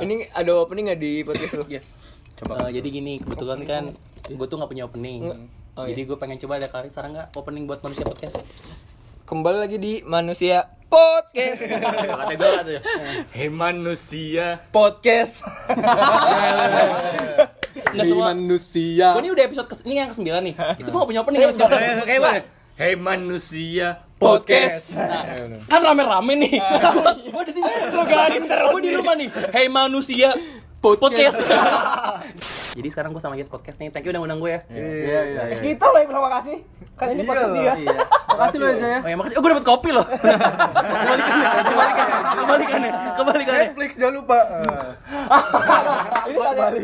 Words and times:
Ini 0.00 0.32
ada 0.32 0.56
opening 0.56 0.88
nggak 0.88 1.00
di 1.00 1.20
podcast 1.20 1.52
lu? 1.60 1.68
Eh, 1.68 1.82
jadi 2.72 2.88
gini, 2.88 3.20
kebetulan 3.20 3.60
kan 3.68 3.92
gue 4.24 4.46
tuh 4.48 4.56
nggak 4.56 4.70
punya 4.72 4.88
opening. 4.88 5.20
Oh, 5.76 5.84
jadi 5.84 6.08
gue 6.08 6.16
pengen 6.16 6.40
coba 6.40 6.56
ada 6.56 6.68
kali 6.72 6.88
sekarang 6.88 7.12
nggak 7.12 7.36
opening 7.36 7.68
buat 7.68 7.84
manusia 7.84 8.08
podcast. 8.08 8.40
Kembali 9.28 9.58
lagi 9.60 9.76
di 9.76 10.00
Manusia 10.04 10.64
Podcast. 10.88 11.60
Kata 11.60 12.34
gue 12.36 12.80
Hei 13.36 13.52
manusia. 13.52 14.64
Podcast. 14.72 15.44
Nggak 17.92 18.06
semua. 18.08 18.32
manusia. 18.32 19.12
Gue 19.12 19.22
ini 19.28 19.30
udah 19.32 19.44
episode 19.44 19.68
kes 19.68 19.80
ini 19.84 20.00
yang 20.00 20.08
ke-9 20.08 20.24
nih. 20.24 20.54
Itu 20.80 20.88
gue 20.88 20.98
gak 21.00 21.08
punya 21.08 21.20
opening 21.20 21.40
sama 21.48 21.52
sekarang. 21.68 21.80
Kayak? 22.08 22.44
Hei 22.80 22.96
manusia 22.96 24.00
Podcast. 24.22 24.94
Nah, 24.94 25.22
kan 25.66 25.80
rame-rame 25.82 26.32
nih. 26.38 26.54
Gue 27.34 27.42
di 27.50 27.58
Gue 28.70 28.80
di 28.86 28.90
rumah 28.94 29.14
nih. 29.18 29.28
Hei 29.50 29.66
manusia 29.66 30.30
podcast. 30.78 31.42
Jadi 32.72 32.88
sekarang 32.88 33.12
gue 33.12 33.20
sama 33.20 33.36
Yes 33.36 33.52
Podcast 33.52 33.76
nih. 33.76 33.92
Thank 33.92 34.08
you 34.08 34.16
udah 34.16 34.24
undang 34.24 34.40
gue 34.40 34.48
ya. 34.48 34.60
Iya, 34.72 35.20
iya. 35.28 35.40
Eh, 35.52 35.60
Kita 35.60 35.92
lah 35.92 36.00
yang 36.00 36.10
terima 36.10 36.30
kasih. 36.40 36.56
Kan 36.96 37.06
ini 37.12 37.22
podcast 37.22 37.52
dia. 37.52 37.72
Iya. 37.76 38.00
Makasih 38.32 38.58
lo 38.58 38.66
aja 38.66 38.86
ya. 38.88 38.98
Oh 39.04 39.08
ya 39.12 39.16
makasih. 39.20 39.36
Oh, 39.36 39.40
gue 39.44 39.50
dapet 39.52 39.66
kopi 39.66 39.88
loh. 39.92 40.06
kebalikan 40.08 41.36
ya, 41.36 41.48
kebalikan 42.32 42.80
ya, 42.80 42.92
kebalikan 43.12 43.52
ya, 43.52 43.60
ya. 43.60 43.64
Netflix 43.68 43.90
jangan 44.00 44.14
lupa. 44.16 44.38
Ini 46.32 46.38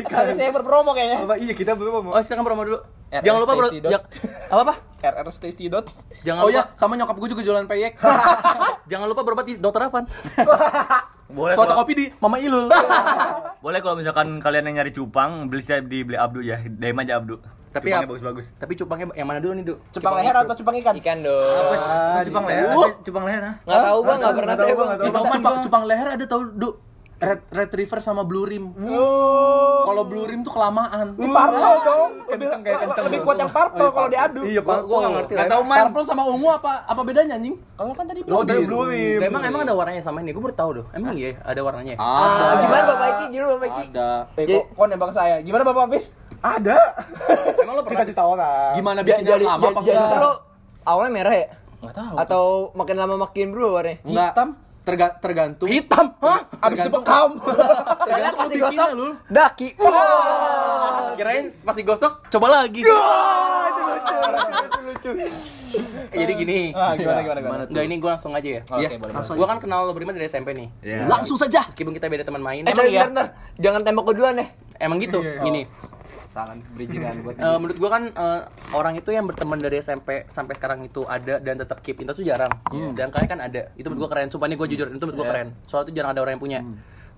saatnya 0.05 0.35
saya 0.37 0.49
berpromo 0.53 0.93
kayaknya. 0.93 1.25
Apa 1.25 1.35
iya 1.41 1.53
kita 1.57 1.73
mau. 1.73 2.13
Oh, 2.13 2.21
silakan 2.21 2.45
promo 2.45 2.61
dulu. 2.61 2.79
RR 3.09 3.25
Jangan 3.25 3.39
lupa 3.41 3.53
bro. 3.57 3.69
Jak- 3.73 4.07
apa 4.45 4.61
apa? 4.61 4.73
RR 5.01 5.27
Stacy 5.33 5.73
Dot. 5.73 5.89
Jangan 6.21 6.45
Oh 6.45 6.53
lupa. 6.53 6.61
ya, 6.61 6.77
sama 6.77 6.93
nyokap 6.93 7.17
gue 7.17 7.29
juga 7.33 7.41
jualan 7.41 7.65
peyek. 7.65 7.97
Jangan 8.85 9.07
lupa 9.09 9.21
berobat 9.25 9.49
di 9.49 9.57
Dokter 9.57 9.89
Afan. 9.89 10.05
Boleh 11.29 11.53
kalau 11.53 11.69
Fotokopi 11.69 11.93
di 11.93 12.05
Mama 12.17 12.41
Ilul. 12.41 12.65
boleh 13.63 13.79
kalau 13.79 13.95
misalkan 13.95 14.41
kalian 14.41 14.65
yang 14.65 14.81
nyari 14.81 14.89
cupang 14.89 15.45
beli 15.45 15.61
saya 15.61 15.79
di 15.79 16.01
beli 16.01 16.17
Abdu 16.17 16.41
ya. 16.41 16.57
DM 16.59 16.97
aja 16.99 17.21
Abdu. 17.21 17.37
Tapi 17.69 17.85
Cupangnya 17.85 18.01
ya- 18.01 18.09
bagus-bagus. 18.09 18.45
Tapi 18.57 18.73
cupangnya 18.73 19.07
yang 19.13 19.29
mana 19.29 19.37
dulu 19.37 19.53
nih, 19.53 19.61
Du? 19.63 19.75
Cupang 19.93 20.17
leher 20.17 20.33
atau 20.33 20.57
cupang 20.57 20.75
ikan? 20.81 20.93
Ikan 20.97 21.17
dong. 21.21 21.37
Oh, 21.37 22.21
cupang 22.25 22.45
leher. 22.49 22.65
ada 22.65 22.89
Cupang 23.05 23.23
leher 23.29 23.43
ah. 23.45 23.55
Nggak 23.61 23.79
tahu 23.85 23.99
bang, 24.01 24.17
nggak 24.17 24.33
pernah 24.33 24.55
saya 24.57 24.73
bang. 24.73 24.89
Cupang, 24.97 25.23
cupang, 25.29 25.55
cupang 25.61 25.83
leher 25.85 26.07
ada 26.09 26.23
tau, 26.25 26.41
Du? 26.49 26.69
Red, 27.19 27.43
retriever 27.51 27.99
sama 27.99 28.23
blue 28.23 28.43
rim. 28.43 28.71
Kalau 29.81 30.03
blue 30.03 30.23
rim 30.23 30.39
tuh 30.39 30.49
kelamaan. 30.49 31.13
Ini 31.13 31.27
purple 31.27 31.59
dong. 31.83 32.11
Kenceng 32.25 32.61
kayak 32.63 32.77
kenceng. 32.79 33.03
Lebih 33.05 33.19
kuat 33.21 33.37
yang 33.37 33.51
purple 33.51 33.89
kalau 33.91 34.07
diadu. 34.07 34.41
Iya, 34.41 34.61
Gua 34.63 34.79
gua 34.79 34.97
nggak 34.97 35.13
ngerti. 35.13 35.33
Enggak 35.35 35.51
tahu 35.51 35.61
man. 35.61 35.77
Purple 35.83 36.05
sama 36.05 36.21
ungu 36.25 36.47
apa 36.49 36.71
apa 36.81 37.01
bedanya 37.03 37.35
anjing? 37.35 37.59
Kalau 37.75 37.91
kan 37.91 38.05
tadi 38.05 38.19
Oh, 38.21 38.39
belum. 38.39 38.47
dari 38.47 38.63
blue 38.63 38.85
rim. 38.87 39.19
Emang 39.21 39.43
emang 39.43 39.61
ada 39.61 39.73
warnanya 39.73 39.99
sama 39.99 40.23
ini? 40.23 40.31
Gue 40.31 40.39
baru 40.41 40.55
tahu 40.55 40.69
doh. 40.79 40.85
Emang 40.91 41.11
iya 41.13 41.35
ada 41.43 41.59
warnanya. 41.59 41.95
Ah, 41.95 42.55
gimana 42.57 42.83
Bapak 42.87 43.07
Iki? 43.09 43.25
Gimana 43.29 43.47
Bapak 43.49 43.67
Iki? 43.67 43.83
Ada. 43.85 44.09
Eh, 44.33 44.45
kok 44.47 44.63
kok 44.71 44.85
nembak 44.87 45.11
saya? 45.11 45.35
Gimana 45.41 45.63
Bapak 45.65 45.85
Fis? 45.91 46.05
Ada. 46.39 46.77
Emang 47.63 47.73
lo 47.75 47.81
pernah 47.83 47.99
Cita-cita 47.99 48.23
orang. 48.23 48.71
Gimana 48.73 48.99
bikinnya 49.03 49.27
Jadi 49.29 49.43
lama 49.45 49.65
apa 49.65 49.79
enggak? 49.81 50.17
lo 50.17 50.31
awalnya 50.85 51.11
merah 51.11 51.35
ya? 51.35 51.47
Enggak 51.79 51.95
tahu. 51.97 52.15
Atau 52.15 52.43
makin 52.73 52.95
lama 52.95 53.15
makin 53.19 53.47
berubah 53.51 53.71
warnanya? 53.77 53.97
Enggak. 54.07 54.31
hitam? 54.31 54.49
Terga- 54.89 55.15
tergantung. 55.15 55.67
hitam? 55.69 56.05
Hah? 56.17 56.39
Abis 56.59 56.81
itu 56.81 56.89
Tergantung. 56.89 56.93
bekam. 56.97 57.29
Ternyata 57.37 58.01
Tergantung 58.09 58.33
pas 58.33 58.41
lu 58.41 58.51
digosok, 58.51 58.87
Lul. 58.91 59.11
daki. 59.29 59.67
Kirain 61.13 61.45
pas 61.61 61.75
digosok 61.75 62.13
coba 62.27 62.47
lagi. 62.51 62.81
Jadi 66.09 66.33
gini. 66.35 66.59
Ah, 66.73 66.93
gimana 66.95 67.21
gimana 67.21 67.39
gimana? 67.39 67.63
Enggak 67.65 67.83
ini 67.85 67.95
gue 67.95 68.09
langsung 68.09 68.33
aja 68.33 68.49
ya. 68.49 68.61
Oke, 68.65 68.81
Iya, 68.81 68.89
boleh. 68.97 69.13
langsung 69.13 69.35
Gue 69.37 69.47
kan 69.47 69.57
kenal 69.59 69.85
lo 69.85 69.93
berdua 69.93 70.11
dari 70.11 70.25
SMP 70.25 70.49
nih. 70.51 70.67
Iya. 70.81 71.05
Langsung 71.05 71.37
saja. 71.37 71.69
Meskipun 71.69 71.93
kita 71.93 72.09
beda 72.09 72.25
teman 72.25 72.41
main. 72.41 72.65
Eh, 72.65 72.73
Emang 72.73 72.89
iya. 72.89 73.05
Jangan 73.55 73.81
tembak 73.81 74.03
gue 74.03 74.15
duluan 74.17 74.33
deh. 74.35 74.49
Emang 74.77 74.97
gitu. 74.97 75.21
Gini. 75.21 75.69
Salah 76.29 76.53
bridgingan 76.77 77.25
buat. 77.25 77.41
Eh, 77.41 77.57
menurut 77.57 77.77
gua 77.81 77.89
kan 77.97 78.03
eh, 78.13 78.41
orang 78.77 78.93
itu 78.93 79.09
yang 79.09 79.25
berteman 79.25 79.57
dari 79.57 79.81
SMP 79.81 80.29
sampai 80.29 80.53
sekarang 80.53 80.85
itu 80.85 81.01
ada 81.09 81.41
dan 81.41 81.57
tetap 81.57 81.81
keep 81.81 81.97
in 81.97 82.05
touch 82.05 82.21
itu 82.21 82.29
jarang. 82.29 82.53
Dan 82.93 83.09
kalian 83.09 83.29
kan 83.33 83.41
ada. 83.41 83.73
Itu 83.73 83.89
menurut 83.89 84.05
gua 84.05 84.09
keren. 84.13 84.29
Sumpah 84.29 84.45
nih 84.45 84.57
gua 84.61 84.69
jujur 84.69 84.93
itu 84.93 85.01
menurut 85.09 85.17
gua 85.25 85.27
keren. 85.33 85.57
Soalnya 85.65 85.89
itu 85.89 85.93
jarang 85.97 86.13
ada 86.13 86.21
orang 86.21 86.37
yang 86.37 86.43
punya. 86.45 86.59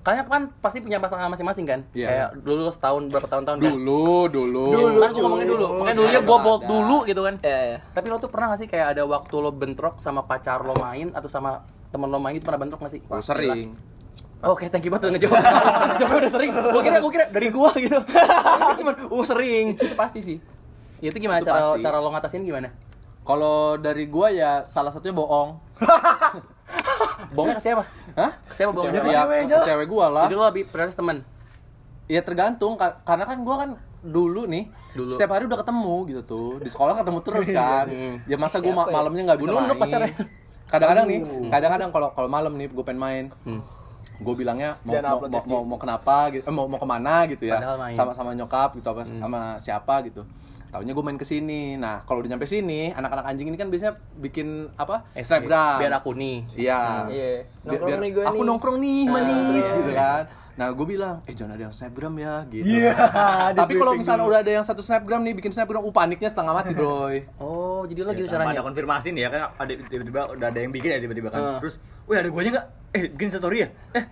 Kalian 0.02 0.26
kan 0.26 0.50
pasti 0.64 0.82
punya 0.82 0.98
pasangan 0.98 1.30
masing-masing 1.30 1.66
kan? 1.68 1.80
Iya. 1.94 2.08
Kayak 2.10 2.30
dulu 2.42 2.74
setahun 2.74 3.04
berapa 3.12 3.28
tahun-tahun 3.30 3.58
kan? 3.62 3.70
Dulu, 3.70 4.32
dulu. 4.34 4.66
Dulu. 4.74 4.98
Kan 4.98 5.10
gua 5.14 5.22
ngomongin 5.28 5.48
dulu. 5.52 5.66
Makanya 5.78 5.98
dulunya 6.00 6.22
gua 6.26 6.38
bold 6.42 6.62
Ada. 6.64 6.72
dulu 6.72 6.98
gitu 7.06 7.22
kan. 7.28 7.36
Ya, 7.44 7.60
ya. 7.76 7.78
Tapi 7.92 8.06
lo 8.10 8.18
tuh 8.18 8.32
pernah 8.32 8.56
gak 8.56 8.60
sih 8.64 8.68
kayak 8.72 8.98
ada 8.98 9.04
waktu 9.06 9.36
lo 9.38 9.52
bentrok 9.52 10.00
sama 10.00 10.24
pacar 10.24 10.64
lo 10.64 10.74
main 10.80 11.12
atau 11.12 11.28
sama 11.28 11.68
temen 11.92 12.08
lo 12.08 12.18
main 12.18 12.34
itu 12.34 12.48
pernah 12.48 12.64
bentrok 12.64 12.82
gak 12.82 12.94
sih? 12.96 13.02
Oh, 13.12 13.22
sering. 13.22 13.76
Oke, 14.44 14.66
thank 14.68 14.82
you 14.82 14.90
banget 14.90 15.06
udah 15.06 15.14
ngejawab. 15.14 15.38
Siapa 15.96 16.14
udah 16.16 16.32
sering? 16.32 16.50
Gua 16.50 16.82
kira 16.82 16.98
gua 16.98 17.12
kira 17.12 17.26
dari 17.30 17.48
gua 17.48 17.70
gitu. 17.76 17.94
Cuman, 18.80 18.94
uh 19.06 19.24
sering. 19.24 19.66
Itu 19.76 19.94
pasti 19.94 20.20
sih. 20.20 20.38
Ya, 20.98 21.10
itu 21.10 21.18
gimana 21.20 21.40
Itu 21.40 21.48
cara 21.48 21.62
pasti. 21.72 21.80
cara 21.80 21.98
lo 21.98 22.10
ngatasin 22.10 22.42
gimana? 22.42 22.74
Kalau 23.22 23.78
dari 23.78 24.06
gua 24.06 24.28
ya 24.30 24.66
salah 24.66 24.90
satunya 24.90 25.14
bohong. 25.14 25.62
Bohongnya 27.32 27.56
ke 27.56 27.64
siapa? 27.64 27.84
Hah? 28.14 28.32
Ke 28.44 28.54
siapa 28.56 28.72
bohongnya? 28.72 29.02
Ya, 29.06 29.24
ke 29.46 29.62
cewek 29.64 29.88
gua 29.88 30.06
lah. 30.08 30.26
Jadi 30.26 30.36
lo 30.36 30.44
lebih 30.44 30.64
prioritas 30.66 30.96
teman. 30.96 31.22
Ya 32.06 32.20
tergantung 32.20 32.76
ka- 32.76 32.98
karena 33.04 33.24
kan 33.24 33.38
gua 33.40 33.56
kan 33.58 33.70
dulu 34.02 34.50
nih 34.50 34.66
Dulu. 34.92 35.14
setiap 35.14 35.32
hari 35.32 35.46
udah 35.46 35.62
ketemu 35.62 35.96
gitu 36.10 36.22
tuh 36.26 36.52
di 36.58 36.66
sekolah 36.66 36.98
ketemu 36.98 37.20
terus 37.22 37.48
kan 37.54 37.86
ya 38.26 38.34
masa 38.34 38.58
gua 38.58 38.74
ma- 38.76 38.90
ya? 38.90 38.98
malamnya 38.98 39.24
nggak 39.30 39.38
bisa 39.38 39.46
Bu 39.48 39.56
Nunuk 39.56 39.78
main 39.78 40.10
kadang-kadang 40.66 41.06
nih 41.06 41.20
kadang-kadang 41.48 41.90
kalau 41.94 42.10
kalau 42.10 42.26
malam 42.26 42.50
nih 42.58 42.66
gua 42.68 42.82
pengen 42.82 42.98
main 42.98 43.24
Hmm. 43.46 43.62
Gue 44.22 44.36
bilangnya 44.38 44.78
mau 44.86 44.94
mau, 45.02 45.18
mau, 45.26 45.42
mau, 45.50 45.64
mau 45.76 45.80
kenapa 45.82 46.30
gitu 46.30 46.46
eh, 46.46 46.54
mau 46.54 46.70
mau 46.70 46.78
ke 46.78 46.88
mana 46.88 47.26
gitu 47.26 47.44
ya 47.50 47.58
sama 47.98 48.14
sama 48.14 48.32
nyokap 48.38 48.78
gitu 48.78 48.88
apa 48.94 49.02
sama 49.06 49.40
siapa 49.58 50.06
gitu 50.06 50.22
Taunya 50.72 50.96
gue 50.96 51.04
main 51.04 51.20
ke 51.20 51.28
sini. 51.28 51.76
Nah, 51.76 52.08
kalau 52.08 52.24
udah 52.24 52.32
nyampe 52.32 52.48
sini, 52.48 52.96
anak-anak 52.96 53.28
anjing 53.28 53.52
ini 53.52 53.60
kan 53.60 53.68
biasanya 53.68 54.00
bikin 54.24 54.72
apa? 54.80 55.04
Snapgram. 55.20 55.84
Biar 55.84 56.00
aku 56.00 56.16
nih. 56.16 56.48
Iya. 56.56 57.12
Iya. 57.12 57.32
Biar, 57.44 57.44
Nongkrong 57.68 57.88
biar 57.92 58.00
nih 58.00 58.12
gue 58.16 58.24
aku 58.24 58.40
nih. 58.40 58.48
nongkrong 58.48 58.78
nih, 58.80 59.00
manis 59.12 59.68
iya. 59.68 59.78
gitu 59.84 59.92
kan. 59.92 60.24
Nah, 60.62 60.70
gue 60.70 60.86
bilang, 60.86 61.26
eh 61.26 61.34
jangan 61.34 61.58
ada 61.58 61.64
yang 61.66 61.74
snapgram 61.74 62.14
ya, 62.16 62.46
gitu. 62.46 62.70
Iya. 62.70 62.94
Tapi 63.58 63.74
kalau 63.74 63.98
misalnya 63.98 64.30
udah 64.30 64.40
ada 64.46 64.52
yang 64.54 64.62
satu 64.62 64.86
snapgram 64.86 65.26
nih, 65.26 65.34
bikin 65.34 65.50
snapgram, 65.50 65.82
uh 65.82 65.90
paniknya 65.90 66.30
setengah 66.30 66.54
mati, 66.54 66.78
bro. 66.78 67.10
Oh, 67.42 67.82
jadi 67.90 68.06
lo 68.06 68.14
gitu 68.14 68.30
Tanpa 68.30 68.46
caranya. 68.46 68.62
ada 68.62 68.66
konfirmasi 68.70 69.10
nih 69.10 69.26
ya 69.26 69.30
kan 69.34 69.42
ada 69.58 69.72
tiba-tiba 69.74 70.22
udah 70.30 70.48
ada 70.54 70.60
yang 70.62 70.70
bikin 70.70 70.94
ya 70.94 71.02
tiba-tiba 71.02 71.34
kan. 71.34 71.42
Hmm. 71.42 71.58
Terus, 71.58 71.82
"Wih, 72.06 72.14
ada 72.14 72.30
guanya 72.30 72.50
enggak? 72.54 72.66
Eh, 72.94 73.10
bikin 73.10 73.30
story 73.34 73.58
ya?" 73.58 73.70
Eh, 73.98 74.06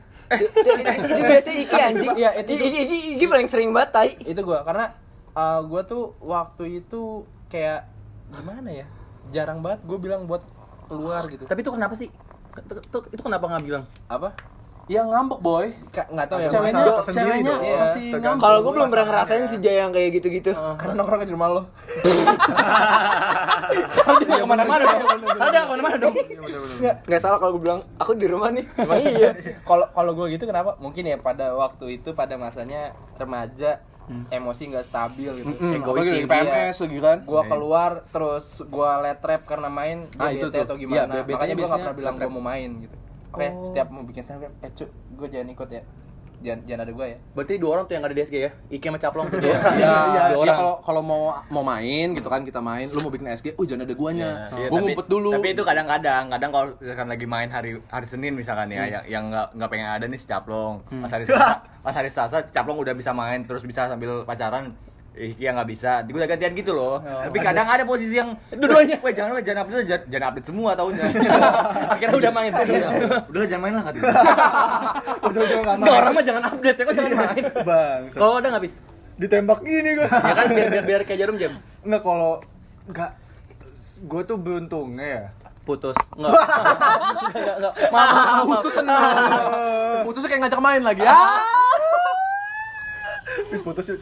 Ini 0.97 1.21
biasanya 1.21 1.57
Iki 1.59 1.77
anjing. 1.79 2.11
Iya, 2.17 2.29
itu- 2.41 2.49
Iki, 2.51 2.67
Iki, 2.81 2.97
Iki 3.13 3.25
paling 3.29 3.45
sering 3.45 3.69
banget 3.69 3.89
tai. 3.93 4.11
itu 4.17 4.41
gua 4.41 4.65
karena 4.65 4.97
uh, 5.33 5.61
gua 5.61 5.85
tuh 5.85 6.17
waktu 6.19 6.81
itu 6.81 7.25
kayak 7.45 7.85
gimana 8.29 8.69
ya 8.71 8.85
jarang 9.29 9.61
banget 9.61 9.85
gue 9.85 9.97
bilang 9.97 10.25
buat 10.25 10.41
keluar 10.85 11.25
gitu 11.25 11.45
Tapi 11.45 11.61
itu 11.61 11.69
kenapa 11.69 11.93
sih? 11.93 12.09
Itu, 12.55 12.73
itu, 12.75 12.97
itu 13.11 13.21
kenapa 13.21 13.45
nggak 13.45 13.63
bilang? 13.63 13.83
apa 14.05 14.33
Ya 14.89 15.05
ngambek, 15.05 15.37
boy. 15.39 15.69
Nggak 15.93 16.27
tahu 16.27 16.39
ya 16.39 16.49
Ceweknya, 16.49 16.81
ceweknya 17.05 17.45
dong. 17.45 17.61
masih 17.61 18.01
Iya, 18.03 18.17
ngambek. 18.17 18.41
Kalau 18.41 18.57
gue 18.59 18.71
belum 18.73 18.87
pernah 18.89 19.05
ngerasain 19.05 19.45
si 19.45 19.57
Jaya 19.59 19.85
yang 19.85 19.93
kayak 19.93 20.09
gitu-gitu. 20.11 20.49
karena 20.49 20.93
nongkrongnya 20.95 21.23
di 21.23 21.33
rumah 21.33 21.49
lo 21.51 21.61
Ada 24.09 24.33
ke 24.33 24.45
mana-mana 24.45 24.83
dong. 24.83 25.01
Ada 25.37 25.57
ke 25.59 25.69
mana-mana 25.69 25.97
dong. 25.99 26.15
Nggak 27.05 27.21
salah 27.21 27.37
kalau 27.37 27.51
gue 27.53 27.63
bilang 27.63 27.81
aku 27.95 28.11
di 28.13 28.25
rumah 28.25 28.49
nih. 28.49 28.65
Emang 28.75 28.97
iya. 28.99 29.31
kalau 29.69 29.85
kalau 29.87 30.11
gue 30.15 30.25
gitu 30.31 30.43
kenapa 30.43 30.73
mungkin 30.77 31.05
ya 31.05 31.17
pada 31.17 31.53
waktu 31.53 32.01
itu 32.01 32.11
pada 32.11 32.33
masanya 32.35 32.91
remaja 33.15 33.85
emosi 34.09 34.73
nggak 34.73 34.89
stabil 34.89 35.29
gitu 35.37 35.53
Mm-mm, 35.53 35.77
egois 35.77 36.01
tinggi 36.01 36.25
ya. 36.25 36.33
PMS 36.33 36.81
lagi 36.81 36.97
kan. 36.97 37.17
gua 37.21 37.45
keluar 37.45 38.01
terus 38.09 38.57
gua 38.65 38.97
let 38.97 39.21
trap 39.21 39.45
karena 39.45 39.69
main 39.69 40.09
Ah, 40.17 40.33
itu 40.33 40.49
atau 40.49 40.73
Iya, 40.73 40.81
gimana 41.05 41.13
betenya 41.21 41.29
makanya 41.29 41.53
gua 41.53 41.67
nggak 41.67 41.77
pernah 41.77 41.93
bilang 41.93 42.13
gua 42.17 42.29
mau 42.31 42.41
main 42.43 42.69
gitu 42.81 42.95
oke 43.29 43.47
setiap 43.65 43.87
mau 43.87 44.01
bikin 44.01 44.21
snapgram 44.21 44.53
eh 44.59 44.71
cu 44.71 44.85
gua 45.13 45.27
jangan 45.27 45.49
ikut 45.49 45.69
ya 45.69 45.81
jangan 46.39 46.59
jangan 46.63 46.81
ada 46.81 46.93
gua 46.93 47.05
ya 47.05 47.17
Berarti 47.29 47.53
dua 47.55 47.69
orang 47.73 47.83
tuh 47.83 47.93
yang 47.93 48.01
nggak 48.01 48.11
ada 48.11 48.17
di 48.17 48.23
SG 48.23 48.35
ya? 48.37 48.51
Iki 48.69 48.85
sama 48.85 48.97
Caplong 48.97 49.27
tuh 49.27 49.39
dia. 49.43 49.51
Ya, 49.75 49.93
Dua 50.29 50.39
ya 50.39 50.39
orang. 50.39 50.55
kalau 50.55 50.75
kalau 50.81 51.01
mau 51.01 51.21
mau 51.47 51.63
main 51.63 52.07
gitu 52.11 52.25
kan 52.25 52.41
kita 52.41 52.59
main, 52.59 52.87
lu 52.87 52.99
mau 52.99 53.09
bikin 53.09 53.27
SG, 53.29 53.53
oh 53.53 53.63
jangan 53.63 53.83
ada 53.83 53.91
guanya. 53.93 54.29
Iya, 54.49 54.67
Gua 54.67 54.79
tapi- 54.79 54.83
ngumpet 54.87 55.07
dulu. 55.09 55.29
Tapi 55.29 55.47
itu 55.49 55.63
kadang-kadang, 55.63 56.23
kadang 56.29 56.49
kalau 56.49 56.67
misalkan 56.73 57.07
lagi 57.07 57.25
main 57.25 57.49
hari 57.49 57.71
hari 57.85 58.07
Senin 58.07 58.33
misalkan 58.33 58.67
ya, 58.69 58.87
yang 58.87 59.03
yang 59.05 59.23
nggak 59.27 59.47
nggak 59.51 59.69
pengen 59.69 59.87
ada 59.89 60.05
nih 60.05 60.15
si 60.15 60.25
Caplong. 60.25 60.79
Pas 60.97 61.11
hari 61.11 61.25
Selasa, 61.25 61.53
pas 61.77 61.91
hari 61.93 62.07
Selasa 62.07 62.37
si 62.41 62.51
Caplong 62.51 62.77
udah 62.77 62.93
bisa 62.93 63.11
main 63.11 63.43
terus 63.43 63.61
bisa 63.61 63.85
sambil 63.85 64.23
pacaran. 64.23 64.71
Eh, 65.17 65.33
yang 65.41 65.57
nggak 65.57 65.67
bisa, 65.67 66.05
gue 66.05 66.15
udah 66.15 66.29
gantian 66.29 66.53
gitu 66.53 66.71
loh. 66.71 67.01
Tapi 67.01 67.37
kadang 67.43 67.67
ada 67.67 67.83
posisi 67.83 68.15
yang 68.15 68.37
dua-duanya, 68.53 69.01
weh 69.03 69.11
jangan 69.11 69.35
weh 69.35 69.43
jangan 69.43 69.59
update 69.65 69.87
jangan, 69.89 70.03
jangan 70.07 70.25
update 70.31 70.47
semua 70.47 70.71
tahunnya. 70.77 71.05
Akhirnya 71.97 72.17
udah 72.23 72.31
main. 72.31 72.51
udah 73.27 73.47
jangan 73.49 73.63
main 73.67 73.73
lah 73.75 73.83
katanya. 73.89 74.05
nggak 75.29 75.75
Enggak 75.75 75.95
orang 75.97 76.13
mah 76.13 76.23
jangan 76.23 76.43
update 76.53 76.77
ya 76.77 76.83
kok 76.85 76.93
jangan 76.95 77.13
main. 77.19 77.43
bang 77.65 78.01
Kalau 78.15 78.33
ada 78.39 78.47
nggak 78.53 78.63
bis? 78.63 78.75
ditembak 79.19 79.59
gini 79.67 79.99
gua 79.99 80.07
Ya 80.07 80.31
kan 80.31 80.47
biar 80.47 80.67
biar, 80.71 80.83
biar 80.87 81.01
kayak 81.03 81.19
jarum 81.19 81.35
jam. 81.35 81.51
Nggak 81.83 82.01
kalau 82.07 82.39
nggak 82.87 83.11
gue 84.07 84.21
tuh 84.23 84.37
beruntungnya 84.39 85.07
ya. 85.07 85.23
Putus. 85.67 85.97
Enggak. 86.17 86.31
Enggak 87.35 87.55
enggak. 87.59 87.73
Maaf, 87.91 88.09
maaf, 88.15 88.15
maaf. 88.15 88.45
putus 88.47 88.73
senang. 88.73 89.03
Putusnya 90.07 90.29
kayak 90.31 90.41
ngajak 90.47 90.61
main 90.63 90.81
lagi. 90.81 91.01
Ah. 91.03 91.43
Terus 93.51 93.61
putus 93.61 93.85
yuk. 93.91 93.99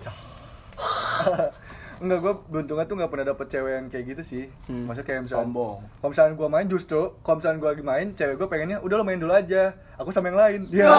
Enggak, 1.98 2.20
gue 2.22 2.34
beruntungnya 2.46 2.86
tuh 2.86 2.94
nggak 2.94 3.10
pernah 3.10 3.26
dapet 3.28 3.46
cewek 3.50 3.72
yang 3.74 3.86
kayak 3.90 4.06
gitu 4.08 4.22
sih. 4.22 4.44
Maksudnya 4.70 5.02
kayak 5.04 5.22
misalnya 5.26 5.50
Sombong. 5.50 5.78
Kalau 5.98 6.10
misalnya 6.14 6.34
gue 6.36 6.48
main 6.48 6.68
justru, 6.70 7.02
kalau 7.20 7.36
misalnya 7.42 7.58
gue 7.58 7.70
lagi 7.74 7.84
main, 7.84 8.08
cewek 8.14 8.36
gue 8.38 8.48
pengennya 8.48 8.78
udah 8.80 8.96
lo 8.96 9.04
main 9.04 9.18
dulu 9.18 9.34
aja. 9.34 9.74
Aku 9.98 10.14
sama 10.14 10.30
yang 10.30 10.38
lain. 10.38 10.62
Ya. 10.70 10.94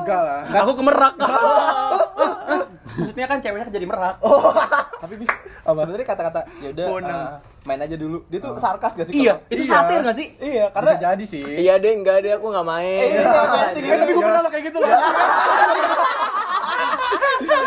Enggak 0.00 0.20
lah. 0.24 0.40
Enggak. 0.48 0.62
Aku 0.64 0.72
kemerak. 0.74 1.14
Maksudnya 2.96 3.28
kan 3.28 3.38
ceweknya 3.38 3.68
jadi 3.68 3.84
merak. 3.84 4.16
Tapi 4.96 5.14
Bi, 5.20 5.26
Apa? 5.60 5.84
sebenarnya 5.84 6.06
kata-kata 6.08 6.40
ya 6.64 6.68
udah 6.72 6.86
uh, 6.96 7.36
main 7.68 7.76
aja 7.76 7.96
dulu. 8.00 8.24
Dia 8.32 8.40
tuh 8.40 8.56
sarkas 8.56 8.96
gak 8.96 9.12
sih? 9.12 9.28
Iya, 9.28 9.44
itu 9.52 9.60
Iya. 9.60 9.68
satir 9.68 10.00
gak 10.00 10.16
sih? 10.16 10.26
Iya, 10.40 10.72
Karena 10.72 10.96
karena 10.96 11.04
jadi 11.12 11.24
sih. 11.28 11.44
Iya 11.44 11.76
deh, 11.76 11.92
enggak 11.92 12.24
deh, 12.24 12.32
aku 12.32 12.48
nggak 12.48 12.64
main. 12.64 13.08
Iya, 13.12 13.20
Eh, 13.20 13.76
gitu. 13.76 13.92
tapi 13.92 14.12
gue 14.16 14.24
pernah 14.24 14.40
lo 14.40 14.48
kayak 14.48 14.64
gitu 14.72 14.78
loh. 14.80 14.88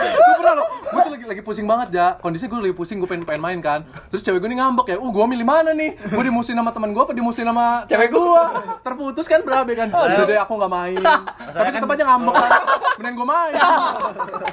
gue 0.09 0.35
pernah 0.39 0.53
lo, 0.59 0.65
gue 0.69 1.01
tuh 1.05 1.11
lagi 1.13 1.25
lagi 1.29 1.41
pusing 1.45 1.67
banget 1.69 1.89
ya. 1.93 2.07
Kondisinya 2.19 2.49
gue 2.57 2.59
lagi 2.69 2.75
pusing, 2.75 2.97
gue 2.99 3.09
pengen 3.09 3.23
pengen 3.23 3.41
main 3.41 3.59
kan. 3.61 3.79
Terus 4.09 4.21
cewek 4.25 4.39
gue 4.41 4.49
nih 4.49 4.59
ngambek 4.59 4.87
ya, 4.93 4.97
uh 4.97 5.09
gue 5.09 5.25
milih 5.29 5.45
mana 5.47 5.71
nih? 5.73 5.95
Gue 6.09 6.23
dimusuhin 6.25 6.57
sama 6.57 6.71
teman 6.73 6.89
gue 6.91 7.03
apa 7.03 7.13
dimusuhin 7.13 7.47
sama 7.47 7.85
cewek 7.85 8.09
gue? 8.11 8.43
Terputus 8.81 9.25
kan 9.29 9.39
berapa 9.45 9.69
kan? 9.77 9.87
Udah 9.93 10.25
deh 10.25 10.37
aku 10.39 10.53
nggak 10.57 10.71
main. 10.71 11.01
Tapi 11.53 11.69
tetap 11.73 11.89
aja 11.89 12.03
ngambek 12.05 12.33
kan. 12.33 12.51
Mending 12.99 13.15
gue 13.15 13.27
main. 13.27 13.53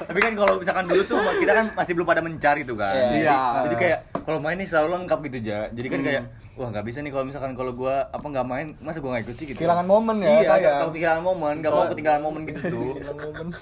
Tapi 0.06 0.18
kan 0.20 0.32
kalau 0.36 0.54
misalkan 0.60 0.84
dulu 0.86 1.02
tuh 1.04 1.18
kita 1.40 1.52
kan 1.52 1.66
masih 1.74 1.92
belum 1.96 2.06
pada 2.06 2.20
mencari 2.22 2.62
tuh 2.62 2.76
kan. 2.76 2.94
Iya. 2.94 3.40
Jadi 3.66 3.76
kayak 3.78 3.98
kalau 4.26 4.38
main 4.38 4.58
nih 4.58 4.66
selalu 4.66 4.88
lengkap 4.98 5.18
gitu 5.24 5.38
ja. 5.46 5.70
Jadi 5.70 5.86
kan 5.86 6.00
kayak 6.02 6.22
wah 6.54 6.68
nggak 6.68 6.82
bisa 6.82 6.98
nih 6.98 7.08
kalau 7.08 7.24
misalkan 7.24 7.54
kalau 7.54 7.70
gua 7.70 8.10
apa 8.10 8.26
nggak 8.26 8.42
main 8.44 8.66
masa 8.78 8.98
gua 8.98 9.14
nggak 9.14 9.24
ikut 9.24 9.36
sih 9.38 9.46
gitu. 9.46 9.58
Kehilangan 9.58 9.86
momen 9.86 10.16
ya, 10.18 10.28
Iya, 10.28 10.40
sayang. 10.50 10.74
kalau 10.76 10.90
ketinggalan 10.90 11.22
momen, 11.22 11.54
nggak 11.56 11.72
mau 11.72 11.84
ketinggalan 11.86 12.20
momen 12.20 12.40
gitu 12.44 12.60
tuh. 12.74 12.90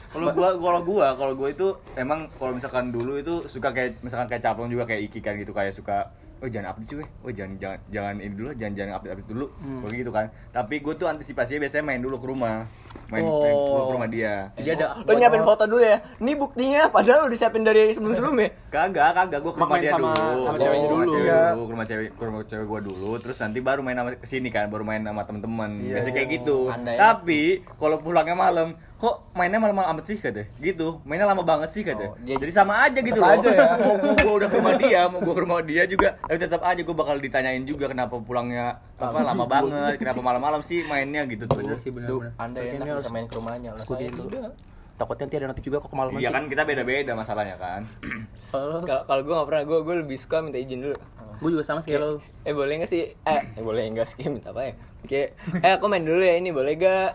Kalau 0.08 0.26
gua 0.32 0.48
kalau 0.56 0.80
gua 0.82 1.06
kalau 1.12 1.32
gua 1.34 1.48
itu 1.50 1.66
emang 1.94 2.32
kalau 2.34 2.52
misalkan 2.52 2.88
dulu 2.88 3.12
itu 3.14 3.44
suka 3.44 3.68
kayak 3.70 4.00
misalkan 4.00 4.24
kayak 4.26 4.42
caplong 4.42 4.72
juga 4.72 4.88
kayak 4.88 5.04
iki 5.04 5.20
kan 5.20 5.36
gitu 5.36 5.52
kayak 5.52 5.70
suka 5.70 6.08
oh 6.44 6.50
jangan 6.50 6.68
update 6.70 6.86
sih 6.86 6.96
weh, 6.96 7.08
oh 7.24 7.30
jangan 7.30 7.56
jangan 7.56 7.78
jangan 7.88 8.14
ini 8.18 8.34
dulu, 8.34 8.50
jangan 8.52 8.72
jangan 8.74 8.92
update 8.94 9.12
update 9.14 9.30
dulu, 9.30 9.46
Kayak 9.80 9.96
gitu 9.96 10.10
kan. 10.10 10.26
Tapi 10.50 10.74
gue 10.78 10.94
tuh 10.94 11.06
antisipasinya 11.06 11.58
biasanya 11.58 11.84
main 11.84 11.98
dulu 11.98 12.16
ke 12.16 12.26
rumah, 12.26 12.68
main, 13.08 13.24
main 13.24 13.54
Oh. 13.56 13.88
ke 13.88 13.92
rumah 13.94 14.08
dia. 14.08 14.52
Jadi 14.54 14.68
ada 14.74 14.86
Lo 15.00 15.12
nyiapin 15.14 15.40
foto 15.42 15.64
dulu 15.64 15.80
ya. 15.80 15.96
Ini 16.18 16.32
buktinya 16.34 16.82
padahal 16.86 17.24
lo 17.24 17.28
disiapin 17.28 17.62
dari 17.62 17.90
sebelum-sebelumnya. 17.90 18.48
Kagak, 18.68 19.10
kagak 19.14 19.40
gua 19.40 19.52
ke 19.52 19.60
rumah 19.62 19.78
dia 19.78 19.90
sama- 19.90 20.12
dulu. 20.12 20.42
sama 20.44 20.58
ceweknya 20.58 20.84
Ke 20.84 20.90
rumah 20.90 21.04
dulu. 21.04 21.14
cewek 21.14 21.24
Iya. 21.24 21.40
dulu, 21.48 21.62
ke 21.64 21.72
rumah 21.72 21.86
cewek, 21.86 22.08
ke 22.10 22.22
rumah 22.22 22.42
cewek 22.44 22.66
gua 22.66 22.80
dulu, 22.82 23.10
terus 23.18 23.36
nanti 23.40 23.58
baru 23.58 23.80
main 23.80 23.96
sama 23.96 24.10
ke 24.12 24.26
sini 24.26 24.48
kan, 24.48 24.66
baru 24.68 24.84
main 24.84 25.00
sama 25.00 25.22
teman-teman. 25.24 25.70
Iya. 25.80 25.94
Biasa 25.96 26.08
kayak 26.12 26.28
gitu. 26.30 26.58
Andai. 26.68 26.96
Tapi 26.96 27.40
kalau 27.74 27.96
pulangnya 27.98 28.36
malam, 28.36 28.76
kok 28.94 29.14
mainnya 29.32 29.58
malam 29.58 29.74
amat 29.76 30.04
sih 30.06 30.16
kata. 30.16 30.48
Gitu. 30.56 31.02
Mainnya 31.02 31.26
lama 31.26 31.42
banget 31.42 31.68
sih 31.68 31.82
kata. 31.82 32.04
Oh, 32.06 32.16
dia- 32.18 32.38
Jadi 32.38 32.52
sama 32.52 32.82
aja 32.82 32.98
gitu 32.98 33.18
loh. 33.18 33.28
aja 33.28 33.48
ya. 33.48 33.68
mau, 33.82 33.94
gua 34.16 34.32
udah 34.38 34.48
ke 34.48 34.56
rumah 34.56 34.74
dia, 34.74 35.00
mau 35.06 35.18
gua 35.20 35.34
ke 35.34 35.42
rumah 35.42 35.58
dia 35.60 35.82
juga, 35.84 36.08
tapi 36.18 36.38
tetap 36.38 36.60
aja 36.60 36.80
gua 36.80 36.96
bakal 36.96 37.16
ditanyain 37.18 37.62
juga 37.62 37.86
kenapa 37.86 38.16
pulangnya 38.16 38.78
apa 38.94 39.20
lama 39.20 39.44
banget, 39.44 39.98
kenapa 39.98 40.20
malam-malam 40.20 40.60
sih 40.60 40.80
mainnya 40.84 41.26
gitu 41.26 41.44
tuh. 41.44 41.58
bener 41.58 41.76
sih 41.76 41.90
bener 41.90 42.08
bener. 42.08 42.32
Anda 42.36 42.58
enak 42.62 42.86
harus 42.88 43.02
bisa 43.02 43.12
main 43.12 43.26
ke 43.26 43.34
rumahnya 43.34 43.70
lah. 43.72 43.82
Saya 43.82 44.08
dulu. 44.08 44.30
tidak. 44.30 44.52
Takutnya 44.94 45.26
nanti 45.26 45.36
ada 45.36 45.46
nanti 45.50 45.58
juga 45.60 45.76
kok 45.78 45.90
kemalaman 45.90 46.22
Iya 46.22 46.30
sih. 46.30 46.34
kan 46.38 46.42
kita 46.46 46.62
beda-beda 46.62 47.12
masalahnya 47.12 47.56
kan. 47.58 47.82
Kalau 48.54 48.78
Kalau 48.80 49.20
gue 49.20 49.34
nggak 49.34 49.48
pernah, 49.50 49.62
gue 49.64 49.78
gue 49.82 49.94
lebih 50.00 50.16
suka 50.16 50.38
minta 50.38 50.56
izin 50.56 50.80
dulu. 50.80 50.96
gue 51.34 51.50
juga 51.50 51.66
sama 51.66 51.82
sih 51.82 51.90
kayak 51.90 52.00
lo. 52.00 52.22
Eh 52.40 52.54
boleh 52.54 52.74
nggak 52.78 52.88
sih? 52.88 53.10
Eh, 53.10 53.40
eh 53.52 53.60
boleh 53.60 53.90
nggak 53.90 54.06
sih 54.06 54.22
minta 54.32 54.54
apa 54.54 54.62
ya? 54.64 54.72
Oke, 55.02 55.22
eh 55.34 55.72
aku 55.74 55.84
main 55.84 56.00
dulu 56.00 56.22
ya 56.22 56.38
ini 56.38 56.48
boleh 56.48 56.78
gak? 56.78 57.10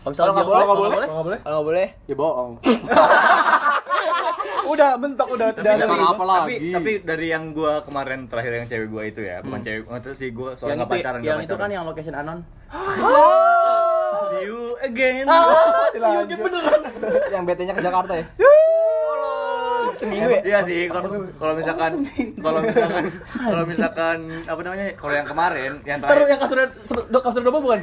Kalau 0.00 0.10
misalnya 0.16 0.32
nggak 0.32 0.48
boleh, 0.48 0.64
kalau 0.64 0.64
Kalau 0.64 0.80
nggak 0.80 1.04
nggak 1.04 1.26
boleh? 1.28 1.38
Kalau 1.40 1.54
nggak 1.54 1.68
boleh, 1.68 1.86
Ya 2.08 2.14
bohong. 2.16 2.52
Udah 4.70 4.94
mentok 5.02 5.28
udah 5.34 5.50
tidak 5.50 5.72
ada. 5.76 5.82
Cara 5.82 6.14
apa 6.14 6.14
tapi, 6.14 6.54
lagi? 6.56 6.70
tapi 6.70 6.90
dari 7.02 7.26
yang 7.26 7.50
gua 7.50 7.82
kemarin 7.82 8.30
terakhir 8.30 8.52
yang 8.54 8.66
cewek 8.70 8.86
gua 8.86 9.02
itu 9.02 9.20
ya, 9.20 9.42
bukan 9.42 9.60
cewek, 9.60 9.82
oh, 9.82 9.98
terus 9.98 10.16
sih 10.16 10.30
gua 10.30 10.54
soal 10.54 10.70
yang 10.70 10.78
nggak 10.78 10.88
itu, 10.88 10.96
pacaran, 11.02 11.18
yang 11.20 11.36
nggak 11.36 11.48
itu 11.50 11.56
kan 11.58 11.68
yang 11.74 11.84
location 11.84 12.14
anon. 12.14 12.38
See 14.30 14.46
you 14.46 14.78
again. 14.78 15.26
Lanjut. 15.98 16.38
Yang 17.34 17.42
BT-nya 17.42 17.74
ke 17.74 17.82
Jakarta 17.82 18.12
ya? 18.14 18.26
seminggu 20.00 20.32
ya. 20.32 20.42
Iya 20.42 20.58
sih, 20.64 20.80
kalau 20.88 21.02
kalau 21.36 21.54
misalkan 21.54 21.92
kalau 22.40 22.60
misalkan 22.64 23.04
kalau 23.36 23.62
misalkan 23.68 24.18
apa 24.48 24.60
namanya? 24.64 24.84
Kalau 24.96 25.12
yang 25.12 25.28
kemarin, 25.28 25.70
yang 25.84 25.98
Terus 26.00 26.08
terakhir 26.08 26.30
yang 26.30 26.40
kasurnya 26.40 26.66
sempet 26.80 27.04
do- 27.12 27.22
kasur 27.22 27.42
double 27.44 27.60
bukan? 27.60 27.80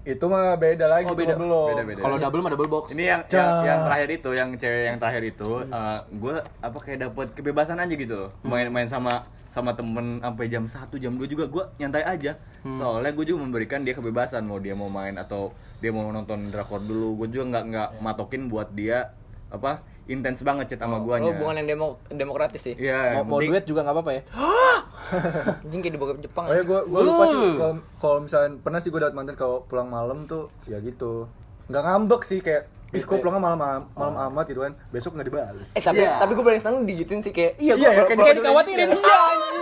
Itu 0.00 0.24
mah 0.26 0.56
beda 0.56 0.86
lagi, 0.86 1.04
Oh, 1.04 1.14
beda. 1.14 1.36
belum. 1.36 1.68
beda-beda. 1.76 2.00
Kalau 2.00 2.16
double 2.16 2.40
mah 2.40 2.50
double 2.50 2.70
box. 2.70 2.84
ini 2.90 3.04
yang, 3.06 3.20
yang 3.26 3.50
yang 3.62 3.80
terakhir 3.84 4.08
itu, 4.10 4.30
yang 4.32 4.50
cewek 4.56 4.82
yang 4.86 4.98
terakhir 4.98 5.22
itu, 5.26 5.50
eh, 5.62 5.98
gua 6.16 6.34
apa 6.58 6.78
kayak 6.78 6.98
dapat 7.02 7.26
kebebasan 7.36 7.76
aja 7.76 7.92
gitu 7.92 8.14
loh. 8.16 8.30
Main-main 8.42 8.88
sama 8.88 9.28
sama 9.50 9.74
temen 9.74 10.18
sampai 10.18 10.46
jam 10.46 10.64
1, 10.64 10.96
jam 10.96 11.12
2 11.12 11.26
juga 11.26 11.44
gua 11.44 11.64
nyantai 11.76 12.06
aja. 12.06 12.38
Soalnya 12.70 13.10
gue 13.10 13.24
juga 13.24 13.42
memberikan 13.42 13.80
dia 13.80 13.92
kebebasan 13.92 14.44
mau 14.44 14.56
dia 14.56 14.72
mau 14.72 14.86
main 14.86 15.16
atau 15.16 15.50
dia 15.78 15.90
mau 15.90 16.06
nonton 16.06 16.48
drakor 16.48 16.78
dulu. 16.78 17.18
Gue 17.18 17.28
juga 17.28 17.44
nggak 17.50 17.64
nggak 17.66 17.88
matokin 17.98 18.46
buat 18.46 18.70
dia 18.70 19.10
apa 19.50 19.82
intens 20.10 20.42
banget 20.42 20.66
chat 20.68 20.80
sama 20.80 20.96
Lo 20.96 21.06
guanya. 21.06 21.30
hubungan 21.30 21.54
yang 21.56 21.68
demo 21.68 21.86
demokratis 22.08 22.60
sih. 22.60 22.74
Iya, 22.74 22.92
Mau, 22.92 23.06
yang 23.14 23.14
mau 23.24 23.38
penting- 23.38 23.50
duet 23.52 23.64
juga 23.64 23.80
nggak 23.80 23.94
apa-apa 23.94 24.12
ya? 24.12 24.22
Anjing 25.64 25.80
kayak 25.80 25.94
di 25.94 26.00
bokep 26.00 26.18
Jepang. 26.20 26.44
Oh 26.44 26.52
ya 26.52 26.62
gue 26.62 26.80
gue 26.84 27.00
lupa 27.00 27.24
sih 27.26 27.50
kalau 27.52 27.74
kalau 27.96 28.18
misalnya 28.20 28.50
pernah 28.58 28.78
sih 28.78 28.88
gue 28.88 29.00
dapat 29.00 29.14
mantan 29.14 29.34
kalau 29.34 29.62
pulang 29.64 29.86
malam 29.86 30.24
tuh 30.24 30.50
ya 30.64 30.78
gitu 30.78 31.26
nggak 31.66 31.82
ngambek 31.82 32.22
sih 32.22 32.38
kayak 32.38 32.66
ih 32.90 33.00
kok 33.00 33.18
pulangnya 33.18 33.38
malam 33.40 33.58
malam 33.88 34.14
amat 34.28 34.44
gitu 34.46 34.60
kan 34.60 34.74
besok 34.90 35.14
nggak 35.14 35.26
dibales 35.26 35.68
Eh 35.70 35.80
tapi 35.80 35.98
Iya. 36.00 36.18
tapi 36.18 36.32
gue 36.32 36.42
paling 36.44 36.58
seneng 36.58 36.82
digituin 36.84 37.20
sih 37.20 37.30
kayak 37.30 37.54
Iya, 37.56 37.74
Iya, 37.74 37.88
gua- 37.88 37.94
ya, 37.96 38.02
kayak, 38.04 38.18
kayak 38.20 38.36
dikhawatirin. 38.36 38.88
Iya, 38.90 38.98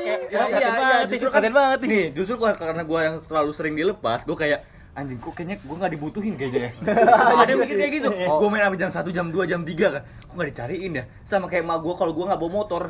Ya, 0.00 0.16
iya, 0.24 0.40
iya, 0.48 0.58
iya, 0.58 0.70
banget, 0.72 1.06
justru 1.10 1.28
kaget 1.28 1.52
banget 1.52 1.78
nih. 1.82 2.06
Justru 2.10 2.34
gua, 2.36 2.50
karena 2.54 2.80
gua 2.82 3.00
yang 3.02 3.16
terlalu 3.20 3.52
sering 3.52 3.74
dilepas, 3.74 4.24
gua 4.24 4.36
kayak 4.38 4.64
anjing 4.98 5.18
kok 5.18 5.32
kayaknya 5.32 5.56
gua 5.62 5.76
nggak 5.78 5.92
dibutuhin 5.94 6.34
kayaknya 6.34 6.60
ya. 6.60 6.70
Ada 7.40 7.50
yang 7.50 7.60
mikir 7.62 7.76
kayak 7.76 7.92
gitu. 7.94 8.08
Gua 8.10 8.48
main 8.48 8.62
sampai 8.64 8.78
jam 8.78 8.90
1, 8.90 9.14
jam 9.14 9.26
2, 9.30 9.46
jam 9.46 9.60
3 9.62 9.94
kan. 9.94 10.02
Kok 10.28 10.34
nggak 10.34 10.48
dicariin 10.50 10.92
ya? 10.92 11.04
Sama 11.22 11.46
kayak 11.46 11.62
emak 11.62 11.78
gua 11.78 11.94
kalau 11.94 12.12
gua 12.12 12.24
nggak 12.28 12.40
bawa 12.40 12.52
motor. 12.52 12.82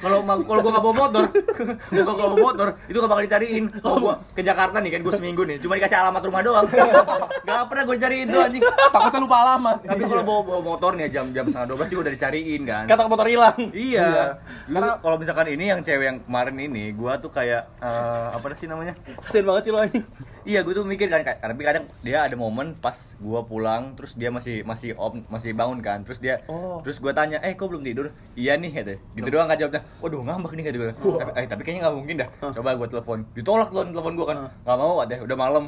Kalau 0.00 0.16
emak- 0.20 0.44
kalau 0.44 0.60
gua 0.60 0.70
nggak 0.72 0.84
bawa 0.84 0.96
motor, 0.96 1.24
gua 1.90 2.04
kalau 2.08 2.30
bawa 2.30 2.40
motor 2.42 2.68
itu 2.86 2.96
nggak 2.96 3.10
bakal 3.10 3.24
dicariin. 3.24 3.64
Kalau 3.74 3.98
gua 4.00 4.14
ke 4.32 4.40
Jakarta 4.40 4.76
nih 4.78 4.90
kan 4.90 5.00
gua 5.00 5.14
seminggu 5.14 5.42
nih, 5.44 5.56
cuma 5.58 5.76
dikasih 5.76 5.98
alamat 5.98 6.22
rumah 6.22 6.40
doang. 6.40 6.66
Gak 7.40 7.62
pernah 7.66 7.82
gua 7.84 7.96
cariin 7.96 8.26
tuh 8.26 8.40
anjing. 8.40 8.62
Takutnya 8.64 9.20
lupa 9.20 9.36
alamat. 9.38 9.76
Tapi 9.82 10.02
kalau 10.02 10.22
bawa, 10.22 10.40
bawa 10.42 10.60
motor 10.66 10.90
nih 10.94 11.08
jam 11.08 11.26
jam 11.30 11.44
setengah 11.46 11.68
12 11.74 11.90
juga 11.90 12.00
udah 12.08 12.14
dicariin 12.14 12.62
kan. 12.64 12.84
Kata 12.86 13.02
motor 13.06 13.26
hilang. 13.26 13.56
Iya. 13.70 14.38
Karena 14.66 14.96
kalau 14.96 15.16
misalkan 15.16 15.46
ini 15.50 15.64
yang 15.68 15.80
cewek 15.80 16.06
yang 16.06 16.18
kemarin 16.22 16.56
ini, 16.56 16.90
gua 16.92 17.16
tuh 17.16 17.28
kayak 17.28 17.68
eh, 17.78 18.26
apa 18.32 18.46
sih 18.54 18.66
namanya? 18.66 18.94
Kasian 19.20 19.44
banget 19.44 19.62
sih 19.66 19.72
lo 19.72 19.78
anjing. 19.78 20.04
Iya, 20.40 20.64
gue 20.70 20.78
tuh 20.78 20.86
mikir 20.86 21.10
kan, 21.10 21.26
tapi 21.26 21.66
kadang 21.66 21.90
dia 21.98 22.22
ada 22.22 22.38
momen 22.38 22.78
pas 22.78 22.94
gua 23.18 23.42
pulang, 23.42 23.98
terus 23.98 24.14
dia 24.14 24.30
masih 24.30 24.62
masih 24.62 24.94
op, 24.94 25.18
masih 25.26 25.50
bangun 25.50 25.82
kan, 25.82 26.06
terus 26.06 26.22
dia, 26.22 26.38
Oh. 26.46 26.78
terus 26.86 27.02
gua 27.02 27.10
tanya, 27.10 27.42
eh 27.42 27.58
kok 27.58 27.66
belum 27.66 27.82
tidur? 27.82 28.14
Iya 28.38 28.54
nih, 28.54 28.70
kata. 28.70 28.94
Gitu 29.18 29.28
doang 29.34 29.50
nggak 29.50 29.66
jawabnya. 29.66 29.82
Waduh 29.98 30.22
ngambek 30.22 30.52
nih 30.54 30.64
kata 30.70 30.76
gue. 30.78 30.90
Tapi, 30.94 31.30
eh 31.34 31.46
tapi 31.50 31.60
kayaknya 31.66 31.80
nggak 31.90 31.96
mungkin 31.98 32.16
dah. 32.22 32.28
Coba 32.54 32.78
gua 32.78 32.86
telepon, 32.86 33.18
ditolak 33.34 33.74
telepon 33.74 33.90
telepon 33.90 34.14
gua 34.14 34.26
kan, 34.30 34.36
nggak 34.46 34.78
mau, 34.78 34.94
deh, 35.02 35.18
udah 35.26 35.36
malam. 35.42 35.64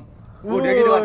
Udah 0.46 0.70
gitu 0.70 0.90
kan, 0.94 1.02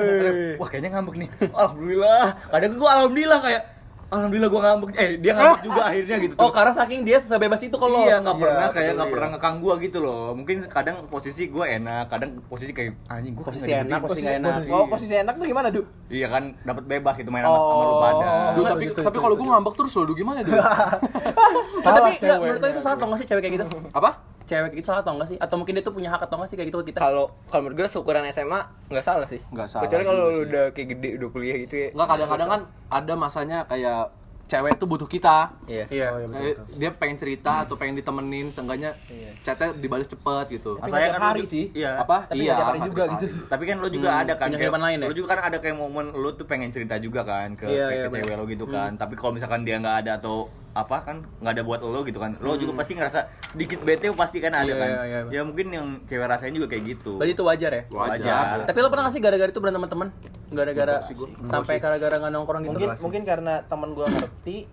wah 0.61 0.67
kayaknya 0.69 0.89
ngambek 0.93 1.15
nih. 1.17 1.29
Alhamdulillah. 1.57 2.25
Kadang 2.53 2.71
gua 2.77 2.89
alhamdulillah 3.01 3.39
kayak, 3.41 3.61
alhamdulillah 4.07 4.47
gua 4.47 4.61
ngambek. 4.63 4.89
Eh 4.93 5.09
dia 5.17 5.31
ngambek 5.31 5.61
juga 5.61 5.81
akhirnya 5.85 6.15
gitu. 6.19 6.33
Oh, 6.35 6.49
karena 6.49 6.71
saking 6.71 6.99
dia 7.01 7.17
sebebas 7.17 7.59
itu 7.59 7.73
kalau 7.73 7.99
Iya, 8.01 8.17
nggak 8.19 8.35
Iya, 8.35 8.43
pernah 8.43 8.67
kayak 8.69 8.91
nggak 8.93 9.03
iya. 9.03 9.13
pernah 9.13 9.27
ngekang 9.31 9.55
gua 9.57 9.73
gitu 9.77 9.97
loh. 9.99 10.23
Mungkin 10.31 10.57
kadang 10.67 10.95
posisi 11.07 11.43
gua 11.47 11.65
enak, 11.67 12.05
kadang 12.07 12.29
posisi 12.45 12.71
kayak 12.71 12.91
anjing 13.07 13.33
gua 13.33 13.43
Posisi 13.45 13.65
nggak 13.65 13.79
enak, 13.79 13.99
digituin. 13.99 14.07
posisi 14.07 14.25
nggak 14.25 14.39
enak. 14.39 14.59
Oh, 14.69 14.85
posisi 14.87 15.13
enak 15.13 15.33
tuh 15.35 15.45
gimana, 15.45 15.67
Du? 15.67 15.81
Iya 16.07 16.27
kan 16.27 16.43
dapat 16.61 16.83
bebas 16.85 17.15
gitu 17.15 17.29
main 17.29 17.43
sama, 17.43 17.57
sama 17.57 17.83
lu 17.83 17.95
pada. 17.97 18.27
Duh, 18.53 18.63
tapi 18.63 18.83
Setuju, 18.87 18.95
tapi 18.97 19.07
setuju, 19.11 19.19
kalau 19.19 19.35
gue 19.35 19.47
ngambek 19.47 19.73
terus 19.75 19.91
loh, 19.93 20.03
duh 20.05 20.15
gimana? 20.15 20.37
Nah, 20.39 20.47
Salah 21.83 21.95
tapi 21.99 22.09
enggak, 22.15 22.37
menurut 22.39 22.61
itu 22.65 22.81
salah 22.81 22.95
atau 22.95 23.05
enggak 23.05 23.19
sih 23.19 23.27
cewek 23.27 23.41
kayak 23.43 23.53
gitu? 23.59 23.65
Apa? 23.91 24.09
Cewek 24.47 24.71
kayak 24.71 24.79
gitu 24.79 24.87
salah 24.87 25.03
atau 25.03 25.13
enggak 25.13 25.27
sih? 25.27 25.37
Atau 25.37 25.55
mungkin 25.55 25.75
dia 25.75 25.83
tuh 25.83 25.91
punya 25.91 26.07
hak 26.07 26.23
atau 26.23 26.39
enggak 26.39 26.49
sih 26.49 26.55
kayak 26.55 26.71
gitu 26.71 26.79
ke 26.79 26.85
kita? 26.89 26.99
Kalau 26.99 27.35
kalau 27.45 27.61
menurut 27.61 27.77
gue 27.77 27.87
seukuran 27.89 28.23
SMA 28.27 28.59
nggak 28.87 29.03
salah 29.03 29.27
sih. 29.27 29.43
Nggak 29.45 29.67
salah 29.67 29.83
Kecuali 29.83 30.03
kalau 30.03 30.21
lu 30.25 30.39
udah 30.41 30.65
kayak 30.71 30.87
gede 30.89 31.09
udah 31.19 31.29
kuliah 31.29 31.57
gitu 31.59 31.75
ya. 31.77 31.87
Enggak 31.91 32.07
kadang-kadang 32.09 32.47
kan 32.49 32.61
ada 32.89 33.13
masanya 33.13 33.57
kayak 33.65 34.15
cewek 34.47 34.79
tuh 34.79 34.87
butuh 34.87 35.03
kita. 35.05 35.51
Iya. 35.67 35.85
Iya. 35.91 36.07
Oh, 36.07 36.17
iya, 36.17 36.27
betul, 36.55 36.63
dia 36.73 36.89
pengen 36.95 37.19
cerita 37.19 37.67
atau 37.67 37.75
pengen 37.75 37.99
ditemenin, 37.99 38.47
seenggaknya 38.47 38.95
chatnya 39.43 39.75
dibalas 39.75 40.07
cepet 40.07 40.45
gitu. 40.49 40.79
Tapi 40.79 40.87
Masalahnya 40.87 41.11
kan 41.11 41.23
hari 41.27 41.43
sih. 41.43 41.65
Iya. 41.75 41.91
Apa? 41.99 42.17
Tapi 42.25 42.47
tiap 42.47 42.63
hari 42.65 42.79
juga 42.81 43.03
gitu. 43.11 43.25
Tapi 43.45 43.63
kan 43.67 43.75
lo 43.77 43.87
juga 43.91 44.07
Hmm, 44.09 44.21
ada 44.23 44.33
kan 44.33 44.47
punya 44.47 44.57
kehidupan 44.57 44.81
lain 44.81 44.97
ya? 44.97 45.07
Lo 45.07 45.13
juga 45.13 45.27
kan 45.29 45.39
ada 45.43 45.57
kayak 45.59 45.75
momen 45.75 46.05
lo 46.15 46.29
tuh 46.31 46.47
pengen 46.47 46.71
cerita 46.71 46.95
juga 46.95 47.21
kan 47.21 47.59
ke, 47.59 47.67
Iya, 47.67 47.85
ke- 47.85 47.91
iya, 47.93 48.03
ke 48.07 48.15
cewek 48.15 48.33
lo 48.33 48.45
gitu 48.47 48.65
kan. 48.65 48.95
Tapi 48.95 49.13
kalau 49.13 49.35
misalkan 49.35 49.67
dia 49.67 49.75
nggak 49.77 49.97
ada 50.01 50.11
atau 50.15 50.47
apa 50.77 50.97
kan 51.01 51.17
nggak 51.41 51.53
ada 51.53 51.63
buat 51.63 51.79
lo 51.81 52.01
gitu 52.03 52.17
kan. 52.17 52.37
Lo 52.37 52.53
juga 52.53 52.77
pasti 52.77 52.93
ngerasa 52.93 53.19
sedikit 53.49 53.81
bete 53.81 54.13
pasti 54.13 54.37
kan 54.37 54.53
ada 54.53 54.63
Iya, 54.63 54.75
kan. 54.75 54.87
iya, 54.87 55.01
iya. 55.03 55.19
Ya 55.31 55.41
mungkin 55.41 55.67
yang 55.67 55.85
cewek 56.05 56.23
rasain 56.23 56.53
juga 56.53 56.69
kayak 56.69 56.83
gitu. 56.87 57.17
Berarti 57.17 57.33
itu 57.33 57.43
wajar 57.43 57.71
ya? 57.71 57.83
Wajar. 57.89 58.45
Tapi 58.63 58.77
lo 58.77 58.87
pernah 58.87 59.03
gak 59.03 59.13
sih 59.13 59.21
gara-gara 59.21 59.49
itu 59.49 59.57
berantem 59.57 59.81
teman? 59.83 60.07
Gara-gara 60.47 60.95
sampai 61.43 61.75
gara-gara 61.77 62.15
nggak 62.15 62.31
nongkrong 62.31 62.61
gitu? 62.63 62.71
Mungkin 62.71 62.89
mungkin 63.01 63.21
karena 63.23 63.65
teman 63.65 63.91
gua 63.91 64.05
ngerti 64.07 64.69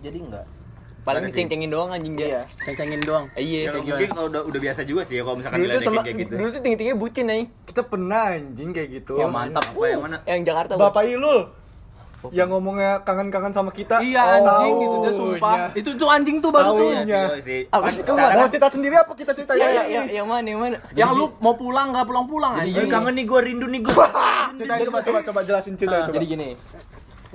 jadi 0.00 0.18
enggak 0.18 0.46
Paling 1.04 1.20
Mana 1.20 1.28
sih? 1.28 1.36
diceng-cengin 1.36 1.68
doang 1.68 1.90
anjing 1.92 2.14
dia. 2.16 2.24
iya 2.24 2.42
Ceng-cengin 2.64 3.00
doang. 3.04 3.28
Eh, 3.36 3.44
Iya. 3.44 3.60
Ya, 3.60 3.70
Kayak 3.70 3.84
mungkin 3.84 4.08
kalau 4.10 4.26
udah, 4.26 4.42
udah 4.48 4.60
biasa 4.64 4.80
juga 4.82 5.02
sih 5.04 5.14
ya 5.14 5.22
kalau 5.22 5.36
misalkan 5.36 5.58
Dulu 5.60 5.78
sama 5.84 6.00
kayak 6.00 6.16
gitu. 6.16 6.32
dulu 6.32 6.48
tuh 6.48 6.60
tinggi-tinggi 6.64 6.94
bucin 6.96 7.24
anjing. 7.28 7.48
Kita 7.62 7.82
pernah 7.84 8.22
anjing 8.32 8.70
kayak 8.72 8.88
gitu. 8.90 9.14
Ya 9.14 9.26
mantap. 9.28 9.64
Apa 9.68 9.84
yang 9.84 10.00
mana? 10.00 10.16
Yang 10.24 10.40
Jakarta. 10.48 10.72
Bapak 10.74 11.04
Ilul 11.04 11.40
yang 12.30 12.48
ngomongnya 12.48 13.02
kangen-kangen 13.02 13.50
sama 13.50 13.68
kita. 13.68 13.98
Iya 13.98 14.22
anjing 14.38 14.46
Taunya. 14.72 14.86
itu 14.86 14.96
dia 14.98 15.12
sumpah. 15.12 15.56
Itu 15.72 15.88
tuh 15.94 16.08
anjing 16.08 16.36
tuh 16.38 16.48
baru 16.48 16.70
tuh. 16.70 16.90
Taunya. 16.94 17.02
Iya 17.04 17.20
sih. 17.38 17.60
Apa 17.68 17.86
sih 17.90 18.00
ke 18.00 18.12
mana? 18.12 18.34
Mau 18.36 18.48
cerita 18.48 18.68
sendiri 18.68 18.94
apa 18.94 19.12
kita 19.12 19.32
cerita 19.32 19.52
Ya, 19.54 19.66
ya? 19.66 19.82
ya, 19.84 19.84
ya, 19.86 20.02
yang 20.14 20.26
mana, 20.26 20.46
yang 20.46 20.60
mana? 20.60 20.76
Yang 20.92 21.10
lu 21.12 21.26
mau 21.38 21.54
pulang 21.54 21.90
nggak 21.90 22.04
pulang-pulang 22.04 22.52
anjing. 22.56 22.86
kangen 22.86 23.12
nih 23.12 23.24
gue 23.24 23.40
rindu 23.42 23.66
nih 23.66 23.80
gue. 23.80 24.06
Cerita 24.54 24.74
coba 24.82 24.98
coba 25.02 25.18
coba 25.20 25.40
jelasin 25.42 25.74
cerita 25.74 26.06
coba. 26.06 26.14
jadi 26.14 26.26
gini 26.28 26.48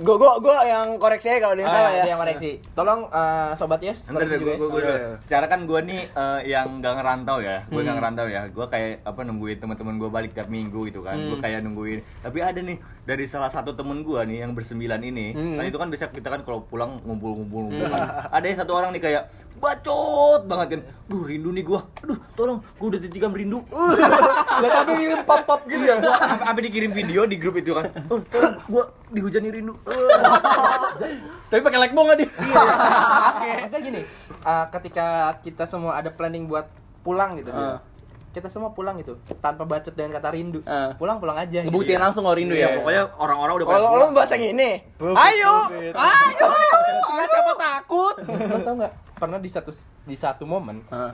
Gua 0.00 0.16
gua 0.16 0.40
gua 0.40 0.64
yang 0.64 0.96
koreksi 0.96 1.28
aja 1.28 1.38
kalau 1.38 1.52
ada 1.52 1.60
yang 1.60 1.68
Ah, 1.68 1.76
salah 1.76 1.90
ada 1.90 2.00
ya. 2.00 2.04
yang 2.08 2.18
koreksi 2.18 2.50
tolong 2.72 3.00
eh, 3.06 3.50
sobat 3.52 3.80
yes 3.80 4.08
Ntar 4.08 4.24
deh, 4.24 4.38
gue, 4.38 4.56
gue, 4.56 4.80
Iya, 4.80 4.88
iya. 4.88 5.12
Secara 5.20 5.44
kan 5.44 5.60
gue 5.62 5.80
nih 5.82 6.02
eh, 6.08 6.40
yang 6.48 6.80
gak 6.80 6.94
ngerantau 6.96 7.38
ya, 7.38 7.60
gue 7.62 7.76
Hmm. 7.76 7.84
gak 7.84 7.96
ngerantau 7.96 8.26
ya. 8.26 8.42
Gue 8.48 8.64
kayak 8.66 9.04
apa 9.04 9.20
nungguin 9.20 9.58
teman-teman 9.58 9.94
gue 9.96 10.08
balik 10.08 10.32
tiap 10.32 10.48
minggu 10.48 10.88
gitu 10.88 11.00
kan. 11.00 11.14
Hmm. 11.14 11.28
Gue 11.28 11.38
kayak 11.38 11.60
nungguin. 11.60 12.00
Tapi 12.18 12.38
ada 12.40 12.56
nih 12.58 12.76
dari 13.02 13.24
salah 13.24 13.48
satu 13.48 13.76
temen 13.76 14.00
gue 14.00 14.20
nih 14.24 14.40
yang 14.40 14.52
bersembilan 14.52 15.00
ini. 15.02 15.26
Hmm. 15.30 15.54
Kan 15.54 15.64
itu 15.66 15.76
kan 15.76 15.88
biasa 15.88 16.08
kita 16.08 16.28
kan 16.28 16.40
kalau 16.42 16.64
pulang 16.64 16.96
ngumpul-ngumpul 17.02 17.68
ngumpul 17.68 17.84
kan. 17.86 18.00
Ada 18.32 18.44
yang 18.46 18.58
satu 18.58 18.72
orang 18.72 18.90
nih 18.90 19.02
kayak 19.02 19.22
bacot 19.56 20.44
banget 20.44 20.66
kan. 20.68 20.80
Duh 21.06 21.22
rindu 21.22 21.50
nih 21.50 21.62
gue. 21.62 21.80
Aduh 22.00 22.18
tolong, 22.32 22.62
gue 22.62 22.86
udah 22.88 23.00
ditikam 23.00 23.32
rindu. 23.32 23.64
Lah 24.62 24.70
tapi 24.70 24.92
ngirim 24.94 25.24
pap-pap 25.24 25.64
gitu 25.64 25.82
ya. 25.82 25.98
Gua 25.98 26.14
sampai 26.14 26.44
sampai 26.44 26.62
dikirim 26.64 26.90
video 26.90 27.24
di 27.24 27.34
grup 27.34 27.56
itu 27.56 27.72
kan. 27.72 27.90
Oh, 28.06 28.20
tolong 28.24 28.54
gue 28.62 28.82
dihujani 29.10 29.48
rindu. 29.50 29.74
Tapi 31.50 31.60
pakai 31.60 31.78
like 31.80 31.90
nggak 31.90 32.16
dia? 32.16 32.28
maksudnya 33.60 33.80
gini 33.80 34.00
eh, 34.40 34.66
ketika 34.70 35.06
kita 35.40 35.64
semua 35.64 35.96
ada 35.96 36.08
planning 36.08 36.46
buat 36.46 36.70
pulang 37.00 37.34
gitu 37.34 37.50
Ah. 37.50 37.82
kita 38.30 38.46
semua 38.46 38.70
pulang 38.70 38.94
gitu 38.94 39.18
tanpa 39.40 39.66
bacot 39.66 39.90
dengan 39.90 40.14
kata 40.14 40.30
rindu 40.30 40.62
Ah. 40.62 40.94
pulang 40.94 41.18
pulang 41.18 41.34
aja 41.34 41.58
gitu. 41.58 41.66
Ngebuktiin 41.66 41.98
langsung 41.98 42.22
kalau 42.22 42.36
rindu 42.36 42.54
Ya, 42.54 42.70
ya. 42.70 42.78
pokoknya 42.78 43.02
orang-orang 43.16 43.54
udah 43.56 43.66
Kalau 43.66 43.90
lu 43.96 44.06
bahasa 44.12 44.34
gini. 44.36 44.78
Ayo. 44.94 44.94
bro, 44.94 45.10
Ayo. 45.10 46.48
siapa 47.26 47.52
takut 47.56 48.14
lo 48.22 48.58
tau 48.60 48.74
nggak 48.76 48.92
pernah 49.20 49.36
di 49.36 49.46
satu 49.46 49.68
di 50.02 50.16
satu 50.16 50.42
momen 50.44 50.80
Ah, 50.88 51.12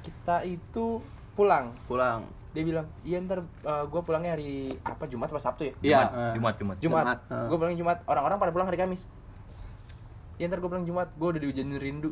kita 0.00 0.42
itu 0.42 1.04
pulang 1.32 1.76
pulang. 1.84 2.24
dia 2.50 2.62
bilang 2.62 2.86
iya 3.02 3.18
ntar 3.18 3.42
gue 3.62 4.00
pulangnya 4.00 4.32
hari 4.32 4.78
apa 4.80 5.04
Jumat 5.04 5.26
atau 5.26 5.42
Sabtu 5.42 5.62
ya 5.64 5.74
Iya. 5.76 5.98
Jumat, 6.32 6.54
Jumat, 6.54 6.54
Jumat. 6.54 6.76
Jumat, 6.78 7.04
Jumat. 7.04 7.18
Ah. 7.28 7.46
gue 7.46 7.56
pulang 7.56 7.74
Jumat 7.74 7.98
orang-orang 8.04 8.38
pada 8.38 8.50
pulang 8.50 8.66
hari 8.66 8.78
Kamis 8.78 9.10
ya 10.34 10.46
ntar 10.46 10.58
gue 10.58 10.66
pulang 10.66 10.82
Jumat 10.82 11.10
gue 11.12 11.28
udah 11.28 11.40
dihujanin 11.40 11.76
rindu 11.76 12.10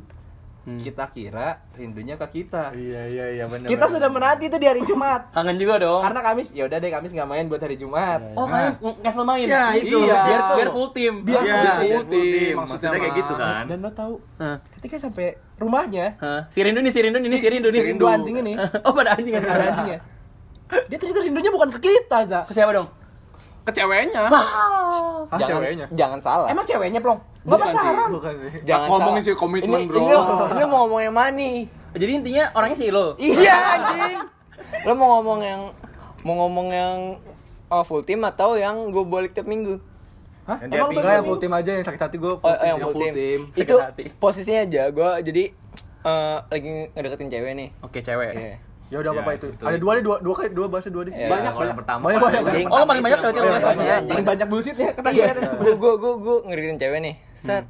Hmm. 0.62 0.78
kita 0.78 1.10
kira 1.10 1.58
rindunya 1.72 2.14
ke 2.14 2.26
kita 2.32 2.70
Iya 2.70 3.02
iya 3.04 3.26
iya 3.32 3.44
benar. 3.44 3.66
kita 3.66 3.82
sudah 3.84 4.06
menanti 4.06 4.46
itu 4.46 4.54
di 4.54 4.64
hari 4.64 4.82
Jumat 4.82 5.30
Kangen 5.30 5.56
juga 5.56 5.74
dong. 5.76 6.00
karena 6.00 6.20
Kamis 6.22 6.48
ya 6.50 6.62
udah 6.64 6.78
deh 6.78 6.86
Kamis 6.86 7.10
nggak 7.10 7.26
main 7.26 7.44
buat 7.46 7.58
hari 7.58 7.74
Jumat 7.74 8.22
Oh, 8.32 8.46
kalian 8.46 8.78
ng- 8.78 8.98
cancel 9.00 9.24
main? 9.24 9.42
Ya, 9.44 9.74
itu. 9.74 9.98
Iya. 9.98 10.18
Biar, 10.22 10.40
biar 10.54 10.68
full 10.70 10.88
team. 10.90 11.14
Biar 11.22 11.42
Iya, 11.42 11.58
full 11.58 11.82
full 11.82 12.04
team. 12.08 12.54
Maksudnya 12.54 12.78
Maksudnya 12.78 13.00
kayak 13.00 13.14
gitu 13.16 13.34
kan. 13.34 13.62
dan 13.66 13.78
lo 13.80 13.90
tahu 13.90 14.14
Hah. 14.36 14.56
ketika 14.72 14.96
sampai 15.00 15.26
rumahnya 15.56 16.06
Hah. 16.16 16.46
Si 16.46 16.58
Rindu 16.58 16.78
nih, 16.78 16.90
si 16.90 17.00
Rindu 17.00 17.18
ini, 17.18 17.26
si, 17.32 17.42
Rindu 17.44 17.68
si 17.68 17.74
nih. 17.74 17.82
rindu 17.88 18.04
anjing 18.06 18.36
ini 18.38 18.54
Oh, 18.86 18.92
pada 18.92 19.14
anjing 19.14 19.32
ya? 19.32 19.42
ada 19.42 19.64
anjingnya 19.72 19.98
dia 20.84 20.96
ternyata 20.96 21.20
rindunya 21.20 21.50
bukan 21.50 21.68
ke 21.70 21.80
kita 21.82 22.18
za 22.22 22.40
Ke 22.42 22.54
siapa 22.54 22.70
dong? 22.70 22.86
Ke 23.62 23.70
ceweknya. 23.70 24.26
Ah 24.26 25.38
Jangan, 25.38 25.48
ceweknya. 25.48 25.86
jangan 25.94 26.18
salah. 26.18 26.46
emang 26.50 26.66
ceweknya 26.66 27.00
plong 27.00 27.20
nggak 27.42 27.58
Bukan 27.58 27.66
sih. 27.66 27.78
pacaran 27.78 28.08
Bukan 28.12 28.34
sih. 28.38 28.50
jangan 28.62 28.86
ngomongin 28.90 29.22
sih 29.22 29.34
komitmen, 29.34 29.80
ini, 29.82 29.88
bro. 29.90 29.98
Ini, 29.98 30.14
ini 30.54 30.62
mau 30.66 30.78
ngomong 30.86 31.00
yang 31.02 31.14
mana 31.14 31.30
nih? 31.34 31.56
Jadi 31.92 32.12
intinya 32.14 32.44
orangnya 32.54 32.76
si 32.78 32.86
lo. 32.90 33.06
Iya 33.18 33.56
anjing. 33.78 34.18
Lo 34.86 34.92
mau 34.94 35.08
ngomong 35.18 35.40
yang 35.42 35.60
mau 36.22 36.34
ngomong 36.46 36.68
yang 36.70 36.96
oh, 37.66 37.82
full 37.82 38.02
team 38.06 38.22
atau 38.22 38.54
yang 38.54 38.94
gue 38.94 39.04
balik 39.06 39.34
tiap 39.34 39.50
minggu? 39.50 39.80
Hah? 40.46 40.58
Yang 40.66 40.70
Emang 40.74 40.90
Enggak 40.94 41.14
yang 41.18 41.26
full 41.26 41.40
team 41.42 41.52
aja 41.54 41.70
yang 41.78 41.86
sakit 41.86 42.00
hati 42.02 42.16
gue. 42.18 42.30
Oh, 42.30 42.38
oh, 42.42 42.50
yang 42.52 42.66
yang 42.66 42.78
full, 42.82 42.94
full 42.94 43.02
team. 43.02 43.14
team. 43.14 43.40
Itu 43.58 43.74
hati. 43.78 44.04
posisinya 44.18 44.60
aja 44.62 44.82
gue 44.90 45.10
jadi 45.26 45.44
eh, 46.02 46.38
lagi 46.50 46.70
ngedeketin 46.94 47.28
cewek 47.30 47.52
nih. 47.58 47.68
Oke, 47.82 47.98
cewek. 48.02 48.30
Iya. 48.34 48.56
Ya 48.92 49.00
udah 49.00 49.10
Ya, 49.10 49.20
apa 49.20 49.30
itu. 49.32 49.48
Ada 49.56 49.78
dua 49.80 49.92
deh, 49.96 50.02
dua 50.02 50.16
dua 50.20 50.34
kali 50.36 50.48
dua 50.52 50.66
bahasa 50.68 50.86
dua 50.86 51.02
deh. 51.02 51.14
Iya. 51.14 51.26
Banyak, 51.26 51.50
Kalau 51.50 51.64
yang 51.64 51.78
pertama. 51.80 52.02
Banyak, 52.04 52.20
banyak. 52.20 52.42
paling 52.44 52.66
Oh, 52.68 52.84
paling 52.84 53.02
banyak 53.02 53.18
berarti 53.18 53.40
banyak. 53.40 54.00
paling 54.04 54.26
banyak 54.26 54.46
bullshitnya 54.46 54.88
kata 54.92 55.08
Iya, 55.10 55.32
dia 55.32 55.48
gue 55.50 55.72
gue 55.74 55.92
gue 55.96 56.12
gue 56.18 56.36
ngeritin 56.44 56.76
cewek 56.76 57.00
nih. 57.00 57.14
Set. 57.32 57.64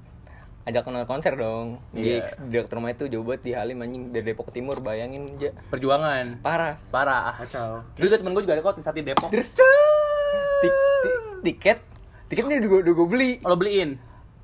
Ajak 0.62 0.83
kenal 0.83 1.07
konser 1.07 1.35
dong. 1.35 1.79
Gigs 1.91 2.38
di 2.41 2.55
dekat 2.55 2.71
rumah 2.71 2.91
itu 2.91 3.07
jauh 3.07 3.23
banget 3.23 3.43
di 3.43 3.52
Halim 3.52 3.79
anjing 3.79 4.11
dari 4.11 4.25
Depok 4.25 4.50
ke 4.50 4.59
Timur 4.59 4.79
bayangin 4.79 5.31
aja. 5.33 5.55
Perjuangan. 5.69 6.38
Parah. 6.38 6.75
Parah. 6.88 7.35
Kacau. 7.37 7.87
Dulu 7.95 8.07
tuh 8.07 8.19
temen 8.19 8.31
gue 8.33 8.43
juga 8.43 8.55
ada 8.55 8.62
kok 8.64 8.79
saat 8.79 8.95
di 8.95 9.02
Depok. 9.02 9.31
Terus 9.31 9.55
tik, 9.55 10.75
tik, 11.00 11.14
tiket 11.45 11.79
tiketnya 12.26 12.62
udah 12.62 12.95
gue 12.95 13.07
beli 13.07 13.31
Oh, 13.43 13.50
lo 13.50 13.57
beliin. 13.57 14.00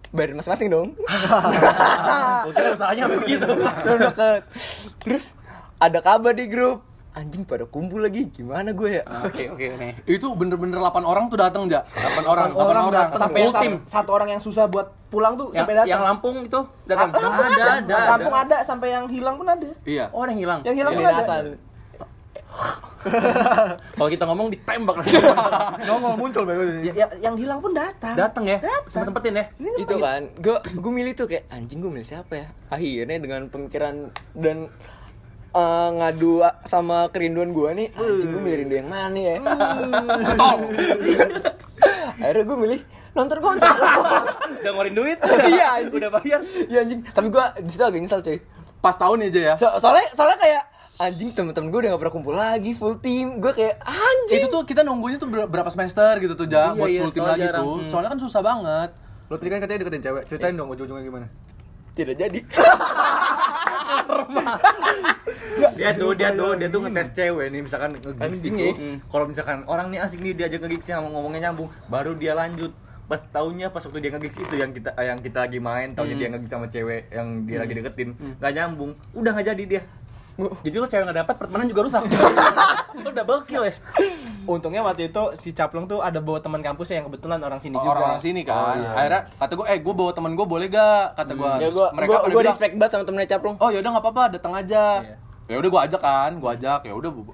bayarin 0.08 0.36
masing-masing 0.36 0.68
dong 0.68 0.88
Oke, 2.48 2.60
usahanya 2.68 3.04
habis 3.04 3.20
gitu. 3.22 3.44
Deket 3.44 4.42
terus 4.98 5.37
ada 5.78 5.98
kabar 5.98 6.32
di 6.32 6.46
grup 6.46 6.82
anjing 7.10 7.42
pada 7.42 7.64
kumpul 7.64 7.98
lagi 7.98 8.28
gimana 8.28 8.70
gue 8.70 8.90
ya 8.94 9.04
Oke, 9.24 9.50
oke, 9.50 9.66
oke. 9.72 9.88
Itu 10.04 10.34
bener-bener 10.34 10.78
8 10.78 11.02
orang 11.02 11.26
tuh 11.26 11.34
datang, 11.36 11.66
Ja. 11.66 11.82
8 11.82 12.22
orang. 12.24 12.48
Delapan 12.48 12.62
orang. 12.62 12.84
datang. 12.88 13.18
sampai 13.18 13.40
Full 13.40 13.54
satu, 13.84 14.10
orang 14.12 14.28
yang 14.30 14.38
susah 14.38 14.64
buat 14.66 14.86
pulang 15.08 15.34
tuh 15.34 15.50
Yang, 15.50 15.56
sampai 15.56 15.74
datang 15.74 15.88
yang 15.88 16.02
Lampung 16.04 16.36
itu 16.40 16.60
datang. 16.84 17.10
Lampung 17.10 17.32
ada, 17.32 17.42
ada, 17.42 17.64
ada. 17.80 17.96
Lampung 18.08 18.36
ada 18.36 18.56
sampai 18.62 18.88
yang 18.92 19.04
hilang 19.08 19.34
pun 19.34 19.46
ada 19.46 19.66
Iya. 19.82 20.04
Oh, 20.10 20.22
ada 20.22 20.30
yang 20.30 20.40
hilang. 20.40 20.60
yang 20.62 20.76
hilang 20.76 20.92
Yang 20.92 21.00
pun 21.00 21.10
ada 21.10 21.22
asal. 21.24 21.38
Kalau 23.94 24.08
kita 24.08 24.24
ngomong 24.24 24.48
ditembak 24.50 24.96
Nongol 25.86 26.14
muncul 26.16 26.42
bego 26.44 26.64
Ya- 26.82 26.96
ya- 26.96 27.14
yang 27.20 27.34
hilang 27.36 27.60
pun 27.60 27.70
datang 27.72 28.14
Datang 28.14 28.44
ya. 28.46 28.58
Sempet 28.86 29.04
sempetin 29.06 29.34
ya. 29.36 29.44
itu 29.76 29.94
kan 29.96 30.22
gue 30.34 30.56
gue 30.56 30.92
milih 30.92 31.12
tuh 31.14 31.26
kayak 31.26 31.46
anjing 31.48 31.78
gue 31.78 31.90
milih 31.90 32.02
siapa 32.04 32.32
ya 32.34 32.46
akhirnya 32.68 33.18
dengan 33.18 33.40
pemikiran 33.46 33.94
dan 34.34 34.72
eh, 35.58 35.88
ngadu 35.92 36.32
sama 36.64 37.08
kerinduan 37.08 37.50
gue 37.50 37.70
nih 37.74 37.88
anjing 37.92 38.30
gue 38.30 38.40
milih 38.40 38.58
rindu 38.60 38.74
yang 38.76 38.88
mana 38.88 39.18
ya 39.18 39.34
akhirnya 42.18 42.44
gue 42.44 42.58
milih 42.58 42.80
nonton 43.10 43.38
konser 43.38 43.66
Udah 44.58 44.70
ngeluarin 44.70 44.90
duit. 44.92 45.18
Iya, 45.22 45.66
anjing. 45.76 45.94
Udah 45.96 46.10
bayar. 46.12 46.40
Iya 46.42 46.78
anjing 46.80 47.00
tapi 47.08 47.28
gue 47.28 47.44
di 47.60 47.70
situ 47.70 47.82
agak 47.82 47.98
nyesel 47.98 48.20
cuy 48.20 48.38
Pas 48.78 48.94
tahun 48.94 49.26
aja 49.28 49.40
ya. 49.40 49.54
So- 49.56 49.74
soalnya 49.76 50.06
soalnya 50.12 50.34
kayak 50.36 50.62
anjing 50.98 51.30
temen-temen 51.30 51.68
gue 51.68 51.78
udah 51.80 51.90
gak 51.94 52.00
pernah 52.00 52.14
kumpul 52.14 52.34
lagi 52.34 52.74
full 52.74 52.98
team 52.98 53.38
gue 53.38 53.52
kayak 53.52 53.78
anjing 53.80 54.38
Itu 54.40 54.48
tuh 54.48 54.62
kita 54.64 54.82
nunggunya 54.82 55.14
tuh 55.16 55.26
ber- 55.26 55.46
berapa 55.46 55.66
semester 55.68 56.10
gitu 56.16 56.34
tuh, 56.34 56.46
Ja, 56.46 56.70
Iya, 56.70 56.76
buat 56.76 56.88
iya, 56.88 57.00
full 57.00 57.12
team 57.12 57.24
lagi 57.24 57.42
jarang. 57.44 57.62
tuh. 57.64 57.74
Hmm. 57.76 57.88
Soalnya 57.88 58.10
kan 58.10 58.20
susah 58.20 58.40
banget. 58.40 58.90
Lo 59.24 59.34
tadi 59.36 59.48
kan 59.48 59.58
katanya 59.60 59.78
deketin 59.80 60.02
cewek. 60.04 60.22
Ceritain 60.26 60.54
dong 60.54 60.68
ujung-ujungnya 60.68 61.04
gimana. 61.04 61.26
tidak 61.90 62.14
jadi 62.16 62.40
dia 65.78 65.90
tuh 65.94 66.10
dia 66.14 66.30
tuh 66.34 66.56
dia 66.56 66.68
tuh 66.70 66.80
ngetes 66.86 67.10
cewek 67.14 67.46
nih 67.52 67.60
misalkan 67.62 67.90
nge-gigs 67.94 68.22
Anjing 68.22 68.56
itu 68.56 68.64
ya. 68.64 68.72
Hmm. 68.74 68.96
kalau 69.10 69.24
misalkan 69.28 69.58
orang 69.68 69.86
nih 69.92 70.00
asik 70.02 70.18
nih 70.22 70.32
diajak 70.34 70.60
nge-gigs 70.64 70.86
sama 70.88 71.08
ngomongnya 71.12 71.50
nyambung 71.50 71.68
baru 71.86 72.14
dia 72.16 72.34
lanjut. 72.34 72.72
Pas 73.08 73.24
tahunnya 73.24 73.72
pas 73.72 73.80
waktu 73.80 74.04
dia 74.04 74.10
nge-gigs 74.12 74.36
itu 74.36 74.54
yang 74.60 74.70
kita 74.76 74.92
yang 75.00 75.18
kita 75.20 75.38
lagi 75.48 75.58
main 75.60 75.96
tahunnya 75.96 76.16
dia 76.20 76.28
nge-gigs 76.28 76.52
sama 76.52 76.66
cewek 76.68 77.08
yang 77.08 77.28
dia 77.48 77.58
lagi 77.60 77.72
deketin 77.76 78.08
nggak 78.40 78.52
nyambung. 78.52 78.92
Udah 79.16 79.30
nggak 79.32 79.46
jadi 79.54 79.62
dia 79.64 79.82
Jadi 80.38 80.76
lo 80.76 80.86
cewek 80.86 81.02
nggak 81.02 81.18
dapat, 81.18 81.34
pertemanan 81.36 81.66
juga 81.66 81.80
rusak. 81.82 82.02
lo 83.04 83.10
double 83.10 83.42
kill 83.42 83.62
ya. 83.62 83.74
untungnya 84.44 84.80
waktu 84.80 85.10
itu 85.10 85.22
si 85.36 85.52
Caplong 85.52 85.84
tuh 85.84 86.00
ada 86.00 86.18
bawa 86.18 86.40
teman 86.40 86.64
kampusnya 86.64 87.02
yang 87.02 87.06
kebetulan 87.06 87.36
orang 87.38 87.60
sini 87.60 87.76
juga 87.76 87.92
Orang-orang 87.92 88.16
sini 88.18 88.40
kan. 88.42 88.80
Akhirnya 88.96 89.28
kata 89.28 89.52
gue, 89.52 89.66
"Eh, 89.66 89.78
gue 89.78 89.92
bawa 89.92 90.10
temen 90.10 90.32
gue 90.32 90.46
boleh 90.46 90.66
gak?" 90.66 91.04
Kata 91.14 91.32
gue. 91.34 91.50
ya 91.50 91.58
Terus 91.60 91.76
gue 91.76 91.88
mereka 91.92 92.16
gue 92.24 92.42
respect 92.46 92.72
banget 92.74 92.90
sama 92.90 93.04
temennya 93.04 93.28
caplong 93.28 93.56
"Oh, 93.58 93.68
yaudah 93.68 93.90
nggak 93.92 94.04
apa-apa, 94.04 94.24
datang 94.32 94.54
aja." 94.54 95.04
Ya 95.48 95.56
udah 95.56 95.68
gue 95.68 95.80
ajak 95.82 96.00
kan, 96.00 96.30
gue 96.36 96.50
ajak. 96.50 96.80
Ya 96.82 96.92
udah 96.92 97.08
mau 97.08 97.24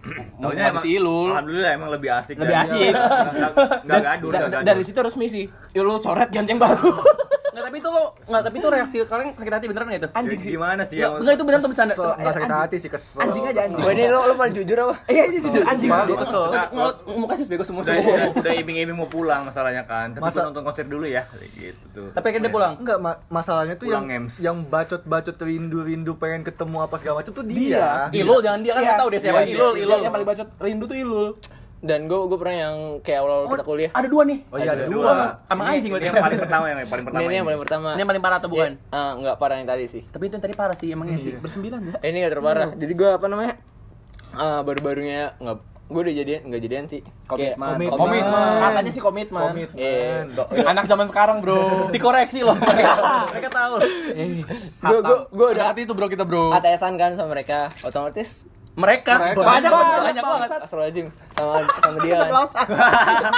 Taunya 0.44 0.70
ada 0.70 0.78
si 0.78 0.94
Ilul. 0.94 1.30
alhamdulillah 1.30 1.73
emang 1.73 1.90
lebih 1.90 2.11
asik 2.11 2.34
Lebih 2.34 2.56
asik. 2.56 2.90
nggak 3.34 3.50
nggak 3.82 4.00
gaduh 4.00 4.30
dari 4.62 4.82
situ 4.82 4.99
resmi 4.99 5.26
sih 5.26 5.44
ya 5.70 5.82
lu 5.82 5.99
coret 5.99 6.30
ganti 6.30 6.50
yang 6.50 6.62
baru 6.62 6.94
Nggak, 7.54 7.64
tapi 7.70 7.76
itu 7.78 7.88
lo, 7.88 8.02
nggak, 8.18 8.42
tapi 8.42 8.56
itu 8.58 8.68
reaksi 8.68 8.96
kalian 9.06 9.28
sakit 9.38 9.52
hati 9.54 9.66
beneran 9.70 9.87
nggak 9.87 10.00
itu? 10.02 10.08
anjing 10.11 10.40
sih 10.42 10.50
gimana 10.58 10.82
sih 10.82 10.96
Nggak, 10.99 11.11
nggak, 11.23 11.34
itu 11.38 11.44
beneran 11.46 11.61
tuh 11.62 11.70
bercanda. 11.70 11.94
So, 11.94 12.04
nggak 12.18 12.34
sakit 12.34 12.50
hati 12.50 12.76
sih 12.82 12.90
kesel. 12.90 13.18
anjing 13.23 13.44
aja 13.46 13.61
anjing 13.70 13.84
ini 13.94 14.04
lo 14.11 14.20
lo 14.26 14.34
malah 14.34 14.50
jujur 14.50 14.78
apa? 14.82 14.94
iya 15.06 15.23
iya 15.30 15.38
jujur 15.38 15.62
anjing 15.62 15.90
sih 15.94 16.16
kesel. 16.18 16.42
Nggak, 16.50 16.66
nggak, 16.75 16.92
muka 17.14 17.32
sih 17.38 17.44
bego 17.46 17.62
semua 17.62 17.82
udah, 17.87 17.94
semua. 17.94 18.16
udah, 18.34 18.52
iming-iming 18.58 18.96
mau 18.99 19.06
pulang 19.06 19.46
masalahnya 19.46 19.87
kan 19.87 20.11
tapi 20.11 20.26
nonton 20.34 20.62
konser 20.66 20.84
dulu 20.90 21.06
ya 21.06 21.23
gitu 21.54 21.84
tuh 21.94 22.08
Tapi 22.11 22.26
akhirnya 22.34 22.50
dia 22.50 22.54
pulang. 22.58 22.73
Enggak, 22.82 22.99
ma- 22.99 23.20
masalahnya 23.30 23.75
tuh 23.78 23.87
yang 23.87 24.04
yang 24.42 24.56
bacot-bacot 24.66 25.38
rindu-rindu 25.38 26.18
pengen 26.18 26.42
ketemu 26.42 26.82
apa 26.82 26.99
segala 26.99 27.23
macam 27.23 27.30
tuh 27.30 27.46
dia. 27.46 28.11
Ilul 28.11 28.42
jangan 28.42 28.61
dia 28.66 28.73
kan 28.75 28.82
nggak 28.82 28.99
tahu 28.99 29.08
dia 29.14 29.20
siapa. 29.23 29.40
Iya, 29.46 29.54
Ilul, 29.54 29.73
iya, 29.78 29.84
Ilul. 29.87 30.00
yang 30.02 30.12
paling 30.12 30.26
bacot 30.26 30.49
rindu 30.58 30.84
tuh 30.90 30.99
Ilul 30.99 31.28
Dan 31.85 32.09
gue 32.09 32.17
gue 32.17 32.38
pernah 32.41 32.57
yang 32.57 32.76
kayak 33.05 33.19
awal-awal 33.21 33.45
kita 33.53 33.61
kuliah. 33.62 33.91
Ada 33.93 34.09
dua 34.09 34.23
nih. 34.25 34.38
Oh 34.49 34.57
iya 34.57 34.73
ada 34.73 34.85
dua. 34.88 35.37
Sama 35.45 35.62
anjing 35.69 35.85
Ini 35.85 35.93
berarti. 35.93 36.09
yang 36.09 36.17
paling 36.17 36.41
pertama 36.41 36.64
yang 36.64 36.79
paling 36.88 37.05
pertama 37.05 37.21
Ini, 37.21 37.29
ini 37.29 37.37
yang 37.37 37.47
paling 37.47 37.61
pertama. 37.61 37.88
Ini 37.93 38.00
yang 38.00 38.11
paling 38.11 38.25
parah 38.25 38.37
atau 38.41 38.49
bukan? 38.49 38.73
Iya, 38.73 38.97
ah, 38.97 39.12
enggak 39.12 39.37
parah 39.37 39.57
yang 39.61 39.69
tadi 39.69 39.85
sih. 39.85 40.03
Tapi 40.09 40.23
itu 40.25 40.35
yang 40.35 40.45
tadi 40.49 40.55
parah 40.57 40.73
sih 40.73 40.88
emangnya 40.88 41.19
sih. 41.21 41.37
Bersembilan 41.37 41.81
ya. 41.85 41.95
Eh, 42.00 42.09
ini 42.09 42.25
gak 42.25 42.33
terparah. 42.33 42.69
Jadi 42.73 42.93
gue 42.97 43.11
apa 43.12 43.26
namanya? 43.29 43.55
Ah, 44.33 44.64
baru-barunya 44.64 45.37
nggak 45.37 45.57
gue 45.85 46.00
udah 46.00 46.14
jadian 46.17 46.41
nggak 46.49 46.62
jadian 46.64 46.85
sih. 46.88 47.00
Kayak- 47.29 47.61
Komitmen. 47.61 47.93
Komitmen. 47.93 48.53
Katanya 48.64 48.91
sih 48.91 49.03
komitmen. 49.05 49.43
Eh, 49.76 50.25
Komitmen. 50.25 50.64
Anak 50.64 50.88
zaman 50.88 51.07
sekarang, 51.07 51.45
Bro. 51.45 51.61
Dikoreksi 51.95 52.41
loh. 52.41 52.57
Mereka 53.31 53.50
tahu. 53.53 53.75
gue 54.81 54.99
gue 55.05 55.19
gue 55.29 55.47
udah 55.53 55.64
Hati 55.69 55.85
itu, 55.85 55.93
Bro, 55.93 56.09
kita, 56.09 56.25
Bro. 56.25 56.49
ATS-an 56.50 56.97
kan 56.97 57.12
sama 57.12 57.37
mereka. 57.37 57.69
Otomatis 57.85 58.49
Mereka. 58.75 59.12
Mereka. 59.14 59.38
Banyak 59.38 59.71
Banyak, 59.71 60.00
banyak 60.02 60.25
banget. 60.25 60.49
Sama 60.50 60.85
sama 61.78 61.99
dia 62.00 62.14
kan. 62.21 62.31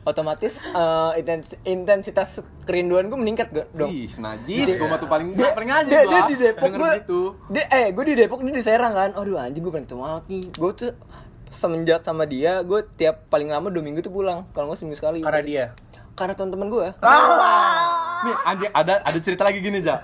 Otomatis 0.00 0.64
eh, 0.64 1.10
intens- 1.20 1.60
intensitas 1.62 2.30
kerinduan 2.64 3.06
gue 3.06 3.14
meningkat 3.14 3.52
gak 3.52 3.68
dong. 3.70 3.92
Ih, 3.92 4.08
najis, 4.16 4.80
gua 4.80 4.88
mah 4.88 4.98
tuh 4.98 5.06
paling 5.06 5.36
Dia, 5.36 5.52
paling 5.52 5.68
najis 5.68 5.92
dia, 5.92 6.02
gua. 6.02 6.10
dia 6.10 6.22
di 6.24 6.36
Depok 6.40 6.70
gue 6.72 6.90
gitu. 6.98 7.20
dia, 7.46 7.64
eh 7.68 7.86
gue 7.92 8.04
di 8.06 8.14
Depok 8.16 8.40
dia 8.40 8.50
di 8.50 8.64
Serang 8.64 8.96
kan 8.96 9.12
aduh 9.12 9.36
anjing 9.36 9.60
gue 9.60 9.68
pengen 9.68 9.84
ketemu 9.84 10.00
banget 10.00 10.24
nih 10.26 10.42
gue 10.48 10.70
tuh 10.72 10.90
semenjak 11.46 12.00
sama 12.00 12.24
dia 12.24 12.64
gue 12.64 12.80
tiap 12.96 13.28
paling 13.28 13.52
lama 13.52 13.68
dua 13.68 13.82
minggu 13.82 14.00
tuh 14.00 14.08
pulang 14.08 14.48
kalau 14.50 14.72
nggak 14.72 14.78
seminggu 14.78 14.96
sekali 14.96 15.20
Karena 15.20 15.42
dia. 15.42 15.64
karena 16.12 16.32
teman-teman 16.32 16.68
gue 16.70 16.86
Nih, 18.20 18.34
anjing 18.42 18.70
ada 18.70 18.94
ada 19.00 19.18
cerita 19.18 19.42
lagi 19.42 19.58
gini, 19.58 19.80
Ja. 19.80 20.00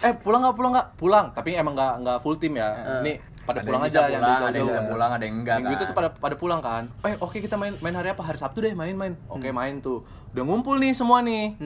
Eh, 0.00 0.14
pulang 0.16 0.40
nggak 0.40 0.54
pulang 0.54 0.72
nggak? 0.72 0.88
Pulang, 0.94 1.26
tapi 1.32 1.54
emang 1.54 1.74
nggak 1.74 1.94
nggak 2.00 2.18
full 2.20 2.34
tim 2.36 2.54
ya. 2.54 2.70
Nih, 3.02 3.18
pada 3.48 3.58
Ada 3.58 3.66
pulang 3.66 3.80
yang 3.80 3.88
aja 3.88 3.98
yang 3.98 4.20
pulang, 4.20 4.28
dari 4.28 4.44
ada 4.44 4.58
yang 4.58 4.68
bisa 4.68 4.82
pulang, 4.84 5.10
ada 5.10 5.24
yang 5.24 5.36
enggak, 5.38 5.56
Minggu 5.56 5.72
itu 5.72 5.80
kan. 5.80 5.88
tuh 5.88 5.96
pada 5.96 6.08
pada 6.12 6.34
pulang 6.36 6.60
kan. 6.60 6.82
Eh, 7.02 7.14
oke 7.16 7.36
kita 7.38 7.56
main 7.56 7.72
main 7.80 7.94
hari 7.94 8.08
apa? 8.08 8.20
Hari 8.20 8.36
Sabtu 8.36 8.60
deh 8.60 8.72
main-main. 8.72 9.16
Oke, 9.26 9.48
main 9.50 9.80
tuh. 9.80 10.04
Udah 10.30 10.44
ngumpul 10.44 10.76
nih 10.76 10.92
semua 10.92 11.18
nih. 11.20 11.56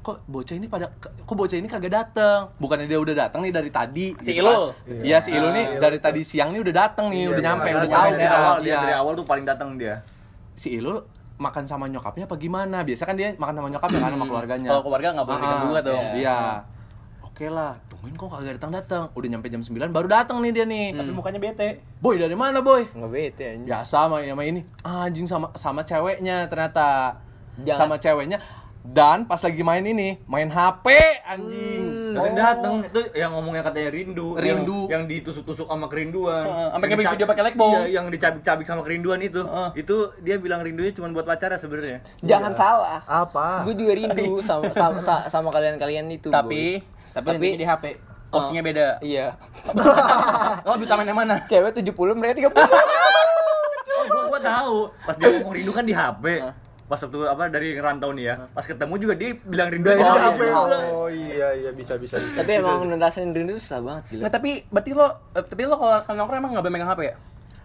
Kok 0.00 0.26
bocah 0.26 0.52
ini 0.52 0.66
pada 0.66 0.92
kok 0.98 1.32
bocah 1.32 1.54
ini 1.54 1.64
kagak 1.64 1.88
dateng? 1.88 2.52
Bukannya 2.58 2.84
dia 2.84 2.98
udah 2.98 3.14
datang 3.16 3.40
nih 3.40 3.48
dari 3.50 3.70
tadi. 3.70 4.12
Si 4.18 4.30
gitu 4.30 4.42
Ilul. 4.42 4.74
kan. 4.76 5.00
Iya, 5.00 5.16
si 5.16 5.30
Ilul 5.30 5.48
nih 5.50 5.66
dari 5.78 5.96
tadi 5.96 6.20
siang 6.20 6.50
nih 6.50 6.60
udah 6.60 6.74
dateng 6.76 7.08
nih, 7.08 7.20
Iya, 7.20 7.28
udah 7.30 7.38
iya, 7.38 7.48
nyampe, 7.48 7.64
iya, 7.64 7.72
udah 7.72 7.86
iya, 7.86 7.94
nyampe 7.94 8.12
dari 8.12 8.28
awal 8.28 8.56
dia 8.58 8.68
Iya. 8.68 8.78
dari 8.82 8.94
awal 8.94 9.12
tuh 9.14 9.24
paling 9.24 9.46
datang 9.46 9.68
dia. 9.78 10.04
Si 10.52 10.68
Ilul 10.70 11.00
makan 11.34 11.64
sama 11.64 11.88
nyokapnya 11.88 12.28
apa 12.28 12.36
gimana? 12.36 12.84
Biasa 12.84 13.02
kan 13.04 13.16
dia 13.16 13.32
makan 13.34 13.54
sama 13.56 13.68
nyokapnya 13.70 13.98
kan 13.98 14.10
sama 14.12 14.26
keluarganya. 14.26 14.68
Kalau 14.68 14.82
keluarga 14.82 15.08
nggak 15.10 15.24
boleh 15.24 15.34
Ah, 15.34 15.42
diganggu 15.42 15.72
dong. 15.82 16.04
Iya. 16.14 16.38
Oke 17.24 17.46
lah, 17.48 17.72
tungguin 18.04 18.20
kok 18.20 18.28
kagak 18.30 18.60
datang 18.60 18.72
datang. 18.74 19.02
Udah 19.16 19.28
nyampe 19.30 19.48
jam 19.48 19.64
9 19.64 19.88
baru 19.88 20.04
datang 20.06 20.36
nih 20.44 20.52
dia 20.52 20.68
nih. 20.68 20.92
Tapi 20.92 21.08
mukanya 21.10 21.40
bete. 21.40 21.80
Boy 21.98 22.20
dari 22.20 22.36
mana 22.36 22.60
boy? 22.60 22.84
nggak 22.86 23.08
bete 23.10 23.44
anjing 23.48 23.64
Biasa 23.64 23.88
sama 23.98 24.20
sama 24.20 24.42
ini. 24.44 24.60
Anjing 24.84 25.24
sama 25.24 25.46
sama 25.54 25.80
ceweknya 25.82 26.44
ternyata. 26.46 27.16
Jangan. 27.56 27.80
Sama 27.80 27.96
ceweknya. 27.96 28.38
Dan 28.84 29.24
pas 29.24 29.40
lagi 29.40 29.64
main 29.64 29.80
ini, 29.80 30.20
main 30.28 30.44
HP 30.44 30.84
anjing. 31.24 32.12
Dan 32.12 32.36
datang 32.36 32.84
itu 32.84 33.00
yang 33.16 33.32
ngomongnya 33.32 33.64
katanya 33.64 33.88
rindu, 33.88 34.36
Rindu. 34.36 34.84
yang, 34.84 35.00
yang 35.00 35.02
ditusuk-tusuk 35.08 35.64
sama 35.64 35.88
kerinduan. 35.88 36.44
Heeh, 36.44 36.68
sampai 36.68 36.88
dicab- 36.92 37.12
video 37.16 37.24
pakai 37.24 37.44
lekbong. 37.48 37.72
Iya, 37.72 37.84
yang 37.90 38.06
dicabik-cabik 38.12 38.66
sama 38.68 38.84
kerinduan 38.84 39.24
itu. 39.24 39.40
Itu 39.72 40.12
dia 40.20 40.36
bilang 40.36 40.60
rindunya 40.60 40.92
cuma 40.92 41.08
buat 41.08 41.24
pacarnya 41.24 41.56
sebenarnya. 41.56 42.04
jangan 42.20 42.52
salah 42.52 43.00
Apa? 43.08 43.64
gue 43.64 43.72
juga 43.74 43.96
rindu 43.96 44.42
sama 44.44 44.68
sama 44.70 45.00
sa- 45.00 45.32
sama 45.32 45.48
kalian-kalian 45.48 46.04
itu 46.10 46.28
Tapi 46.28 46.84
Tapi, 47.14 47.26
tapi 47.30 47.48
di 47.54 47.64
HP. 47.64 47.84
postingnya 48.28 48.62
beda. 48.62 48.86
iya 49.00 49.26
Oh, 50.66 50.74
lebih 50.74 50.86
utamain 50.86 51.06
yang 51.06 51.14
mana? 51.16 51.38
cewek 51.44 51.70
70 51.72 51.94
mereka 52.12 52.34
30 52.42 52.50
Oh, 53.94 54.04
gua, 54.04 54.22
gua 54.28 54.40
tahu. 54.42 54.76
Pas 55.00 55.14
dia 55.14 55.26
ngomong 55.32 55.54
rindu 55.54 55.70
kan 55.70 55.82
di 55.82 55.94
HP. 55.94 56.24
Pas 56.84 57.00
waktu 57.00 57.18
apa 57.24 57.48
dari 57.48 57.78
rantau 57.78 58.10
nih 58.10 58.24
ya. 58.26 58.34
Pas 58.50 58.60
ketemu 58.62 58.94
juga 58.98 59.14
dia 59.14 59.32
bilang 59.38 59.70
rindu. 59.70 59.88
Oh, 59.88 59.96
HP. 59.96 60.40
iya. 60.42 60.56
Oh 60.84 61.08
iya 61.08 61.48
iya 61.54 61.70
bisa 61.70 61.94
bisa 61.96 62.18
bisa. 62.18 62.36
tapi 62.36 62.58
emang 62.58 62.84
nuntasin 62.84 63.30
rindu 63.30 63.54
susah 63.54 63.80
banget 63.80 64.02
gila 64.10 64.20
Nah, 64.20 64.30
tapi 64.30 64.50
berarti 64.66 64.90
lo 64.92 65.06
eh, 65.30 65.40
tapi 65.40 65.62
lo 65.62 65.74
kalau 65.74 65.96
kalau 66.02 66.16
nongkrong 66.18 66.38
emang 66.38 66.50
nggak 66.52 66.64
boleh 66.64 66.74
megang 66.74 66.90
HP 66.90 67.00
ya? 67.02 67.16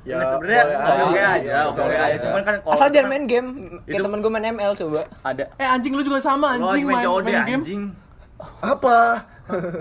Ya, 0.02 0.15
sebenarnya 0.32 0.63
boleh 0.63 0.78
oke 0.80 1.04
oke 1.04 1.19
aja. 1.19 1.54
oke 1.67 1.82
oke 1.84 1.97
aja. 1.97 2.17
Cuman 2.24 2.41
kan 2.41 2.56
kalau 2.62 2.71
asal 2.71 2.88
jangan 2.88 3.04
kan- 3.04 3.12
main 3.12 3.24
game 3.26 3.47
kayak 3.84 4.02
temen 4.02 4.17
gue 4.17 4.32
main 4.32 4.45
ML 4.50 4.71
coba 4.78 5.02
Ada. 5.21 5.45
Eh 5.54 5.67
anjing 5.67 5.91
lu 5.91 6.02
juga 6.02 6.19
sama 6.19 6.56
anjing 6.56 6.86
main 6.86 7.04
main, 7.04 7.19
main 7.19 7.39
game. 7.43 7.60
anjing. 7.60 7.84
Apa? 8.60 9.28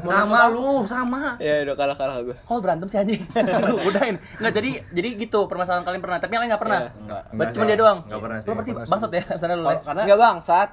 Sama 0.01 0.49
lu, 0.49 0.83
sama. 0.83 1.37
ya 1.39 1.63
udah 1.63 1.77
kalah 1.77 1.93
kalah 1.95 2.17
gue 2.25 2.35
Kok 2.41 2.59
berantem 2.59 2.89
sih 2.89 2.99
anjing? 2.99 3.23
Udahin. 3.89 4.17
Enggak 4.41 4.53
jadi 4.55 4.71
jadi 4.91 5.09
gitu 5.15 5.45
permasalahan 5.45 5.85
kalian 5.85 6.01
pernah, 6.01 6.19
tapi 6.19 6.33
yang 6.33 6.43
lain 6.43 6.51
nggak 6.51 6.63
pernah. 6.63 6.81
Enggak, 6.91 7.23
Berarti 7.23 7.31
enggak 7.31 7.51
cuma 7.53 7.65
dia 7.65 7.77
doang. 7.77 7.99
Enggak 8.03 8.21
pernah 8.21 8.39
sih. 8.39 8.49
Lo 8.49 8.55
berarti 8.57 8.73
bangsat 8.89 9.11
ya 9.13 9.23
sana 9.37 9.55
lu. 9.55 9.65
ya? 9.65 9.79
Karena 9.81 10.03
nggak 10.05 10.19
bangsat 10.19 10.69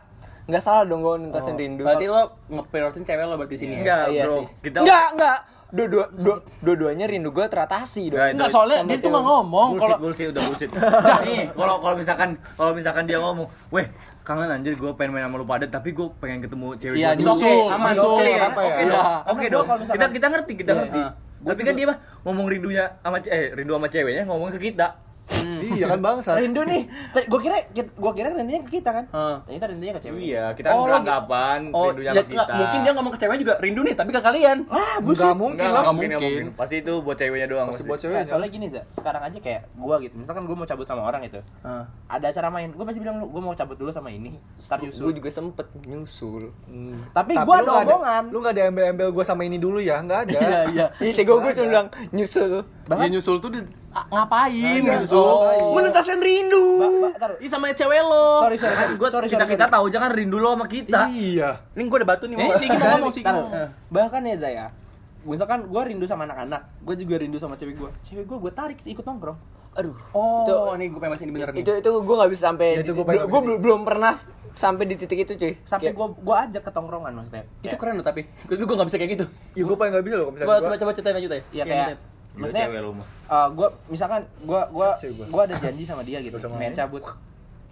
nggak 0.45 0.61
salah 0.61 0.83
dong 0.85 1.01
gue 1.01 1.13
nuntasin 1.19 1.55
rindu 1.55 1.81
Berarti 1.83 2.05
lo 2.05 2.21
ngeprioritin 2.47 3.01
cewek 3.03 3.23
lo 3.23 3.35
berarti 3.35 3.55
sini 3.55 3.73
ya? 3.75 3.79
Enggak, 3.81 4.03
Iya 4.07 4.23
bro. 4.23 4.35
sih. 4.35 4.45
Kita 4.61 4.77
Enggak, 4.79 5.05
enggak. 5.11 5.37
Dua-dua 5.65 6.05
dua- 6.13 6.41
dua-duanya 6.61 7.05
rindu 7.05 7.29
gue 7.29 7.45
teratasi 7.45 8.03
dong. 8.09 8.21
Enggak, 8.21 8.49
soalnya 8.49 8.85
dia 8.87 9.09
mah 9.11 9.21
ngomong 9.21 9.67
bullshit, 9.73 9.83
kalau 9.83 9.97
bullshit, 9.99 10.27
udah 10.31 10.41
bullshit. 10.41 10.69
Nih, 11.25 11.43
kalau 11.51 11.75
kalau 11.77 11.95
misalkan 11.97 12.29
kalau 12.53 12.71
misalkan 12.71 13.03
dia 13.03 13.17
ngomong, 13.17 13.49
"Weh, 13.69 13.89
kangen 14.25 14.49
anjir 14.49 14.73
gue 14.73 14.91
pengen 14.97 15.13
main 15.13 15.23
sama 15.23 15.37
lu 15.37 15.45
pada 15.45 15.63
tapi 15.63 15.93
gue 15.93 16.07
pengen 16.17 16.41
ketemu 16.41 16.67
cewek 16.75 16.97
Iya, 16.97 17.13
dulu." 17.13 17.29
Oke, 17.31 17.51
aman, 17.69 17.93
nyusul, 17.93 18.09
oke, 18.11 18.31
apa 18.33 18.59
ya? 18.59 18.67
oke 18.67 18.81
Iya. 18.81 18.89
dong. 18.89 19.05
Oke 19.29 19.45
dong. 19.47 19.65
Kita 19.85 20.05
kita 20.09 20.27
ngerti, 20.27 20.53
kita 20.57 20.71
Iya. 20.73 20.79
ngerti. 20.81 21.01
Tapi 21.45 21.61
kan 21.61 21.73
dia 21.77 21.85
mah 21.85 21.97
ngomong 22.25 22.45
rindunya 22.49 22.83
sama 22.99 23.17
eh 23.21 23.53
rindu 23.53 23.71
sama 23.71 23.87
ceweknya 23.87 24.23
ngomong 24.25 24.49
ke 24.51 24.59
kita. 24.59 24.87
Iya 25.57 25.85
kan 25.87 25.99
bangsa. 25.99 26.37
rindu 26.37 26.61
nih. 26.61 26.85
Gue 27.25 27.39
kira 27.39 27.57
gua 27.95 28.13
kira 28.13 28.29
rindunya 28.31 28.61
ke 28.61 28.77
kita 28.77 28.89
kan. 28.91 29.05
Heeh. 29.07 29.35
Ternyata 29.43 29.65
rindunya 29.67 29.93
ke 29.93 30.01
cewek. 30.01 30.19
Iya, 30.21 30.45
kita 30.53 30.67
Oh, 30.67 30.71
kan 30.71 30.77
lo- 30.77 30.85
beranggapan 30.87 31.59
Oh, 31.71 31.85
rindunya 31.89 32.05
ya, 32.07 32.13
nggak, 32.15 32.27
kita. 32.29 32.53
mungkin 32.55 32.79
dia 32.79 32.91
ngomong 32.93 33.11
ke 33.11 33.19
cewek 33.19 33.37
juga 33.41 33.53
rindu 33.57 33.81
nih, 33.81 33.95
tapi 33.95 34.09
ke 34.09 34.21
kalian. 34.21 34.57
Ah, 34.67 34.77
Enggak 34.95 35.01
buset. 35.01 35.33
mungkin 35.33 35.57
Enggak, 35.57 35.65
lah. 35.67 35.81
nggak 35.81 35.95
mungkin, 35.95 36.09
nggak 36.11 36.21
mungkin. 36.21 36.43
mungkin. 36.45 36.59
Pasti 36.61 36.75
itu 36.77 36.93
buat 37.01 37.17
ceweknya 37.17 37.47
doang. 37.47 37.65
Pasti 37.65 37.75
pasti. 37.75 37.87
buat 37.87 37.97
Nah, 37.97 38.03
ceweknya. 38.05 38.25
soalnya 38.27 38.49
gini 38.49 38.65
za, 38.67 38.81
sekarang 38.87 39.21
aja 39.23 39.39
kayak 39.39 39.61
gua 39.73 39.95
gitu. 39.97 40.13
Misalkan 40.15 40.43
gua 40.45 40.55
mau 40.55 40.67
cabut 40.67 40.85
sama 40.85 41.01
orang 41.03 41.21
gitu. 41.23 41.39
Heeh. 41.41 41.83
Ada 42.07 42.25
acara 42.29 42.47
main, 42.51 42.69
gua 42.71 42.85
pasti 42.85 42.99
bilang 42.99 43.15
lu 43.17 43.25
gua 43.27 43.41
mau 43.43 43.53
cabut 43.53 43.75
dulu 43.75 43.89
sama 43.89 44.09
ini. 44.09 44.37
Ntar 44.61 44.77
Gue 44.77 44.87
nyusul. 44.87 45.09
juga 45.11 45.29
sempet 45.31 45.67
nyusul. 45.83 46.43
Tapi 47.11 47.33
Tapi 47.33 47.33
gua 47.41 47.57
lu 47.57 47.65
ada 47.65 47.73
nggak 47.75 47.85
omongan. 47.87 48.23
Lu 48.29 48.37
enggak 48.39 48.55
diambil-ambil 48.55 49.07
gua 49.11 49.23
sama 49.23 49.41
ini 49.41 49.57
dulu 49.57 49.81
ya? 49.81 49.97
Enggak 49.97 50.29
ada. 50.29 50.33
Iya, 50.35 50.59
iya. 50.69 50.85
Iya, 51.01 51.11
gue 51.17 51.35
gue 51.35 51.51
cuma 51.51 51.67
bilang 51.67 51.87
nyusul. 52.11 52.61
Dia 52.85 53.07
nyusul 53.09 53.37
tuh 53.39 53.49
ngapain 54.05 54.51
Iya. 54.81 54.99
nyusul? 54.99 55.17
Oh. 55.17 55.71
Menuntaskan 55.71 56.19
rindu. 56.19 56.67
Ih 57.37 57.47
sama 57.47 57.71
cewek 57.71 58.01
lo. 58.01 58.43
Sorry, 58.43 58.57
sorry, 58.57 58.75
sorry. 58.75 58.93
Gua 58.95 59.09
sorry, 59.09 59.27
kita 59.27 59.39
sorry, 59.39 59.53
kita 59.53 59.65
sorry. 59.65 59.73
tahu 59.73 59.83
aja 59.87 59.97
kan 59.99 60.11
rindu 60.11 60.37
lo 60.37 60.49
sama 60.51 60.65
kita. 60.65 61.01
Iya. 61.07 61.49
Ini 61.71 61.81
gue 61.81 61.97
ada 61.97 62.07
batu 62.07 62.25
nih, 62.25 62.35
Eh, 62.35 62.43
mau. 62.43 62.53
si 62.53 62.65
Iki 62.65 62.75
mau 62.75 62.87
ngomong, 62.93 63.09
si 63.09 63.19
Iki 63.19 63.25
Tar. 63.25 63.33
mau 63.33 63.43
ngomong. 63.45 63.69
Bahkan 63.89 64.21
ya 64.21 64.35
Zaya, 64.37 64.65
misalkan 65.23 65.59
gue 65.63 65.81
rindu 65.85 66.05
sama 66.05 66.23
anak-anak, 66.23 66.61
gue 66.79 66.95
juga 66.97 67.15
rindu 67.17 67.37
sama 67.37 67.55
cewek 67.55 67.75
gue. 67.75 67.89
Cewek 68.03 68.25
gue 68.25 68.37
gue 68.37 68.51
tarik 68.51 68.77
ikut 68.81 69.01
nongkrong. 69.01 69.37
Aduh. 69.75 69.95
Oh, 70.11 70.43
Itu 70.43 70.53
ini 70.73 70.85
gue 70.87 70.97
pengen 70.97 71.19
ini 71.21 71.31
bener 71.33 71.49
nih. 71.51 71.59
itu 71.59 71.71
itu 71.73 71.89
gue 71.91 72.15
nggak 72.15 72.31
bisa 72.31 72.41
sampai. 72.47 72.67
Ya, 72.73 72.81
itu 72.81 72.91
gua 72.93 73.05
pengen 73.05 73.25
gue 73.25 73.39
ngerti. 73.41 73.59
belum 73.59 73.79
pernah 73.83 74.13
sampai 74.53 74.83
di 74.85 74.95
titik 74.95 75.19
itu 75.21 75.35
cuy. 75.35 75.53
Sampai 75.61 75.91
Kayak- 75.91 75.97
gue 75.97 76.07
gue 76.21 76.35
ajak 76.37 76.61
ke 76.63 76.71
tongkrongan 76.71 77.11
maksudnya. 77.13 77.43
itu 77.43 77.63
Kayak- 77.65 77.79
keren 77.81 77.93
loh 77.95 78.05
tapi. 78.05 78.21
Tapi 78.45 78.55
gue 78.57 78.71
gak 78.73 78.87
bisa 78.87 78.97
kayak 78.97 79.11
gitu. 79.13 79.25
Ya 79.51 79.63
gua 79.63 79.75
paling 79.75 79.91
enggak 79.91 80.05
bisa 80.05 80.15
loh 80.15 80.25
kalau 80.25 80.35
Coba 80.37 80.43
misalnya 80.45 80.55
coba 80.55 80.69
gua. 80.69 80.79
coba 80.79 80.91
ceritain 80.93 81.15
aja 81.17 81.27
ya. 81.27 81.43
Iya 81.51 81.63
kayak 81.65 81.85
Gila, 81.85 81.97
maksudnya 82.37 82.65
cewek 82.65 82.79
lu 82.79 82.91
mah. 82.93 83.07
uh, 83.25 83.47
gue 83.49 83.67
misalkan 83.87 84.21
gue 84.39 84.61
gue 84.67 84.89
Cewek 84.97 85.13
gua. 85.15 85.25
gue 85.27 85.41
ada 85.43 85.55
janji 85.59 85.83
sama 85.83 86.01
dia 86.01 86.19
gitu 86.19 86.35
Sama 86.35 86.55
main 86.55 86.71
cabut 86.71 87.03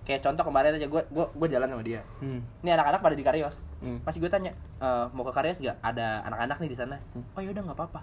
kayak 0.03 0.19
contoh 0.21 0.43
kemarin 0.43 0.71
aja 0.73 0.83
gue 0.83 1.01
gue 1.05 1.25
gue 1.29 1.47
jalan 1.47 1.67
sama 1.69 1.79
dia 1.81 2.03
Hmm. 2.17 2.43
ini 2.59 2.69
anak-anak 2.69 2.99
pada 2.99 3.15
di 3.15 3.21
Karyos 3.21 3.63
Hmm. 3.79 3.99
masih 4.01 4.19
gue 4.19 4.27
tanya 4.27 4.51
"Eh, 4.77 5.05
mau 5.09 5.21
ke 5.21 5.31
Karyos 5.31 5.57
gak 5.57 5.79
ada 5.79 6.23
anak-anak 6.23 6.57
nih 6.59 6.69
di 6.69 6.77
sana 6.77 6.95
oh 7.31 7.39
yaudah 7.39 7.61
nggak 7.61 7.77
apa-apa 7.77 8.01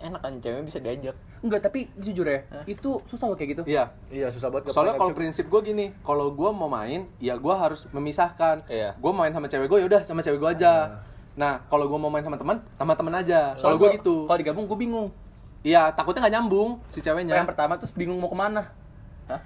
enak 0.00 0.16
kan 0.18 0.32
cewek 0.34 0.64
bisa 0.64 0.80
diajak. 0.80 1.12
Enggak, 1.44 1.60
tapi 1.60 1.84
jujur 1.94 2.24
ya, 2.24 2.40
itu 2.64 3.04
susah 3.04 3.28
loh 3.28 3.36
kayak 3.36 3.52
gitu. 3.52 3.62
Iya. 3.68 3.92
Iya, 4.08 4.32
susah 4.32 4.48
banget. 4.48 4.72
Soalnya 4.72 4.96
kalau 4.96 5.12
prinsip 5.12 5.44
gue 5.44 5.60
gini, 5.62 5.92
kalau 6.00 6.32
gue 6.32 6.50
mau 6.50 6.68
main, 6.68 7.04
ya 7.20 7.36
gue 7.36 7.52
harus 7.54 7.84
memisahkan. 7.90 8.64
Iya. 8.64 8.96
Gue 8.96 9.12
main 9.12 9.28
sama 9.28 9.44
cewek 9.44 9.68
gue, 9.68 9.78
ya 9.78 9.86
udah 9.86 10.00
sama 10.00 10.24
cewek 10.24 10.40
gue 10.40 10.50
aja. 10.50 11.04
Nah, 11.36 11.60
kalau 11.66 11.84
gue 11.84 11.98
mau 11.98 12.08
main 12.08 12.24
sama 12.24 12.34
teman, 12.34 12.64
sama 12.74 12.96
teman 12.96 13.12
aja. 13.14 13.52
Kalau 13.54 13.76
gue 13.76 13.86
gua- 13.86 13.96
gitu. 14.00 14.24
Kalau 14.24 14.38
digabung 14.40 14.64
gue 14.64 14.78
bingung. 14.78 15.12
Iya, 15.60 15.92
takutnya 15.92 16.20
nggak 16.20 16.34
nyambung 16.34 16.80
si 16.88 16.98
ceweknya. 16.98 17.36
Yang 17.36 17.48
pertama 17.48 17.76
terus 17.76 17.92
bingung 17.92 18.16
mau 18.16 18.26
ke 18.26 18.34
mana. 18.34 18.72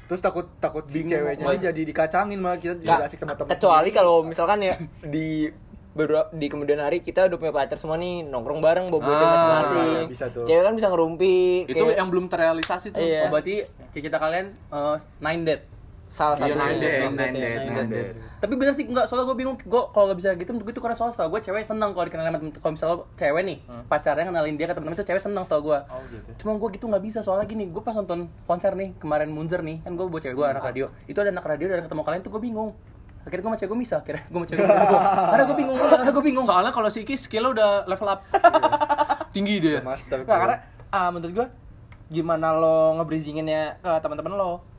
Terus 0.06 0.18
takut 0.18 0.48
takut 0.56 0.86
si 0.86 1.02
Bingung 1.02 1.12
ceweknya 1.12 1.44
mau- 1.44 1.52
ini 1.52 1.60
jadi 1.60 1.80
dikacangin 1.84 2.38
malah 2.38 2.56
kita 2.56 2.74
jadi 2.78 3.04
asik 3.04 3.20
sama 3.20 3.34
teman. 3.34 3.50
Kecuali 3.50 3.90
kalau 3.90 4.22
misalkan 4.22 4.58
ya 4.58 4.74
di 5.04 5.52
beberapa 5.92 6.26
di 6.32 6.46
kemudian 6.48 6.80
hari 6.80 6.98
kita 6.98 7.28
udah 7.28 7.36
punya 7.36 7.52
pacar 7.52 7.76
semua 7.76 7.94
nih 7.94 8.24
nongkrong 8.24 8.58
bareng 8.58 8.86
bawa 8.88 9.04
Ah, 9.04 9.14
masing-masing. 9.28 10.08
bisa 10.08 10.26
tuh. 10.28 10.42
Cewek 10.42 10.64
kan 10.64 10.74
bisa 10.74 10.88
ngerumpi. 10.88 11.66
itu 11.66 11.76
kayak- 11.76 11.98
yang 11.98 12.08
belum 12.08 12.26
terrealisasi 12.26 12.90
tuh. 12.90 12.98
Iya. 12.98 13.20
Oh, 13.20 13.30
berarti 13.30 13.62
cita-cita 13.90 14.16
kalian 14.16 14.46
eh, 14.56 14.96
nine 15.20 15.42
date. 15.44 15.64
Salah 16.14 16.38
Iya, 16.38 16.54
satu 16.54 16.54
nine 16.54 16.78
dead, 16.78 17.00
Nine 17.02 17.16
nine 17.18 17.34
dead, 17.34 17.60
nine 17.66 17.90
dead. 17.90 18.08
Tapi 18.38 18.54
bener 18.54 18.72
sih 18.78 18.86
enggak, 18.86 19.10
soalnya 19.10 19.26
gue 19.26 19.36
bingung 19.42 19.58
gue 19.58 19.82
kalau 19.90 20.06
nggak 20.06 20.18
bisa 20.22 20.30
gitu 20.38 20.54
menurut 20.54 20.70
gue 20.70 20.74
itu 20.78 20.82
karena 20.84 20.94
soalnya 20.94 21.26
gue 21.26 21.40
cewek 21.42 21.64
seneng 21.66 21.90
kalau 21.90 22.06
dikenalin 22.06 22.30
sama 22.30 22.38
temen 22.38 22.52
kalau 22.54 22.72
misalnya 22.78 22.96
cewek 23.18 23.42
nih 23.42 23.58
pacarnya 23.90 24.24
kenalin 24.30 24.54
dia 24.54 24.66
ke 24.70 24.74
temen-temen 24.78 24.94
itu 24.94 25.06
cewek 25.10 25.22
seneng 25.26 25.42
tau 25.42 25.58
gue. 25.58 25.74
Oh, 25.74 26.02
gitu. 26.06 26.30
Cuma 26.44 26.54
gue 26.54 26.68
gitu 26.78 26.86
nggak 26.86 27.02
bisa 27.02 27.18
soalnya 27.18 27.50
gini, 27.50 27.66
gue 27.66 27.82
pas 27.82 27.98
nonton 27.98 28.30
konser 28.46 28.78
nih 28.78 28.94
kemarin 29.02 29.26
Munzer 29.34 29.58
nih 29.66 29.82
kan 29.82 29.98
gue 29.98 30.06
buat 30.06 30.22
cewek 30.22 30.38
gue 30.38 30.46
anak 30.46 30.62
radio, 30.62 30.86
itu 31.10 31.18
ada 31.18 31.34
anak 31.34 31.42
radio 31.50 31.66
dan 31.66 31.82
ketemu 31.82 32.02
kalian 32.06 32.20
tuh 32.22 32.30
gue 32.30 32.42
bingung. 32.46 32.70
Akhirnya 33.24 33.42
gue 33.42 33.50
sama 33.50 33.58
cewek 33.58 33.70
gue 33.74 33.80
bisa, 33.82 33.96
akhirnya 33.98 34.22
gue 34.30 34.38
sama 34.38 34.46
cewek 34.46 34.60
gue 34.62 35.00
karena 35.34 35.44
gue 35.50 35.56
bingung, 35.58 35.76
karena 35.82 36.12
gue 36.14 36.24
bingung. 36.30 36.46
Soalnya 36.46 36.70
kalau 36.70 36.88
si 36.94 37.02
Iki 37.02 37.14
skillnya 37.18 37.50
udah 37.50 37.70
level 37.90 38.08
up. 38.12 38.20
Tinggi 39.34 39.58
dia. 39.58 39.82
Master. 39.82 40.22
Nggak, 40.22 40.38
karena 40.38 40.56
ah, 40.94 41.10
menurut 41.10 41.32
gua 41.34 41.46
gimana 42.12 42.54
lo 42.54 42.94
ngebridginginnya 43.00 43.82
ke 43.82 43.90
teman-teman 43.98 44.38
lo 44.38 44.73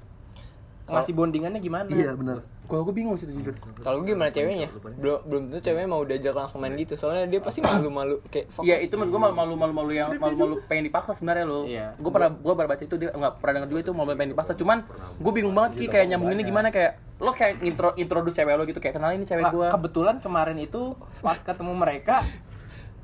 ngasih 0.85 1.13
bondingannya 1.13 1.57
gimana 1.57 1.89
benar. 2.13 2.45
Gue 2.65 2.81
gue 2.81 2.93
bingung 2.93 3.13
sih 3.13 3.25
jujur. 3.25 3.53
Kalau 3.77 4.01
gue 4.01 4.09
gimana 4.09 4.29
ceweknya? 4.29 4.69
Belum 4.97 5.21
belum 5.21 5.41
tentu 5.47 5.61
ceweknya 5.63 5.85
mau 5.85 6.01
diajak 6.01 6.33
langsung 6.33 6.57
main 6.57 6.73
gitu. 6.73 6.93
Soalnya 6.93 7.25
dia 7.25 7.37
pasti 7.37 7.61
malu-malu 7.61 8.17
kayak 8.27 8.49
fuck. 8.49 8.65
Iya 8.65 8.81
itu 8.81 8.93
menurut 8.95 9.11
gue 9.11 9.21
malu 9.21 9.53
malu 9.53 9.73
malu 9.73 9.91
yang 9.91 10.13
malu 10.15 10.33
malu 10.35 10.55
pengen 10.65 10.89
dipaksa 10.89 11.13
sebenarnya 11.13 11.45
lo. 11.45 11.65
Iya. 11.65 11.93
Gue 11.95 12.09
pernah 12.09 12.33
gue 12.33 12.53
pernah 12.53 12.69
baca 12.71 12.81
itu 12.81 12.95
dia 12.95 13.09
nggak 13.11 13.33
pernah 13.37 13.53
denger 13.55 13.69
juga 13.69 13.81
itu 13.81 13.91
malu 13.93 14.09
pengen 14.11 14.31
dipaksa. 14.33 14.53
Cuman 14.53 14.77
gue 15.15 15.31
bingung 15.31 15.53
banget 15.53 15.71
ki 15.75 15.85
kayak 15.87 16.05
nyambunginnya 16.07 16.45
gimana 16.45 16.67
kayak 16.69 16.91
lo 17.15 17.31
kayak 17.31 17.61
intro 17.61 17.93
introduce 17.95 18.35
cewek 18.35 18.53
lo 18.53 18.63
gitu 18.63 18.77
kayak 18.77 18.93
kenalin 18.93 19.21
ini 19.21 19.25
cewek 19.25 19.45
gue. 19.47 19.67
kebetulan 19.69 20.17
kemarin 20.19 20.57
itu 20.59 20.93
pas 21.21 21.37
ketemu 21.39 21.71
mereka 21.71 22.19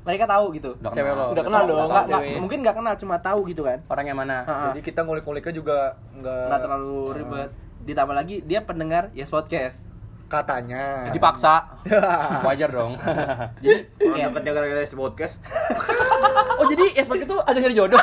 mereka 0.02 0.26
tahu 0.26 0.50
gitu 0.52 0.74
Cewek 0.82 1.13
lo. 1.13 1.30
Sudah 1.30 1.44
kenal 1.46 1.62
dong 1.63 1.78
Nggak- 1.78 1.88
nggak- 1.88 2.08
ceweknya. 2.10 2.39
mungkin 2.41 2.58
nggak 2.60 2.76
kenal 2.76 2.94
cuma 2.98 3.15
tahu 3.22 3.46
gitu 3.46 3.62
kan 3.62 3.86
Orangnya 3.86 4.15
mana? 4.17 4.38
Ha-ha. 4.41 4.65
Jadi 4.74 4.82
kita 4.82 5.06
ngulik-nguliknya 5.06 5.54
juga 5.54 5.78
nggak 6.17 6.44
nggak 6.50 6.60
terlalu 6.60 6.98
ribet 7.13 7.50
ditambah 7.84 8.15
lagi 8.15 8.46
dia 8.46 8.62
pendengar 8.63 9.10
Yes 9.13 9.30
Podcast 9.34 9.91
katanya. 10.32 11.12
Dipaksa. 11.12 11.84
Wajar 12.48 12.72
dong. 12.72 12.96
jadi 13.63 13.84
kayak 14.00 14.32
deketnya 14.32 14.52
gara-gara 14.56 14.88
si 14.88 14.96
podcast. 14.96 15.44
oh 16.63 16.65
jadi 16.72 16.86
Espak 16.96 17.20
itu 17.20 17.36
ada 17.36 17.58
nyari 17.60 17.76
jodoh. 17.76 18.00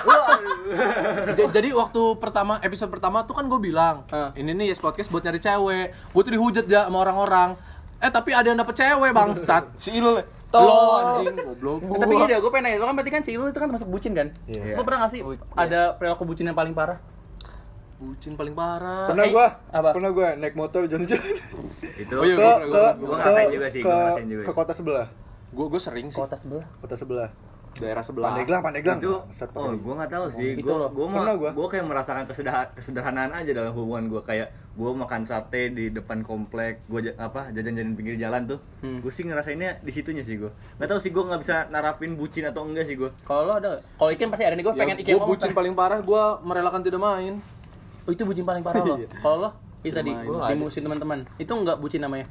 Jadi 1.48 1.72
waktu 1.72 2.02
pertama 2.20 2.60
episode 2.60 2.92
pertama 2.92 3.24
tuh 3.24 3.32
kan 3.32 3.48
gue 3.48 3.56
bilang, 3.56 4.04
ini 4.36 4.52
nih 4.52 4.76
Yes 4.76 4.84
Podcast 4.84 5.08
buat 5.08 5.24
nyari 5.24 5.40
cewek. 5.40 6.12
Gue 6.12 6.22
tuh 6.22 6.32
dihujat 6.36 6.68
ya 6.68 6.84
sama 6.86 7.00
orang-orang. 7.00 7.56
Eh 7.98 8.12
tapi 8.12 8.36
ada 8.36 8.52
yang 8.52 8.60
dapet 8.60 8.76
cewek 8.76 9.10
bangsat. 9.16 9.64
Si 9.80 9.96
Ilul. 9.96 10.20
Lo 10.48 10.96
anjing 10.96 11.36
goblok. 11.44 11.84
Eh, 11.84 12.00
Tapi 12.00 12.12
gini 12.16 12.32
deh, 12.32 12.40
gue 12.40 12.48
pengen 12.48 12.72
nanya, 12.72 12.78
lo 12.80 12.88
kan 12.88 12.94
berarti 12.96 13.12
kan 13.12 13.20
si 13.20 13.36
lu 13.36 13.52
itu 13.52 13.60
kan 13.60 13.68
termasuk 13.68 13.84
bucin 13.92 14.16
kan? 14.16 14.32
Iya. 14.48 14.80
Lo 14.80 14.82
pernah 14.84 15.04
gak 15.04 15.12
sih 15.12 15.20
ada 15.52 15.92
perilaku 16.00 16.24
bucin 16.24 16.48
yang 16.48 16.56
paling 16.56 16.72
parah? 16.72 16.96
Bucin 17.98 18.32
paling 18.32 18.54
parah. 18.54 19.02
Pernah 19.04 19.24
Eh, 19.24 19.30
gua, 19.30 19.46
apa? 19.68 19.90
pernah 19.90 20.10
gua 20.10 20.28
naik 20.34 20.54
motor 20.54 20.86
jalan-jalan 20.86 21.34
Itu 21.98 22.14
Oh 22.14 22.22
iya, 22.22 22.32
ke 22.32 22.40
gua- 22.40 22.58
ke 22.60 22.68
gua- 22.68 22.94
gua 22.96 23.16
ke 23.18 23.30
juga 23.50 23.66
sih, 23.68 23.82
ke, 23.82 23.90
gua 23.90 24.22
juga. 24.22 24.44
ke 24.44 24.52
kota 24.52 24.72
sebelah, 24.72 25.06
Gue 25.48 25.66
gue 25.66 25.80
sering 25.80 26.06
sih 26.06 26.16
Kota 26.16 26.36
sebelah. 26.36 26.66
kota 26.78 26.94
sebelah. 26.94 27.30
daerah 27.70 28.00
sebelah. 28.00 28.32
Pandeglang, 28.32 28.58
Pandeglang. 28.60 28.98
itu 28.98 29.12
Bangsat, 29.22 29.50
oh 29.54 29.70
gue 29.70 29.92
nggak 29.92 30.10
tahu 30.10 30.24
sih 30.32 30.50
Itu 30.56 30.66
gue 30.66 30.74
loh. 30.74 30.90
gue 30.90 31.06
mau 31.06 31.22
gua. 31.32 31.50
gue 31.52 31.66
kayak 31.68 31.84
merasakan 31.84 32.24
kesederhan 32.24 32.66
kesederhanaan 32.72 33.30
aja 33.30 33.50
dalam 33.52 33.70
hubungan 33.70 34.08
gue 34.08 34.22
kayak 34.24 34.48
gue 34.72 34.90
makan 34.90 35.22
sate 35.22 35.70
di 35.70 35.86
depan 35.88 36.22
komplek 36.22 36.82
gue 36.84 37.14
apa 37.14 37.50
jajan-jajan 37.50 37.94
pinggir 37.94 38.16
jalan 38.16 38.46
tuh 38.46 38.58
Hmm. 38.80 38.98
gue 38.98 39.12
sih 39.12 39.22
ngerasainnya 39.22 39.78
di 39.78 39.90
situnya 39.90 40.22
sih 40.22 40.36
gue 40.36 40.50
nggak 40.74 40.86
tahu 40.86 40.98
sih 40.98 41.10
gue 41.10 41.22
nggak 41.22 41.38
bisa 41.38 41.56
narafin 41.68 42.12
bucin 42.12 42.46
atau 42.46 42.62
enggak 42.64 42.82
sih 42.84 42.94
gue 42.94 43.10
Kalau 43.22 43.42
lo 43.44 43.52
ada? 43.54 43.78
Kalau 43.94 44.10
Iken 44.10 44.26
pasti 44.28 44.42
ada 44.42 44.52
nih, 44.52 44.64
gue 44.64 44.72
Ya, 44.72 44.80
pengen 44.80 44.96
Iken 44.98 45.14
gue 45.14 45.28
bucin 45.28 45.50
paling 45.52 45.72
parah, 45.72 46.00
gue 46.00 46.22
merelakan 46.42 46.80
tidak 46.80 46.98
main. 46.98 47.38
Oh 48.08 48.10
itu 48.10 48.24
bucin 48.24 48.40
paling 48.42 48.64
parah 48.64 48.80
lo. 48.80 48.96
Kalau 49.20 49.36
lo? 49.38 49.50
Itu 49.78 49.92
tadi, 49.92 50.08
nggak 50.08 50.48
dimusuhin 50.50 50.82
teman-teman. 50.82 51.18
Itu 51.36 51.52
enggak 51.52 51.76
bucin 51.76 52.00
namanya. 52.00 52.24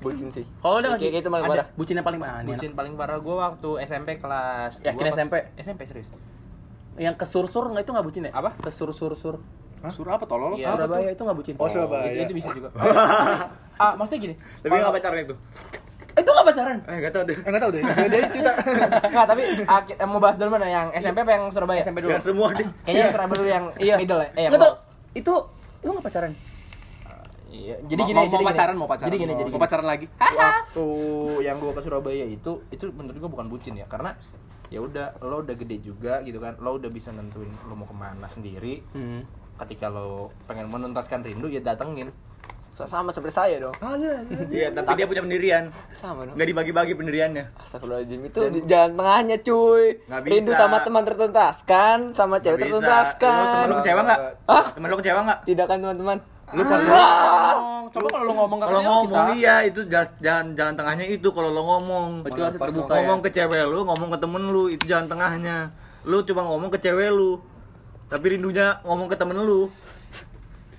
Bucin 0.00 0.32
sih. 0.32 0.48
Kalau 0.58 0.80
ada 0.80 0.96
Kayak 0.96 1.20
gitu 1.20 1.28
malah 1.28 1.44
ada 1.44 1.52
parah. 1.54 1.66
bucin 1.76 1.94
yang 1.94 2.02
paling 2.02 2.16
parah. 2.18 2.40
bucin 2.42 2.70
paling 2.72 2.94
parah 2.96 3.20
gue 3.20 3.36
waktu 3.36 3.70
SMP 3.84 4.16
kelas 4.16 4.80
Yakin 4.80 4.96
dua 4.96 5.04
apa- 5.04 5.12
SMP? 5.14 5.34
SMP 5.60 5.80
serius. 5.84 6.08
Yang 6.96 7.20
kesur-sur 7.20 7.68
enggak 7.68 7.84
itu 7.84 7.92
enggak 7.92 8.06
bucin 8.06 8.22
ya? 8.24 8.32
Apa? 8.32 8.56
Kesur-sur-sur. 8.58 9.36
Surah 9.86 10.16
apa 10.16 10.24
tolol? 10.24 10.56
Iya. 10.56 10.72
Surabaya 10.72 11.08
itu 11.10 11.20
enggak 11.20 11.36
bucin. 11.36 11.54
Oh, 11.54 11.68
Surabaya. 11.68 12.08
itu, 12.08 12.16
itu 12.22 12.32
bisa 12.34 12.48
juga 12.50 12.68
ah 13.80 13.96
maksudnya 13.96 14.20
gini 14.20 14.34
tapi 14.60 14.76
nggak 14.76 14.92
pacaran 14.92 15.18
itu 15.22 15.34
Itu 16.12 16.28
enggak 16.28 16.46
pacaran. 16.46 16.76
eh 16.82 16.96
nggak 16.98 17.12
tahu 17.12 17.24
deh 17.24 17.36
Eh, 17.38 17.48
nggak 17.48 17.62
tahu 17.62 17.70
deh. 17.70 17.82
Dia, 18.12 18.20
cerita. 18.26 18.52
Nggak, 19.06 19.26
tapi 19.26 19.42
ah, 19.64 19.80
mau 20.04 20.18
bahas 20.18 20.36
dulu 20.36 20.50
mana 20.50 20.66
yang 20.66 20.86
SMP 20.92 21.18
apa 21.18 21.32
yang 21.32 21.44
Surabaya? 21.48 21.80
SMP 21.80 22.00
dulu. 22.00 22.10
Nggak 22.10 22.24
semua 22.24 22.48
deh 22.50 22.68
Kayaknya 22.82 23.00
yang 23.00 23.12
Surabaya 23.14 23.36
dulu 23.36 23.48
yang 23.48 23.64
Iya. 23.78 23.94
middle 23.96 24.16
ya. 24.18 24.28
Eh, 24.30 24.42
yang 24.42 24.52
Enggak 24.52 24.64
tahu. 24.66 24.74
Itu 25.14 25.34
lu 25.82 25.96
enggak 25.96 26.06
pacaran? 26.12 26.32
Iya, 27.50 27.82
jadi 27.82 28.02
gini, 28.06 28.14
mau, 28.14 28.30
jadi 28.30 28.30
mau 28.30 28.42
gini. 28.46 28.50
pacaran, 28.54 28.74
mau 28.78 28.86
pacaran. 28.86 29.08
Jadi 29.10 29.16
gini, 29.18 29.32
jadi 29.34 29.50
mau 29.50 29.58
gini. 29.58 29.66
pacaran 29.66 29.86
lagi. 29.90 30.06
Waktu 30.38 30.88
yang 31.42 31.56
gua 31.58 31.72
ke 31.74 31.82
Surabaya 31.82 32.24
itu, 32.30 32.62
itu 32.70 32.84
menurut 32.94 33.18
gua 33.18 33.30
bukan 33.34 33.46
bucin 33.50 33.74
ya, 33.74 33.90
karena 33.90 34.14
ya 34.70 34.78
udah 34.78 35.18
lo 35.18 35.42
udah 35.42 35.58
gede 35.58 35.82
juga 35.82 36.22
gitu 36.22 36.38
kan, 36.38 36.54
lo 36.62 36.78
udah 36.78 36.86
bisa 36.94 37.10
nentuin 37.10 37.50
lo 37.66 37.74
mau 37.74 37.90
ke 37.90 37.96
mana 37.98 38.30
sendiri. 38.30 38.86
Hmm. 38.94 39.26
Ketika 39.58 39.90
lo 39.90 40.30
pengen 40.46 40.70
menuntaskan 40.70 41.26
rindu 41.26 41.50
ya 41.50 41.58
datengin. 41.58 42.14
Sa- 42.70 42.86
Sama 42.86 43.10
seperti 43.10 43.34
saya 43.34 43.56
dong. 43.58 43.74
iya 44.48 44.70
tapi 44.70 44.94
dia 44.94 45.04
punya 45.04 45.20
pendirian. 45.20 45.74
Sama 45.92 46.22
dong. 46.22 46.34
nggak 46.34 46.48
dibagi-bagi 46.48 46.92
pendiriannya. 46.94 47.44
Astagfirullahaladzim 47.56 48.20
itu 48.24 48.40
di 48.48 48.60
jalan 48.64 48.94
tengahnya 48.94 49.36
cuy. 49.40 49.84
Nggak 50.06 50.20
bisa. 50.22 50.32
Rindu 50.32 50.52
sama 50.54 50.76
teman 50.80 51.02
tertuntaskan 51.02 51.98
Sama 52.12 52.38
cewek 52.38 52.56
Nggak 52.56 52.62
bisa. 52.62 52.70
Lu 52.70 52.78
temen 52.78 52.86
tertuntaskan 52.86 53.64
lu 53.66 53.74
kecewa 53.76 54.00
nggak? 54.00 54.18
Hah? 54.46 54.64
temen 54.70 54.86
lu 54.86 54.96
kecewa 54.96 55.20
nggak? 55.20 55.38
Tidak 55.44 55.66
kan 55.66 55.76
teman-teman? 55.78 56.18
Lu 56.50 56.62
pas 56.64 56.80
ngomong, 56.82 57.62
coba 57.88 58.06
kalau 58.08 58.24
lu 58.26 58.34
ngomong 58.34 58.58
kalau 58.58 58.80
ngomong 58.80 59.26
iya 59.34 59.62
itu 59.62 59.86
ja- 59.86 60.18
jalan 60.18 60.50
jalan 60.52 60.74
tengahnya 60.74 61.06
itu 61.06 61.28
kalau 61.30 61.46
lo 61.48 61.62
ngomong. 61.64 62.08
Harus 62.22 62.54
Pas 62.54 62.66
terbuka 62.66 62.90
ya. 62.90 62.96
ngomong 63.00 63.18
ke 63.20 63.30
cewek 63.30 63.62
lu 63.66 63.80
ngomong 63.84 64.08
ke 64.10 64.18
temen 64.18 64.42
lu 64.46 64.66
itu 64.66 64.84
jalan 64.84 65.06
tengahnya. 65.06 65.70
Lu 66.02 66.22
cuma 66.22 66.42
ngomong 66.44 66.70
ke 66.70 66.78
cewek 66.78 67.10
lu. 67.10 67.38
Tapi 68.06 68.34
rindunya 68.34 68.82
ngomong 68.82 69.06
ke 69.06 69.14
temen 69.14 69.38
lu 69.38 69.70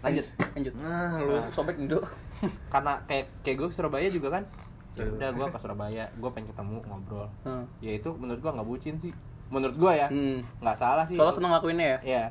Lanjut. 0.01 0.25
Lanjut. 0.57 0.73
nah 0.81 1.17
lu 1.21 1.35
Sobek 1.53 1.77
Indo. 1.77 2.01
Karena 2.73 3.01
kayak 3.05 3.29
kayak 3.45 3.55
gue 3.61 3.67
ke 3.69 3.75
Surabaya 3.75 4.07
juga 4.09 4.41
kan. 4.41 4.43
Ya 4.91 5.07
udah 5.07 5.29
gua 5.31 5.47
ke 5.47 5.57
Surabaya, 5.59 6.03
gua 6.19 6.29
pengen 6.35 6.51
ketemu 6.51 6.83
ngobrol. 6.83 7.27
Hmm. 7.47 7.63
Ya 7.79 7.95
itu 7.95 8.11
menurut 8.11 8.43
gua 8.43 8.51
nggak 8.59 8.67
bucin 8.67 8.99
sih. 8.99 9.15
Menurut 9.47 9.75
gua 9.79 9.95
ya. 9.95 10.07
Hmm. 10.11 10.43
nggak 10.59 10.75
salah 10.75 11.07
sih. 11.07 11.15
Soalnya 11.15 11.35
seneng 11.39 11.51
lakuinnya 11.55 11.87
ya. 11.87 11.99
Iya. 12.03 12.25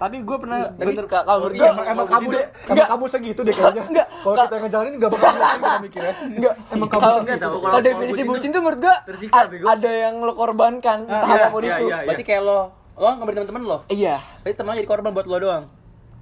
Tapi 0.00 0.24
gue 0.24 0.36
pernah 0.40 0.64
Tapi 0.64 0.96
bener 0.96 1.04
ka- 1.04 1.28
kalau 1.28 1.44
menurut 1.44 1.60
Iya, 1.60 1.60
gua 1.60 1.72
emang, 1.76 1.86
emang 1.92 2.06
kamu 2.08 2.28
emang 2.72 2.88
kamu 2.88 3.04
segitu 3.04 3.40
deh 3.44 3.52
kayaknya. 3.52 3.84
Enggak, 3.84 4.06
Kalau 4.08 4.32
kita 4.32 4.54
yang 4.56 4.64
ngejalanin 4.64 4.94
enggak 4.96 5.10
bakal 5.12 5.28
kita 5.28 5.70
mikirnya. 5.84 6.14
Enggak, 6.24 6.54
Emang 6.72 6.88
kamu 6.88 7.02
kalau 7.04 7.16
segitu. 7.20 7.36
tahu. 7.44 7.56
kalau 7.60 7.82
definisi 7.84 8.22
bucin 8.24 8.48
tuh 8.48 8.60
menurut 8.64 8.80
bego. 8.80 9.64
ada 9.68 9.90
yang 9.92 10.14
lo 10.24 10.32
korbankan 10.32 10.98
entah 11.04 11.28
iya, 11.28 11.44
apa 11.44 11.48
pun 11.52 11.60
iya, 11.60 11.76
itu. 11.76 11.84
iya. 11.92 11.98
Berarti 12.08 12.24
kayak 12.24 12.42
lo 12.48 12.58
lo 12.96 13.06
nggak 13.12 13.28
teman-teman 13.28 13.62
lo. 13.68 13.78
Iya. 13.92 14.16
Berarti 14.40 14.56
teman 14.56 14.72
jadi 14.80 14.88
korban 14.88 15.12
buat 15.12 15.26
lo 15.28 15.36
doang. 15.36 15.64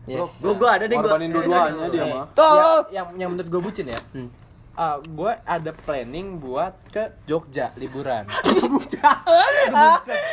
Yes. 0.04 0.38
gua 0.38 0.52
gua 0.54 0.68
ada 0.74 0.84
deh 0.84 0.92
gua 0.92 1.02
Korbanin 1.04 1.28
dua-duanya 1.30 1.84
dia 1.88 2.00
Eh, 2.00 2.08
mah. 2.08 2.24
Tol. 2.32 2.52
ya, 2.52 2.68
yang 2.92 3.06
yang 3.16 3.28
menurut 3.32 3.48
gue 3.48 3.60
bucin 3.60 3.86
ya. 3.88 4.00
Hmm. 4.12 4.28
Ah, 4.72 4.96
gue 4.96 5.32
ada 5.34 5.70
planning 5.74 6.38
buat 6.38 6.70
ke 6.88 7.12
Jogja 7.24 7.72
liburan. 7.74 8.24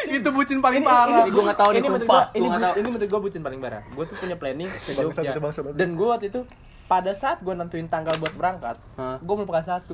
Itu 0.08 0.28
bucin 0.30 0.58
paling 0.62 0.82
parah. 0.82 1.26
Ini 1.26 1.30
gua 1.30 1.44
nggak 1.44 1.58
tahu 1.58 1.68
nih, 1.68 1.76
ini 1.76 1.84
menurut 1.84 2.04
sumpah. 2.04 2.24
gue 2.24 2.32
ini, 2.78 2.86
menurut 2.86 3.08
gue 3.10 3.20
bucin 3.22 3.42
paling 3.42 3.58
parah. 3.58 3.82
Gue 3.90 4.04
tuh 4.06 4.16
punya 4.16 4.36
planning 4.38 4.70
ke 4.70 4.90
Bangsa, 4.94 5.20
Jogja. 5.24 5.62
Dan 5.74 5.88
gue 5.96 6.06
waktu 6.06 6.26
itu 6.30 6.40
pada 6.86 7.12
saat 7.12 7.42
gue 7.42 7.52
nentuin 7.52 7.86
tanggal 7.86 8.16
buat 8.16 8.32
berangkat, 8.32 8.76
gue 9.18 9.36
melupakan 9.36 9.66
satu. 9.66 9.94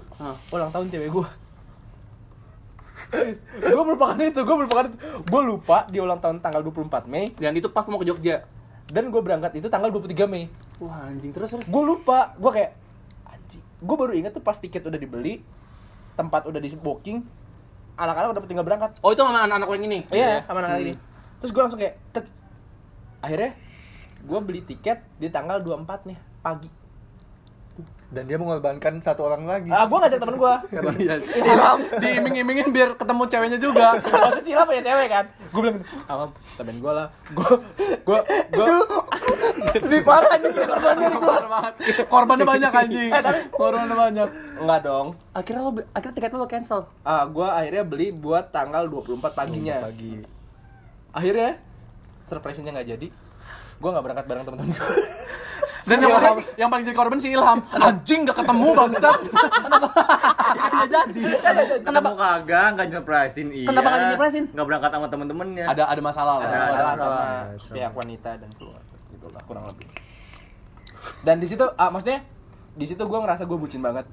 Ulang 0.51 0.69
tahun 0.69 0.85
cewek 0.89 1.09
gue. 1.09 1.27
Serius, 3.09 3.43
gue 3.53 3.81
melupakan 3.81 4.13
itu, 4.17 4.39
gue 4.39 4.55
melupakan 4.57 4.83
itu. 4.85 4.97
Gue 5.25 5.41
lupa 5.41 5.77
di 5.85 5.97
ulang 5.97 6.17
tahun 6.17 6.39
tanggal 6.39 6.61
24 6.61 7.05
Mei 7.07 7.29
Dan 7.33 7.53
itu 7.53 7.67
pas 7.67 7.83
mau 7.87 7.97
ke 7.97 8.05
Jogja. 8.05 8.45
Dan 8.91 9.09
gue 9.09 9.21
berangkat 9.23 9.57
itu 9.57 9.67
tanggal 9.71 9.89
23 9.89 10.27
Mei. 10.27 10.51
Wah 10.83 11.07
anjing 11.07 11.31
terus 11.31 11.51
terus. 11.55 11.67
gue 11.67 11.83
lupa 11.83 12.35
gue 12.35 12.51
kayak 12.51 12.71
anjing 13.25 13.63
gue 13.63 13.95
baru 13.97 14.13
inget 14.13 14.31
tuh 14.35 14.43
pas 14.43 14.55
tiket 14.59 14.83
udah 14.85 14.99
dibeli 14.99 15.41
tempat 16.19 16.45
udah 16.45 16.59
di 16.59 16.69
booking 16.75 17.23
anak-anak 17.95 18.35
udah 18.35 18.41
tinggal 18.49 18.65
berangkat 18.65 18.97
Oh 19.01 19.13
itu 19.13 19.21
sama 19.21 19.45
anak-anak 19.45 19.67
yang 19.71 19.85
ini. 19.87 19.99
iya 20.11 20.43
sama 20.45 20.61
anak-anak 20.63 20.81
ini 20.83 20.93
terus 21.41 21.51
gue 21.53 21.61
langsung 21.61 21.79
kayak 21.81 21.95
tek. 22.13 22.25
akhirnya 23.21 23.51
gue 24.21 24.39
beli 24.41 24.61
tiket 24.61 25.01
di 25.17 25.27
tanggal 25.33 25.57
24 25.61 26.09
nih 26.09 26.17
pagi 26.41 26.69
Dan 28.11 28.27
dia 28.27 28.35
mengorbankan 28.35 28.99
satu 28.99 29.23
orang 29.23 29.43
lagi. 29.45 29.71
ah 29.71 29.83
gue 29.83 29.97
ngajak 29.97 30.19
temen 30.19 30.35
gue 30.35 30.53
Iya. 30.99 31.15
Diiming-imingin 31.95 32.67
biar 32.69 32.89
ketemu 32.93 33.23
ceweknya 33.25 33.55
juga. 33.57 33.95
Maksudnya 33.95 34.43
siapa 34.43 34.71
ya 34.73 34.81
cewek 34.83 35.07
kan 35.07 35.25
gue 35.31 35.59
bilang 35.59 35.77
gitu 35.77 35.87
amam 36.05 36.29
temen 36.55 36.75
gue 36.77 36.91
lah 36.93 37.07
gue 37.29 37.49
gue 38.01 38.19
gue 38.49 38.67
Lebih 39.81 40.01
parah 40.01 40.27
aja 40.29 40.47
korbannya. 40.47 41.07
Korban 41.09 41.45
banget. 41.49 41.73
Korbannya 42.05 42.45
banyak 42.45 42.71
anjing. 42.73 43.09
Eh, 43.09 43.21
tapi- 43.21 43.43
Korbannya 43.49 43.95
banyak. 43.97 44.29
enggak 44.59 44.79
dong 44.81 45.07
Akhirnya 45.31 45.61
lo 45.61 45.71
akhirnya 45.89 46.13
tiket 46.13 46.31
lo 46.33 46.45
cancel. 46.45 46.79
ah 47.01 47.23
gue 47.25 47.47
akhirnya 47.49 47.83
beli 47.83 48.11
buat 48.11 48.51
tanggal 48.51 48.85
24 48.85 49.07
paginya 49.31 49.79
Pagi. 49.81 50.19
akhirnya 51.11 51.59
surprise-nya 52.23 52.71
nggak 52.73 52.89
jadi 52.89 53.07
gue 53.77 53.89
nggak 53.89 54.03
berangkat 54.03 54.25
bareng 54.25 54.43
temen-temen 54.45 54.71
gue 54.71 54.89
Dan 55.81 55.97
yang 55.97 56.13
paling, 56.13 56.45
yang 56.61 56.69
paling 56.69 56.85
jadi 56.85 56.97
korban 56.97 57.17
si 57.17 57.33
Ilham. 57.33 57.59
Anjing 57.73 58.19
gak 58.29 58.37
ketemu 58.37 58.67
bangsat. 58.77 59.19
Nggak 60.51 60.87
jadi. 60.93 61.21
Kenapa 61.81 62.09
kagak 62.13 62.67
nggak 62.77 62.87
nyerpresin 62.91 63.47
iya. 63.49 63.67
Kenapa 63.67 63.87
nggak 63.89 64.01
nyerpresin? 64.13 64.43
Nggak 64.53 64.65
berangkat 64.67 64.91
sama 64.93 65.07
temen-temennya. 65.09 65.65
Ada 65.65 65.83
ada 65.89 66.01
masalah 66.01 66.33
lah. 66.37 66.45
ada 66.45 66.53
ada 66.53 66.69
ada 66.71 66.85
masalah. 66.93 67.25
sama 67.57 67.73
pihak 67.73 67.93
wanita 67.97 68.31
dan 68.37 68.49
keluarga 68.55 68.91
gitu 69.21 69.27
lah 69.29 69.43
kurang 69.45 69.65
lebih 69.69 69.87
dan 71.21 71.37
di 71.37 71.47
situ 71.49 71.65
ah, 71.77 71.89
maksudnya 71.93 72.25
di 72.73 72.85
situ 72.89 73.03
gue 73.05 73.19
ngerasa 73.21 73.45
gue 73.45 73.57
bucin 73.57 73.81
banget 73.83 74.09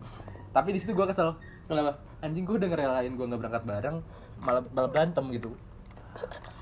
tapi 0.52 0.76
di 0.76 0.80
situ 0.80 0.92
gue 0.92 1.06
kesel 1.08 1.36
Kenapa? 1.68 2.00
anjing 2.24 2.44
gue 2.44 2.56
udah 2.60 2.68
ngerelain 2.68 3.12
gue 3.12 3.26
nggak 3.28 3.40
berangkat 3.40 3.64
bareng 3.64 3.96
malah 4.44 4.62
malah 4.72 4.90
berantem 4.92 5.24
gitu 5.32 5.52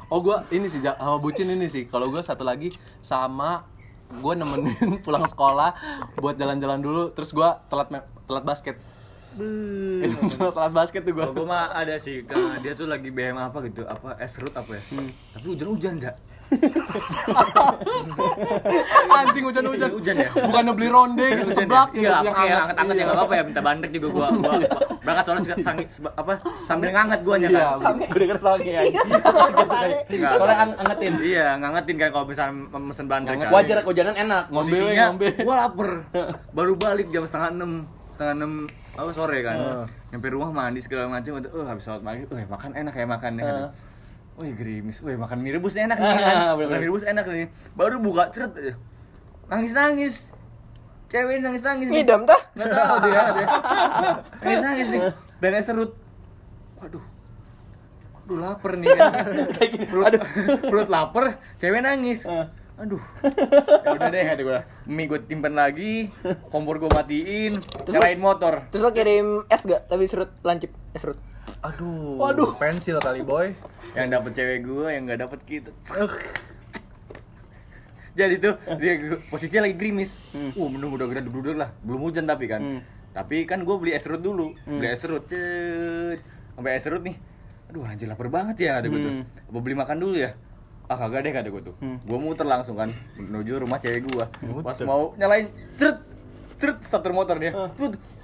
Oh 0.07 0.23
gua 0.23 0.47
ini 0.55 0.71
sih 0.71 0.79
sama 0.79 1.19
bucin 1.19 1.51
ini 1.51 1.67
sih. 1.67 1.91
Kalau 1.91 2.07
gua 2.07 2.23
satu 2.23 2.47
lagi 2.47 2.71
sama 3.03 3.67
gue 4.07 4.33
nemenin 4.39 4.99
pulang 5.05 5.27
sekolah 5.27 5.75
buat 6.19 6.39
jalan-jalan 6.39 6.81
dulu 6.81 7.03
terus 7.13 7.35
gua 7.35 7.63
telat 7.71 7.91
telat 8.27 8.45
basket. 8.47 8.77
Telat 9.37 10.73
basket 10.73 11.01
tuh 11.03 11.13
gua. 11.13 11.23
Kalau 11.23 11.35
gue 11.35 11.47
mah 11.47 11.69
ada 11.71 11.95
sih, 11.97 12.23
karena 12.23 12.57
dia 12.59 12.73
tuh 12.73 12.87
lagi 12.87 13.09
BM 13.09 13.37
apa 13.37 13.59
gitu, 13.63 13.85
apa 13.85 14.17
es 14.17 14.33
root 14.37 14.53
apa 14.53 14.71
ya. 14.73 14.83
Tapi 15.33 15.47
hujan-hujan 15.47 15.93
enggak? 15.99 16.17
Anjing 19.13 19.45
hujan-hujan. 19.45 19.91
Hujan 19.93 20.15
ya? 20.17 20.31
Bukannya 20.31 20.73
beli 20.73 20.89
ronde 20.89 21.27
gitu 21.35 21.51
seblak 21.53 21.91
gitu 21.91 22.07
Iya, 22.07 22.23
yang 22.23 22.37
anget-anget 22.65 22.95
ya 22.95 23.03
enggak 23.03 23.19
apa-apa 23.19 23.35
ya, 23.35 23.43
minta 23.43 23.61
bandrek 23.61 23.91
juga 23.93 24.09
gua. 24.09 24.27
gua, 24.31 24.55
gua 24.57 24.79
berangkat 25.03 25.25
soalnya 25.25 25.57
sangi, 25.61 25.85
seba- 25.87 26.15
apa 26.15 26.33
sambil 26.63 26.91
nganget 26.91 27.21
gua 27.23 27.37
nya 27.37 27.49
Iya. 27.49 27.65
kan. 27.75 27.95
Gue 27.99 28.19
denger 28.21 28.39
sange 28.39 28.69
ya. 28.69 28.81
Enggak. 28.83 30.31
Soalnya 30.39 30.57
ang- 30.57 30.77
angetin. 30.79 31.13
Iya, 31.19 31.47
ngangetin 31.59 31.97
kan 31.97 32.09
kalau 32.11 32.27
misalnya 32.27 32.55
mesen 32.71 33.07
bandrek 33.07 33.37
kan. 33.39 33.51
Wajar 33.51 33.77
kehujanan 33.83 34.15
enak. 34.17 34.45
Ngombe, 34.49 34.79
ngombe. 34.89 35.29
gua 35.43 35.55
lapar. 35.61 35.91
Baru 36.51 36.73
balik 36.77 37.11
jam 37.11 37.23
setengah 37.23 37.51
enam 37.53 37.71
setengah 38.15 38.35
enam 38.35 38.53
apa 38.97 39.11
sore 39.13 39.39
kan? 39.45 39.57
Nyampe 40.11 40.27
rumah 40.33 40.51
mandi 40.51 40.81
segala 40.81 41.09
macam 41.13 41.39
udah 41.39 41.51
oh 41.53 41.65
habis 41.69 41.85
sholat 41.85 42.01
maghrib 42.01 42.29
oh 42.33 42.37
makan 42.37 42.73
enak 42.73 42.95
ya 42.97 43.07
makan 43.07 43.33
ya 43.37 43.45
kan 43.45 43.57
Wih 44.37 44.53
gerimis, 44.53 45.01
wih 45.01 45.17
makan 45.17 45.41
mie 45.41 45.57
rebus 45.57 45.81
enak 45.81 45.97
nih 45.97 46.13
kan? 46.13 46.61
Bener-bener. 46.61 46.69
Makan 46.69 46.77
mie 46.77 46.89
rebus 46.93 47.05
enak 47.09 47.25
nih. 47.25 47.49
Baru 47.73 47.97
buka, 48.05 48.29
ceret 48.29 48.77
Nangis-nangis. 49.49 50.29
Cewek 51.09 51.41
nangis-nangis 51.41 51.89
nih. 51.89 52.05
Ngidam 52.05 52.29
tah? 52.29 52.41
Nggak 52.53 52.69
tahu 52.69 52.97
dia, 53.09 53.23
dia. 53.33 53.47
Nangis-nangis 54.45 54.87
nih. 54.93 55.01
Dan 55.41 55.53
serut. 55.65 55.97
Waduh 56.77 57.05
Aduh 58.27 58.43
lapar 58.43 58.77
nih. 58.77 58.91
Kan 59.57 59.71
perut, 59.87 60.15
perut 60.67 60.89
lapar, 60.93 61.41
cewek 61.63 61.81
nangis 61.81 62.27
Aduh. 62.77 63.01
Ya 63.87 63.95
udah 63.97 64.09
deh 64.11 64.23
kata 64.27 64.43
gue 64.43 64.61
Mie 64.91 65.07
gue 65.09 65.21
timpan 65.25 65.55
lagi 65.55 66.11
Kompor 66.53 66.77
gue 66.77 66.91
matiin 66.93 67.63
Nyalain 67.89 68.21
motor. 68.21 68.69
Terus 68.69 68.83
lo 68.85 68.91
kirim 68.93 69.49
es 69.49 69.63
gak? 69.65 69.89
Tapi 69.89 70.05
serut 70.05 70.31
lancip 70.45 70.75
es 70.93 71.01
serut. 71.01 71.19
Aduh. 71.65 72.21
Waduh. 72.21 72.51
Pensil 72.61 73.01
kali 73.01 73.25
boy. 73.25 73.57
yang 73.97 74.13
dapet 74.13 74.37
cewek 74.37 74.61
gue 74.61 74.87
yang 74.93 75.09
nggak 75.09 75.25
dapet 75.25 75.41
kita. 75.49 75.73
Jadi 78.13 78.35
tuh 78.37 78.61
dia 78.77 78.93
posisinya 79.33 79.65
lagi 79.65 79.77
gerimis. 79.81 80.21
Uh 80.37 80.69
mendung 80.69 80.93
udah 80.93 81.09
gede 81.09 81.25
duduk 81.33 81.57
lah. 81.57 81.73
Belum 81.81 82.05
hujan 82.05 82.29
tapi 82.29 82.45
kan. 82.45 82.85
Tapi 83.17 83.49
kan 83.49 83.65
gue 83.65 83.77
beli 83.81 83.97
es 83.97 84.05
serut 84.05 84.21
dulu. 84.21 84.53
Beli 84.69 84.93
es 84.93 85.01
serut 85.01 85.25
cet. 85.25 86.21
Sampai 86.53 86.77
es 86.77 86.85
serut 86.85 87.01
nih. 87.01 87.17
Aduh 87.73 87.89
anjir 87.89 88.05
lapar 88.05 88.29
banget 88.29 88.69
ya 88.69 88.85
ada 88.85 88.87
gue 88.93 89.01
tuh. 89.01 89.13
Apa 89.25 89.59
beli 89.65 89.73
makan 89.73 89.97
dulu 89.97 90.21
ya 90.21 90.37
ah 90.87 90.97
kagak 90.97 91.27
deh 91.27 91.33
kata 91.35 91.49
gue 91.51 91.63
tuh. 91.67 91.75
Gue 91.83 92.19
muter 92.19 92.47
langsung 92.47 92.79
kan 92.79 92.95
menuju 93.19 93.59
rumah 93.63 93.79
cewek 93.83 94.07
gue 94.07 94.25
pas 94.63 94.79
mau 94.87 95.15
nyalain 95.19 95.51
ceret 95.75 95.99
ceret 96.57 96.79
starter 96.81 97.13
motor 97.13 97.37
dia. 97.37 97.53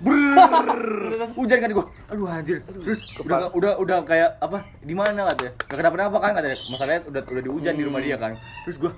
Brrrr. 0.00 1.28
hujan 1.38 1.58
kan 1.58 1.70
gue 1.74 1.86
aduh 2.08 2.26
anjir. 2.30 2.58
Terus 2.64 3.00
udah 3.20 3.50
udah 3.52 3.72
udah 3.82 3.98
kayak 4.06 4.38
apa 4.38 4.62
di 4.80 4.94
mana 4.94 5.26
katanya 5.30 5.52
gak 5.58 5.76
kenapa-napa 5.78 6.16
kan 6.22 6.32
katanya 6.38 6.56
masalahnya 6.58 7.02
udah 7.10 7.22
udah 7.28 7.42
dihujan 7.42 7.74
di 7.74 7.84
rumah 7.84 8.00
dia 8.00 8.16
kan. 8.16 8.38
Terus 8.64 8.78
gue 8.78 8.92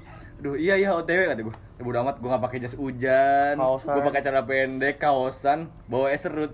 aduh 0.44 0.60
iya 0.60 0.76
iya 0.76 0.92
otw 0.92 1.08
kata 1.08 1.40
gue 1.40 1.54
ya 1.56 1.82
bodo 1.82 1.98
amat 2.04 2.16
gue 2.20 2.28
gak 2.28 2.42
pakai 2.44 2.58
jas 2.60 2.76
hujan. 2.76 3.56
Gue 3.58 4.02
pakai 4.04 4.20
celana 4.20 4.44
pendek 4.44 5.00
kaosan 5.00 5.72
bawa 5.88 6.12
es 6.12 6.22
serut. 6.22 6.52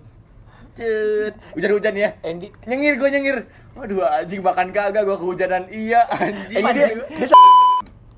Cet. 0.71 1.35
Hujan-hujan 1.59 1.95
ya. 1.99 2.15
Andy. 2.23 2.55
nyengir 2.63 2.95
gue 2.95 3.09
nyengir 3.11 3.37
waduh 3.79 4.07
anjing 4.11 4.43
makan 4.43 4.69
kagak 4.75 5.03
gue 5.07 5.17
kehujanan 5.17 5.63
iya 5.71 6.03
anjing 6.11 6.65
Andy 6.65 6.81
dia, 6.81 6.89
dia 7.07 7.29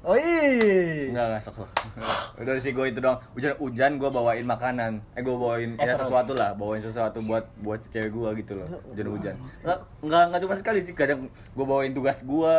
Oh 0.03 0.19
iya. 0.19 1.15
Enggak, 1.15 1.27
enggak 1.31 1.43
sok. 1.47 1.63
Udah 2.43 2.59
sih 2.59 2.75
gue 2.75 2.87
itu 2.91 2.99
doang. 2.99 3.23
Hujan-hujan 3.39 4.03
gue 4.03 4.11
bawain 4.11 4.43
makanan. 4.43 4.99
Eh 5.15 5.23
gue 5.23 5.31
bawain 5.31 5.79
ya 5.79 5.95
sesuatu 5.95 6.35
lah, 6.35 6.59
bawain 6.59 6.83
sesuatu 6.83 7.23
buat 7.23 7.47
buat 7.63 7.79
si 7.79 7.87
cewek 7.95 8.11
gue 8.11 8.29
gitu 8.43 8.59
loh. 8.59 8.83
Hujan-hujan. 8.91 9.39
Enggak 9.63 9.79
enggak 10.03 10.23
enggak 10.27 10.41
cuma 10.43 10.55
sekali 10.59 10.83
sih, 10.83 10.91
kadang 10.91 11.31
gue 11.31 11.65
bawain 11.65 11.95
tugas 11.95 12.19
gue. 12.27 12.57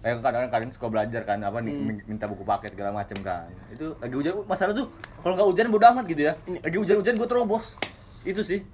Eh 0.00 0.16
kadang 0.24 0.48
kadang 0.48 0.72
suka 0.72 0.88
belajar 0.88 1.20
kan 1.28 1.44
apa 1.44 1.60
nih 1.60 2.00
minta 2.08 2.24
buku 2.24 2.48
paket 2.48 2.72
segala 2.72 2.96
macem 2.96 3.20
kan. 3.20 3.52
Itu 3.68 4.00
lagi 4.00 4.16
hujan 4.16 4.40
masalah 4.48 4.72
tuh 4.72 4.88
kalau 5.20 5.36
nggak 5.36 5.48
hujan 5.52 5.66
bodo 5.68 5.84
amat 5.84 6.04
gitu 6.08 6.32
ya. 6.32 6.40
Lagi 6.48 6.76
hujan-hujan 6.80 7.20
gue 7.20 7.28
terobos. 7.28 7.76
Itu 8.24 8.40
sih. 8.40 8.64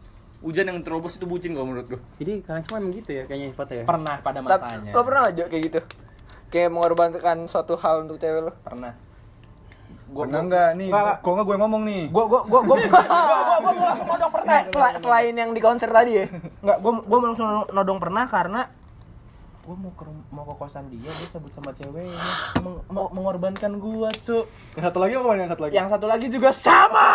Hujan 0.47 0.63
yang 0.65 0.79
terobos 0.81 1.13
itu 1.13 1.25
bucin 1.25 1.53
kalau 1.53 1.67
menurut 1.67 1.87
gue. 1.89 2.01
Jadi 2.17 2.33
kalian 2.41 2.63
semua 2.63 2.79
emang 2.79 2.95
gitu 2.95 3.11
ya 3.11 3.23
kayaknya 3.25 3.51
sifatnya 3.51 3.77
ya. 3.77 3.85
pernah 3.85 4.15
pada 4.21 4.39
masanya 4.41 4.91
Lo 4.91 5.03
pernah 5.03 5.23
aja 5.27 5.45
kayak 5.45 5.63
gitu? 5.65 5.81
Kayak 6.47 6.71
mengorbankan 6.71 7.37
suatu 7.45 7.75
hal 7.75 8.07
untuk 8.07 8.17
cewek 8.17 8.41
lo? 8.41 8.53
pernah 8.61 8.95
Pernah 10.07 10.39
enggak 10.41 10.69
nih? 10.73 10.89
Nggak, 10.89 11.19
Kok 11.19 11.31
enggak 11.33 11.47
gue 11.47 11.57
ngomong 11.59 11.83
nih? 11.85 12.03
gue 12.07 12.25
gue 12.25 12.41
gue 12.45 12.61
gue 12.63 12.77
gue 12.79 12.87
gue 12.87 13.73
gue 13.73 13.85
langsung 13.85 14.07
nodong 14.07 14.33
pernah 14.33 14.55
Eh, 14.55 14.63
sela- 14.69 14.97
selain 14.97 15.35
yang 15.35 15.51
di 15.51 15.59
konser 15.59 15.91
tadi 15.91 16.13
ya? 16.15 16.25
nggak 16.63 16.79
gue 16.79 16.93
gue 17.03 17.19
langsung 17.21 17.47
nodong 17.69 17.99
pernah 17.99 18.25
karena 18.25 18.61
gue 19.67 19.75
mau 19.75 19.91
ke 19.91 20.03
mau 20.31 20.45
ke 20.45 20.55
kosan 20.57 20.87
dia 20.87 21.03
dia 21.05 21.27
cabut 21.29 21.51
sama 21.51 21.71
ceweknya 21.71 22.15
Meng- 22.57 22.87
mau- 22.87 23.11
mengorbankan 23.11 23.75
gue 23.75 24.09
cu 24.17 24.47
Yang 24.73 24.85
satu 24.85 24.99
lagi 24.99 25.13
apa 25.13 25.31
yang 25.35 25.51
satu 25.51 25.63
lagi? 25.65 25.73
yang 25.75 25.89
satu 25.91 26.07
lagi 26.07 26.27
juga 26.29 26.51
sama 26.51 27.09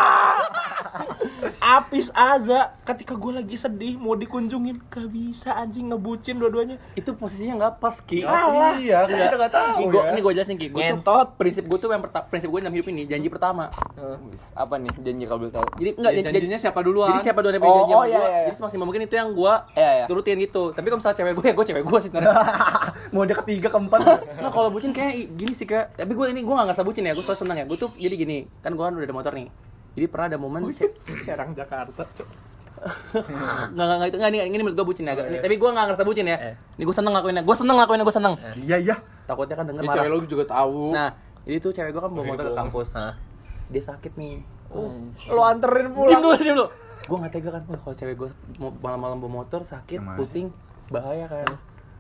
Apis 1.64 2.12
aja 2.12 2.76
ketika 2.84 3.14
gue 3.14 3.32
lagi 3.34 3.56
sedih 3.56 3.96
mau 3.96 4.12
dikunjungin 4.14 4.84
gak 4.86 5.08
bisa 5.08 5.54
anjing 5.54 5.88
ngebucin 5.88 6.36
dua-duanya 6.36 6.76
Itu 6.92 7.16
posisinya 7.16 7.56
nggak 7.58 7.74
pas 7.78 7.96
Ki. 8.02 8.20
Alah. 8.22 8.76
Iya, 8.76 9.06
kita 9.06 9.36
enggak 9.38 9.54
tahu 9.54 9.76
Ki, 9.78 9.84
gua, 9.88 10.02
ya. 10.02 10.10
ini 10.10 10.20
gue 10.20 10.32
jelasin 10.34 10.58
Ki. 10.58 10.68
Gua 10.68 10.82
tuh- 10.82 10.88
Ngentot. 10.92 11.28
prinsip 11.38 11.64
gue 11.64 11.78
tuh 11.78 11.88
yang 11.88 12.02
pertama, 12.02 12.24
prinsip 12.28 12.50
gue 12.50 12.60
dalam 12.60 12.74
hidup 12.74 12.88
ini 12.90 13.04
janji 13.06 13.30
pertama. 13.30 13.72
Wis, 14.28 14.52
Apa 14.52 14.76
nih 14.76 14.92
janji 14.98 15.24
kalau 15.24 15.40
boleh 15.40 15.54
tahu? 15.54 15.66
Jadi 15.78 15.90
enggak 15.96 16.12
Ya, 16.12 16.22
janjinya 16.28 16.60
siapa 16.60 16.80
duluan? 16.82 17.08
Jadi 17.08 17.20
siapa 17.24 17.40
duluan 17.40 17.56
yang 17.56 17.64
Oh, 17.64 17.72
janji 17.72 17.94
oh, 17.94 17.96
sama 17.96 18.04
iya, 18.04 18.18
iya, 18.18 18.28
iya. 18.28 18.42
Jadi 18.44 18.56
semaksimal 18.58 18.86
mungkin 18.86 19.02
itu 19.04 19.16
yang 19.16 19.30
gua 19.32 19.54
Iya, 19.72 19.92
iya. 19.94 20.06
turutin 20.08 20.36
gitu. 20.38 20.64
Tapi 20.72 20.86
kalau 20.86 21.00
misalnya 21.00 21.18
cewek 21.18 21.34
gue 21.34 21.46
ya 21.46 21.54
gue 21.54 21.66
cewek 21.68 21.84
gue 21.86 22.00
sih 22.00 22.10
sebenarnya. 22.10 22.34
Mau 23.13 23.23
dia 23.23 23.36
ketiga 23.36 23.67
keempat. 23.69 23.99
nah 24.39 24.49
kalau 24.49 24.69
bucin 24.71 24.91
kayak 24.91 25.36
gini 25.36 25.51
sih 25.51 25.67
kayak 25.67 25.95
tapi 25.95 26.12
gue 26.13 26.25
ini 26.30 26.41
gue 26.41 26.54
gak 26.54 26.65
ngerasa 26.67 26.84
bucin 26.84 27.04
ya. 27.04 27.13
Gue 27.13 27.23
selalu 27.23 27.39
seneng 27.39 27.58
ya. 27.60 27.65
Gue 27.67 27.77
tuh 27.77 27.89
jadi 27.95 28.15
gini 28.15 28.47
kan 28.60 28.71
gue 28.71 28.84
kan 28.84 28.93
udah 28.93 29.06
ada 29.06 29.15
motor 29.15 29.34
nih. 29.34 29.47
Jadi 29.91 30.06
pernah 30.08 30.27
ada 30.32 30.38
momen 30.39 30.62
Serang 31.19 31.51
Jakarta 31.51 32.04
cu 32.08 32.23
nggak 32.82 33.69
nggak 33.77 33.97
nggak 34.01 34.10
itu 34.10 34.17
nggak 34.17 34.32
ini 34.34 34.38
ini 34.49 34.63
menurut 34.65 34.77
gue 34.82 34.88
bucin 34.89 35.06
ya 35.06 35.13
Ini- 35.13 35.38
tapi 35.38 35.54
gue 35.54 35.69
gak 35.69 35.86
ngerasa 35.86 36.04
bucin 36.04 36.25
ya. 36.25 36.38
Ini 36.77 36.84
gue 36.84 36.95
seneng 36.95 37.13
lakuinnya 37.13 37.43
gue 37.45 37.54
seneng 37.54 37.77
lakuinnya 37.77 38.06
gue 38.06 38.15
seneng. 38.15 38.34
Iya, 38.58 38.77
iya. 38.82 38.95
takutnya 39.30 39.56
kan 39.56 39.65
denger 39.69 39.82
Ya, 39.86 39.88
marah. 39.88 39.95
cewek 40.01 40.10
lo 40.10 40.17
juga 40.25 40.43
tahu. 40.49 40.82
nah 40.91 41.10
jadi 41.45 41.58
tuh 41.62 41.71
cewek 41.71 41.91
gue 41.93 42.01
kan 42.01 42.12
bawa 42.12 42.25
motor 42.25 42.45
ke 42.49 42.54
kampus. 42.58 42.89
Dia 43.69 43.84
sakit 43.86 44.13
nih. 44.17 44.41
Lo 45.30 45.41
anterin 45.45 45.93
diam 45.93 45.95
pulang. 45.95 46.21
dulu 46.21 46.36
diam 46.41 46.56
dulu. 46.58 46.65
Gue 47.06 47.17
nggak 47.21 47.32
tega 47.32 47.49
kan. 47.54 47.62
Kalau 47.69 47.95
cewek 47.95 48.15
gue 48.17 48.30
malam-malam 48.82 49.17
bawa 49.21 49.45
motor 49.45 49.62
sakit 49.62 50.01
pusing 50.17 50.49
bahaya 50.91 51.23
kan 51.30 51.47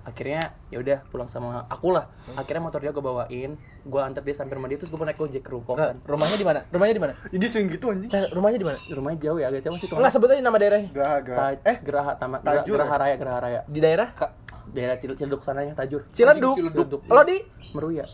akhirnya 0.01 0.41
ya 0.67 0.77
udah 0.77 0.97
pulang 1.07 1.25
sama 1.25 1.65
aku 1.65 1.91
lah. 1.91 2.09
Akhirnya 2.33 2.61
motor 2.61 2.79
dia 2.79 2.89
gue 2.89 2.99
bawain 2.99 3.51
gue 3.81 3.99
antar 3.99 4.21
dia 4.21 4.33
sampai 4.33 4.53
rumah 4.53 4.67
dia 4.67 4.77
terus 4.77 4.89
gue 4.89 4.97
naik 4.97 5.15
gojek 5.15 5.41
ke 5.41 5.49
rumah 5.49 5.93
rumahnya 6.01 6.35
di 6.35 6.45
mana? 6.45 6.59
Rumahnya 6.67 6.95
di 6.95 7.01
mana? 7.01 7.13
Jadi 7.27 7.45
sering 7.45 7.67
gitu 7.67 7.85
anjing. 7.87 8.09
Eh, 8.09 8.25
rumahnya 8.31 8.57
di 8.57 8.65
mana? 8.65 8.77
Rumahnya 8.77 9.19
jauh 9.19 9.37
ya 9.37 9.47
agak 9.47 9.61
jauh 9.63 9.77
sih 9.77 9.85
tuh 9.85 9.97
Enggak 9.97 10.11
sebutin 10.11 10.39
nama 10.39 10.57
daerahnya. 10.57 10.89
Gak, 10.91 11.17
gak. 11.23 11.37
Ta- 11.37 11.61
Eh, 11.63 11.77
Geraha 11.81 12.11
Taman 12.15 12.39
Gera- 12.39 12.53
Tajur. 12.59 12.75
Geraha 12.77 12.89
ya? 12.89 12.99
Raya 12.99 13.15
Geraha 13.15 13.39
Raya. 13.39 13.59
Di 13.65 13.79
daerah? 13.79 14.07
Daerah 14.67 14.95
Cil- 14.97 15.17
Ciledug 15.17 15.41
sananya 15.41 15.73
Tajur. 15.73 16.05
Ciledug. 16.09 16.55
Ciledug. 16.55 17.01
Lo 17.05 17.21
di? 17.21 17.37
Meruya 17.71 18.05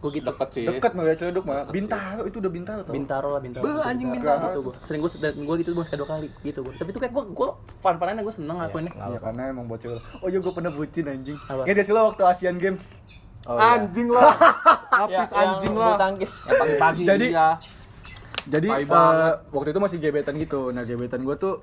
gue 0.00 0.10
gitu 0.12 0.26
Deket 0.26 0.48
sih. 0.50 0.64
deket 0.64 0.92
Maria 0.92 1.12
Ciledug 1.12 1.44
mah. 1.44 1.68
Bintaro 1.68 2.24
itu 2.24 2.36
udah 2.36 2.48
Bintaro 2.48 2.80
tau. 2.80 2.90
Bintaro 2.90 3.28
lah 3.30 3.40
Bintaro 3.40 3.62
Beuh, 3.62 3.80
anjing 3.80 4.08
Bintaro 4.08 4.32
Bintaro. 4.34 4.48
gitu 4.48 4.60
gue 4.62 4.74
sering 4.80 5.00
gue 5.00 5.10
dan 5.14 5.32
gue 5.36 5.54
gitu 5.58 5.70
gue 5.70 5.84
sekali 5.84 5.98
dua 5.98 6.08
kali 6.10 6.28
gitu 6.42 6.58
gue 6.60 6.72
tapi 6.74 6.88
itu 6.88 6.98
kayak 6.98 7.12
gue 7.12 7.24
gue 7.30 7.48
fun 7.78 7.94
funan 7.94 8.16
gue 8.18 8.34
seneng 8.34 8.56
ngelakuinnya 8.56 8.92
Iya 8.92 9.18
karena 9.20 9.42
emang 9.46 9.64
buat 9.66 9.78
cewek. 9.78 10.00
Oh 10.18 10.26
iya 10.26 10.38
gue 10.38 10.50
pernah 10.50 10.70
bucin 10.70 11.04
anjing. 11.06 11.36
Gak 11.38 11.84
sih 11.84 11.92
lo 11.92 12.00
waktu 12.06 12.22
Asian 12.24 12.56
Games? 12.56 12.88
Anjing 13.42 14.08
lah. 14.08 14.32
Ya, 14.90 15.22
Habis 15.22 15.32
anjing 15.32 15.72
yang 15.72 15.86
lah. 15.86 15.96
tangkis. 15.96 16.32
yang 16.44 16.58
pagi-pagi 16.58 17.02
Jadi- 17.10 17.30
ya 17.30 17.48
Jadi 18.42 18.68
eh, 18.68 18.84
waktu 19.48 19.68
itu 19.70 19.80
masih 19.80 19.96
gebetan 19.96 20.34
gitu. 20.34 20.68
Nah 20.70 20.82
gebetan 20.82 21.22
gue 21.22 21.36
tuh 21.36 21.62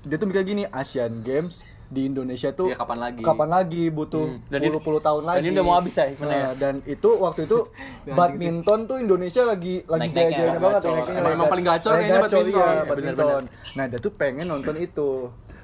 dia 0.00 0.16
tuh 0.16 0.24
mikir 0.24 0.44
gini 0.44 0.64
Asian 0.64 1.20
Games 1.20 1.66
di 1.88 2.04
Indonesia 2.04 2.50
tuh 2.50 2.68
Iya, 2.68 2.76
kapan 2.76 2.98
lagi? 2.98 3.22
kapan 3.22 3.48
lagi 3.48 3.84
butuh 3.88 4.26
Dan 4.44 4.58
ini- 4.58 4.68
puluh-puluh 4.70 5.00
tahun 5.00 5.22
dan 5.22 5.28
lagi 5.30 5.40
ini 5.40 5.48
udah 5.50 5.64
mau 5.64 5.74
habis 5.74 5.94
ya, 5.94 6.04
gimana 6.08 6.28
ya? 6.28 6.36
Nah, 6.38 6.52
dan 6.54 6.74
itu 6.84 7.08
waktu 7.16 7.40
itu 7.42 7.58
badminton 8.18 8.78
tuh 8.84 8.96
Indonesia 8.98 9.42
lagi 9.42 9.74
lagi 9.82 10.00
Naik-naiknya, 10.04 10.12
jaya-jayanya 10.30 10.58
banget 10.58 10.76
gacor. 10.76 10.88
naik-naiknya, 10.90 11.08
Emang- 11.10 11.24
naik- 11.24 11.34
emang 11.34 11.48
paling 11.48 11.66
gacor 11.66 11.90
naik 11.90 11.98
kayaknya 11.98 12.12
gacor, 12.18 12.28
badminton. 12.38 12.60
iya, 12.60 12.68
Iya, 12.68 12.84
badminton. 12.84 13.42
Nah, 13.74 13.84
dia 13.86 13.98
tuh 13.98 14.12
pengen 14.12 14.46
nonton 14.46 14.76
itu 14.76 15.08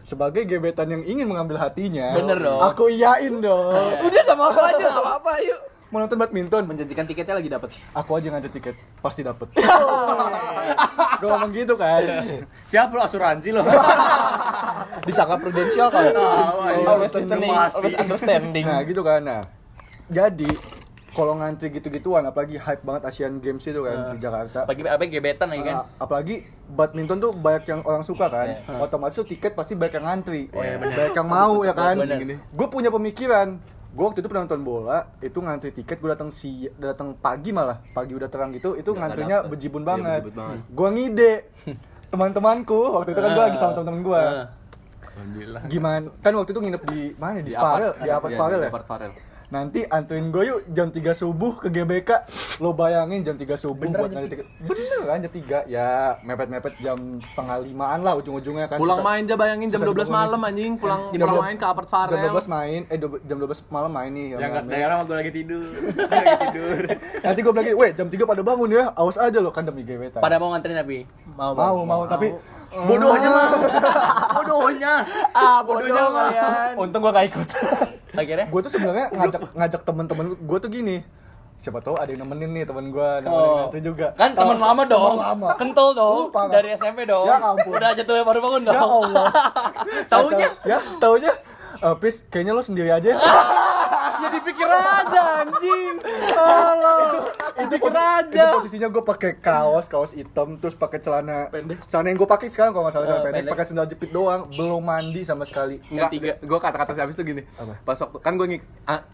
sebagai 0.02 0.42
gebetan 0.42 0.88
yang 0.90 1.02
ingin 1.02 1.26
mengambil 1.26 1.56
hatinya. 1.58 2.12
Bener 2.12 2.36
dong. 2.38 2.60
Aku 2.62 2.88
iyain 2.88 3.34
dong. 3.38 3.72
Udah 4.00 4.22
sama 4.22 4.48
aku 4.48 4.60
aja 4.62 4.80
nggak 4.82 5.00
apa-apa 5.02 5.32
yuk. 5.40 5.60
Mau 5.86 5.98
nonton 5.98 6.18
badminton, 6.18 6.62
Menjanjikan 6.64 7.04
tiketnya 7.04 7.34
lagi 7.34 7.46
dapat. 7.46 7.68
aku 7.92 8.10
aja 8.14 8.26
ngajak 8.28 8.50
tiket, 8.50 8.74
pasti 8.98 9.22
dapet. 9.22 9.46
Gue 11.14 11.28
ngomong 11.30 11.52
gitu 11.52 11.74
kan. 11.74 12.02
Siapa 12.64 12.90
lo 12.90 13.02
asuransi 13.02 13.48
lo? 13.50 13.62
Disangka 15.04 15.36
prudensial 15.40 15.88
kan. 15.92 16.12
Always 16.84 17.12
listening, 17.12 17.52
pasti. 17.52 17.76
always 17.76 17.96
understanding. 17.96 18.64
Nah 18.64 18.80
gitu 18.84 19.00
kan. 19.04 19.20
Nah, 19.20 19.40
jadi 20.08 20.50
kalau 21.14 21.38
ngantri 21.38 21.70
gitu-gituan, 21.70 22.26
apalagi 22.26 22.58
hype 22.58 22.82
banget 22.82 23.06
Asian 23.06 23.38
Games 23.38 23.62
itu 23.62 23.80
kan 23.86 24.16
di 24.16 24.18
Jakarta. 24.18 24.66
Pagi 24.66 24.82
apa 24.82 25.04
gebetan 25.06 25.46
lagi 25.54 25.62
kan? 25.62 25.74
Ah, 25.74 25.86
apalagi 26.02 26.42
badminton 26.66 27.22
tuh 27.22 27.30
banyak 27.30 27.64
yang 27.70 27.80
orang 27.86 28.02
suka 28.02 28.26
kan. 28.26 28.58
Otomatis 28.82 29.14
tuh 29.14 29.28
tiket 29.28 29.54
pasti 29.54 29.78
banyak 29.78 30.02
yang 30.02 30.06
ngantri. 30.10 30.50
banyak 30.50 31.14
yang 31.14 31.28
mau 31.30 31.62
ya 31.62 31.70
kan. 31.70 31.94
Gue 32.50 32.66
punya 32.66 32.90
pemikiran. 32.90 33.62
Gue 33.94 34.10
waktu 34.10 34.26
itu 34.26 34.26
pernah 34.26 34.42
nonton 34.42 34.66
bola, 34.66 35.06
itu 35.22 35.38
ngantri 35.38 35.70
tiket 35.70 36.02
gue 36.02 36.10
datang 36.10 36.34
si 36.34 36.66
datang 36.82 37.14
pagi 37.14 37.54
malah, 37.54 37.78
pagi 37.94 38.10
udah 38.18 38.26
terang 38.26 38.50
gitu, 38.50 38.74
itu 38.74 38.90
ngantrinya 38.90 39.46
dapet. 39.46 39.54
bejibun 39.54 39.86
Iya, 39.86 39.88
banget. 39.94 40.20
bejibun 40.26 40.34
banget. 40.42 40.62
Gue 40.74 40.88
ngide. 40.90 41.32
Teman-temanku 42.10 42.80
waktu 42.98 43.14
itu 43.14 43.20
kan 43.22 43.30
gue 43.38 43.44
lagi 43.46 43.58
sama 43.62 43.70
teman-teman 43.78 44.02
gue. 44.02 44.22
Gimana? 45.66 46.10
Kan 46.20 46.32
waktu 46.34 46.50
itu 46.52 46.60
nginep 46.60 46.82
di 46.86 47.00
mana? 47.14 47.38
Di, 47.38 47.46
Di 47.46 47.52
Sparel, 47.52 47.90
apart. 47.90 48.02
di 48.02 48.08
apart 48.10 48.32
Iya, 48.32 48.38
Farel 48.38 48.58
di 48.58 48.64
ya. 48.64 48.70
apart 48.70 48.86
Farel. 48.86 49.12
Nanti 49.46 49.84
antuin 49.86 50.28
gue 50.28 50.42
yuk 50.42 50.60
jam 50.68 50.88
3 50.88 51.00
subuh 51.12 51.56
ke 51.56 51.68
GBK. 51.68 52.10
Lo 52.58 52.72
bayangin 52.72 53.20
jam 53.20 53.34
3 53.34 53.54
subuh 53.54 53.76
Bener 53.86 53.98
buat 53.98 54.10
tiket. 54.10 54.46
Bener 54.58 55.00
kan 55.04 55.18
jam 55.18 55.32
3. 55.32 55.68
Ya 55.68 55.88
mepet-mepet 56.22 56.74
jam 56.78 56.96
setengah 57.20 57.56
limaan 57.60 58.00
lah 58.00 58.16
ujung-ujungnya 58.16 58.66
kan. 58.66 58.76
Pulang 58.76 58.98
Susah- 58.98 59.06
main 59.06 59.22
aja 59.22 59.36
bayangin 59.36 59.68
jam 59.68 59.78
susah 59.78 59.88
12 59.90 59.94
dibangunin. 60.02 60.16
malam 60.24 60.40
anjing, 60.42 60.72
pulang 60.74 61.00
Jam 61.06 61.18
pulang 61.20 61.30
dua- 61.30 61.44
main 61.44 61.56
ke 61.56 61.66
apart 61.66 61.88
Farel. 61.88 62.10
Jam 62.10 62.32
12 62.32 62.46
main, 62.48 62.80
eh 62.84 62.96
do- 62.96 63.20
jam 63.20 63.36
12 63.36 63.60
malam 63.68 63.90
main 63.90 64.10
nih. 64.10 64.26
Yang 64.26 64.40
gas 64.40 64.48
rame-rame. 64.64 64.72
daerah 64.72 64.94
waktu 64.98 65.14
lagi 65.14 65.30
tidur. 65.32 65.64
Lagi 66.14 66.34
tidur. 66.42 66.80
Nanti 67.22 67.38
gue 67.40 67.52
bilang 67.52 67.66
gini, 67.66 67.76
weh 67.76 67.90
jam 67.92 68.06
3 68.08 68.24
pada 68.24 68.42
bangun 68.42 68.68
ya, 68.70 68.84
awas 68.92 69.16
aja 69.16 69.38
lo 69.38 69.50
kan 69.50 69.62
demi 69.62 69.82
gebetan. 69.82 70.18
Pada 70.18 70.36
mau 70.36 70.50
nganterin 70.50 70.76
tapi 70.76 70.98
mau 71.30 71.52
mau, 71.52 71.76
mau, 71.84 72.02
tapi 72.04 72.32
bodohnya 72.88 73.28
mah 73.28 73.48
bodohnya 74.34 74.92
Ah, 75.30 75.60
bodoh 75.60 76.08
kalian. 76.10 76.72
untung 76.76 77.00
gue 77.00 77.12
gak 77.12 77.26
ikut. 77.28 77.48
Akhirnya 78.14 78.46
gue 78.46 78.60
tuh 78.60 78.70
sebenarnya 78.70 79.06
ngajak 79.10 79.40
ngajak 79.52 79.80
temen-temen 79.82 80.26
gue 80.36 80.58
tuh 80.58 80.70
gini. 80.70 80.98
Siapa 81.56 81.80
tahu 81.80 81.96
ada 81.96 82.06
yang 82.06 82.20
nemenin 82.20 82.50
nih 82.52 82.64
temen 82.64 82.88
gue, 82.88 83.08
nemenin 83.20 83.32
Oh. 83.32 83.56
nanti 83.64 83.80
juga. 83.80 84.12
kan 84.12 84.30
teman 84.30 84.54
Oh, 84.54 84.64
lama 84.64 84.82
dong 84.84 85.16
temen 85.16 85.24
lama. 85.24 85.48
kental 85.56 85.88
dong 85.92 86.18
Uh, 86.20 86.28
parah. 86.28 86.52
dari 86.52 86.68
SMP 86.72 87.04
dong 87.04 87.24
Ya 87.24 87.40
ampun. 87.40 87.72
udah 87.72 87.90
jatuh 87.94 88.14
baru 88.20 88.40
bangun 88.42 88.62
dong 88.62 88.74
Ya 88.74 88.84
Allah. 88.84 89.26
taunya 90.12 90.48
ya, 90.62 90.78
taunya 90.98 91.32
eh 91.76 91.94
Pis, 91.96 92.22
kayaknya 92.28 92.52
lo 92.52 92.60
sendiri 92.60 92.88
aja 92.88 93.10
ya. 94.16 94.28
dipikir 94.30 94.68
aja 94.68 95.22
anjing. 95.40 95.94
Halo. 96.30 96.94
Itu 97.00 97.18
itu 97.54 97.74
pikir 97.74 97.94
aja. 97.94 98.42
Itu 98.44 98.56
posisinya 98.56 98.88
gue 98.88 99.04
pakai 99.04 99.30
kaos, 99.36 99.86
kaos 99.86 100.12
hitam 100.12 100.58
terus 100.58 100.74
pakai 100.74 100.98
celana 100.98 101.48
pendek. 101.48 101.82
Celana 101.84 102.06
yang 102.08 102.18
gue 102.18 102.28
pakai 102.28 102.46
sekarang 102.48 102.72
kalau 102.72 102.84
nggak 102.84 102.94
salah 102.94 103.06
celana 103.06 103.14
Oh, 103.14 103.24
pendek, 103.24 103.40
pendek. 103.40 103.52
pakai 103.54 103.64
sandal 103.64 103.86
jepit 103.86 104.10
doang, 104.10 104.40
belum 104.48 104.82
mandi 104.82 105.22
sama 105.22 105.44
sekali. 105.44 105.78
Enggak, 105.88 106.10
tiga. 106.10 106.32
gue 106.36 106.58
kata-kata 106.60 106.92
si 106.92 107.00
Abis 107.00 107.14
tuh 107.14 107.24
gini 107.24 107.42
Pas 107.82 107.96
waktu, 107.96 108.18
kan 108.18 108.32
gue 108.34 108.46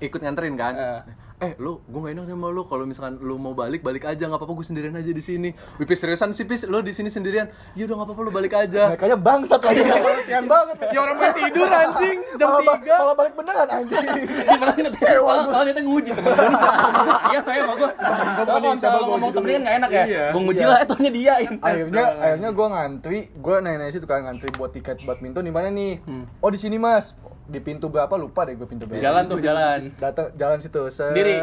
ikut 0.00 0.20
nganterin 0.20 0.54
kan 0.54 0.74
Eh. 0.74 1.00
Eh 1.40 1.56
lu, 1.56 1.80
gue 1.88 2.00
gak 2.04 2.12
enak 2.12 2.24
sama 2.28 2.52
lu. 2.52 2.68
Kalau 2.68 2.84
misalkan 2.84 3.16
lu 3.16 3.40
mau 3.40 3.56
balik, 3.56 3.80
balik 3.80 4.04
aja. 4.04 4.28
Nggak 4.28 4.44
apa-apa 4.44 4.60
gue 4.60 4.66
sendirian 4.68 4.92
aja 4.92 5.08
di 5.08 5.24
sini. 5.24 5.48
Wipis 5.80 6.04
seriusan 6.04 6.36
sih 6.36 6.44
Pis, 6.44 6.68
lu 6.68 6.84
di 6.84 6.92
sini 6.92 7.08
sendirian? 7.08 7.48
Ya 7.72 7.88
udah 7.88 7.96
nggak 7.96 8.08
apa-apa 8.12 8.22
lu 8.28 8.32
balik 8.32 8.52
aja. 8.52 8.92
Mereka 8.92 9.16
bangsat 9.16 9.60
lagi, 9.64 9.80
pengertian 9.88 10.44
banget. 10.44 10.76
Ya 10.92 10.98
orang 11.00 11.16
main 11.16 11.32
tidur 11.32 11.68
anjing, 11.72 12.18
jam 12.36 12.48
3 12.60 12.84
Malah 12.84 13.16
balik 13.16 13.34
beneran 13.40 13.68
anjing. 13.72 14.04
gimana 14.50 14.72
ngetes 14.76 15.16
kalau 15.20 15.64
dia 15.64 15.80
nguji 15.80 16.10
temen 16.12 16.32
gue 16.36 16.58
iya 17.32 17.40
kayak 17.40 17.62
sama 17.64 17.74
gue 17.78 17.90
kalau 18.80 19.00
ngomong 19.08 19.30
temennya 19.32 19.58
nggak 19.64 19.76
enak 19.80 19.90
ya? 19.90 20.04
Gue 20.36 20.42
nguji 20.44 20.64
lah 20.68 20.78
etonya 20.84 21.10
dia 21.10 21.32
akhirnya 21.64 22.04
akhirnya 22.20 22.50
gue 22.52 22.66
ngantri. 22.68 23.18
Gue 23.32 23.54
nanya-nanya 23.64 23.92
situ 23.96 24.04
kan 24.04 24.28
ngantri 24.28 24.52
buat 24.60 24.76
tiket 24.76 25.00
badminton 25.08 25.48
di 25.48 25.52
mana 25.54 25.72
nih? 25.72 26.04
Oh 26.44 26.52
di 26.52 26.60
sini 26.60 26.76
mas 26.76 27.16
di 27.50 27.60
pintu 27.60 27.90
berapa 27.90 28.14
lupa 28.14 28.46
deh 28.46 28.54
gue 28.54 28.68
pintu 28.70 28.86
berapa. 28.86 29.02
Jalan 29.02 29.22
tuh 29.26 29.38
jalan. 29.42 29.80
Datang 29.98 30.30
jalan 30.38 30.58
situ 30.62 30.86
set. 30.88 31.10
Sendiri? 31.10 31.34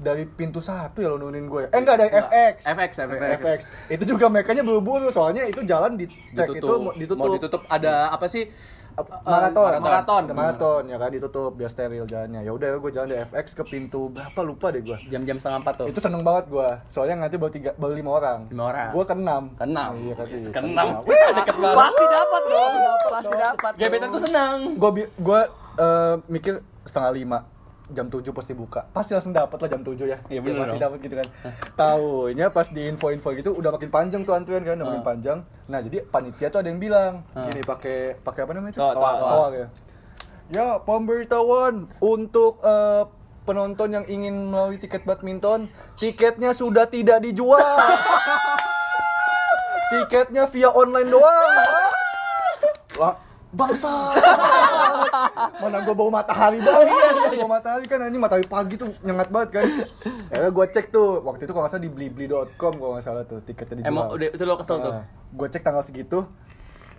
dari 0.00 0.24
pintu 0.24 0.64
satu 0.64 1.04
ya 1.04 1.12
lo 1.12 1.20
nunin 1.20 1.44
gue 1.44 1.68
eh 1.68 1.76
enggak 1.76 1.96
dari 2.00 2.08
FX 2.10 2.56
FX, 2.72 2.90
FX. 3.04 3.30
FX 3.36 3.60
itu 3.92 4.04
juga 4.16 4.32
mekanya 4.32 4.64
buru-buru 4.64 5.12
soalnya 5.12 5.44
itu 5.44 5.60
jalan 5.68 6.00
di 6.00 6.08
track 6.08 6.56
itu 6.56 6.64
mau 6.66 6.92
ditutup, 6.96 7.20
Mau 7.20 7.28
ditutup 7.36 7.62
ada 7.68 8.08
apa 8.08 8.24
sih? 8.24 8.48
Maraton 9.24 9.70
maraton. 9.80 10.22
Maraton 10.32 10.82
ya 10.88 10.96
kan 10.96 11.10
ditutup 11.10 11.52
biar 11.54 11.70
steril 11.70 12.04
jalannya 12.04 12.42
ya 12.42 12.52
udah 12.52 12.68
gue 12.78 12.90
jalan 12.90 13.08
dari 13.08 13.22
FX 13.24 13.54
ke 13.54 13.62
pintu 13.64 14.10
berapa 14.10 14.40
lupa 14.42 14.70
deh 14.70 14.82
gue 14.82 14.98
jam-jam 15.08 15.36
setengah 15.38 15.58
empat 15.62 15.74
tuh 15.80 15.86
itu 15.88 16.00
seneng 16.00 16.22
banget 16.22 16.48
gue 16.48 16.68
soalnya 16.88 17.26
nanti 17.26 17.36
baru 17.36 17.52
tiga 17.52 17.70
baru 17.76 17.92
lima 17.94 18.10
orang 18.10 18.38
Lima 18.50 18.64
orang. 18.68 18.88
gue 18.92 19.04
keenam 19.04 19.42
Keenam. 19.56 19.90
iya 20.00 20.14
kan 20.14 20.26
iya. 20.26 20.50
keenam. 20.50 20.86
Wih, 21.04 21.26
deket 21.36 21.56
banget. 21.58 21.76
Pasti 21.76 22.04
dapat 22.06 22.42
dong. 22.46 22.72
Pasti 23.10 23.34
dapat. 23.36 23.72
Gebetan 23.76 24.08
tuh 24.10 24.22
senang. 24.22 24.56
gue 24.76 24.90
gue 25.06 25.40
eh, 25.78 26.14
mikir 26.26 26.54
setengah 26.84 27.12
lima 27.12 27.38
jam 27.90 28.06
7 28.06 28.22
pasti 28.30 28.52
buka. 28.52 28.86
Pasti 28.88 29.12
langsung 29.12 29.30
dapat 29.30 29.56
lah 29.56 29.68
jam 29.68 29.80
7 29.80 29.94
ya. 30.04 30.18
Iya, 30.22 30.22
Ya, 30.28 30.40
bener 30.40 30.58
pasti 30.60 30.72
dong. 30.72 30.84
dapat 30.84 30.98
gitu 31.00 31.14
kan. 31.16 31.28
Tahunya 31.74 32.46
pas 32.48 32.66
di 32.66 32.82
info-info 32.86 33.28
gitu 33.32 33.50
udah 33.52 33.70
makin 33.70 33.88
panjang 33.88 34.22
tuh 34.22 34.32
antrian 34.32 34.60
kan 34.60 34.74
udah 34.74 34.82
Ah. 34.82 34.90
makin 34.90 35.04
panjang. 35.06 35.38
Nah 35.66 35.78
jadi 35.80 36.02
panitia 36.04 36.48
tuh 36.48 36.58
ada 36.58 36.68
yang 36.68 36.78
bilang 36.78 37.12
gini 37.32 37.60
pakai 37.60 37.98
pakai 38.16 38.40
apa 38.42 38.52
namanya 38.52 38.72
itu. 38.72 38.80
Toa, 38.80 39.46
ya. 39.52 39.66
Ya 40.50 40.66
pemberitahuan 40.78 41.74
untuk 41.98 42.58
eh, 42.60 43.02
penonton 43.40 43.88
yang 43.92 44.04
ingin 44.04 44.46
melalui 44.46 44.76
tiket 44.76 45.02
badminton 45.02 45.66
tiketnya 45.96 46.50
sudah 46.52 46.86
tidak 46.86 47.20
dijual. 47.20 47.58
Tiketnya 49.90 50.46
via 50.46 50.70
online 50.70 51.10
doang. 51.10 51.50
Wah, 53.00 53.14
bangsa. 53.50 53.90
Mana 55.62 55.82
gue 55.82 55.94
bawa 55.94 56.22
matahari 56.22 56.58
banget. 56.62 56.86
bawa 57.34 57.50
matahari 57.58 57.84
kan 57.90 57.98
anjing 58.06 58.22
matahari 58.22 58.46
pagi 58.46 58.74
tuh 58.78 58.94
nyengat 59.02 59.28
banget 59.28 59.50
kan. 59.58 59.66
Ya 60.30 60.48
gue 60.48 60.66
cek 60.70 60.94
tuh 60.94 61.22
waktu 61.26 61.46
itu 61.46 61.52
kalau 61.52 61.66
nggak 61.66 61.74
salah 61.74 61.84
di 61.84 61.90
blibli.com 61.90 62.72
kalau 62.78 62.92
nggak 62.94 63.06
salah 63.06 63.22
tuh 63.26 63.42
tiketnya 63.42 63.82
dijual. 63.82 63.90
Emang 63.90 64.06
udah 64.14 64.28
itu 64.30 64.44
lo 64.46 64.54
kesel 64.58 64.78
tuh. 64.78 64.94
gue 65.30 65.46
cek 65.46 65.62
tanggal 65.62 65.82
segitu 65.86 66.26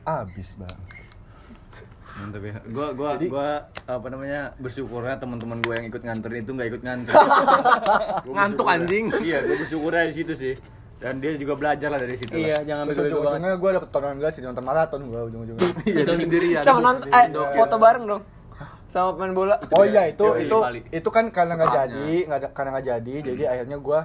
abis 0.04 0.60
bangsa. 0.60 1.12
Mantap 2.20 2.44
ya. 2.44 2.56
Gua 2.68 2.88
gua 2.92 3.10
gua 3.16 3.50
apa 3.88 4.08
namanya 4.12 4.52
bersyukurnya 4.60 5.16
teman-teman 5.18 5.64
gue 5.64 5.74
yang 5.74 5.88
ikut 5.88 6.02
nganterin 6.04 6.44
itu 6.44 6.52
nggak 6.52 6.70
ikut 6.76 6.82
nganter. 6.84 7.14
Ngantuk, 8.36 8.68
anjing. 8.68 9.06
Iya, 9.24 9.48
gue 9.48 9.56
bersyukurnya 9.56 10.12
di 10.12 10.16
situ 10.16 10.34
sih. 10.36 10.54
Dan 11.02 11.18
dia 11.18 11.34
juga 11.34 11.58
belajar 11.58 11.90
lah 11.90 11.98
dari 11.98 12.14
situ. 12.14 12.30
Iya, 12.38 12.62
lah. 12.62 12.64
jangan 12.64 12.84
Terus 12.94 13.00
ujung-ujungnya 13.10 13.52
gue 13.58 13.70
dapet 13.74 13.90
tontonan 13.90 14.18
gue 14.22 14.30
sih 14.30 14.42
nonton 14.46 14.64
maraton 14.64 15.02
gue 15.10 15.22
ujung-ujungnya. 15.34 15.68
Itu 16.06 16.14
sendirian. 16.14 16.62
Sama 16.62 16.80
nonton 16.86 17.10
eh 17.10 17.26
foto 17.58 17.76
bareng 17.82 18.06
dong. 18.06 18.24
Sama 18.86 19.18
pemain 19.18 19.34
bola. 19.34 19.56
oh 19.72 19.88
iya 19.88 20.12
itu 20.12 20.28
itu 20.36 20.52
Bali. 20.52 20.84
itu 20.92 21.10
kan 21.16 21.32
karena 21.32 21.56
nggak 21.56 21.72
jadi 21.72 22.12
nggak 22.28 22.40
karena 22.52 22.70
nggak 22.76 22.88
jadi 22.92 23.16
jadi 23.24 23.44
akhirnya 23.48 23.78
gue 23.80 24.00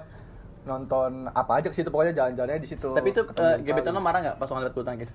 nonton 0.66 1.30
apa 1.30 1.52
aja 1.56 1.70
ke 1.70 1.74
situ 1.74 1.88
pokoknya 1.88 2.12
jalan-jalannya 2.12 2.58
di 2.58 2.66
situ. 2.66 2.90
Tapi 2.90 3.08
itu 3.08 3.22
Ketemu 3.22 3.46
eh, 3.46 3.56
gebetan 3.62 3.94
lo 3.94 4.02
marah 4.02 4.20
nggak 4.20 4.36
pas 4.36 4.46
ngeliat 4.46 4.72
bulu 4.72 4.82
tangkis? 4.82 5.14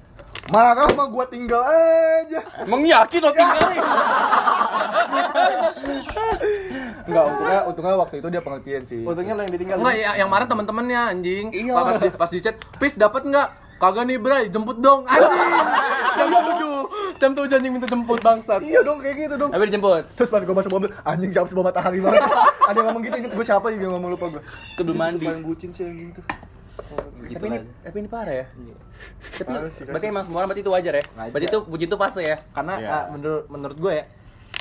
marah 0.50 0.90
mah 0.90 1.08
gue 1.08 1.26
tinggal 1.30 1.62
aja. 1.62 2.42
Emang 2.60 2.82
yakin 2.82 3.20
lo 3.20 3.32
tinggalin? 3.32 3.84
Enggak, 7.02 7.24
untungnya 7.28 7.60
untungnya 7.66 7.96
waktu 7.98 8.16
itu 8.18 8.28
dia 8.28 8.42
pengertian 8.42 8.82
sih. 8.84 9.02
Untungnya 9.04 9.34
lo 9.34 9.42
yang 9.44 9.54
ditinggal. 9.54 9.78
Enggak, 9.78 9.96
ya, 9.96 10.12
yang 10.18 10.30
marah 10.30 10.48
teman-temannya 10.48 11.00
anjing. 11.12 11.46
Iya. 11.52 11.74
Pas 11.76 12.00
di, 12.00 12.10
pas 12.10 12.30
di 12.30 12.40
chat, 12.40 12.56
"Pis 12.78 12.96
dapat 12.96 13.24
nggak?" 13.24 13.50
Kagak 13.78 14.06
nih, 14.06 14.22
Bray, 14.22 14.46
jemput 14.48 14.78
dong. 14.78 15.10
Anjing. 15.10 15.54
Jam 16.14 16.28
7. 16.54 16.61
Jam 17.22 17.38
7 17.38 17.46
anjing 17.54 17.70
minta 17.70 17.86
jemput 17.86 18.18
bangsat. 18.18 18.66
Iya 18.66 18.82
dong 18.82 18.98
kayak 18.98 19.30
gitu 19.30 19.36
dong. 19.38 19.54
Tapi 19.54 19.70
dijemput. 19.70 20.18
Terus 20.18 20.30
pas 20.34 20.42
gue 20.42 20.56
masuk 20.58 20.72
mobil, 20.74 20.90
anjing 21.06 21.30
siapa 21.30 21.54
bawa 21.54 21.70
matahari 21.70 22.02
banget. 22.02 22.18
Ada 22.70 22.78
yang 22.82 22.86
ngomong 22.90 23.02
gitu, 23.06 23.16
inget 23.22 23.34
gue 23.38 23.46
siapa 23.46 23.70
juga 23.70 23.88
ngomong 23.94 24.10
lupa 24.18 24.26
gue. 24.34 24.42
Ke 24.74 24.82
belum 24.82 24.98
mandi. 24.98 25.26
Paling 25.30 25.46
bucin 25.46 25.70
sih 25.70 25.86
anjing 25.86 26.18
tuh. 26.18 26.26
Tapi 27.22 27.46
ini 27.46 27.58
tapi 27.86 27.96
ini 28.02 28.10
parah 28.10 28.36
ya. 28.42 28.46
Tapi 29.38 29.50
Parah 29.54 29.70
sih, 29.70 29.86
kan. 29.86 29.94
berarti 29.94 30.08
emang 30.10 30.24
semua 30.26 30.38
orang 30.42 30.50
berarti 30.50 30.64
itu 30.66 30.72
wajar 30.74 30.94
ya. 30.98 31.04
Wajar. 31.14 31.30
Berarti 31.30 31.46
itu 31.46 31.60
bucin 31.70 31.86
itu 31.86 31.98
fase 32.02 32.22
ya. 32.26 32.38
Karena 32.58 32.74
Iya. 32.82 32.90
ah, 32.90 33.04
menurut 33.14 33.44
menurut 33.54 33.78
gue 33.78 33.94
ya 33.94 34.06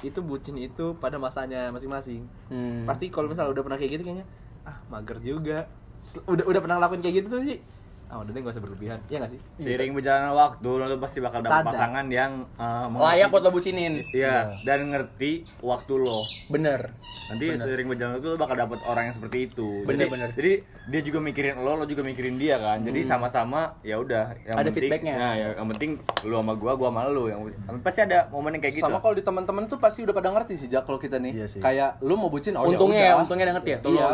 itu 0.01 0.21
bucin 0.21 0.57
itu 0.57 0.85
pada 1.01 1.17
masanya 1.17 1.73
masing-masing. 1.73 2.29
Hmm. 2.53 2.85
Pasti 2.85 3.09
kalau 3.09 3.33
misalnya 3.33 3.57
udah 3.57 3.63
pernah 3.65 3.79
kayak 3.81 3.91
gitu 3.97 4.05
kayaknya 4.05 4.27
ah 4.69 4.77
mager 4.93 5.17
juga. 5.25 5.65
Udah 6.29 6.45
udah 6.45 6.61
pernah 6.61 6.77
ngelakuin 6.77 7.01
kayak 7.01 7.15
gitu 7.25 7.27
tuh 7.33 7.41
sih. 7.41 7.59
Ah 8.11 8.19
udah 8.21 8.33
deh 8.35 8.43
gak 8.43 8.55
usah 8.59 8.63
berlebihan 8.63 8.99
iya 9.07 9.23
gak 9.23 9.31
sih 9.31 9.41
Seiring 9.61 9.95
berjalannya 9.95 10.33
waktu, 10.35 10.69
lo 10.73 10.97
pasti 10.99 11.19
bakal 11.21 11.41
dapat 11.45 11.63
Sadar. 11.63 11.69
pasangan 11.71 12.07
yang 12.11 12.33
eh, 12.59 12.87
Layak 12.91 13.29
buat 13.29 13.43
lo 13.45 13.51
bucinin. 13.53 14.03
Iya, 14.11 14.57
dan 14.65 14.89
ngerti 14.89 15.45
waktu 15.61 15.95
lo. 16.01 16.25
Bener. 16.49 16.91
Nanti 17.31 17.55
seiring 17.55 17.87
berjalan 17.87 18.19
waktu 18.19 18.29
lo 18.35 18.39
bakal 18.41 18.57
dapet 18.59 18.79
orang 18.89 19.13
yang 19.13 19.15
seperti 19.15 19.39
itu. 19.47 19.85
Bener, 19.85 20.09
jadi, 20.09 20.11
bener. 20.11 20.29
Jadi 20.35 20.53
dia 20.91 21.01
juga 21.05 21.19
mikirin 21.23 21.55
lo, 21.61 21.77
lo 21.77 21.85
juga 21.87 22.03
mikirin 22.03 22.41
dia 22.41 22.57
kan. 22.59 22.83
Jadi 22.83 23.01
sama-sama 23.05 23.79
ya 23.85 24.01
udah. 24.01 24.35
Yang 24.43 24.57
Ada 24.57 24.63
penting, 24.65 24.75
feedbacknya. 24.81 25.15
Nah, 25.15 25.33
ya, 25.37 25.49
yang 25.55 25.69
penting 25.77 25.91
lo 26.27 26.37
sama 26.43 26.53
gua, 26.57 26.73
gua 26.75 26.89
sama 26.91 27.03
lo. 27.07 27.25
Yang 27.29 27.41
pasti 27.85 28.01
ada 28.03 28.19
momen 28.33 28.51
yang 28.57 28.63
kayak 28.65 28.75
gitu. 28.81 28.85
Sama 28.89 28.99
kalau 28.99 29.15
di 29.15 29.23
teman-teman 29.23 29.63
tuh 29.69 29.79
pasti 29.79 30.03
udah 30.03 30.15
pada 30.17 30.29
ngerti 30.33 30.55
sih 30.57 30.69
Jak 30.73 30.89
kalau 30.89 30.99
kita 30.99 31.21
nih. 31.21 31.33
Iya 31.37 31.47
sih. 31.47 31.61
Kayak 31.61 32.01
lu 32.01 32.17
mau 32.17 32.33
bucin 32.33 32.57
oh 32.57 32.65
untungnya 32.65 32.99
ya, 32.99 33.05
ya 33.05 33.13
udah. 33.15 33.23
untungnya 33.29 33.45
ada 33.47 33.55
ngerti 33.61 33.71
ya. 33.71 33.79
Iya. 33.85 34.09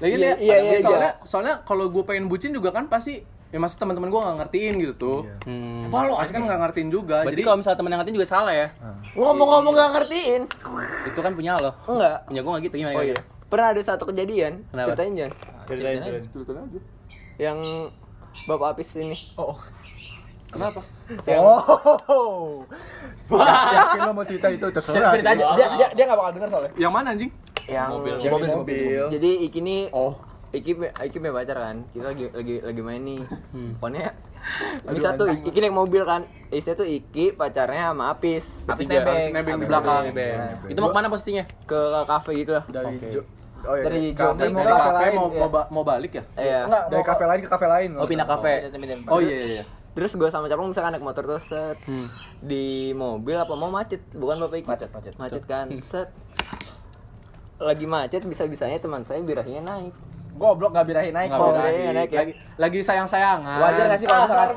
Lagi 0.00 0.14
Iya, 0.16 0.16
lihat, 0.16 0.38
iya, 0.40 0.56
iya, 0.58 0.78
soalnya 0.80 1.12
soalnya 1.22 1.54
kalau 1.62 1.84
gue 1.92 2.02
pengen 2.02 2.26
bucin 2.26 2.50
juga 2.50 2.72
kan 2.72 2.88
pasti 2.90 3.35
ya 3.56 3.60
masa 3.64 3.80
teman-teman 3.80 4.12
gue 4.12 4.20
nggak 4.20 4.36
ngertiin 4.44 4.74
gitu 4.84 4.94
tuh. 5.00 5.18
Hmm. 5.48 5.88
Apa 5.88 5.98
lo? 6.04 6.20
Pasti 6.20 6.36
kan 6.36 6.44
nggak 6.44 6.60
ngertiin 6.60 6.88
juga. 6.92 7.24
Berarti 7.24 7.32
jadi 7.32 7.42
kalau 7.48 7.56
misalnya 7.64 7.78
temen 7.80 7.90
yang 7.96 8.00
ngertiin 8.04 8.16
juga 8.20 8.28
salah 8.28 8.52
ya. 8.52 8.68
Ngomong-ngomong 9.16 9.72
gak 9.72 9.90
ngertiin. 9.96 10.42
Itu 11.08 11.20
kan 11.24 11.32
punya 11.32 11.56
lo. 11.56 11.72
Enggak. 11.88 12.16
Punya 12.28 12.40
gua 12.44 12.50
enggak 12.52 12.64
gitu 12.68 12.74
gimana? 12.84 12.96
Oh 13.00 13.04
iya. 13.08 13.18
Pernah 13.48 13.68
ada 13.72 13.80
satu 13.80 14.04
kejadian, 14.10 14.52
Kenapa? 14.68 14.92
ceritain 14.92 15.12
Jan. 15.16 15.30
Ceritain, 15.70 15.96
ceritain. 16.28 16.68
Yang 17.40 17.58
Bapak 18.44 18.76
Apis 18.76 18.92
ini. 19.00 19.16
oh 19.40 19.56
kenapa? 20.46 20.80
Oh. 21.36 22.64
Yakin 23.28 24.00
lo 24.04 24.12
mau 24.12 24.24
cerita 24.24 24.46
itu 24.48 24.66
terserah. 24.72 25.12
cerita 25.12 25.30
aja 25.36 25.44
dia 25.56 25.66
dia 25.76 25.88
dia 25.92 26.04
gak 26.08 26.18
bakal 26.18 26.32
denger 26.38 26.48
soalnya 26.48 26.72
Yang 26.76 26.92
mana 26.92 27.08
anjing? 27.12 27.30
Yang 27.66 27.90
Di 28.22 28.28
mobil 28.30 28.48
mobil. 28.54 29.02
Jadi 29.10 29.30
Iki 29.50 29.58
ini 29.60 29.76
Oh. 29.90 30.14
Iki 30.48 30.70
Iki 31.02 31.16
punya 31.16 31.32
pacar 31.32 31.56
kan. 31.56 31.76
Kita 31.90 32.06
lagi 32.06 32.24
lagi 32.28 32.54
lagi 32.60 32.80
main 32.80 33.00
nih. 33.00 33.22
Pokoknya 33.76 34.14
ini 34.84 34.98
satu 34.98 35.24
Iki 35.26 35.58
naik 35.58 35.72
mobil 35.72 36.02
kan. 36.02 36.22
Isinya 36.48 36.76
tuh 36.76 36.86
Iki 36.86 37.34
pacarnya 37.34 37.90
sama 37.90 38.10
Apis. 38.10 38.62
Apis 38.64 38.86
nebeng. 38.86 39.16
Habis 39.16 39.32
nebeng 39.32 39.56
di 39.56 39.66
belakang. 39.66 40.02
Itu 40.66 40.78
mau 40.78 40.88
ke 40.88 40.96
mana 40.96 41.08
posisinya? 41.08 41.44
ke 41.60 41.78
kafe 42.04 42.32
gitu 42.36 42.52
lah. 42.52 42.64
Dari 42.66 42.96
Jo- 43.08 43.26
Oh 43.58 43.74
iya, 43.74 43.82
Dari 43.82 44.02
kafe 44.12 44.46
mau 44.46 44.62
Dari 44.62 44.74
kafe 44.78 45.06
mau 45.10 45.26
iya. 45.26 45.40
mau, 45.42 45.62
mau 45.68 45.82
balik 45.82 46.12
ya? 46.12 46.24
Iya. 46.36 46.60
Enggak, 46.62 46.82
Dari 46.86 46.94
mau- 46.96 47.08
kafe 47.08 47.24
lain 47.24 47.40
ke 47.40 47.48
kafe 47.48 47.66
lain. 47.66 47.90
Oh, 47.92 48.06
pindah 48.06 48.26
kafe. 48.28 48.52
Oh 49.08 49.18
iya 49.18 49.34
iya 49.34 49.46
iya. 49.58 49.64
Terus 49.90 50.12
gue 50.12 50.28
sama 50.28 50.46
Capung 50.46 50.68
misalkan 50.68 50.92
naik 50.92 51.02
motor 51.02 51.24
terus 51.24 51.42
set 51.42 51.74
Hmm. 51.82 52.06
di 52.38 52.92
mobil 52.92 53.34
apa 53.34 53.50
mau 53.52 53.66
macet 53.66 53.98
bukan 54.12 54.38
bapak 54.38 54.60
Iki 54.60 54.68
Macet, 54.68 54.88
macet. 54.92 55.14
macet 55.16 55.42
kan 55.42 55.66
set 55.80 56.12
lagi 57.56 57.86
macet 57.86 58.20
bisa 58.22 58.44
bisanya 58.44 58.76
teman 58.76 59.02
saya 59.02 59.18
birahinya 59.18 59.64
naik 59.66 59.94
goblok 60.36 60.70
gak 60.70 60.84
birahi 60.84 61.10
naik 61.10 61.28
Nggak 61.28 61.40
Oh, 61.40 61.50
birahi. 61.50 61.74
iya, 61.74 61.90
naik 61.90 62.08
ya. 62.08 62.18
Lagi 62.18 62.32
lagi 62.56 62.78
sayang-sayangan. 62.80 63.58
wajar 63.58 63.84
gak 63.86 63.98
sih 63.98 64.06
kalau 64.06 64.22
misalkan 64.22 64.48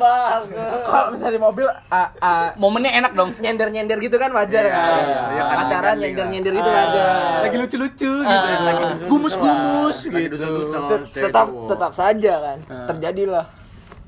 kalau 0.86 1.07
misalnya 1.09 1.34
di 1.34 1.41
mobil 1.41 1.67
ah, 1.89 2.07
ah, 2.17 2.47
Momennya 2.55 2.91
enak 2.95 3.11
dong. 3.13 3.30
nyender 3.38 3.67
nyender 3.69 3.97
gitu 3.97 4.15
kan 4.15 4.30
wajar 4.30 4.63
kan 4.63 4.99
iya, 4.99 5.19
iya, 5.30 5.41
kan 5.41 5.55
pacaran 5.59 5.93
ganti 5.93 6.03
nyender 6.05 6.19
lah. 6.19 6.30
nyender 6.30 6.53
gitu 6.53 6.69
wajar 6.69 7.11
Lagi 7.39 7.55
lucu-lucu 7.57 8.11
gitu. 8.19 8.47
lagi 8.61 8.84
Gumus-gumus 9.05 9.97
Lagi 10.05 10.23
gitu. 10.25 10.45
tetap 11.11 11.47
tetap 11.65 11.91
saja 11.93 12.34
kan 12.39 12.57
terjadilah 12.88 13.45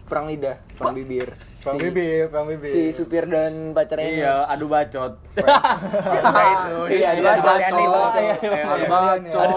perang 0.03 0.28
lidah 0.28 0.55
perang 0.74 0.93
bibir 0.93 1.32
Pang 1.61 1.78
Si- 1.78 1.86
bibir, 1.86 2.26
pang 2.28 2.49
bibir. 2.49 2.65
si 2.65 2.89
supir 2.89 3.30
dan 3.30 3.69
pacarnya. 3.69 4.01
Iya, 4.01 4.34
adu 4.49 4.65
bacot. 4.65 5.13
Cinta 6.09 6.41
itu. 6.41 6.78
Iya, 6.89 7.07
adu 7.13 7.22
bacot. 7.22 7.45
Adu 7.45 7.86
bacot. 7.86 8.17
Iya, 8.17 8.34
iya, 8.34 8.49
Iya, 8.49 8.65
Adu 8.65 8.82
iya. 8.82 8.89
bacot. 8.89 9.38
Ada 9.38 9.53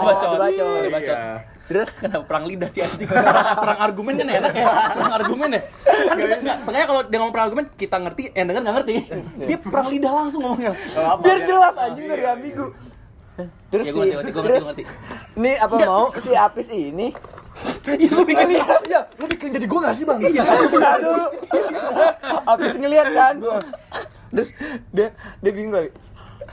bacot. 0.93 1.17
Iya. 1.65 1.71
terus 1.71 1.89
Kenapa 2.05 2.23
perang 2.29 2.45
lidah 2.45 2.69
sih 2.69 2.81
anjing? 2.85 3.09
perang 3.65 3.79
argumen 3.81 4.13
kan 4.21 4.27
enak 4.29 4.53
ya. 4.53 4.65
Perang 4.93 5.13
argumen 5.17 5.49
ya. 5.49 5.61
Kan 6.05 6.15
kita 6.21 6.35
enggak, 6.45 6.57
sengaja 6.61 6.85
kalau 6.85 7.01
dia 7.09 7.17
ngomong 7.17 7.33
perang 7.33 7.45
argumen 7.49 7.65
kita 7.73 7.97
ngerti, 7.97 8.21
yang 8.37 8.45
denger 8.45 8.61
enggak 8.61 8.75
ngerti. 8.81 8.95
Dia 9.49 9.57
perang 9.57 9.87
lidah 9.89 10.11
langsung 10.13 10.41
ngomongnya. 10.45 10.71
biar 11.25 11.39
jelas 11.43 11.73
anjing 11.81 12.05
dari 12.05 12.23
ambigu 12.25 12.69
terus 13.67 13.91
Ya, 13.91 14.23
gua 14.31 14.47
terus 14.47 14.65
ini 15.35 15.51
apa 15.59 15.75
mau 15.83 16.07
si 16.23 16.31
Apis 16.31 16.71
ini 16.71 17.11
Iya, 17.87 18.11
lu 18.11 18.23
bikin. 18.27 18.47
Iya, 18.51 18.99
lu 19.15 19.25
bikin 19.31 19.47
jadi 19.55 19.67
gua 19.67 19.87
gak 19.87 19.95
sih, 19.95 20.03
Bang? 20.03 20.19
Iya. 20.19 20.43
Aduh. 20.43 21.27
Apis 22.47 22.75
ngeliat 22.79 23.11
kan 23.11 23.35
terus 24.35 24.51
dia 24.91 25.15
dia 25.39 25.51
bingung 25.55 25.71
kali 25.71 25.89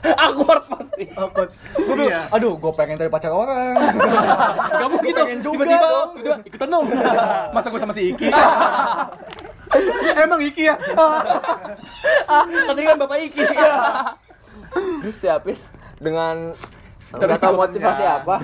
Awkward 0.23 0.63
pasti. 0.67 1.03
Gua 1.13 1.95
bilang, 1.95 2.27
aduh, 2.29 2.53
gua 2.59 2.71
pengen 2.75 2.99
cari 2.99 3.07
pacar 3.07 3.31
orang. 3.31 3.75
Gak 4.83 4.89
mungkin 4.91 5.11
dong. 5.15 5.29
juga 5.39 5.63
Tiba-tiba 5.63 5.87
tiba-tiba 5.87 6.35
ikutan 6.47 6.67
dong. 6.69 6.85
Masa 7.55 7.67
gue 7.71 7.79
sama 7.79 7.93
si 7.95 8.11
Iki? 8.11 8.27
Emang 10.19 10.41
Iki 10.43 10.63
ya? 10.67 10.75
Tadi 12.67 12.81
kan 12.83 12.95
Bapak 12.99 13.17
Iki. 13.31 13.41
terus 14.73 15.15
si 15.15 15.29
Apis 15.29 15.69
dengan 16.01 16.51
nggak 17.13 17.37
tahu 17.37 17.61
motivasi 17.61 18.01
apa 18.01 18.41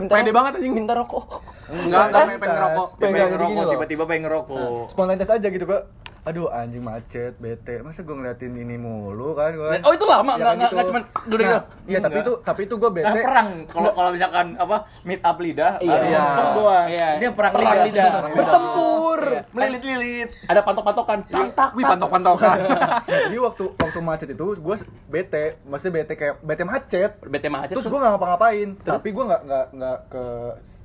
minta 0.00 0.16
Pede 0.16 0.32
banget 0.32 0.52
anjing. 0.56 0.72
minta 0.72 0.96
rokok 0.96 1.44
Enggak, 1.68 2.08
enggak 2.08 2.24
pengen 2.24 2.40
pengen 2.40 2.56
ngerokok. 2.56 2.88
Pengen 2.96 3.12
Pengen 3.14 3.30
ngerokok, 3.30 3.64
tiba-tiba 3.70 4.02
pengen 4.08 4.22
ngerokok. 4.26 4.90
Spontanitas 4.90 5.30
aja 5.30 5.46
gitu 5.46 5.64
gua. 5.68 5.86
Aduh, 6.20 6.46
anjing 6.46 6.80
macet, 6.80 7.32
bete. 7.34 7.80
Masa 7.80 8.00
gua 8.00 8.12
ngeliatin 8.14 8.52
ini 8.52 8.76
mulu 8.76 9.32
kan 9.32 9.50
gua. 9.52 9.80
Oh, 9.80 9.88
itu 9.90 10.04
lama, 10.04 10.20
Ya, 10.30 10.36
nggak- 10.36 10.36
nggak- 10.36 10.56
gitu. 10.60 10.74
nggak 10.74 10.86
cuman 10.86 11.02
duduk 11.24 11.40
Nah, 11.40 11.48
gitu? 11.50 11.60
Iya, 11.86 11.98
tapi 11.98 12.18
itu 12.18 12.32
tapi 12.42 12.60
itu 12.62 12.74
gua 12.76 12.86
Nah, 12.86 12.94
bete. 12.94 13.20
perang. 13.22 13.48
Kalau 13.66 13.90
kalau 13.90 14.10
misalkan 14.10 14.46
apa 14.54 14.76
meet 15.02 15.20
up 15.20 15.36
lidah, 15.38 15.72
Iya. 15.78 15.96
Iya. 16.02 16.24
doang. 16.52 16.86
Iya. 16.86 17.08
Dia 17.16 17.30
perang, 17.32 17.52
Perang 17.52 17.72
lidah. 17.80 17.84
lidah. 17.88 18.30
bertempur 18.30 19.20
Melilit-lilit. 19.50 20.30
Ada 20.46 20.60
pantok-pantokan. 20.60 21.18
Tak 21.24 21.48
tak. 21.52 21.68
Wih, 21.72 21.84
pantok-pantokan. 21.84 22.56
Jadi 23.24 23.38
waktu 23.38 23.64
waktu 23.74 23.98
macet 24.00 24.28
itu 24.28 24.46
gua 24.58 24.76
bete, 25.06 25.44
maksudnya 25.64 25.92
bete 25.94 26.12
kayak 26.14 26.34
bete 26.40 26.62
macet. 26.62 27.10
Bete 27.22 27.48
macet. 27.48 27.72
Terus 27.72 27.88
gua 27.88 27.98
nggak 27.98 28.12
ngapa-ngapain, 28.14 28.68
tapi 28.78 29.08
gua 29.10 29.24
nggak 29.26 29.42
nggak 29.42 29.66
nggak 29.72 29.98
ke 30.06 30.24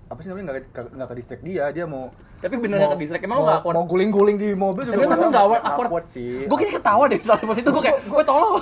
apa 0.06 0.20
sih 0.22 0.30
namanya 0.30 0.46
nggak 0.48 0.58
ke 0.70 0.82
nggak 0.94 1.08
ke 1.08 1.16
distract 1.16 1.44
dia, 1.44 1.66
dia 1.72 1.86
mau 1.86 2.14
Tapi 2.36 2.56
beneran 2.56 2.88
ke 2.90 2.98
distract. 2.98 3.24
Emang 3.24 3.38
lu 3.38 3.42
mau, 3.42 3.48
nggak 3.48 3.60
awkward? 3.60 3.76
mau 3.76 3.86
guling-guling 3.86 4.36
di 4.36 4.50
mobil 4.54 4.84
juga 4.84 4.96
Emang 4.98 5.08
gua 5.08 5.18
lu 5.18 5.28
nggak 5.28 5.42
awkward? 5.42 5.64
awkward, 5.64 5.88
awkward 5.88 6.06
sih. 6.06 6.46
Gue 6.46 6.58
kira 6.58 6.72
ketawa 6.76 7.04
deh 7.08 7.20
soalnya 7.20 7.46
pas 7.46 7.58
itu 7.58 7.70
gue 7.70 7.84
kayak, 7.84 8.00
gue 8.06 8.24
tolong. 8.24 8.56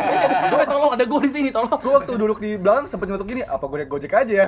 Gue 0.50 0.64
tolong, 0.66 0.90
ada 0.90 1.04
gue 1.04 1.20
di 1.20 1.30
sini, 1.30 1.48
tolong. 1.48 1.70
gue 1.72 1.92
waktu 1.92 2.12
duduk 2.12 2.38
di 2.38 2.50
belakang 2.54 2.84
sempet 2.84 3.06
nyelotok 3.06 3.28
gini 3.28 3.42
apa 3.42 3.62
gue 3.62 3.76
naik 3.78 3.88
gojek 3.88 4.12
aja 4.12 4.32
ya 4.34 4.46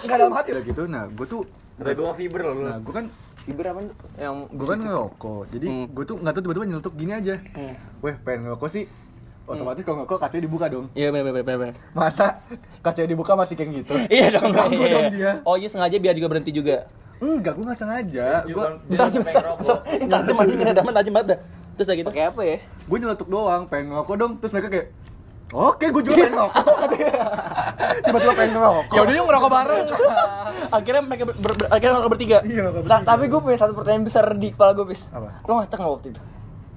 nggak 0.00 0.16
dalam 0.18 0.32
hati 0.32 0.50
lah 0.50 0.62
gitu 0.62 0.82
nah 0.84 1.06
gue 1.06 1.26
tuh 1.26 1.42
Udah 1.76 1.94
dua 1.94 2.10
fiber 2.12 2.40
loh 2.42 2.54
nah 2.60 2.76
gue 2.76 2.90
kan 2.92 3.06
Iber 3.46 3.64
apa 3.66 3.80
yang 4.18 4.44
gue 4.46 4.66
kan 4.66 4.78
ngerokok 4.78 5.42
jadi 5.48 5.66
Hmm. 5.68 5.86
gue 5.88 6.04
tuh 6.04 6.16
nggak 6.16 6.32
tahu 6.32 6.42
tiba-tiba 6.44 6.66
nyelotok 6.66 6.94
gini 6.94 7.12
aja 7.14 7.34
weh 7.98 8.14
pengen 8.18 8.40
ngerokok 8.44 8.68
sih 8.68 8.84
otomatis 9.44 9.80
kalau 9.80 9.96
ngerokok 9.98 10.18
kacanya 10.18 10.42
dibuka 10.42 10.66
dong 10.66 10.86
Iya 10.92 11.08
bener 11.08 11.24
bener 11.26 11.42
bener. 11.42 11.58
bener. 11.62 11.74
masa 11.92 12.44
kacanya 12.80 13.08
dibuka 13.08 13.32
masih 13.32 13.54
kayak 13.54 13.70
gitu 13.78 13.94
Iya 14.08 14.26
dong. 14.34 14.50
Ganggu 14.50 14.76
iya, 14.76 14.90
dong 14.90 15.04
iya. 15.06 15.10
dia. 15.10 15.30
Oh 15.42 15.54
iya 15.54 15.66
sengaja 15.66 15.96
biar 15.96 16.12
juga 16.12 16.28
berhenti 16.28 16.52
juga. 16.52 16.84
Enggak 17.18 17.52
gue 17.54 17.64
nggak 17.66 17.78
sengaja 17.78 18.28
gue 18.44 18.64
Bentar 18.86 19.06
sih, 19.10 19.18
bentar. 19.18 19.44
bentar. 19.58 20.44
Ini 20.44 20.72
daman 20.72 20.92
tajam 20.92 21.12
banget 21.12 21.28
dah. 21.34 21.38
Terus 21.74 21.86
udah 21.86 21.96
gitu. 21.96 22.08
pakai 22.10 22.24
apa 22.26 22.40
ya 22.42 22.56
gue 22.62 22.96
nyelotok 22.98 23.28
doang 23.28 23.62
pengen 23.66 23.92
ngerokok 23.92 24.14
dong 24.16 24.32
terus 24.38 24.52
mereka 24.52 24.70
kayak 24.70 24.88
Oke, 25.48 25.88
gue 25.88 26.02
juga 26.04 26.12
pengen 26.20 26.36
ngerokok. 26.36 26.64
Tiba-tiba 28.04 28.32
pengen 28.36 28.52
ngerokok. 28.52 28.92
Ya 28.92 29.00
udah 29.00 29.14
yuk 29.16 29.26
ngerokok 29.32 29.50
bareng. 29.50 29.84
Akhirnya 30.76 31.00
mereka 31.00 31.22
ber, 31.24 31.34
ber, 31.40 31.52
akhirnya 31.72 31.94
mereka 31.96 32.10
bertiga. 32.12 32.38
Iya, 32.44 32.60
ngerokok 32.60 32.82
bertiga. 32.84 33.08
tapi 33.08 33.24
gue 33.24 33.40
punya 33.40 33.56
satu 33.56 33.72
pertanyaan 33.72 34.04
besar 34.04 34.24
di 34.36 34.48
kepala 34.52 34.76
gue 34.76 34.84
bis 34.84 35.08
Apa? 35.08 35.40
lo 35.40 35.52
ngacak 35.56 35.78
nggak 35.80 35.92
waktu 35.96 36.08
itu 36.12 36.20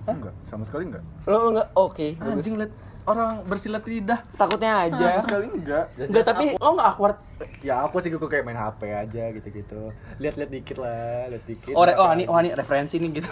Enggak, 0.02 0.34
sama 0.42 0.64
sekali 0.64 0.84
enggak. 0.88 1.04
lo 1.28 1.36
lo 1.36 1.50
nggak 1.52 1.68
oke 1.76 2.08
Anjing 2.24 2.56
liat 2.56 2.72
orang 3.02 3.42
bersilat 3.44 3.82
lidah. 3.82 4.22
takutnya 4.36 4.86
aja 4.86 5.18
Sama 5.18 5.22
sekali 5.22 5.46
enggak. 5.50 5.86
Enggak, 5.98 6.24
tapi 6.24 6.46
lo 6.54 6.70
enggak 6.72 6.88
awkward. 6.88 7.18
Ya 7.60 7.82
aku 7.82 7.98
sih 8.00 8.10
gue 8.10 8.22
kayak 8.22 8.46
main 8.46 8.56
HP 8.56 8.82
aja 8.88 9.24
gitu-gitu. 9.32 9.90
Lihat-lihat 10.18 10.52
dikit 10.52 10.78
lah, 10.78 11.26
lihat 11.28 11.44
dikit. 11.44 11.74
Oh, 11.74 11.84
re- 11.84 11.98
oh 11.98 12.10
ini 12.14 12.30
oh 12.30 12.38
ini 12.38 12.54
referensi 12.54 13.02
nih 13.02 13.10
gitu. 13.18 13.32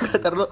Kata 0.00 0.28
lu 0.30 0.46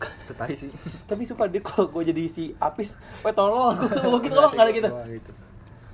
Tetai 0.00 0.56
sih. 0.56 0.70
tapi 1.04 1.28
suka 1.28 1.44
dia 1.44 1.60
kalau 1.60 1.90
gue 1.90 2.02
jadi 2.06 2.24
si 2.30 2.56
Apis, 2.56 2.96
weh 3.20 3.34
tolong, 3.34 3.76
gue 4.00 4.18
gitu 4.22 4.32
kalau 4.32 4.48
nggak 4.48 4.64
ada 4.64 4.72
gitu. 4.72 4.88
Gitu. 5.10 5.30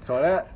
Soalnya 0.00 0.46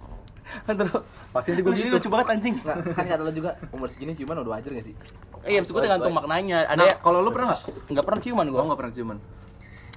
Terus, 0.66 0.90
pasti 1.30 1.54
nanti 1.54 1.62
gue 1.62 1.70
gue 1.70 1.78
jadi 1.78 1.88
gitu. 1.88 1.98
lucu 1.98 2.08
banget 2.10 2.26
anjing. 2.30 2.54
Kan 2.94 3.04
kata 3.06 3.22
lo 3.22 3.30
juga 3.30 3.54
umur 3.70 3.86
segini 3.86 4.14
ciuman 4.14 4.38
udah 4.38 4.58
wajar 4.58 4.70
gak 4.70 4.82
sih? 4.82 4.94
Iya, 5.40 5.62
maksud 5.62 5.72
gue 5.72 5.82
tergantung 5.82 6.12
maknanya. 6.12 6.66
Ada 6.66 6.74
Nah, 6.76 6.86
ya, 6.86 6.94
kalau 6.98 7.18
lu 7.22 7.30
pernah 7.30 7.54
nggak? 7.54 7.62
nggak 7.88 8.04
pernah 8.04 8.20
ciuman 8.20 8.46
gue. 8.46 8.58
Gua 8.58 8.66
nggak 8.66 8.80
pernah 8.82 8.92
ciuman. 8.92 9.18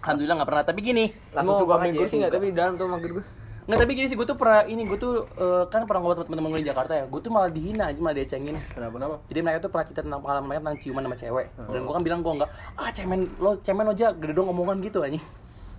Alhamdulillah 0.03 0.35
nggak 0.35 0.49
pernah. 0.51 0.63
Tapi 0.63 0.79
gini, 0.81 1.05
Langsung 1.31 1.55
mau 1.55 1.63
coba 1.63 1.73
main 1.79 1.89
aja 1.89 2.03
ya, 2.03 2.17
nggak 2.19 2.33
tapi 2.33 2.45
di 2.45 2.55
dalam 2.55 2.73
tuh 2.75 2.87
mager 2.87 3.11
gue 3.13 3.25
nggak 3.63 3.79
tapi 3.79 3.91
gini 3.95 4.07
sih, 4.11 4.19
gue 4.19 4.27
tuh 4.27 4.35
pernah 4.35 4.67
ini, 4.67 4.83
gue 4.83 4.99
tuh 4.99 5.23
eh, 5.33 5.63
kan 5.71 5.87
pernah 5.87 6.03
ngobrol 6.03 6.19
sama 6.19 6.27
temen-temen 6.27 6.51
gue 6.51 6.61
di 6.61 6.67
Jakarta 6.67 6.93
ya. 6.93 7.03
Gue 7.07 7.23
tuh 7.23 7.31
malah 7.31 7.47
dihina 7.47 7.87
aja, 7.87 7.95
malah 7.97 8.11
diecengin. 8.13 8.59
Kenapa? 8.69 8.93
Kenapa? 8.93 9.15
Jadi 9.23 9.39
mereka 9.39 9.57
tuh 9.57 9.71
pernah 9.71 9.85
cerita 9.87 10.01
tentang 10.03 10.19
pengalaman 10.19 10.45
mereka 10.45 10.61
tentang 10.61 10.79
ciuman 10.83 11.01
sama 11.01 11.15
cewek. 11.15 11.45
Dan 11.63 11.79
gue 11.81 11.93
kan 11.95 12.03
bilang 12.03 12.19
gue 12.19 12.33
enggak, 12.33 12.49
ah 12.75 12.89
cemen 12.91 13.19
lo 13.39 13.55
cemen 13.63 13.87
aja, 13.87 14.11
gede 14.11 14.33
dong 14.33 14.51
omongan 14.51 14.83
gitu 14.83 14.99
anjing. 14.99 15.23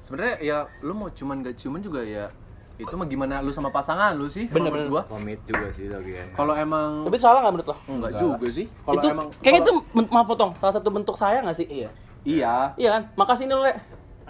Sebenarnya 0.01 0.35
ya 0.41 0.57
lu 0.81 0.93
mau 0.93 1.09
cuman 1.09 1.41
gak 1.41 1.57
ciuman 1.57 1.81
juga 1.81 2.01
ya 2.01 2.33
itu 2.75 2.91
mah 2.91 3.07
gimana 3.07 3.39
lu 3.39 3.49
sama 3.49 3.70
pasangan 3.70 4.18
lu 4.18 4.27
sih 4.27 4.51
Bener, 4.51 4.66
bener. 4.66 4.91
gua 4.91 5.07
komit 5.07 5.39
juga 5.47 5.70
sih 5.70 5.87
lagi 5.87 6.11
kan 6.11 6.27
kalau 6.35 6.59
emang 6.59 7.07
Tapi 7.07 7.14
itu 7.14 7.22
salah 7.22 7.39
nggak 7.39 7.55
menurut 7.55 7.68
lo? 7.70 7.77
enggak 7.87 8.12
juga 8.18 8.47
sih 8.51 8.66
kalau 8.83 8.99
itu 8.99 9.07
emang 9.07 9.27
kayaknya 9.39 9.61
itu 9.62 9.72
kalau- 9.72 9.95
men- 9.95 10.11
maaf 10.11 10.27
potong 10.27 10.53
salah 10.59 10.75
satu 10.75 10.89
bentuk 10.91 11.14
saya 11.14 11.39
nggak 11.39 11.55
sih? 11.55 11.66
Iya. 11.70 11.89
iya 12.27 12.55
Iya 12.75 12.89
kan? 12.91 13.03
Makasih 13.14 13.47
nih 13.47 13.55
lo, 13.55 13.62
Le. 13.62 13.72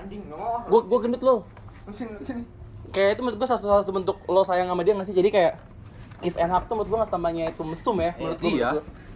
Anjing, 0.05 0.20
nggak 0.28 0.38
mau. 0.38 0.61
Gue 0.68 0.80
gue 0.84 0.98
gendut 1.09 1.22
lo. 1.24 1.34
Sini, 1.96 2.12
sini. 2.20 2.42
Kayak 2.92 3.16
itu 3.16 3.20
menurut 3.24 3.38
gue 3.40 3.48
salah 3.48 3.61
satu, 3.64 3.72
satu 3.88 3.92
bentuk 3.96 4.16
lo 4.28 4.44
sayang 4.44 4.68
sama 4.68 4.84
dia 4.84 4.92
nggak 4.92 5.09
sih? 5.09 5.16
Jadi 5.16 5.28
kayak 5.32 5.57
kiss 6.20 6.36
and 6.36 6.52
hug 6.52 6.68
tuh 6.68 6.76
menurut 6.76 6.88
gue 6.92 6.98
nggak 7.00 7.12
tambahnya 7.12 7.44
itu 7.50 7.62
mesum 7.64 7.96
ya 7.96 8.12
menurut 8.20 8.38
gue. 8.38 8.52
Iya. 8.61 8.68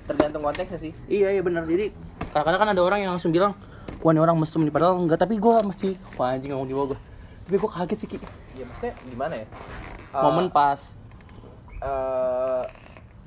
Tergantung 0.09 0.41
konteksnya 0.41 0.79
sih. 0.81 0.93
Iya 1.05 1.37
iya 1.37 1.43
benar. 1.45 1.69
Jadi 1.69 1.93
kadang-kadang 2.33 2.61
kan 2.65 2.69
ada 2.73 2.83
orang 2.83 2.99
yang 3.05 3.13
langsung 3.13 3.29
bilang, 3.29 3.53
wah 4.01 4.11
ini 4.17 4.21
orang 4.25 4.41
mesum 4.41 4.65
nih 4.65 4.73
padahal 4.73 4.97
enggak. 4.97 5.21
Tapi 5.21 5.37
gue 5.37 5.55
mesti, 5.61 5.89
wah 6.17 6.33
anjing 6.33 6.57
ngomong 6.57 6.69
di 6.69 6.75
bawah 6.75 6.97
gue. 6.97 6.99
Tapi 7.45 7.57
gue 7.61 7.71
kaget 7.71 7.99
sih 8.01 8.09
Ki. 8.09 8.17
Ya 8.57 8.65
maksudnya 8.65 8.93
gimana 9.05 9.35
ya? 9.37 9.47
Eh, 10.09 10.23
Momen 10.25 10.49
pas 10.49 10.97
eh 11.79 12.65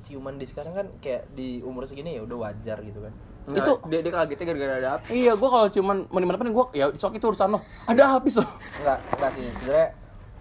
ciuman 0.02 0.36
di 0.36 0.44
sekarang 0.44 0.74
kan 0.76 0.86
kayak 0.98 1.30
di 1.32 1.62
umur 1.64 1.86
segini 1.86 2.18
ya 2.18 2.26
udah 2.26 2.50
wajar 2.50 2.82
gitu 2.82 2.98
kan. 2.98 3.14
Nggak, 3.42 3.58
Itu- 3.58 3.78
dia, 3.90 4.00
dia 4.00 4.12
kagetnya 4.14 4.46
gara-gara 4.46 4.74
ada 4.78 4.90
api. 4.96 5.06
Iya, 5.12 5.32
gue 5.34 5.48
kalau 5.50 5.66
cuman 5.66 5.96
mau 6.06 6.20
di 6.20 6.26
mana 6.26 6.38
gue 6.38 6.64
ya 6.72 6.86
sok 6.94 7.18
itu 7.18 7.26
urusan 7.26 7.50
lo. 7.50 7.60
Ada 7.90 8.02
habis 8.14 8.38
lo. 8.38 8.46
Enggak, 8.78 8.98
enggak 9.18 9.30
sih. 9.34 9.44
Sebenarnya 9.58 9.88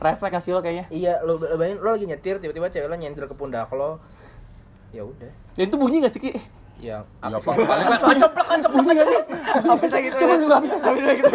Refleks 0.02 0.34
kasih 0.34 0.58
lo 0.58 0.60
kayaknya. 0.62 0.86
iya 0.90 1.22
lo 1.22 1.38
lo 1.38 1.56
bayangin 1.56 1.78
lo 1.78 1.94
lagi 1.94 2.10
nyetir 2.10 2.42
tiba-tiba 2.42 2.70
cewek 2.70 2.90
lo 2.90 2.98
nyentil 2.98 3.26
ke 3.26 3.36
pundak 3.38 3.70
lo. 3.70 4.02
Ya 4.90 5.06
udah. 5.06 5.30
Dan 5.54 5.70
itu 5.70 5.78
bunyi 5.78 6.02
gak 6.02 6.14
sih 6.14 6.20
Ki? 6.20 6.32
Ya, 6.82 7.06
Ya, 7.22 7.30
apa 7.30 7.38
sih? 7.38 7.62
paling 7.62 7.86
kan 7.86 7.98
keceplokan 8.10 8.58
keceplokan 8.58 8.82
Bunyi 8.82 8.98
gak 8.98 9.08
sih? 9.08 9.20
Habis 9.62 9.92
gitu. 9.94 10.16
Coba 10.18 10.34
dulu 10.36 10.54
habis. 10.58 10.72
Habis 10.74 11.02
gitu. 11.06 11.30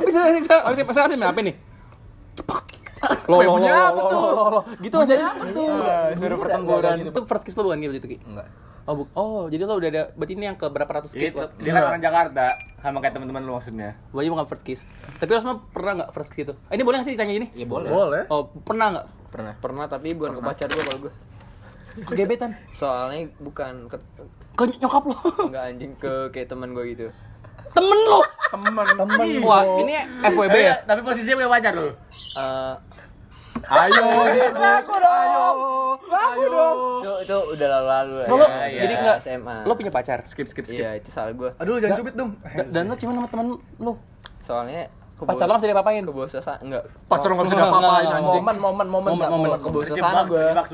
Habis 0.00 0.14
habis 0.16 0.48
habis 0.48 0.78
habis 0.80 0.96
habis 0.96 1.20
apa 1.20 1.40
nih? 1.44 1.54
Cepak. 2.34 2.64
Lo 3.28 3.36
lo 3.40 3.56
lo 3.56 3.68
apa 3.68 3.92
lo, 3.94 4.02
tuh? 4.08 4.20
lo. 4.48 4.60
Gitu 4.80 4.96
aja. 4.96 5.14
Ah, 5.20 6.08
suruh 6.16 6.38
pertempuran. 6.40 6.96
Itu 7.04 7.20
first 7.24 7.44
kiss 7.44 7.56
lo 7.56 7.68
bukan 7.68 7.84
gitu 7.84 8.08
Ki? 8.08 8.18
Enggak. 8.24 8.48
Oh, 8.90 8.94
bu 8.98 9.04
oh, 9.14 9.46
jadi 9.46 9.62
lo 9.70 9.78
udah 9.78 9.86
ada 9.86 10.02
berarti 10.18 10.34
ini 10.34 10.50
yang 10.50 10.58
ke 10.58 10.66
berapa 10.66 10.90
ratus 10.90 11.14
kiss 11.14 11.30
itu 11.30 11.38
lo? 11.38 11.46
dia 11.62 11.70
kan 11.78 11.94
orang 11.94 12.02
Jakarta 12.02 12.50
sama 12.82 12.98
kayak 12.98 13.14
teman-teman 13.14 13.46
lu 13.46 13.54
maksudnya 13.54 13.94
Wajib 14.10 14.34
bukan 14.34 14.50
first 14.50 14.66
kiss. 14.66 14.90
Tapi 15.22 15.30
lo 15.30 15.38
semua 15.38 15.62
pernah 15.70 15.92
nggak 16.02 16.10
first 16.10 16.34
kiss 16.34 16.50
itu? 16.50 16.54
Eh, 16.66 16.74
ini 16.74 16.82
boleh 16.82 16.98
nggak 16.98 17.06
sih 17.06 17.14
ditanya 17.14 17.34
ini? 17.38 17.46
Ya 17.54 17.70
boleh. 17.70 17.86
Boleh. 17.86 18.22
Oh, 18.34 18.50
pernah 18.50 18.86
nggak? 18.90 19.06
Pernah. 19.30 19.54
Pernah 19.62 19.86
tapi 19.86 20.10
bukan 20.10 20.34
ke 20.34 20.42
pacar 20.42 20.66
gua 20.74 20.82
kalau 20.82 20.98
gua. 21.06 21.12
Kegebetan? 22.02 22.50
Soalnya 22.74 23.30
bukan 23.38 23.86
ke 23.86 23.96
Ke 24.58 24.64
nyokap 24.82 25.06
lo? 25.06 25.14
enggak 25.46 25.64
anjing 25.70 25.92
ke 25.94 26.12
kayak 26.34 26.50
teman 26.50 26.74
gua 26.74 26.82
gitu. 26.82 27.14
Temen 27.70 27.98
lo? 28.10 28.26
teman 28.50 28.82
Temen 28.98 29.46
Wah, 29.46 29.62
ini 29.78 29.94
FWB 30.26 30.56
ya? 30.58 30.74
Eh, 30.74 30.76
tapi 30.82 31.00
posisinya 31.06 31.38
punya 31.38 31.50
pacar 31.54 31.72
lu 31.78 31.94
Eh, 32.10 32.74
ayo 33.62 34.02
aku 34.56 34.94
dong 34.96 35.56
ayo 36.10 36.46
dong 36.46 36.78
itu 37.00 37.12
itu 37.22 37.36
udah 37.52 37.68
lalu-lalu 37.70 38.14
Lo, 38.22 38.34
lo 38.34 38.46
ya. 38.46 38.80
jadi 38.80 38.92
Ya, 38.92 39.02
nggak 39.02 39.18
SMA. 39.20 39.56
Lo 39.62 39.72
punya 39.74 39.90
pacar? 39.90 40.18
skip 40.24 40.46
skip 40.46 40.64
skip 40.64 40.78
Iya, 40.78 40.96
itu 40.96 41.08
salah 41.08 41.32
gua. 41.32 41.50
Aduh, 41.56 41.76
jangan 41.76 41.96
cubit 41.96 42.14
dong. 42.14 42.36
Da- 42.40 42.66
Dan 42.66 42.84
lo 42.86 42.94
cuma 42.94 43.12
sama 43.14 43.28
temen 43.28 43.46
lo? 43.76 43.92
Soalnya 44.38 44.88
Pacar 45.16 45.44
lo 45.44 45.52
nggak 45.52 45.60
bisa 45.60 45.68
diapa-apain? 45.68 46.02
Suasana 46.26 46.58
enggak. 46.58 46.84
pacar 47.06 47.28
nggak 47.28 47.44
bisa 47.44 47.52
Enggak, 47.52 47.68
diapa-apain 47.68 47.92
enggak, 48.00 48.16
anjing 48.16 48.40
Momen, 48.40 48.56
momen, 48.58 48.86
momen, 48.88 49.10
Momen, 49.10 49.28
momen. 49.30 49.48
ke 49.52 49.68
bawah 49.68 49.84
Terjebak- 49.84 50.66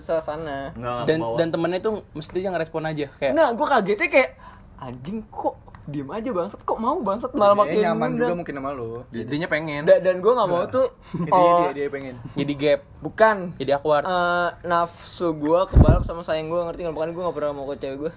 suasana. 0.00 0.58
Enggak, 0.72 1.00
Dan 1.04 1.18
dan 1.36 1.48
temennya 1.50 1.80
tuh 1.80 1.94
mesti 2.10 2.38
yang 2.38 2.52
ngerespon 2.52 2.82
aja 2.82 3.06
kayak 3.12 3.32
Nah, 3.32 3.52
gua 3.52 3.66
kagetnya 3.70 4.08
kayak 4.08 4.30
anjing 4.78 5.20
kok 5.26 5.54
diem 5.84 6.08
aja 6.08 6.30
bangsat. 6.30 6.60
Kok 6.60 6.78
mau 6.78 6.96
bangsat? 6.98 7.30
Malah 7.30 7.52
Dia 7.52 7.60
makin 7.60 7.76
nyaman 7.82 8.08
juga 8.14 8.34
mungkin 8.34 8.54
sama 8.54 8.70
lo. 8.70 9.04
jadinya 9.08 9.46
pengen. 9.46 9.82
Da- 9.82 9.98
dan 9.98 10.16
gua 10.18 10.32
nggak 10.34 10.48
mau 10.48 10.64
tuh 10.66 10.86
Itu 11.20 11.30
oh, 11.30 11.56
dia 11.62 11.72
dia 11.74 11.86
pengen. 11.88 12.14
jadi 12.32 12.52
gap, 12.54 12.80
bukan. 12.98 13.36
Jadi 13.54 13.70
awkward. 13.70 14.02
eh, 14.02 14.48
nafsu 14.64 15.28
gua 15.32 15.64
kebalap 15.64 16.02
sama 16.02 16.20
sayang 16.20 16.46
gua 16.46 16.66
ngerti 16.66 16.80
nggak? 16.82 16.94
Bukan 16.94 17.08
gua 17.10 17.22
nggak 17.24 17.36
pernah 17.36 17.52
mau 17.52 17.66
ke 17.66 17.76
cewek 17.78 17.98
gua. 17.98 18.12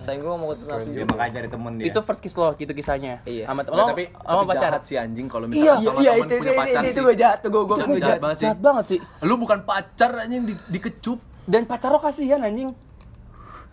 Sayang 0.00 0.20
gua 0.20 0.30
nggak 0.30 0.40
mau 0.40 0.50
ke 0.50 0.64
nafsu 0.64 0.88
dia 0.90 1.04
makanya 1.04 1.32
cari 1.32 1.48
temen 1.48 1.72
dia. 1.74 1.86
Itu 1.86 1.98
first 2.00 2.20
kiss 2.20 2.34
lo 2.34 2.50
gitu 2.52 2.70
kisahnya. 2.70 3.14
Iya. 3.24 3.44
Sama 3.44 3.62
temen 3.62 3.76
lo, 3.76 3.86
tapi, 3.88 4.04
lo 4.10 4.42
pacar. 4.44 4.62
jahat 4.64 4.82
sih 4.84 4.96
anjing 4.96 5.26
kalau 5.26 5.46
iya 5.46 5.54
misalkan 5.74 5.78
iya 5.78 5.86
sama 5.86 5.98
iya 5.98 6.10
temen 6.12 6.20
itu 6.20 6.34
punya 6.36 6.50
itu, 6.50 6.60
pacar 6.60 6.80
itu, 6.80 6.84
sih. 6.84 6.92
itu 6.92 7.00
gua 7.00 7.14
jahat 7.16 7.38
tuh 7.40 7.48
gua 7.48 7.62
Jahat, 7.62 7.78
jahat 7.80 8.00
jahat 8.00 8.20
banget 8.20 8.36
sih 8.36 8.44
Jahat. 8.44 8.58
banget 8.60 8.84
sih. 8.86 8.98
lu 9.20 9.34
bukan 9.36 9.58
pacar 9.62 10.10
anjing 10.18 10.42
di, 10.44 10.54
dikecup. 10.68 11.18
Dan 11.42 11.62
pacar 11.64 11.88
lo 11.88 11.98
kasihan 11.98 12.38
anjing. 12.40 12.70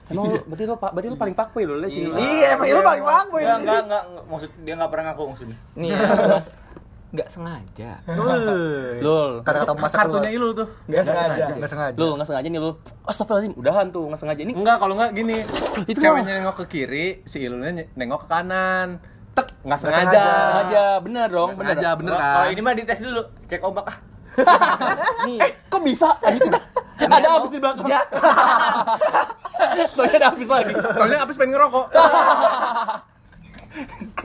Emang 0.07 0.23
lo, 0.25 0.39
berarti 0.41 0.63
lo, 0.63 0.75
pa- 0.75 0.89
berarti 0.89 1.07
lo 1.07 1.17
paling 1.17 1.35
fuckboy 1.35 1.63
lo, 1.63 1.75
Le, 1.75 1.87
Cing. 1.87 2.11
Iya, 2.11 2.55
emang 2.55 2.67
lu 2.69 2.81
paling 2.81 3.03
bangboy. 3.03 3.41
enggak 3.41 3.57
enggak 3.57 3.81
enggak 3.81 4.03
enggak. 4.05 4.23
maksud 4.25 4.49
dia 4.57 4.73
enggak 4.73 4.89
pernah 4.89 5.03
ngaku 5.05 5.23
maksudnya 5.27 5.57
nih 5.73 5.89
nggak- 5.91 6.55
nggak 7.07 7.29
sengaja 7.29 7.91
Lul. 8.99 9.31
Kata-kata 9.39 9.71
masa 9.73 9.95
kartunya 9.97 10.29
ilu 10.29 10.51
tuh 10.51 10.67
Enggak 10.85 11.03
sengaja. 11.05 11.43
Enggak 11.49 11.71
sengaja. 11.71 11.95
Lu 11.95 12.07
nggak 12.13 12.27
sengaja 12.27 12.47
nih 12.47 12.59
lu. 12.59 12.71
Astagfirullahaladzim, 13.01 13.53
udahan 13.55 13.85
tuh 13.89 14.03
nggak 14.05 14.19
sengaja 14.19 14.41
ini. 14.41 14.53
enggak 14.53 14.77
kalau 14.77 14.93
enggak 14.93 15.11
gini 15.13 15.37
Itu 15.85 15.97
ceweknya 15.97 16.33
nengok 16.37 16.55
ke 16.57 16.65
kiri 16.67 17.07
si 17.23 17.37
ilunya 17.39 17.71
nengok 17.93 18.19
ke 18.21 18.29
kanan 18.29 18.99
tek 19.33 19.47
nggak 19.57 19.65
Nggak 19.65 19.79
sengaja 19.81 20.03
sengaja. 20.03 20.23
Sengaja, 20.43 20.83
bener 20.99 21.27
dong, 21.29 21.47
Nggak 21.47 21.57
bener. 21.57 21.71
sengaja 21.73 21.89
bener 21.93 22.11
Kalau- 22.11 22.21
kan 22.21 22.33
kalau 22.33 22.49
ini 22.49 22.61
mah 22.61 22.73
dites 22.73 22.99
dulu 22.99 23.21
cek 23.45 23.61
ombak 23.61 23.85
ah 23.85 23.97
Eh, 25.27 25.51
kok 25.67 25.81
bisa? 25.81 26.09
Gitu. 26.21 26.49
ada 26.97 27.27
habis 27.37 27.51
di 27.53 27.59
belakang. 27.61 27.87
Soalnya 29.93 30.17
ada 30.17 30.27
habis 30.33 30.47
lagi. 30.49 30.73
soalnya 30.73 31.17
abis 31.25 31.35
pengen 31.37 31.53
ngerokok 31.57 31.87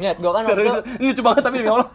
Lihat, 0.01 0.17
gua 0.19 0.33
kan 0.33 0.43
waktu 0.49 0.65
itu, 0.65 0.81
Ini 0.97 1.07
lucu 1.13 1.23
banget 1.23 1.43
tapi 1.45 1.57
ya 1.61 1.77
Allah. 1.77 1.89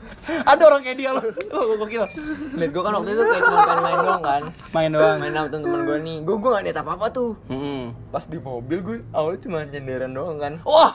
Ada 0.46 0.62
orang 0.70 0.82
kayak 0.86 0.98
dia 1.02 1.10
loh. 1.10 1.24
Oh, 1.58 1.88
kira. 1.90 2.06
lihat 2.54 2.70
gua 2.70 2.84
kan 2.86 2.94
waktu 3.02 3.10
itu 3.18 3.24
kayak 3.26 3.44
cuma 3.44 3.58
pengen 3.66 3.82
main 3.82 3.98
doang 3.98 4.24
kan. 4.24 4.42
Main 4.70 4.90
doang. 4.94 5.18
Main 5.18 5.34
sama 5.34 5.48
temen-temen 5.50 5.82
gua 5.82 5.98
nih. 5.98 6.18
Gua 6.22 6.36
gua 6.38 6.50
gak 6.58 6.64
niat 6.70 6.78
apa-apa 6.78 7.06
tuh. 7.10 7.32
Mm-mm. 7.50 7.82
Pas 8.14 8.24
di 8.30 8.38
mobil 8.38 8.80
gue 8.86 8.98
awalnya 9.10 9.40
cuma 9.42 9.66
nyenderan 9.66 10.12
doang 10.14 10.38
kan. 10.38 10.54
Wah, 10.64 10.94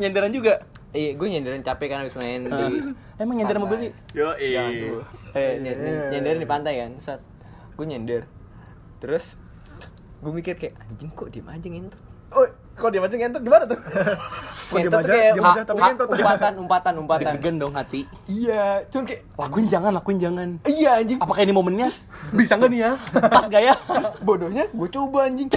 nyenderan 0.00 0.32
juga. 0.32 0.64
Iya, 0.90 1.14
gue 1.14 1.26
nyenderan 1.28 1.62
capek 1.62 1.86
kan 1.86 1.98
habis 2.02 2.14
main 2.14 2.42
di 2.42 2.64
Emang 3.14 3.38
nyender 3.38 3.56
mobil 3.56 3.78
nih? 3.78 3.92
yo 4.10 4.34
tuh. 4.34 5.02
Eh, 5.32 5.54
ny- 5.56 5.76
ny- 5.76 6.08
nyenderan 6.10 6.38
di 6.38 6.48
pantai 6.48 6.74
kan. 6.78 6.90
Saat 6.98 7.22
gue 7.74 7.86
nyender. 7.86 8.26
Terus 8.98 9.38
gue 10.18 10.32
mikir 10.32 10.54
kayak 10.54 10.74
anjing 10.82 11.08
kok 11.08 11.30
diem 11.30 11.46
aja 11.46 11.64
ngentut. 11.64 12.02
Oh, 12.30 12.46
kok 12.72 12.90
dia 12.90 13.02
aja 13.02 13.10
ngentot 13.12 13.42
gimana 13.42 13.66
tuh? 13.66 13.74
Ngentut 14.70 15.02
kayak 15.02 15.34
dia 15.34 15.42
aja 15.44 15.62
tapi 15.66 15.78
ngentot. 15.80 16.06
umpatan, 16.08 16.52
umpatan, 16.56 16.92
umpatan. 16.96 17.32
Deg-degan 17.34 17.54
dong 17.58 17.74
hati. 17.74 18.06
Iya, 18.26 18.86
cuman 18.86 19.04
kayak 19.04 19.22
Lakuin 19.34 19.66
jangan, 19.66 19.90
lakuin 19.92 20.18
jangan. 20.18 20.48
iya 20.64 20.90
anjing. 20.96 21.18
Apakah 21.18 21.42
ini 21.42 21.50
momennya? 21.50 21.90
bisa 22.30 22.54
nggak 22.54 22.70
nih 22.70 22.80
ya 22.80 22.92
Pas 23.26 23.46
gaya? 23.46 23.74
Bodohnya 24.20 24.66
gue 24.68 24.88
coba 24.88 25.26
anjing. 25.26 25.50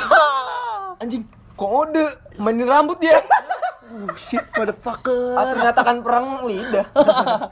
anjing, 0.97 1.21
kok 1.53 1.67
ngode 1.67 2.05
mainin 2.37 2.65
rambut 2.65 2.97
dia. 2.97 3.17
Oh 3.95 4.09
shit, 4.15 4.41
motherfucker. 4.51 5.33
Ah, 5.33 5.53
ternyata 5.53 5.79
kan 5.79 5.97
perang 5.99 6.25
lidah. 6.43 6.87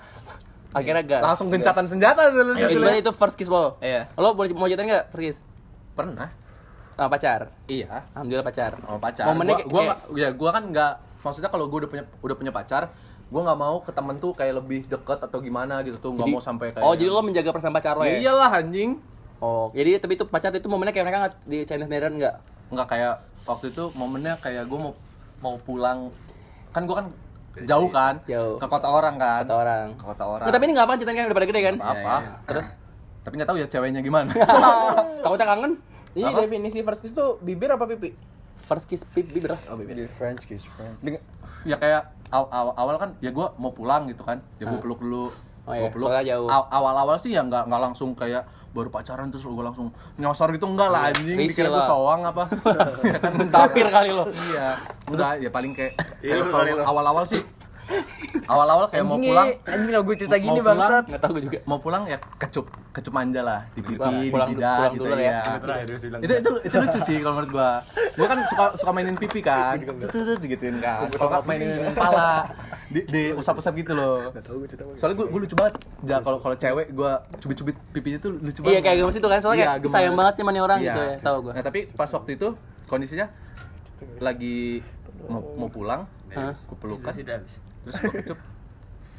Akhirnya 0.72 1.04
gas. 1.04 1.22
langsung 1.22 1.48
gencatan 1.48 1.84
senjata 1.86 2.32
tuh 2.32 2.42
lu 2.42 2.56
Itu 2.56 2.80
berarti 2.80 3.00
itu 3.00 3.12
first 3.12 3.36
kiss 3.36 3.46
lo. 3.46 3.76
Iya. 3.80 4.08
Lo 4.16 4.32
boleh 4.32 4.50
mau 4.52 4.66
jatuhin 4.66 4.88
nggak 4.88 5.06
first 5.10 5.24
kiss? 5.24 5.38
pernah 5.92 6.32
Sama 6.94 7.10
pacar. 7.10 7.52
iya 7.68 8.08
Alhamdulillah 8.16 8.48
pacar. 8.48 8.72
sama 8.74 8.96
pacar 8.98 9.26
Momennya 9.28 9.54
gua, 9.54 9.60
kayak- 9.60 9.68
gua 9.68 9.82
kayak- 9.84 10.02
ya 10.16 10.30
gua 10.32 10.50
kan 10.50 10.64
nggak 10.66 10.94
maksudnya 11.22 11.50
kalau 11.50 11.66
gua 11.68 11.78
udah 11.78 11.90
punya 11.90 12.04
udah 12.18 12.36
punya 12.36 12.52
pacar 12.52 12.84
gua 13.28 13.42
nggak 13.44 13.60
mau 13.60 13.76
ke 13.80 13.92
temen 13.92 14.16
tuh 14.18 14.32
kayak 14.32 14.54
lebih 14.58 14.88
deket 14.88 15.20
atau 15.20 15.38
gimana 15.38 15.84
gitu 15.84 16.00
tuh 16.00 16.12
nggak 16.14 16.26
Jadi- 16.26 16.34
mau 16.34 16.42
sampai 16.42 16.72
kayak 16.72 16.82
Oh, 16.82 16.96
jadi 16.96 17.10
lo 17.10 17.22
menjaga 17.22 17.50
perasaan 17.50 17.72
pacar 17.72 17.94
lo 17.94 18.02
ya 18.02 18.10
ya? 18.10 18.18
iyalah 18.24 18.52
anjing 18.56 19.04
Oh, 19.38 19.68
jadi 19.72 20.00
tapi 20.00 20.16
itu 20.16 20.24
pacar 20.24 20.50
itu 20.50 20.64
momennya 20.66 20.90
kayak 20.92 21.06
mereka 21.06 21.20
nggak 21.22 21.36
di 21.44 21.58
Chinese 21.62 21.90
Neighbor 21.90 22.12
nggak? 22.14 22.36
nggak 22.70 22.88
kayak 22.88 23.14
waktu 23.44 23.66
itu 23.68 23.84
momennya 23.92 24.34
kayak 24.38 24.64
gua 24.66 24.80
mau 24.82 24.94
mau 25.42 25.56
pulang 25.58 26.08
kan 26.72 26.82
gua 26.84 26.96
kan 26.98 27.08
jauh 27.62 27.90
kan 27.90 28.16
Jauh. 28.24 28.56
ke 28.56 28.66
kota 28.66 28.88
orang 28.88 29.16
kan 29.16 29.44
Kata 29.44 29.54
orang. 29.54 29.86
ke 29.92 30.04
kota 30.06 30.24
orang 30.26 30.46
Nah, 30.46 30.54
tapi 30.54 30.64
ini 30.64 30.74
nggak 30.74 30.86
apa 30.86 30.94
ceritanya 30.96 31.20
kan 31.20 31.28
udah 31.28 31.38
pada 31.38 31.48
gede 31.48 31.62
kan? 31.62 31.76
apa 31.78 31.92
apa 32.00 32.16
terus 32.46 32.68
tapi 33.22 33.34
nggak 33.36 33.48
tahu 33.48 33.58
ya 33.58 33.68
ceweknya 33.68 34.00
gimana 34.00 34.32
Takutnya 35.24 35.46
kangen? 35.46 35.74
Ini 36.12 36.32
definisi 36.34 36.80
first 36.82 37.00
kiss 37.00 37.12
tuh 37.12 37.38
bibir 37.38 37.70
apa 37.70 37.86
pipi? 37.86 38.12
First 38.58 38.86
kiss 38.86 39.04
pip 39.06 39.26
bibir. 39.26 39.56
Oh, 39.64 39.76
bibir. 39.76 40.06
French 40.08 40.44
kiss, 40.44 40.66
French. 40.66 41.00
Dengan- 41.00 41.24
ya 41.62 41.76
kayak 41.76 42.02
aw- 42.30 42.50
awal, 42.50 42.74
awal 42.74 42.96
kan 42.98 43.10
ya 43.20 43.30
gua 43.30 43.54
mau 43.56 43.70
pulang 43.70 44.08
gitu 44.08 44.22
kan 44.22 44.42
ya 44.58 44.66
gua 44.66 44.80
peluk 44.80 45.00
dulu 45.00 45.30
Oh 45.62 45.72
iya, 45.72 45.88
peluk 45.88 46.10
soalnya 46.10 46.26
jauh. 46.28 46.48
Aw- 46.48 46.70
awal-awal 46.72 47.16
sih 47.16 47.32
ya 47.32 47.42
nggak 47.42 47.64
nggak 47.64 47.82
langsung 47.84 48.12
kayak 48.12 48.44
baru 48.72 48.88
pacaran 48.88 49.28
terus 49.28 49.44
gua 49.44 49.68
langsung 49.68 49.88
nyosor 50.16 50.52
gitu 50.52 50.64
enggak 50.64 50.88
lah 50.88 51.02
anjing 51.08 51.36
Risih 51.36 51.64
dikira 51.64 51.70
lah. 51.70 51.84
soang 51.84 52.22
apa 52.24 52.44
ya 53.04 53.18
kan 53.24 53.32
Tapir 53.48 53.88
kali 53.88 54.10
lo. 54.10 54.26
iya 54.28 54.80
enggak 55.06 55.32
ya 55.38 55.50
paling 55.50 55.72
kayak 55.72 55.94
Iya, 56.20 56.40
kayak 56.40 56.46
kalau 56.50 56.88
awal-awal 56.88 57.24
sih 57.26 57.42
awal-awal 58.46 58.86
kayak 58.88 59.04
mau 59.04 59.18
pulang 59.18 59.48
anjing 59.64 59.92
lah 59.92 60.02
gue 60.02 60.16
cerita 60.16 60.34
mau 60.34 60.44
gini 60.44 60.60
pulang, 60.60 60.78
bangsat. 60.78 61.04
Nggak 61.06 61.22
tahu 61.22 61.32
gue 61.32 61.44
juga. 61.44 61.60
mau 61.64 61.78
pulang 61.78 62.04
ya 62.06 62.18
kecup 62.38 62.66
kecup 62.92 63.14
manja 63.14 63.42
lah 63.42 63.60
di 63.70 63.80
pipi 63.80 63.96
Pulang- 63.96 64.18
di 64.18 64.28
pulang- 64.30 64.50
jidat 64.50 64.90
gitu 64.92 65.04
dulu 65.06 65.16
ya. 65.16 65.32
ya 65.40 65.42
terakhir 65.58 65.86
dia 65.86 65.98
bilang 66.02 66.20
itu 66.22 66.34
itu 66.34 66.50
itu 66.62 66.76
lucu 66.78 67.00
sih 67.02 67.18
kalau 67.18 67.34
menurut 67.34 67.52
gua 67.52 67.70
gua 68.14 68.26
kan 68.28 68.38
suka 68.46 68.64
suka 68.76 68.92
mainin 68.92 69.16
pipi 69.16 69.40
kan 69.50 69.76
tuh 69.78 69.96
tuh 70.04 70.22
tuh 70.26 70.36
digituin 70.38 70.78
kan 70.78 71.08
kalau 71.10 71.30
nggak 71.32 71.44
mainin 71.46 71.70
kepala 71.88 72.28
di, 72.88 73.00
di 73.06 73.24
usap-usap 73.32 73.72
gitu 73.78 73.94
loh. 73.94 74.36
Soalnya 74.96 75.16
gue, 75.16 75.26
gue 75.26 75.40
lucu 75.42 75.56
banget. 75.56 75.80
Ja, 76.04 76.20
kalau 76.20 76.38
kalau 76.38 76.52
cewek 76.54 76.92
gue 76.92 77.12
cubit-cubit 77.40 77.76
pipinya 77.90 78.20
tuh 78.20 78.36
lucu 78.36 78.60
banget. 78.60 78.68
Iya 78.70 78.80
kayak 78.82 78.98
gemes 79.00 79.16
itu 79.16 79.28
kan 79.28 79.40
soalnya 79.40 79.56
Iya, 79.58 79.68
kayak 79.70 79.80
gemes. 79.82 79.94
sayang 79.96 80.14
banget 80.14 80.34
sih 80.36 80.44
mana 80.44 80.60
orang 80.60 80.78
Iya. 80.78 80.86
gitu 80.86 81.00
ya, 81.02 81.16
tahu 81.24 81.38
gua. 81.42 81.52
Nah, 81.54 81.64
tapi 81.64 81.80
pas 81.90 82.10
waktu 82.10 82.30
itu 82.36 82.48
kondisinya 82.86 83.32
lagi 84.20 84.84
mau, 85.24 85.40
mau 85.56 85.70
pulang, 85.70 86.04
gue 86.28 86.78
pelukan, 86.78 87.14
terus 87.86 87.96
gue 88.00 88.12
kecup. 88.22 88.40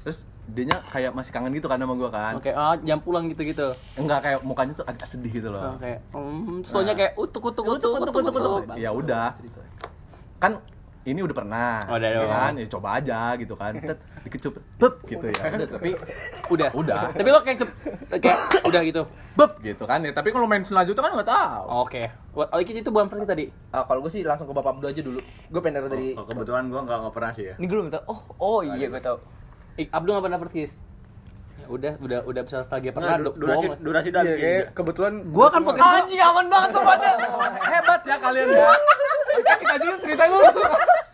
Terus 0.02 0.18
dianya 0.50 0.82
kayak 0.90 1.14
masih 1.14 1.30
kangen 1.30 1.54
gitu 1.54 1.70
kan 1.70 1.78
sama 1.78 1.94
gue 1.94 2.10
kan. 2.10 2.32
Oke, 2.34 2.50
ah 2.50 2.74
jam 2.82 2.98
pulang 2.98 3.30
gitu-gitu. 3.30 3.78
Enggak 3.94 4.26
kayak 4.26 4.40
mukanya 4.42 4.74
tuh 4.74 4.86
agak 4.86 5.06
sedih 5.06 5.30
gitu 5.30 5.48
loh. 5.54 5.78
Oke. 5.78 6.02
Hmm, 6.10 6.66
soalnya 6.66 6.98
kayak 6.98 7.14
utuk 7.14 7.54
utuk 7.54 7.64
utuk 7.78 7.90
utuk 8.02 8.14
utuk. 8.18 8.34
utuk. 8.34 8.74
ya 8.74 8.90
udah 8.90 9.30
kan 10.42 10.58
ini 11.02 11.18
udah 11.18 11.34
pernah 11.34 11.82
Oh, 11.90 11.98
udah 11.98 12.10
ya 12.14 12.22
kan 12.24 12.52
ya 12.54 12.66
coba 12.70 12.88
aja 12.96 13.34
gitu 13.34 13.54
kan 13.58 13.74
Tet, 13.74 13.98
dikecup 14.22 14.54
beb 14.78 14.94
gitu 15.02 15.26
ya 15.26 15.42
udah 15.50 15.68
tapi 15.68 15.90
Udah. 16.46 16.68
Udah. 16.74 17.00
Tapi 17.10 17.28
lo 17.28 17.40
kayak 17.42 17.58
cep, 17.58 17.70
kayak 18.22 18.38
udah 18.62 18.80
gitu. 18.86 19.02
beb 19.34 19.52
gitu 19.60 19.82
kan 19.82 19.98
ya 20.04 20.14
tapi 20.14 20.30
kalau 20.30 20.46
main 20.46 20.62
selanjutnya 20.62 21.02
kan 21.02 21.12
nggak 21.18 21.30
tahu 21.30 21.64
Oke. 21.82 22.02
Buat 22.32 22.48
oh, 22.48 22.60
itu 22.60 22.88
bukan 22.88 23.12
first 23.12 23.20
kiss 23.20 23.28
tadi. 23.28 23.44
Ah, 23.74 23.84
kalau 23.84 24.00
gue 24.00 24.08
sih 24.08 24.22
langsung 24.24 24.48
ke 24.48 24.54
bapak 24.54 24.80
Abdu 24.80 24.86
aja 24.88 25.02
dulu. 25.02 25.20
Gue 25.52 25.60
pengen 25.60 25.84
dari 25.84 26.16
Oh, 26.16 26.24
kebetulan 26.24 26.72
gua 26.72 26.80
nggak 26.80 26.98
nggak 27.04 27.14
pernah 27.14 27.30
sih 27.34 27.44
ya 27.44 27.54
Ini 27.60 27.64
gue 27.66 27.76
belum 27.76 27.90
tahu. 27.90 28.02
Oh, 28.08 28.20
oh 28.38 28.58
iya 28.62 28.86
gue 28.88 29.02
tahu. 29.02 29.16
Eh, 29.76 29.86
Abdul 29.90 30.16
nggak 30.16 30.24
pernah 30.30 30.38
first 30.40 30.54
kiss. 30.54 30.72
Ya 31.60 31.66
udah, 31.70 31.92
udah 31.98 32.18
udah 32.26 32.42
bisa 32.42 32.56
nostalgia 32.58 32.90
pernah. 32.90 33.22
Do- 33.22 33.36
durasi 33.36 33.66
durasi 33.78 34.08
dan 34.10 34.24
Iya, 34.26 34.72
kebetulan 34.72 35.30
Gua 35.30 35.46
kan 35.46 35.62
podcast 35.62 36.02
Anjing 36.02 36.18
aman 36.18 36.46
banget 36.50 36.70
tuh 36.74 36.82
pada. 36.82 37.08
hebat 37.72 38.00
ya 38.02 38.16
kalian 38.18 38.46
ya 38.50 38.66
aja 39.72 39.86
cerita 39.98 40.24
lu 40.26 40.38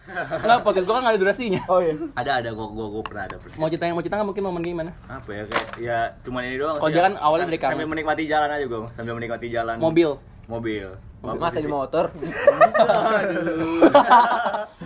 Nggak, 0.08 0.60
podcast 0.62 0.84
gua 0.84 0.94
kan 0.94 1.02
nggak 1.02 1.14
ada 1.14 1.20
durasinya. 1.20 1.60
Oh 1.68 1.78
iya. 1.78 1.92
ada 2.14 2.40
ada 2.40 2.50
gua 2.50 2.66
gua 2.66 2.86
gua 2.88 3.02
pernah 3.02 3.24
ada 3.24 3.36
persis 3.36 3.54
Mau 3.54 3.68
cerita 3.68 3.84
yang 3.84 3.92
mau 3.92 4.00
cerita 4.00 4.16
nggak 4.16 4.28
mungkin 4.28 4.42
momen 4.42 4.62
gimana? 4.62 4.90
apa 5.04 5.30
ya 5.30 5.42
kayak 5.44 5.66
ya 5.78 5.98
cuman 6.22 6.40
ini 6.42 6.56
doang 6.56 6.74
Kalau 6.74 6.88
sih 6.88 6.96
dia 6.96 7.04
ya. 7.04 7.20
awalnya 7.20 7.46
dari 7.46 7.58
sambil 7.58 7.76
kamar. 7.78 7.92
menikmati 7.92 8.22
jalan 8.24 8.48
aja 8.50 8.64
gua 8.66 8.80
sambil 8.90 9.14
menikmati 9.14 9.46
jalan 9.48 9.76
Mobil. 9.78 10.10
Mobil 10.48 10.88
Masa 11.18 11.58
di 11.58 11.66
motor. 11.66 12.14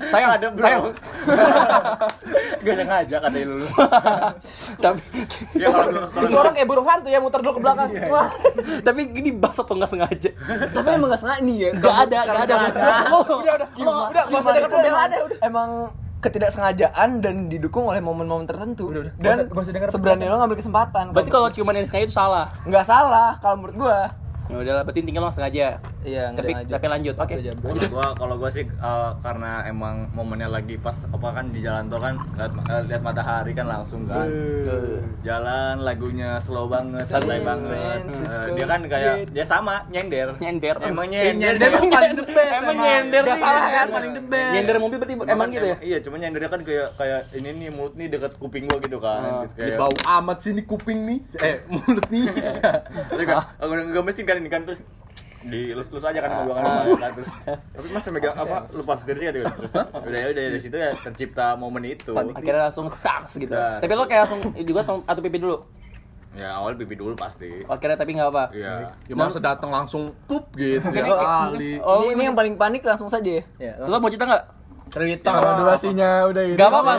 Sayang, 0.09 0.31
Ada, 0.33 0.47
bro. 0.49 0.63
sayang. 0.65 0.83
gak 2.65 2.77
sengaja 2.79 3.17
kata 3.19 3.39
lu 3.43 3.67
tapi 4.79 5.03
ya 5.59 5.67
kalau 5.67 5.91
gua 5.91 6.07
kalau 6.09 6.27
Itu 6.31 6.37
orang 6.39 6.55
kayak 6.55 6.69
burung 6.71 6.87
hantu 6.87 7.09
ya 7.11 7.19
muter 7.19 7.43
dulu 7.43 7.59
ke 7.59 7.63
belakang. 7.63 7.91
Wah. 8.07 8.31
tapi 8.81 9.01
gini 9.11 9.31
basah 9.35 9.67
atau 9.67 9.75
nggak 9.75 9.91
sengaja? 9.91 10.31
Tapi 10.71 10.89
emang 10.89 11.11
gak 11.11 11.21
sengaja 11.21 11.43
nih 11.43 11.57
ya. 11.59 11.71
Gak 11.77 11.97
ada, 12.07 12.19
gak 12.23 12.39
ada. 12.49 12.55
Udah 13.13 13.53
udah. 13.59 13.69
Udah, 13.77 14.25
gak 14.25 14.41
usah 14.41 14.53
denger 14.55 14.71
pembelaannya 14.71 15.19
udah. 15.27 15.39
Emang 15.43 15.71
ketidaksengajaan 16.23 17.19
dan 17.19 17.51
didukung 17.51 17.91
oleh 17.91 17.99
momen-momen 17.99 18.47
tertentu. 18.47 18.95
Udah, 18.95 19.11
udah. 19.11 19.13
Dan 19.19 19.37
Gak 19.43 19.53
usah- 19.53 19.67
gak 19.67 19.75
denger 19.75 19.89
sebenarnya 19.91 20.27
lo 20.31 20.37
ngambil 20.39 20.59
kesempatan. 20.59 21.05
Berarti 21.11 21.31
kalau 21.31 21.49
ciuman 21.51 21.75
yang 21.77 21.87
sengaja 21.91 22.07
itu 22.07 22.15
salah. 22.15 22.47
nggak 22.63 22.87
salah 22.87 23.37
kalau 23.37 23.59
menurut 23.61 23.77
gua. 23.77 24.01
Ya 24.45 24.57
udahlah, 24.59 24.83
berarti 24.83 25.01
tinggal 25.01 25.23
lo 25.23 25.31
sengaja. 25.31 25.79
Iya, 26.03 26.23
nggak 26.29 26.39
Tapi 26.39 26.53
sengaja. 26.53 26.73
tapi 26.73 26.87
lanjut. 26.89 27.15
Oke. 27.15 27.35
kalau 27.39 27.87
gua 27.89 28.07
kalau 28.13 28.35
gua 28.37 28.51
sih 28.51 28.65
eh, 28.65 29.11
karena 29.19 29.51
emang 29.65 30.11
momennya 30.11 30.49
lagi 30.49 30.75
pas 30.77 30.99
apa 31.05 31.29
kan 31.33 31.49
di 31.49 31.61
jalan 31.61 31.87
tol 31.87 31.99
kan 31.99 32.15
lihat, 32.33 32.53
eh, 32.67 32.83
lihat 32.85 33.03
matahari 33.03 33.53
kan 33.53 33.67
langsung 33.67 34.05
kan 34.05 34.27
jalan 35.21 35.75
lagunya 35.81 36.37
slow 36.39 36.67
banget 36.67 37.05
santai 37.05 37.41
banget 37.41 38.03
Eh, 38.13 38.51
dia 38.53 38.67
kan 38.67 38.81
kayak 38.85 39.15
Street. 39.15 39.29
dia 39.31 39.45
sama 39.45 39.75
nyender 39.89 40.35
Nyender. 40.37 40.75
emang 40.83 41.07
Eh, 41.07 41.31
nyender 41.31 41.55
nyender 41.55 41.69
emang 41.71 41.89
paling 41.89 42.13
the 42.13 42.25
best 42.25 42.53
Emang 42.55 42.77
nyender 42.79 43.23
nih. 43.25 43.39
salah 43.39 43.65
kan, 43.73 43.87
paling 43.89 44.13
the 44.13 44.25
best. 44.25 44.53
Nyender 44.53 44.77
mobil 44.79 44.97
berarti 44.99 45.15
emang 45.25 45.49
gitu 45.51 45.67
ya? 45.67 45.77
iya 45.81 45.99
cuma 45.99 46.17
nyendernya 46.17 46.51
kan 46.51 46.61
kayak 46.63 46.89
kayak 46.95 47.21
ini 47.33 47.49
nih 47.57 47.69
mulut 47.71 47.95
nih 47.95 48.07
dekat 48.09 48.33
kuping 48.37 48.67
gua 48.67 48.79
gitu 48.79 48.99
kan 48.99 49.21
Ini 49.47 49.55
kayak 49.55 49.79
bau 49.79 49.93
amat 50.13 50.39
sih 50.39 50.53
nih 50.53 50.65
kuping 50.65 50.99
nih 51.05 51.19
eh 51.41 51.57
mulut 51.67 52.07
nih 52.09 52.27
aku 53.63 53.73
nggak 53.73 54.05
mesin 54.05 54.25
kan 54.33 54.41
ini 54.41 54.49
kan 54.49 54.63
terus 54.65 54.81
dilus-lus 55.43 56.01
aja 56.01 56.19
kan 56.19 56.31
sama 56.31 56.43
gua 56.45 56.55
kan, 56.57 56.65
kan 56.97 57.11
terus 57.13 57.31
tapi 57.45 57.87
mas 57.91 58.07
megang 58.09 58.33
apa 58.33 58.57
lupa 58.73 58.95
setir 58.95 59.19
sih 59.19 59.27
kan 59.27 59.35
terus 59.35 59.75
udah 59.75 60.15
ya 60.15 60.27
udah 60.31 60.43
dari 60.49 60.61
situ 60.63 60.77
ya 60.79 60.95
tercipta 60.97 61.53
momen 61.55 61.83
itu 61.85 62.15
Akhirnya 62.15 62.71
langsung 62.71 62.87
tas 63.03 63.35
gitu. 63.35 63.51
Tapi 63.51 63.91
lo 63.91 64.07
kayak 64.07 64.23
langsung 64.25 64.41
juga 64.57 64.81
atau 64.87 65.21
pipi 65.21 65.37
dulu. 65.37 65.59
ya 66.33 66.49
awal 66.57 66.73
pipi 66.73 66.97
dulu 66.97 67.13
pasti 67.13 67.61
Akhirnya 67.67 67.93
tapi 67.93 68.17
nggak 68.17 68.31
apa. 68.31 68.45
iya 68.55 68.97
ya 69.05 69.13
masa 69.13 69.37
datang 69.37 69.69
langsung 69.69 70.17
pup 70.25 70.49
gitu 70.55 70.81
Mungkin 70.81 71.03
ya 71.03 71.11
ini- 71.11 71.21
kali 71.21 71.73
Oh, 71.83 72.09
ini, 72.09 72.15
ini 72.15 72.23
yang 72.25 72.39
paling 72.39 72.55
panik 72.57 72.81
langsung 72.81 73.11
saja 73.11 73.29
ya. 73.29 73.43
Ya. 73.59 73.73
Lo 73.83 73.99
mau 73.99 74.09
cerita 74.09 74.25
nggak? 74.25 74.45
cerita. 74.89 75.29
Kalau 75.33 75.53
durasinya 75.59 76.29
udah 76.29 76.43
ini. 76.45 76.55
Gak 76.55 76.69
apa-apa, 76.69 76.93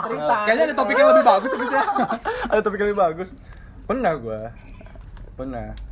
cerita. 0.00 0.36
kayaknya 0.46 0.64
ada 0.64 0.74
topik 0.74 0.94
yang 0.96 1.10
lebih 1.10 1.26
bagus 1.26 1.50
bisa 1.52 1.78
Ada 2.50 2.60
topik 2.62 2.78
yang 2.78 2.88
lebih 2.88 3.02
bagus. 3.02 3.28
Pernah 3.84 4.12
gua. 4.16 4.40
Pernah. 5.34 5.91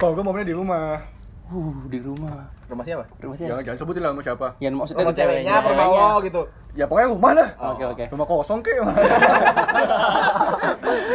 Kalau 0.00 0.16
gua 0.16 0.24
momennya 0.24 0.48
di 0.48 0.56
rumah. 0.56 1.04
Uh, 1.50 1.76
di 1.92 1.98
rumah. 2.00 2.48
Rumah 2.70 2.84
siapa? 2.86 3.04
Rumah 3.20 3.36
siapa? 3.36 3.50
Jangan 3.52 3.62
jangan 3.68 3.78
sebutin 3.82 4.00
lah 4.00 4.10
sama 4.14 4.22
siapa. 4.22 4.46
Ya 4.62 4.68
maksudnya 4.72 5.02
Rumah 5.04 5.16
ceweknya, 5.18 5.54
rumah 5.60 5.86
lo 5.92 6.08
gitu. 6.24 6.40
Ya 6.72 6.84
pokoknya 6.86 7.08
rumah 7.10 7.32
lah. 7.34 7.48
Oke, 7.74 7.84
oke. 7.84 8.04
Rumah 8.08 8.26
kosong 8.30 8.58
kek. 8.62 8.78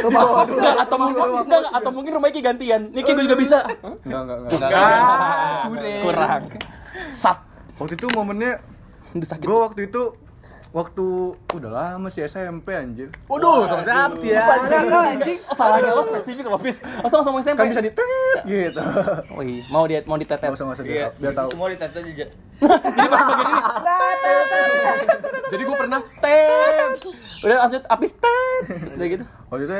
Rumah 0.05 0.21
Enggak, 0.45 0.75
atau 0.85 0.97
mungkin 0.99 1.23
enggak, 1.23 1.63
atau 1.71 1.91
mungkin 1.95 2.11
rumahnya 2.19 2.33
kayak 2.35 2.47
gantian. 2.53 2.81
Niki 2.91 3.11
gue 3.15 3.23
juga 3.25 3.37
bisa. 3.39 3.57
Enggak 4.03 4.21
enggak 4.21 4.37
enggak. 4.37 4.51
Enggak. 4.53 6.03
Kurang. 6.03 6.41
Sat. 7.09 7.37
Waktu 7.75 7.93
itu 7.99 8.07
momennya 8.13 8.51
Udah 9.15 9.27
sakit. 9.31 9.47
gua 9.47 9.71
waktu 9.71 9.87
itu 9.87 10.01
waktu 10.75 11.39
udah 11.55 11.71
lama 11.71 12.11
sih 12.11 12.27
SMP 12.27 12.75
anjir. 12.75 13.07
waduh 13.31 13.63
sama 13.63 13.79
siapa 13.79 14.19
ya 14.19 14.43
anjing. 15.15 15.39
Oh, 15.47 15.55
salahnya 15.55 15.95
lo 15.95 16.03
spesifik 16.03 16.51
lo, 16.51 16.59
Fis. 16.59 16.83
Langsung 16.99 17.23
langsung 17.23 17.39
SMP. 17.39 17.63
Kan 17.63 17.71
bisa 17.71 17.79
ditet 17.79 18.43
gitu. 18.43 18.83
Oh 19.31 19.39
iya, 19.39 19.63
mau 19.71 19.87
dia 19.87 20.03
mau 20.03 20.19
ditetet. 20.19 20.43
Enggak 20.43 20.59
usah 20.59 20.67
enggak 20.67 20.83
usah 20.83 20.83
biar, 20.83 21.15
biar 21.15 21.31
tahu. 21.31 21.55
semua 21.55 21.71
ditata 21.71 22.03
aja 22.03 22.27
jadi 25.51 25.67
gue 25.67 25.75
pernah 25.75 25.99
tem 26.23 26.95
Udah 27.43 27.67
lanjut 27.67 27.83
habis 27.87 28.11
tet. 28.15 28.63
Udah 28.95 29.07
gitu. 29.07 29.23
Waktu 29.47 29.63
itu 29.63 29.79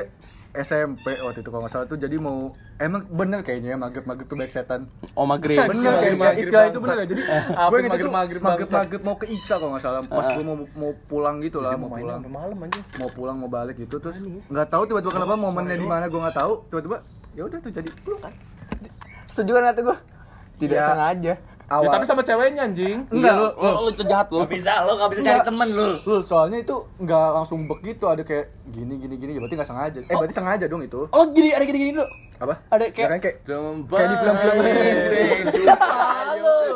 SMP 0.55 1.19
waktu 1.19 1.43
itu 1.43 1.49
kalau 1.51 1.67
nggak 1.67 1.73
salah 1.75 1.85
tuh 1.87 1.99
jadi 1.99 2.15
mau 2.15 2.55
emang 2.79 3.03
bener 3.11 3.43
kayaknya 3.43 3.75
ya 3.75 3.77
maghrib-maghrib 3.77 4.27
tuh 4.27 4.37
baik 4.39 4.51
setan. 4.51 4.87
Oh 5.13 5.27
maghrib. 5.27 5.59
Bener 5.67 5.93
kayaknya 5.99 6.19
maghrib 6.19 6.43
istilah 6.47 6.65
itu 6.71 6.79
bener 6.79 6.97
ya. 6.97 7.05
Jadi 7.11 7.21
Apa 7.55 7.69
gue 7.71 7.77
inget 7.83 7.91
itu 7.99 8.09
maghrib-maghrib 8.11 8.41
maghrib 8.41 8.67
bangsat? 8.67 8.79
maghrib 8.79 9.01
mau 9.03 9.15
ke 9.19 9.27
Isa 9.31 9.55
kalau 9.59 9.71
nggak 9.75 9.83
salah. 9.83 9.99
Pas 10.07 10.27
gue 10.31 10.45
mau 10.47 10.57
mau 10.75 10.91
pulang 11.11 11.35
gitu 11.43 11.59
lah, 11.59 11.75
mau 11.75 11.91
pulang. 11.91 12.21
malam 12.25 12.57
aja. 12.63 12.81
Mau 12.97 13.09
pulang 13.11 13.35
mau 13.35 13.49
balik 13.51 13.75
gitu 13.79 13.99
terus 13.99 14.23
nggak 14.23 14.67
tahu 14.71 14.83
tiba-tiba 14.87 15.11
kenapa 15.11 15.35
momennya 15.35 15.77
di 15.77 15.87
mana 15.87 16.07
gue 16.07 16.19
nggak 16.19 16.37
tahu 16.39 16.53
tiba-tiba 16.71 16.97
ya 17.35 17.43
udah 17.45 17.59
tuh 17.59 17.71
jadi 17.71 17.89
pelukan. 18.01 18.31
Setuju 19.27 19.51
kan 19.59 19.63
kata 19.75 19.81
gua? 19.83 19.97
Tidak 20.55 20.71
Ya. 20.73 20.87
sengaja. 20.87 21.33
ya, 21.35 21.67
Awal. 21.67 21.91
tapi 21.91 22.05
sama 22.05 22.21
ceweknya 22.21 22.61
anjing 22.63 23.03
enggak 23.09 23.33
Iya, 23.33 23.41
lu, 23.41 23.47
lo 23.57 23.69
lo 23.81 23.89
itu 23.89 24.03
jahat 24.03 24.27
lo. 24.29 24.39
Gak 24.41 24.53
bisa 24.53 24.73
lo 24.81 24.91
gak 24.95 25.09
bisa 25.09 25.21
cari 25.21 25.41
temen 25.41 25.67
lu 25.69 25.87
lu 25.99 26.17
soalnya 26.21 26.57
itu 26.59 26.75
nggak 26.95 27.27
langsung 27.33 27.59
begitu 27.65 28.05
ada 28.05 28.21
kayak 28.21 28.45
gini 28.65 28.93
gini 28.95 29.15
gini 29.15 29.31
ya 29.33 29.39
berarti 29.39 29.55
nggak 29.55 29.67
sengaja. 29.67 29.99
Eh 30.01 30.15
berarti 30.15 30.31
sengaja 30.31 30.65
dong 30.65 30.81
itu. 30.81 31.09
Oh 31.09 31.25
gini 31.27 31.49
ada 31.49 31.63
gini 31.63 31.77
gini 31.77 31.91
dulu. 31.91 32.05
Apa? 32.37 32.53
Ada 32.69 32.83
Ya 32.85 32.91
kayak 32.91 33.09
kayak 33.17 33.35
Kayak 33.87 34.07
di 34.07 34.15
film-film. 34.15 34.55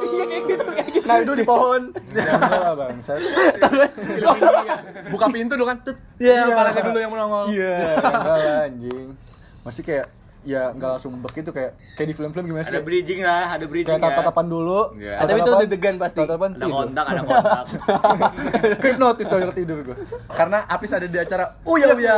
Iya 0.10 0.26
kayak 0.26 0.44
gitu 0.48 0.64
kayak 0.66 0.88
gitu. 0.90 1.06
nah 1.06 1.16
itu 1.18 1.34
di 1.34 1.46
pohon. 1.46 1.82
Ya 2.10 2.24
enggak 2.34 2.60
lah 2.60 2.74
bangsa. 2.76 3.12
buka 5.14 5.26
pintu 5.30 5.54
dulu 5.54 5.68
kan 5.68 5.78
Iya, 6.18 6.50
palanya 6.50 6.82
dulu 6.84 6.98
yang 6.98 7.12
menongol 7.12 7.44
Iya, 7.50 7.76
anjing. 8.66 9.08
Masih 9.62 9.82
kayak 9.82 10.06
ya 10.50 10.74
nggak 10.74 10.90
langsung 10.98 11.14
begitu 11.22 11.54
kayak 11.54 11.78
kayak 11.94 12.08
di 12.10 12.16
film-film 12.18 12.46
gimana 12.50 12.66
sih? 12.66 12.74
ada 12.74 12.82
bridging 12.82 13.22
lah 13.22 13.46
ada 13.54 13.66
bridging 13.70 13.94
kayak 13.94 14.02
ya 14.02 14.10
tatap-tatapan 14.10 14.46
dulu. 14.50 14.82
Iya. 14.98 15.14
Ah, 15.22 15.26
tapi 15.30 15.40
itu 15.46 15.52
deg-degan 15.54 15.96
pasti. 16.02 16.20
Tatapan 16.26 16.50
ada 16.50 16.66
tidur. 16.66 16.74
kontak 16.74 17.06
ada 17.06 17.22
kontak 17.30 17.66
Hipnotis 18.82 19.26
tuh 19.30 19.38
udah 19.38 19.54
tidur 19.54 19.78
gue. 19.86 19.98
karena 20.34 20.58
Apis 20.66 20.90
ada 20.98 21.06
di 21.06 21.18
acara 21.22 21.46
uya 21.70 21.94
uya 21.94 22.18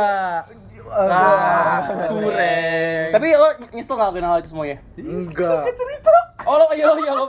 ah 0.92 1.78
kureng 2.10 3.08
Tapi 3.12 3.26
lo 3.36 3.48
nyesel 3.72 3.94
gak 3.96 4.12
hal 4.16 4.38
itu 4.40 4.48
semuanya? 4.52 4.76
Enggak. 4.96 5.64
Oh 6.42 6.56
lo 6.58 6.66
iya 6.74 6.84
lo 6.90 6.94
iya 6.98 7.12
lo. 7.14 7.24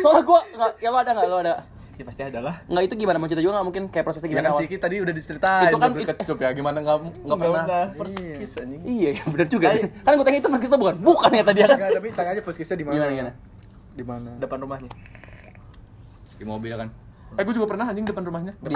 Soalnya 0.00 0.22
gua 0.24 0.40
nggak 0.40 0.70
ya 0.80 0.88
lo 0.88 0.98
ada 0.98 1.10
nggak 1.12 1.28
lo 1.28 1.36
ada. 1.42 1.54
Ya 1.94 2.04
pasti 2.04 2.22
ada 2.26 2.38
lah. 2.42 2.54
Nggak 2.66 2.84
itu 2.90 2.94
gimana 2.98 3.16
mau 3.22 3.28
cerita 3.30 3.42
juga 3.42 3.54
nggak 3.60 3.66
mungkin 3.70 3.82
kayak 3.86 4.04
prosesnya 4.04 4.26
ya 4.26 4.32
gimana 4.34 4.46
kan 4.46 4.52
awal. 4.54 4.62
Siki 4.66 4.76
tadi 4.82 4.96
udah 4.98 5.14
diceritain 5.14 5.70
Itu 5.70 5.78
kan 5.78 5.90
kecup 5.94 6.38
ya 6.42 6.50
gimana 6.50 6.78
nggak 6.82 6.96
nggak 7.22 7.38
pernah 7.38 7.64
udah. 7.64 7.86
first 7.94 8.16
kiss 8.18 8.52
anjing 8.58 8.80
Iya, 8.82 9.10
iya 9.16 9.24
benar 9.30 9.46
juga. 9.46 9.66
Kan 10.02 10.12
gue 10.18 10.24
tanya 10.26 10.38
itu 10.42 10.48
first 10.50 10.62
kiss 10.66 10.72
bukan? 10.74 10.94
Bukan 10.98 11.30
ya 11.30 11.42
tadi 11.46 11.58
ya 11.62 11.66
kan? 11.70 11.76
Enggak, 11.78 11.90
tapi 11.94 12.08
tanya 12.10 12.30
aja 12.34 12.42
first 12.42 12.58
kiss-nya 12.58 12.76
di 12.78 12.84
mana? 12.86 12.94
Gimana 12.94 13.12
gimana? 13.14 13.32
Di 13.94 14.04
mana? 14.04 14.30
Depan 14.42 14.58
rumahnya. 14.62 14.90
di 16.34 16.42
mobil 16.42 16.74
kan 16.74 16.90
eh 17.34 17.42
gue 17.42 17.54
juga 17.54 17.66
pernah 17.66 17.86
anjing 17.90 18.06
depan 18.06 18.22
rumahnya 18.26 18.52
Di, 18.58 18.74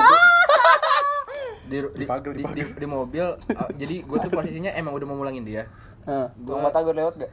di, 1.68 1.76
di, 2.00 2.04
di, 2.08 2.42
di, 2.56 2.62
di 2.64 2.86
mobil, 2.88 3.26
uh, 3.28 3.70
jadi 3.76 4.00
gue 4.00 4.18
tuh 4.24 4.32
posisinya 4.32 4.72
emang 4.72 4.96
udah 4.96 5.04
mau 5.04 5.20
mulangin 5.20 5.44
dia. 5.44 5.68
Heeh. 6.08 6.32
Gua 6.40 6.64
mata 6.64 6.80
gue 6.80 6.96
lewat 6.96 7.14
gak? 7.20 7.32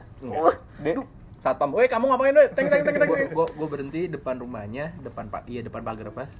Dek, 0.84 0.96
satpam 1.40 1.70
weh 1.76 1.86
kamu 1.86 2.08
ngapain 2.08 2.34
weh 2.34 2.48
teng 2.52 2.66
teng 2.72 2.82
teng 2.82 2.96
teng 2.96 3.08
gue 3.10 3.46
gue 3.46 3.68
berhenti 3.68 4.00
depan 4.08 4.40
rumahnya, 4.40 4.96
depan 5.04 5.28
pak, 5.28 5.44
iya 5.46 5.60
depan 5.60 5.84
pagar 5.84 6.08
pas. 6.12 6.30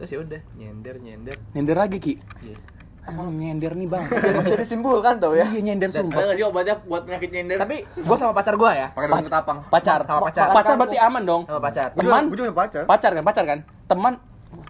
terus 0.00 0.16
ya 0.16 0.18
udah 0.24 0.40
nyender 0.56 0.96
nyender 0.96 1.36
Nyender 1.52 1.76
lagi 1.76 2.00
Ki. 2.00 2.14
Iya. 2.40 2.56
Emang 3.04 3.32
nyender 3.36 3.72
nih 3.76 3.84
bang. 3.84 4.04
Bisa 4.08 4.56
disimpulkan 4.56 5.20
tau 5.20 5.36
ya. 5.36 5.44
Iya 5.48 5.60
nyender 5.60 5.92
Ada 5.92 6.00
sumpah. 6.00 6.20
nggak 6.24 6.36
sih 6.40 6.46
obatnya 6.48 6.74
buat 6.84 7.02
penyakit 7.04 7.28
nyender? 7.32 7.56
tapi 7.60 7.76
gue 7.84 8.16
sama 8.16 8.32
pacar 8.32 8.54
gue 8.56 8.70
ya 8.72 8.88
Pakai 8.96 9.08
daun 9.12 9.24
ketapang. 9.24 9.58
Pacar. 9.68 10.00
Sama 10.08 10.20
pacar. 10.24 10.46
Pacar 10.56 10.74
berarti 10.80 10.98
aman 11.00 11.22
dong. 11.24 11.42
sama 11.44 11.60
pacar 11.60 11.88
Teman. 11.92 12.22
gua 12.28 12.36
juga 12.36 12.52
pacar. 12.56 12.82
Pacar 12.88 13.10
kan, 13.12 13.24
pacar 13.24 13.44
kan. 13.44 13.58
Teman 13.88 14.14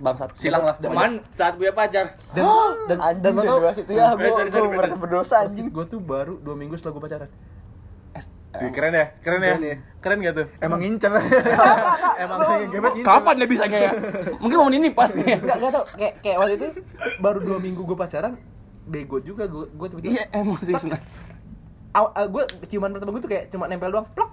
bangsat. 0.03 0.30
Silang 0.34 0.62
lah. 0.66 0.76
teman 0.82 1.11
saat 1.30 1.55
punya 1.55 1.72
pacar. 1.74 2.05
dan 2.34 2.44
dan 2.90 2.98
dan 2.98 2.98
Anjing 2.98 3.34
lo 3.34 3.42
udah 3.42 3.46
tau 3.46 3.59
dibahas 3.59 3.78
itu 3.78 3.92
ya. 3.94 4.07
Gue 5.70 5.84
gue 5.86 6.01
baru 6.03 6.34
dua 6.42 6.55
minggu 6.59 6.74
setelah 6.74 6.98
gue 6.98 7.03
pacaran 7.07 7.30
Wih, 8.53 8.70
keren 8.70 8.90
ya? 8.90 9.07
Keren 9.16 9.40
ya? 9.40 9.53
Keren 9.53 9.62
ya. 9.62 9.76
Keren 10.01 10.18
gak 10.20 10.34
tuh? 10.34 10.46
Emang 10.59 10.78
ngincer. 10.78 11.12
Emang 12.22 12.38
gebet 12.66 12.92
ngincer. 12.92 13.07
Kapan 13.07 13.34
dia 13.36 13.46
bisanya 13.46 13.78
ya? 13.80 13.90
Mungkin 14.36 14.57
momen 14.57 14.74
ini 14.76 14.88
pas 14.90 15.07
nih. 15.09 15.36
Enggak, 15.36 15.57
enggak 15.57 15.72
tau 15.72 15.84
kayak 15.92 16.14
kayak 16.18 16.36
waktu 16.36 16.55
itu 16.57 16.66
baru 17.18 17.38
dua 17.38 17.59
minggu 17.59 17.80
gue 17.80 17.94
pacaran 17.94 18.34
bego 18.82 19.18
juga 19.18 19.46
gue 19.46 19.70
gue 19.70 19.86
tiba-tiba 19.88 20.12
Iya 20.12 20.24
emosi 20.34 20.70
sebenarnya. 20.72 21.05
Aw- 21.92 22.11
uh, 22.12 22.26
gue 22.28 22.42
ciuman 22.66 22.90
pertama 22.90 23.11
gue 23.12 23.22
tuh 23.22 23.30
kayak 23.30 23.44
cuma 23.48 23.64
nempel 23.64 23.88
doang 23.88 24.07
plak 24.09 24.30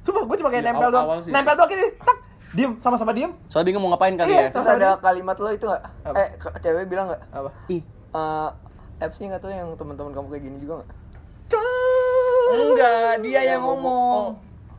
Sumpah 0.00 0.20
gue 0.22 0.36
cuma 0.36 0.50
kayak 0.50 0.60
Iya, 0.60 0.68
nempel 0.70 0.82
awal- 0.82 0.94
doang 0.94 1.06
awal 1.06 1.18
sih. 1.18 1.30
nempel 1.30 1.54
doang 1.54 1.70
gini 1.70 1.84
tak 1.96 2.18
diem 2.52 2.72
sama-sama 2.78 3.10
diem 3.10 3.32
Soalnya 3.46 3.66
bingung 3.66 3.82
mau 3.82 3.90
ngapain 3.90 4.14
kali 4.14 4.28
Iya, 4.28 4.42
ya. 4.42 4.48
Terus 4.50 4.68
ada 4.70 4.88
kalimat 4.98 5.36
lo 5.38 5.48
itu 5.50 5.64
nggak? 5.64 5.82
Apa? 6.04 6.14
Eh, 6.14 6.28
cewek 6.60 6.84
bilang 6.86 7.06
nggak? 7.08 7.20
apa 7.30 7.50
Ih, 7.68 7.82
Eh, 8.12 8.48
apps 9.00 9.16
nih 9.16 9.26
nggak 9.26 9.40
tuh 9.40 9.48
yang 9.50 9.68
teman-teman 9.74 10.12
kamu 10.12 10.26
kayak 10.28 10.42
gini 10.42 10.56
juga 10.58 10.74
nggak? 10.78 10.88
Enggak, 12.46 13.12
dia 13.20 13.40
yang 13.46 13.62
ngomong. 13.62 14.36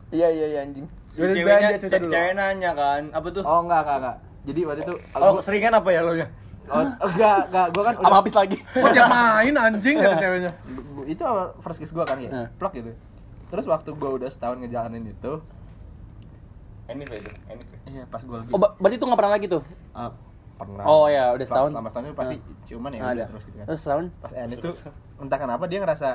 Iya 0.08 0.28
iya 0.28 0.46
iya 0.48 0.60
anjing. 0.62 0.86
Si 1.10 1.18
ceweknya, 1.18 1.68
dia 1.68 1.78
cerita 1.78 1.98
dulu. 1.98 2.10
cewek 2.10 2.32
nanya 2.32 2.70
kan, 2.72 3.02
apa 3.10 3.28
tuh? 3.30 3.40
oh 3.40 3.60
enggak 3.60 3.80
enggak 3.82 3.96
enggak 3.98 4.16
jadi 4.44 4.60
waktu 4.62 4.80
itu 4.82 4.94
Oh, 5.08 5.18
gua- 5.18 5.36
keseringan 5.36 5.72
apa 5.74 5.88
ya 5.88 6.00
lo 6.00 6.12
ya? 6.12 6.26
oh, 6.66 6.82
enggak 7.02 7.38
enggak 7.46 7.66
gue 7.68 7.82
kan 7.82 7.92
sama 7.94 8.04
udah 8.04 8.18
habis 8.20 8.34
lagi. 8.36 8.58
Kok 8.76 8.90
dia 8.92 9.04
main 9.08 9.54
anjing 9.56 9.96
kata 9.96 10.16
ceweknya. 10.22 10.52
Gua- 10.92 11.08
itu 11.08 11.22
first 11.58 11.78
kiss 11.78 11.90
gue 11.90 12.04
kan 12.04 12.18
ya 12.18 12.30
Eh. 12.30 12.48
plak 12.54 12.72
gitu 12.74 12.92
terus 13.46 13.64
waktu 13.64 13.90
gue 13.90 14.10
udah 14.12 14.26
setahun 14.26 14.58
ngejalanin 14.58 15.06
itu 15.08 15.32
Anyway 16.86 17.18
itu, 17.18 17.30
anyway. 17.48 17.78
iya 17.88 18.02
pas 18.04 18.20
gue 18.20 18.36
lagi 18.36 18.46
Oh, 18.48 18.58
berarti 18.58 18.96
tuh 18.96 19.06
nggak 19.06 19.16
pernah 19.16 19.32
lagi 19.32 19.46
tuh? 19.48 19.62
ah, 19.92 20.10
pernah 20.54 20.84
Oh 20.84 21.06
ya, 21.06 21.30
udah 21.32 21.42
setahun. 21.44 21.70
selama 21.72 21.88
setahun 21.88 22.04
itu 22.04 22.16
pasti 22.16 22.36
ciuman 22.62 22.90
ya 22.90 23.00
Ah, 23.00 23.10
udah 23.12 23.26
terus 23.28 23.44
gitu 23.44 23.56
kan 23.56 23.66
Terus 23.66 23.80
setahun? 23.80 24.04
pas 24.16 24.32
end 24.32 24.50
itu 24.52 24.68
entah 25.16 25.38
kenapa 25.40 25.64
dia 25.64 25.78
ngerasa 25.80 26.08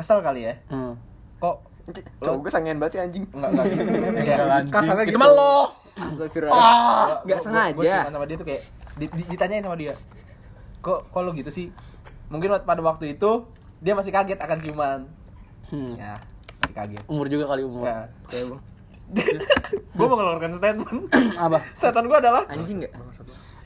kesel 0.00 0.18
kali 0.20 0.40
ya 0.42 0.54
Hmm. 0.66 0.96
kok 1.38 1.56
Cowok 2.20 2.38
gue 2.40 2.50
sangean 2.50 2.78
banget 2.78 2.92
sih 2.92 3.00
anjing. 3.00 3.24
enggak 3.32 3.50
enggak 3.50 3.66
kayak 4.22 4.38
Kasarnya 4.70 5.04
Itu 5.04 5.10
gitu. 5.10 5.18
mah 5.18 5.26
lo. 5.28 5.54
Astagfirullah. 5.92 6.54
Gua- 6.54 7.18
Nggak 7.20 7.26
gua- 7.26 7.42
sengaja. 7.42 7.74
Gua 7.74 7.82
ciuman 7.84 8.12
sama 8.12 8.24
dia 8.24 8.36
tuh 8.36 8.46
kayak 8.46 8.62
di- 8.94 9.10
di- 9.10 9.26
ditanyain 9.26 9.58
sama 9.60 9.74
dia. 9.74 9.94
Kok 10.80 11.10
kok 11.10 11.20
lo 11.20 11.30
gitu 11.32 11.50
sih? 11.50 11.66
Mungkin 12.28 12.62
pada 12.62 12.78
waktu 12.80 13.10
itu 13.10 13.30
dia 13.76 13.92
masih 13.92 14.08
kaget 14.08 14.38
akan 14.38 14.58
ciuman. 14.60 15.00
Hmm. 15.66 15.94
Ya, 15.94 16.14
masih 16.60 16.74
kaget. 16.76 17.02
Umur 17.04 17.26
juga 17.26 17.44
kali 17.48 17.62
umur. 17.64 17.82
Ya, 17.84 17.98
kayak 18.24 18.44
gue 19.90 20.06
mau 20.06 20.14
ngeluarkan 20.14 20.50
statement. 20.54 21.10
Apa? 21.34 21.58
statement 21.72 22.06
gue 22.06 22.18
adalah 22.20 22.46
Anjing 22.46 22.76
nggak? 22.78 22.92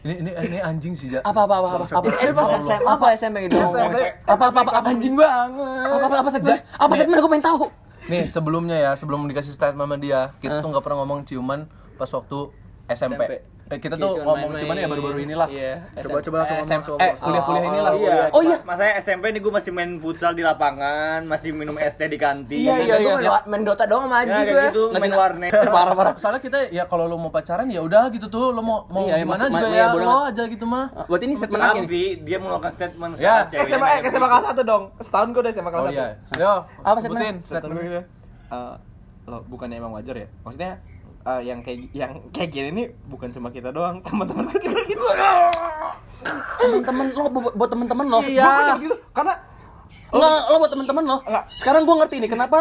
Ini 0.05 0.20
ini 0.20 0.30
ini 0.36 0.59
anjing 0.61 0.92
sih, 0.92 1.09
Ja. 1.09 1.24
Apa 1.24 1.48
apa 1.48 1.55
apa 1.64 1.68
apa? 1.80 1.84
Apa 1.88 2.09
Eh 2.20 2.32
pas 2.36 2.48
SMA 2.61 2.92
apa 2.92 3.07
SMP 3.16 3.48
gitu? 3.48 3.57
Apa 3.57 4.12
apa 4.28 4.44
apa 4.52 4.61
apa 4.61 4.88
Anjing 4.92 5.16
banget. 5.16 5.88
apa 5.88 6.05
apa 6.05 6.16
apa 6.20 6.28
segmen 6.28 6.57
apa 6.61 6.92
segmen? 6.92 7.16
Aku 7.16 7.28
pengen 7.32 7.44
tahu. 7.48 7.64
Nih, 8.12 8.28
sebelumnya 8.28 8.76
ya, 8.76 8.92
sebelum 9.00 9.24
dikasih 9.24 9.57
statement 9.57 9.88
sama 9.88 9.96
dia, 9.96 10.36
kita 10.44 10.61
tuh 10.61 10.68
nggak 10.68 10.84
pernah 10.84 11.00
ngomong 11.00 11.24
ciuman 11.24 11.64
pas 11.96 12.11
waktu 12.12 12.52
SMP. 12.84 13.53
Eh, 13.64 13.78
kita 13.78 13.96
tuh 13.96 14.12
cuman 14.14 14.28
ngomong 14.28 14.50
ciuman 14.54 14.76
ya 14.76 14.86
baru-baru 14.86 15.18
inilah. 15.20 15.48
Iya. 15.48 15.72
Coba-coba 15.98 16.36
langsung 16.38 16.52
ngomong 16.54 16.68
SM, 16.68 16.76
langsung 16.76 16.96
eh, 16.96 17.04
ngomong. 17.06 17.24
kuliah-kuliah 17.24 17.64
inilah. 17.66 17.92
Iya. 17.94 18.14
Oh 18.30 18.42
iya. 18.42 18.56
Masa 18.60 18.82
SMP 18.98 19.24
nih 19.30 19.40
gue 19.40 19.48
masih 19.50 19.70
main 19.70 19.90
futsal 19.96 20.32
di 20.32 20.44
lapangan, 20.44 21.24
masih 21.24 21.50
minum 21.50 21.72
es 21.74 21.94
teh 21.94 22.04
di 22.04 22.16
kantin. 22.16 22.60
Iya, 22.60 22.74
iya, 22.78 22.96
iya. 23.00 23.14
main, 23.16 23.40
main 23.46 23.62
Dota 23.62 23.84
doang 23.84 24.04
sama 24.04 24.16
Ya 24.16 24.20
anjing 24.20 24.36
kayak 24.36 24.52
gue. 24.52 24.64
gitu, 24.68 24.82
main 24.92 25.12
warnet. 25.12 25.52
parah 25.74 25.94
parah. 25.94 26.12
Soalnya 26.14 26.40
kita 26.40 26.58
ya 26.68 26.84
kalau 26.84 27.04
lo 27.06 27.16
mau 27.16 27.28
pacaran 27.28 27.64
ya 27.66 27.80
udah 27.80 28.04
gitu 28.10 28.28
tuh, 28.28 28.52
lo 28.52 28.60
mau 28.60 28.84
mau 28.86 29.08
Iya, 29.08 29.16
iya, 29.16 29.24
gimana 29.24 29.44
juga 29.46 29.66
ya 29.66 29.72
iya, 29.72 29.84
bodo 29.88 30.04
lo 30.04 30.12
amat. 30.14 30.30
aja 30.30 30.42
gitu 30.44 30.64
mah. 30.66 30.86
berarti 31.06 31.24
ini 31.24 31.34
statement 31.34 31.62
lagi 31.62 31.72
nih 31.74 31.86
Tapi 31.86 32.02
dia 32.20 32.36
mengeluarkan 32.36 32.70
statement 32.70 33.12
Ya, 33.16 33.34
ceweknya 33.46 33.64
SMA 33.70 33.88
eh, 33.88 34.10
SMA 34.10 34.28
kelas 34.28 34.44
1 34.50 34.60
dong. 34.62 34.82
Setahun 34.98 35.28
gue 35.30 35.40
udah 35.40 35.52
SMA 35.52 35.70
kelas 35.70 35.82
Oh 35.82 35.88
1. 35.88 35.94
iya. 35.94 36.06
Yo, 36.36 36.52
Apa? 36.82 36.98
Statement 36.98 37.36
gue 37.38 37.48
statement. 37.48 37.80
gitu. 37.80 38.00
Eh, 38.46 38.74
lo 39.24 39.38
bukannya 39.42 39.76
emang 39.76 39.92
wajar 39.94 40.14
ya? 40.14 40.28
Maksudnya 40.42 40.72
eh, 41.25 41.41
yang 41.45 41.59
kayak 41.64 41.79
yang 41.91 42.12
kayak 42.31 42.51
gini 42.53 42.68
nih 42.70 42.87
bukan 43.09 43.29
cuma 43.33 43.49
kita 43.49 43.72
doang, 43.72 44.01
teman-teman 44.05 44.45
gue 44.49 44.61
juga 44.61 44.81
gitu. 44.85 45.05
temen-temen 46.61 47.07
lo 47.12 47.25
buat, 47.29 47.53
buat 47.53 47.68
temen-temen 47.68 48.07
lo. 48.09 48.18
Kayak 48.20 48.81
gitu. 48.81 48.97
Karena 49.12 49.35
Enggak, 50.14 50.41
lo 50.47 50.57
buat 50.62 50.70
temen-temen 50.70 51.05
lo. 51.05 51.16
Enggak. 51.27 51.45
Sekarang 51.59 51.83
gue 51.83 51.95
ngerti 51.99 52.16
nih, 52.22 52.31
kenapa 52.31 52.57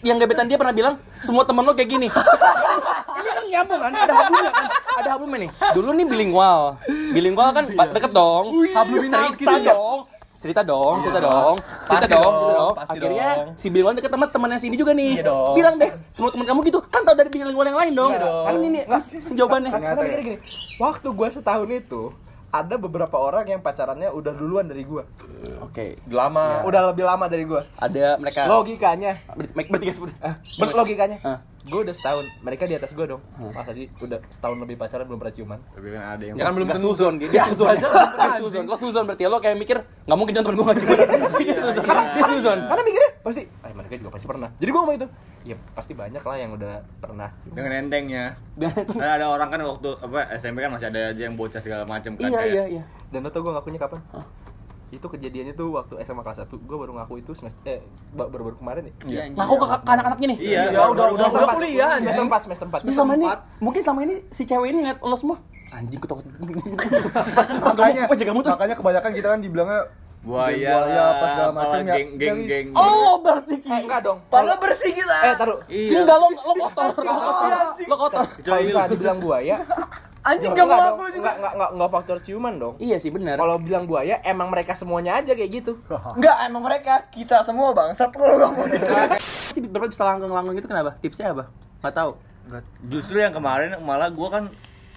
yang 0.00 0.16
gebetan 0.16 0.48
dia 0.48 0.56
pernah 0.56 0.72
bilang 0.72 0.94
Semua 1.20 1.44
temen 1.44 1.62
lo 1.62 1.76
kayak 1.76 1.90
gini. 1.92 2.08
Ini 2.10 3.28
kan 3.30 3.44
nyambung 3.46 3.80
kan, 3.84 3.92
ada 3.92 4.14
hablumnya 4.16 4.50
kan 4.50 4.66
Ada 4.96 5.08
hablumnya 5.12 5.38
nih. 5.44 5.50
Dulu 5.76 5.88
nih 5.92 6.06
bilingual. 6.08 6.60
Bilingual 7.12 7.48
kan 7.52 7.64
ba- 7.76 7.92
deket 7.92 8.12
dong. 8.16 8.46
Habluminal 8.72 9.36
Cerita 9.36 9.54
dong 9.70 10.19
Cerita 10.40 10.64
dong, 10.64 11.04
cerita 11.04 11.20
dong. 11.20 11.54
Cerita 11.84 12.06
dong, 12.08 12.16
dong, 12.16 12.32
cerita 12.32 12.54
dong 12.56 12.72
pasti 12.72 12.96
Akhirnya 12.96 13.28
dong. 13.36 13.48
si 13.60 13.66
bilingual 13.68 13.92
deket 13.92 14.08
sama 14.08 14.26
temennya 14.26 14.56
sini 14.56 14.74
juga 14.74 14.96
nih. 14.96 15.20
Iya 15.20 15.24
dong. 15.28 15.52
Bilang 15.52 15.74
deh, 15.76 15.90
semua 16.10 16.30
temen 16.32 16.46
kamu 16.48 16.60
gitu 16.64 16.80
Kan 16.82 17.04
tau 17.04 17.12
dari 17.12 17.28
bilingual 17.28 17.66
yang 17.66 17.76
lain 17.76 17.92
dong. 17.92 18.10
Iya 18.10 18.20
dong. 18.24 18.44
Kan 18.48 18.52
ini 18.56 18.68
nih, 18.72 18.82
jawabannya. 19.36 19.70
Karena 19.70 19.86
karena 19.86 20.00
mikirnya 20.02 20.24
gini, 20.24 20.38
waktu 20.80 21.08
gue 21.12 21.28
setahun 21.28 21.68
itu 21.68 22.02
ada 22.50 22.74
beberapa 22.74 23.14
orang 23.14 23.44
yang 23.46 23.60
pacarannya 23.60 24.08
udah 24.10 24.32
duluan 24.32 24.66
dari 24.66 24.82
gue, 24.82 25.04
Oke, 25.60 26.02
Lama. 26.08 26.66
udah 26.66 26.90
lebih 26.90 27.04
lama 27.04 27.28
dari 27.28 27.46
gue. 27.46 27.62
ada 27.78 28.18
mereka. 28.18 28.48
Logikanya, 28.48 29.22
Ber- 29.30 29.54
Bertiga 29.70 29.92
seperti 29.92 30.14
eh, 30.18 30.34
ber- 30.58 30.74
logikanya. 30.74 31.18
Gue 31.60 31.80
udah 31.82 31.92
setahun, 31.92 32.24
mereka 32.40 32.64
di 32.64 32.72
atas 32.72 32.90
gue 32.90 33.04
dong. 33.04 33.20
Masa 33.52 33.70
sih 33.70 33.92
udah 33.94 34.16
setahun 34.26 34.56
lebih 34.58 34.74
pacaran 34.74 35.04
belum 35.04 35.18
pernah 35.18 35.34
ciuman? 35.34 35.58
Tapi 35.66 35.86
kan 35.90 36.02
ada 36.10 36.24
yang 36.24 36.34
Ya 36.34 36.44
kan 36.44 36.52
belum 36.54 36.68
tentu. 36.70 36.82
suzon 36.88 37.12
gitu, 37.18 37.30
dia 37.30 37.44
suzon 37.46 37.76
Dia 37.76 38.30
suzon, 38.34 38.64
lo 38.64 38.76
suzon 38.76 39.04
berarti 39.04 39.22
lo 39.24 39.36
kayak 39.36 39.56
mikir 39.56 39.76
Gak 39.78 40.16
mungkin 40.16 40.32
jangan 40.32 40.46
temen 40.46 40.56
gue 40.56 40.66
gak 40.66 40.78
cuma 40.80 40.94
Dia 41.38 41.56
suzon, 41.60 41.84
dia 41.84 42.24
suzon 42.26 42.58
Karena 42.64 42.82
mikirnya 42.82 43.10
pasti, 43.20 43.42
eh 43.44 43.72
mereka 43.76 43.92
juga 43.94 44.10
pasti 44.10 44.24
pernah. 44.24 44.48
Jadi 44.56 44.70
gue 44.72 44.80
ngomong 44.80 44.96
itu, 44.96 45.06
ya 45.44 45.56
pasti 45.70 45.92
banyak 45.92 46.24
lah 46.24 46.36
yang 46.40 46.56
udah 46.56 46.74
pernah. 46.96 47.28
ciuman. 47.36 47.52
dengan 47.52 47.72
entengnya. 47.78 48.24
Kan 48.88 49.10
ada 49.12 49.28
orang 49.28 49.48
kan 49.50 49.60
waktu 49.60 49.92
apa 49.92 50.40
SMP 50.40 50.58
kan 50.58 50.72
masih 50.72 50.88
ada 50.88 51.12
aja 51.12 51.22
yang 51.22 51.36
bocah 51.36 51.60
segala 51.60 51.84
macam 51.84 52.16
kan. 52.16 52.24
Iya, 52.24 52.32
kayak- 52.34 52.48
iya, 52.50 52.64
iya 52.72 52.82
Dan 53.08 53.20
lo 53.20 53.28
tau 53.28 53.44
gue 53.44 53.52
ngakunya 53.52 53.76
kapan? 53.76 54.00
Itu 54.90 55.06
kejadiannya 55.06 55.54
tuh 55.54 55.70
waktu 55.70 55.94
SMA 56.00 56.20
kelas 56.20 56.42
1 56.42 56.50
Gue 56.50 56.76
baru 56.76 56.92
ngaku 56.92 57.14
itu 57.18 57.30
semester 57.32 57.62
eh 57.64 57.78
ba- 58.10 58.26
baru-baru 58.26 58.56
kemarin 58.56 58.82
ya. 58.84 58.92
Iya. 59.04 59.22
Ngaku 59.32 59.54
ke 59.56 59.66
anak-anaknya 59.84 60.26
nih 60.28 60.38
Iya, 60.40 60.62
Ya 60.68 60.80
udah 60.84 61.06
udah 61.06 61.06
Semester 61.16 61.30
udah 61.32 61.46
empat. 61.46 61.56
kuliah 61.56 61.90
Semester. 61.96 62.24
4, 62.24 62.44
semester 62.44 62.66
4. 62.68 62.78
Ini 62.80 62.92
selama 62.92 63.12
ini, 63.14 63.26
mungkin 63.58 63.80
selama 63.80 64.00
ini 64.02 64.14
si 64.28 64.42
cewek 64.44 64.66
ini 64.68 64.78
ngeliat 64.82 64.98
lo 65.00 65.14
semua 65.14 65.36
Anjing 65.70 65.96
gue 65.96 66.08
takut 66.10 66.24
Pas 67.30 67.46
Makanya, 67.72 68.02
kamu, 68.04 68.18
jaga 68.18 68.32
mutu 68.32 68.48
makanya 68.48 68.74
kebanyakan 68.74 69.10
kita 69.12 69.28
kan 69.28 69.40
dibilangnya 69.40 69.80
Buaya, 70.20 70.84
buaya 70.84 71.02
apa 71.08 71.24
segala 71.30 71.52
macam 71.54 71.80
ya. 71.80 71.94
geng 71.96 72.10
geng 72.14 72.38
geng. 72.44 72.66
Oh 72.76 73.24
berarti 73.24 73.56
Eh, 73.56 73.80
enggak 73.80 74.04
dong. 74.04 74.20
Padahal 74.28 74.60
bersih 74.60 74.92
kita. 74.92 75.16
Eh, 75.16 75.32
taruh. 75.32 75.58
Iya. 75.64 75.96
Enggak 75.96 76.16
lo, 76.18 76.28
lo 76.28 76.54
kotor, 76.60 76.92
lo 76.92 77.12
kotor, 77.16 77.52
lo 77.80 77.96
kotor 77.96 78.24
Kalau 78.44 78.60
bisa 78.60 78.84
dibilang 78.86 79.16
buaya, 79.16 79.56
Anjing 80.20 80.52
enggak 80.52 80.68
gak 80.68 80.78
mau 80.78 80.92
aku 80.92 81.02
juga. 81.16 81.16
Enggak 81.16 81.34
enggak 81.40 81.52
enggak 81.56 81.70
enggak 81.72 81.90
faktor 81.90 82.16
ciuman 82.20 82.54
dong. 82.60 82.74
Iya 82.76 82.96
sih 83.00 83.08
benar. 83.08 83.40
Kalau 83.40 83.56
bilang 83.56 83.88
buaya, 83.88 84.20
emang 84.20 84.52
mereka 84.52 84.76
semuanya 84.76 85.16
aja 85.16 85.32
kayak 85.32 85.50
gitu. 85.50 85.72
Enggak, 86.16 86.36
emang 86.44 86.62
mereka 86.64 87.08
kita 87.08 87.40
semua 87.40 87.72
bangsat 87.72 88.12
kalau 88.12 88.36
ngomong 88.36 88.68
itu. 88.68 88.92
sih 89.56 89.64
berapa 89.64 89.88
bisa 89.88 90.04
langgeng-langgeng 90.04 90.60
itu 90.60 90.68
kenapa? 90.68 90.92
Tipsnya 91.00 91.32
apa? 91.32 91.48
Gak 91.80 91.94
tahu. 91.96 92.10
Justru 92.92 93.16
yang 93.16 93.32
kemarin 93.32 93.80
malah 93.80 94.12
gua 94.12 94.28
kan 94.28 94.44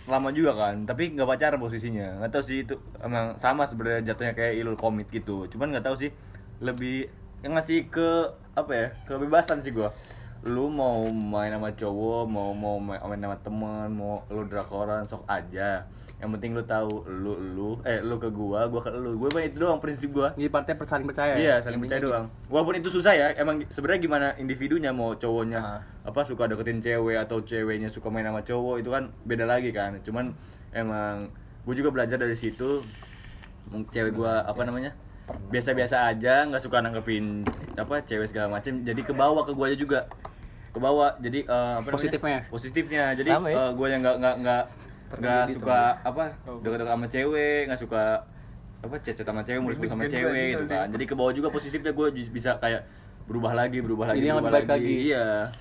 lama 0.04 0.36
juga 0.36 0.52
kan, 0.60 0.84
tapi 0.84 1.16
nggak 1.16 1.24
pacaran 1.24 1.60
posisinya. 1.64 2.20
Nggak 2.20 2.32
tahu 2.36 2.44
sih 2.44 2.58
itu 2.68 2.76
emang 3.00 3.40
sama 3.40 3.64
sebenarnya 3.64 4.12
jatuhnya 4.12 4.36
kayak 4.36 4.60
ilul 4.60 4.76
komit 4.76 5.08
gitu. 5.08 5.48
Cuman 5.48 5.72
nggak 5.72 5.88
tahu 5.88 5.96
sih 5.96 6.12
lebih 6.60 7.08
yang 7.40 7.56
ngasih 7.56 7.88
ke 7.88 8.08
apa 8.60 8.72
ya 8.76 8.88
kebebasan 9.08 9.64
sih 9.64 9.72
gua. 9.72 9.96
Lu 10.44 10.68
mau 10.68 11.08
main 11.08 11.56
sama 11.56 11.72
cowok, 11.72 12.28
mau 12.28 12.52
mau 12.52 12.76
main 12.76 13.00
main 13.00 13.22
sama 13.24 13.38
temen, 13.40 13.88
mau 13.96 14.28
lu 14.28 14.44
drakoran 14.44 15.08
sok 15.08 15.24
aja. 15.24 15.88
Yang 16.20 16.30
penting 16.36 16.52
lu 16.52 16.64
tahu 16.68 17.04
lu 17.08 17.34
lu 17.40 17.70
eh 17.88 18.04
lu 18.04 18.20
ke 18.20 18.28
gua, 18.28 18.68
gua 18.68 18.84
ke 18.84 18.92
lu. 18.92 19.16
Gue 19.16 19.32
itu 19.48 19.56
doang 19.56 19.80
prinsip 19.80 20.12
gua. 20.12 20.36
Jadi 20.36 20.52
partai 20.52 20.76
saling 20.84 21.08
percaya. 21.08 21.40
Iya, 21.40 21.48
ya? 21.48 21.56
saling 21.64 21.80
Intinya 21.80 21.88
percaya 21.88 22.00
gitu. 22.04 22.12
doang. 22.12 22.26
Walaupun 22.52 22.76
itu 22.76 22.90
susah 22.92 23.14
ya, 23.16 23.28
emang 23.40 23.64
sebenarnya 23.72 24.02
gimana 24.04 24.28
individunya 24.36 24.92
mau 24.92 25.16
cowoknya 25.16 25.60
Ah. 25.64 25.80
apa 26.04 26.20
suka 26.28 26.52
deketin 26.52 26.84
cewek 26.84 27.16
atau 27.24 27.40
ceweknya 27.40 27.88
suka 27.88 28.12
main 28.12 28.28
sama 28.28 28.44
cowok 28.44 28.84
itu 28.84 28.90
kan 28.92 29.16
beda 29.24 29.48
lagi 29.48 29.72
kan. 29.72 29.96
Cuman 30.04 30.36
emang 30.76 31.32
gue 31.64 31.76
juga 31.80 31.88
belajar 31.88 32.20
dari 32.20 32.36
situ. 32.36 32.84
Cewek 33.96 34.12
gua 34.12 34.44
apa 34.44 34.60
namanya? 34.68 34.92
Biasa-biasa 35.24 36.12
aja, 36.12 36.44
nggak 36.52 36.60
suka 36.60 36.84
nanggepin 36.84 37.48
apa 37.80 38.04
cewek 38.04 38.28
segala 38.28 38.52
macem. 38.52 38.84
Jadi 38.84 39.08
ke 39.08 39.16
bawah 39.16 39.48
ke 39.48 39.56
gua 39.56 39.72
aja 39.72 39.80
juga. 39.80 40.04
Ke 40.74 40.80
bawah. 40.82 41.12
Jadi 41.22 41.40
eh, 41.46 41.74
apa 41.78 41.86
namanya? 41.86 41.94
Positifnya. 41.94 42.40
Positifnya. 42.50 43.04
Jadi 43.14 43.30
ya? 43.30 43.40
eh, 43.40 43.72
gua 43.78 43.88
yang 43.88 44.02
nggak 44.02 44.16
nggak 44.18 44.36
nggak 44.42 44.64
nggak 45.14 45.46
terjadi 45.46 45.54
suka 45.54 45.80
apa 46.02 46.24
deket-deket 46.66 46.90
sama 46.90 47.06
cewek 47.06 47.60
nggak 47.70 47.82
suka 47.86 48.04
apa 48.82 48.96
cecet 48.98 49.26
sama 49.30 49.42
cewek 49.46 49.62
mulus 49.62 49.78
sama 49.78 50.04
cewek 50.10 50.46
gitu 50.58 50.66
kan 50.66 50.90
jadi 50.90 51.06
ke 51.06 51.14
bawah 51.14 51.30
juga 51.38 51.48
positifnya 51.54 51.94
gue 51.94 52.08
bisa 52.34 52.58
kayak 52.58 52.82
berubah 53.30 53.54
lagi 53.54 53.78
berubah 53.80 54.10
lagi 54.12 54.26
yang 54.26 54.42
berubah 54.42 54.66
baik 54.66 54.74
lagi. 54.74 55.14
iya 55.14 55.54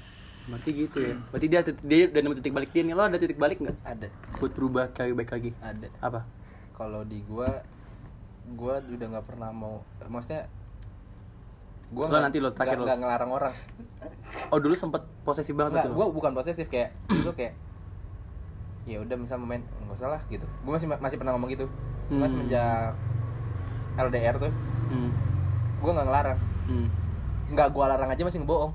Berarti 0.42 0.70
gitu 0.74 0.98
ya. 0.98 1.14
Berarti 1.30 1.46
dia 1.46 1.60
dia 1.62 1.98
udah 2.10 2.20
nemu 2.26 2.34
titik 2.42 2.50
balik 2.50 2.70
dia 2.74 2.82
nih. 2.82 2.94
Lo 2.98 3.02
ada 3.06 3.14
titik 3.14 3.38
balik 3.38 3.62
nggak? 3.62 3.76
ada 3.86 4.08
Buat 4.42 4.52
berubah 4.58 4.84
kayak 4.90 5.14
baik 5.14 5.30
lagi. 5.30 5.50
ada 5.62 5.86
Apa? 6.02 6.26
kalau 6.74 7.06
di 7.06 7.22
gua 7.22 7.62
gua 8.58 8.82
udah 8.82 9.06
nggak 9.06 9.26
pernah 9.28 9.54
mau 9.54 9.86
maksudnya 10.02 10.50
gua 11.92 12.02
Lo 12.02 12.10
nggak- 12.10 12.24
nanti 12.24 12.38
lo, 12.38 12.48
terakhir 12.50 12.78
lo. 12.78 12.84
nggak 12.84 12.98
ngelarang 12.98 13.30
orang 13.32 13.54
Oh 14.48 14.58
dulu 14.58 14.72
sempet 14.72 15.04
posesif 15.22 15.52
banget 15.52 15.72
nggak 15.78 15.92
gua 15.92 16.06
bukan 16.08 16.32
posesif 16.32 16.66
kayak 16.66 16.90
itu 17.08 17.30
kayak 17.30 17.54
ya 18.82 18.98
udah 18.98 19.14
misal 19.14 19.38
main 19.38 19.62
nggak 19.78 19.94
usah 19.94 20.08
lah 20.10 20.20
gitu 20.26 20.42
gua 20.60 20.74
masih 20.74 20.88
masih 20.90 21.16
pernah 21.16 21.32
ngomong 21.32 21.50
gitu 21.50 21.66
cuma 22.08 22.24
Hmm. 22.24 22.32
semenjak 22.32 22.96
LDR 23.94 24.36
tuh 24.38 24.52
Hmm. 24.88 25.10
gua 25.78 25.90
nggak 25.92 26.06
ngelarang 26.06 26.38
Hmm. 26.66 26.86
nggak 27.48 27.68
gua 27.70 27.84
larang 27.88 28.08
aja 28.08 28.22
masih 28.22 28.40
ngebohong 28.40 28.72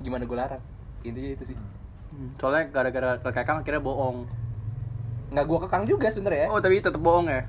gimana 0.00 0.24
gua 0.24 0.38
larang 0.40 0.62
intinya 1.02 1.30
itu 1.30 1.44
sih 1.46 1.58
Hmm. 2.06 2.30
Soalnya 2.36 2.70
gara-gara 2.70 3.18
kekekang 3.18 3.58
akhirnya 3.58 3.82
bohong. 3.82 4.22
nggak 5.28 5.44
gua 5.44 5.58
kekang 5.60 5.82
juga 5.82 6.06
sebenarnya 6.06 6.46
Oh 6.46 6.62
tapi 6.62 6.78
tetap 6.78 6.96
bohong 6.96 7.26
ya. 7.26 7.42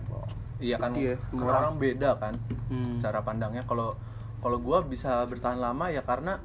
Iya 0.57 0.75
kan, 0.75 0.89
Iya, 0.89 1.13
semua 1.29 1.53
orang 1.53 1.77
beda 1.77 2.17
kan 2.17 2.33
Hmm. 2.65 2.97
cara 2.97 3.21
pandangnya. 3.21 3.61
Kalau 3.61 3.93
kalau 4.45 4.61
gue 4.61 4.77
bisa 4.93 5.25
bertahan 5.25 5.57
lama 5.57 5.89
ya 5.89 6.05
karena 6.05 6.37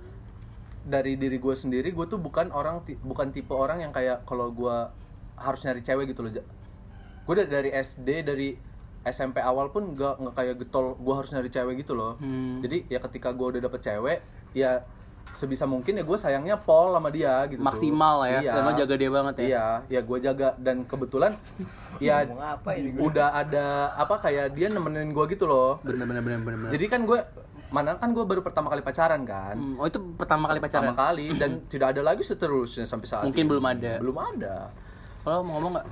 dari 0.80 1.20
diri 1.20 1.36
gue 1.36 1.52
sendiri 1.52 1.92
gue 1.92 2.06
tuh 2.08 2.16
bukan 2.16 2.48
orang 2.48 2.80
bukan 3.04 3.28
tipe 3.28 3.52
orang 3.52 3.84
yang 3.84 3.92
kayak 3.92 4.24
kalau 4.24 4.48
gue 4.48 4.76
harus 5.36 5.60
nyari 5.68 5.84
cewek 5.84 6.16
gitu 6.16 6.24
loh. 6.24 6.32
Gue 7.28 7.44
dari 7.44 7.68
SD 7.68 8.24
dari 8.24 8.56
SMP 9.04 9.44
awal 9.44 9.68
pun 9.68 9.92
nggak 9.92 10.16
nggak 10.16 10.32
kayak 10.32 10.54
getol 10.64 10.96
gue 10.96 11.12
harus 11.12 11.28
nyari 11.36 11.52
cewek 11.52 11.84
gitu 11.84 11.92
loh. 11.92 12.16
Hmm. 12.16 12.64
Jadi 12.64 12.88
ya 12.88 13.04
ketika 13.04 13.36
gue 13.36 13.46
udah 13.52 13.60
dapet 13.68 13.80
cewek 13.84 14.18
ya 14.56 14.80
sebisa 15.30 15.62
mungkin 15.62 16.00
ya 16.00 16.02
gue 16.02 16.18
sayangnya 16.18 16.56
pol 16.56 16.96
sama 16.96 17.12
dia 17.12 17.44
gitu. 17.52 17.60
Maksimal 17.60 18.24
lah 18.24 18.28
ya. 18.32 18.40
Iya. 18.40 18.52
Dan 18.56 18.62
lo 18.64 18.72
jaga 18.80 18.94
dia 18.96 19.10
banget 19.12 19.34
ya. 19.36 19.44
Iya, 19.44 19.66
ya 19.92 20.00
gue 20.00 20.18
jaga 20.24 20.48
dan 20.56 20.88
kebetulan 20.88 21.36
ya 22.00 22.24
udah 22.96 23.28
ada 23.36 23.92
apa 23.92 24.16
kayak 24.24 24.56
dia 24.56 24.72
nemenin 24.72 25.12
gue 25.12 25.24
gitu 25.36 25.44
loh. 25.44 25.78
Bener 25.84 26.08
bener 26.08 26.24
bener 26.24 26.40
bener. 26.40 26.56
bener. 26.64 26.70
Jadi 26.72 26.84
kan 26.88 27.04
gue 27.04 27.20
mana 27.70 27.94
kan 27.94 28.10
gue 28.10 28.22
baru 28.22 28.40
pertama 28.40 28.66
kali 28.66 28.82
pacaran 28.82 29.22
kan. 29.22 29.54
Hmm, 29.54 29.78
Oh 29.78 29.86
itu 29.86 29.98
pertama 30.14 30.46
kali 30.46 30.58
pacaran. 30.58 30.90
Pertama 30.90 31.06
kali 31.08 31.26
dan 31.34 31.50
tidak 31.66 31.94
ada 31.94 32.02
lagi 32.04 32.20
seterusnya 32.20 32.82
sampai 32.82 33.06
saat 33.06 33.24
Mungkin 33.24 33.40
ini. 33.40 33.50
belum 33.50 33.64
ada. 33.64 33.92
Belum 33.98 34.18
ada. 34.18 34.56
Kalau 35.20 35.40
mau 35.40 35.56
ngomong 35.56 35.72
nggak? 35.74 35.86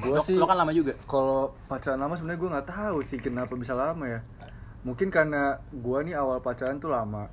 Gua 0.00 0.16
Lo- 0.16 0.22
sih- 0.22 0.36
Lo 0.36 0.44
kan 0.44 0.56
lama 0.56 0.70
juga. 0.70 0.94
Kalau 1.04 1.54
pacaran 1.66 1.98
lama 1.98 2.14
sebenarnya 2.14 2.38
gue 2.38 2.50
nggak 2.50 2.68
tahu 2.68 2.98
sih 3.00 3.18
kenapa 3.18 3.52
bisa 3.54 3.72
lama 3.72 4.04
ya. 4.04 4.20
Mungkin 4.82 5.08
karena 5.08 5.42
gue 5.66 5.98
nih 6.02 6.14
awal 6.14 6.38
pacaran 6.38 6.76
tuh 6.76 6.88
lama, 6.88 7.26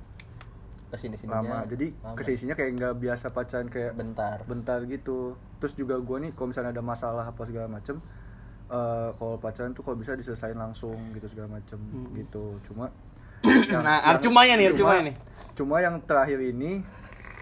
ke 0.88 0.96
sini 0.96 1.14
sini 1.14 1.28
lama. 1.28 1.62
Jadi 1.64 1.92
kesisinya 2.14 2.52
kayak 2.52 2.70
nggak 2.74 2.94
biasa 2.98 3.30
pacaran 3.30 3.66
kayak 3.66 3.92
bentar 3.92 4.40
bentar 4.42 4.80
gitu. 4.84 5.36
Terus 5.58 5.72
juga 5.72 5.94
gue 5.96 6.16
nih 6.18 6.32
kalau 6.32 6.48
misalnya 6.48 6.70
ada 6.70 6.80
masalah 6.80 7.24
apa 7.24 7.42
segala 7.44 7.68
macem, 7.68 8.00
eh, 8.66 9.10
kalau 9.12 9.36
pacaran 9.36 9.70
tuh 9.70 9.82
kalau 9.82 9.94
bisa 9.94 10.12
diselesain 10.12 10.54
langsung 10.54 10.96
gitu 11.12 11.28
segala 11.28 11.52
macem 11.52 11.76
gitu. 12.14 12.56
Cuma 12.64 12.88
yang- 13.44 13.82
Nah, 13.82 13.98
yang- 14.04 14.20
cumanya 14.20 14.54
nih, 14.54 14.66
cuma- 14.68 14.78
cumanya 14.78 15.02
nih. 15.04 15.14
Cuma 15.52 15.74
yang 15.78 15.94
terakhir 16.00 16.38
ini 16.40 16.80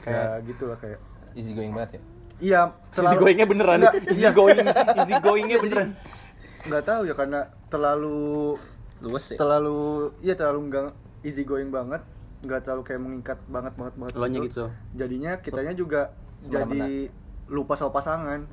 kayak 0.00 0.42
gitu 0.44 0.64
lah 0.64 0.76
kayak 0.76 0.98
easy 1.32 1.52
going 1.52 1.70
banget 1.70 1.96
ya 1.96 2.02
Iya, 2.40 2.60
Easy 2.96 3.16
goingnya 3.16 3.44
beneran. 3.44 3.78
Nggak, 3.78 3.94
Easy 4.08 4.24
iya. 4.24 4.32
going, 4.32 4.56
easy 4.98 5.12
goingnya 5.18 5.58
beneran. 5.58 5.88
nggak 6.62 6.82
tahu 6.82 7.04
ya 7.04 7.12
karena 7.12 7.40
terlalu 7.68 8.52
luwes 9.00 9.26
ya 9.26 9.36
terlalu 9.36 9.80
iya 10.18 10.32
terlalu 10.32 10.60
nggak 10.68 10.84
easy 11.22 11.40
going 11.42 11.68
banget 11.68 12.04
nggak 12.40 12.60
terlalu 12.62 12.82
kayak 12.82 13.00
mengikat 13.00 13.38
banget 13.46 13.72
banget 13.74 13.94
banget 13.96 14.12
Lo 14.14 14.26
nya 14.26 14.40
gitu. 14.42 14.64
jadinya 14.92 15.32
kitanya 15.36 15.72
juga 15.72 16.12
jadi 16.42 17.08
lupa 17.46 17.72
sama 17.74 17.92
pasangan 17.92 18.44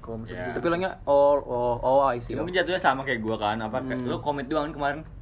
kalau 0.00 0.18
misalnya 0.18 0.38
Iya. 0.40 0.46
gitu. 0.48 0.56
Tapi 0.56 0.66
lo 0.68 0.76
nya 0.76 0.90
oh 1.04 1.34
oh 1.40 1.74
oh 1.80 1.98
I 2.04 2.18
see. 2.18 2.32
Ya, 2.32 2.38
mungkin 2.38 2.54
jatuhnya 2.54 2.78
sama 2.80 3.02
kayak 3.02 3.20
gua 3.20 3.36
kan 3.36 3.58
apa 3.60 3.78
kayak 3.80 4.02
lu 4.02 4.18
komit 4.18 4.46
doang 4.46 4.70
kemarin 4.70 5.02
Enggak, 5.02 5.17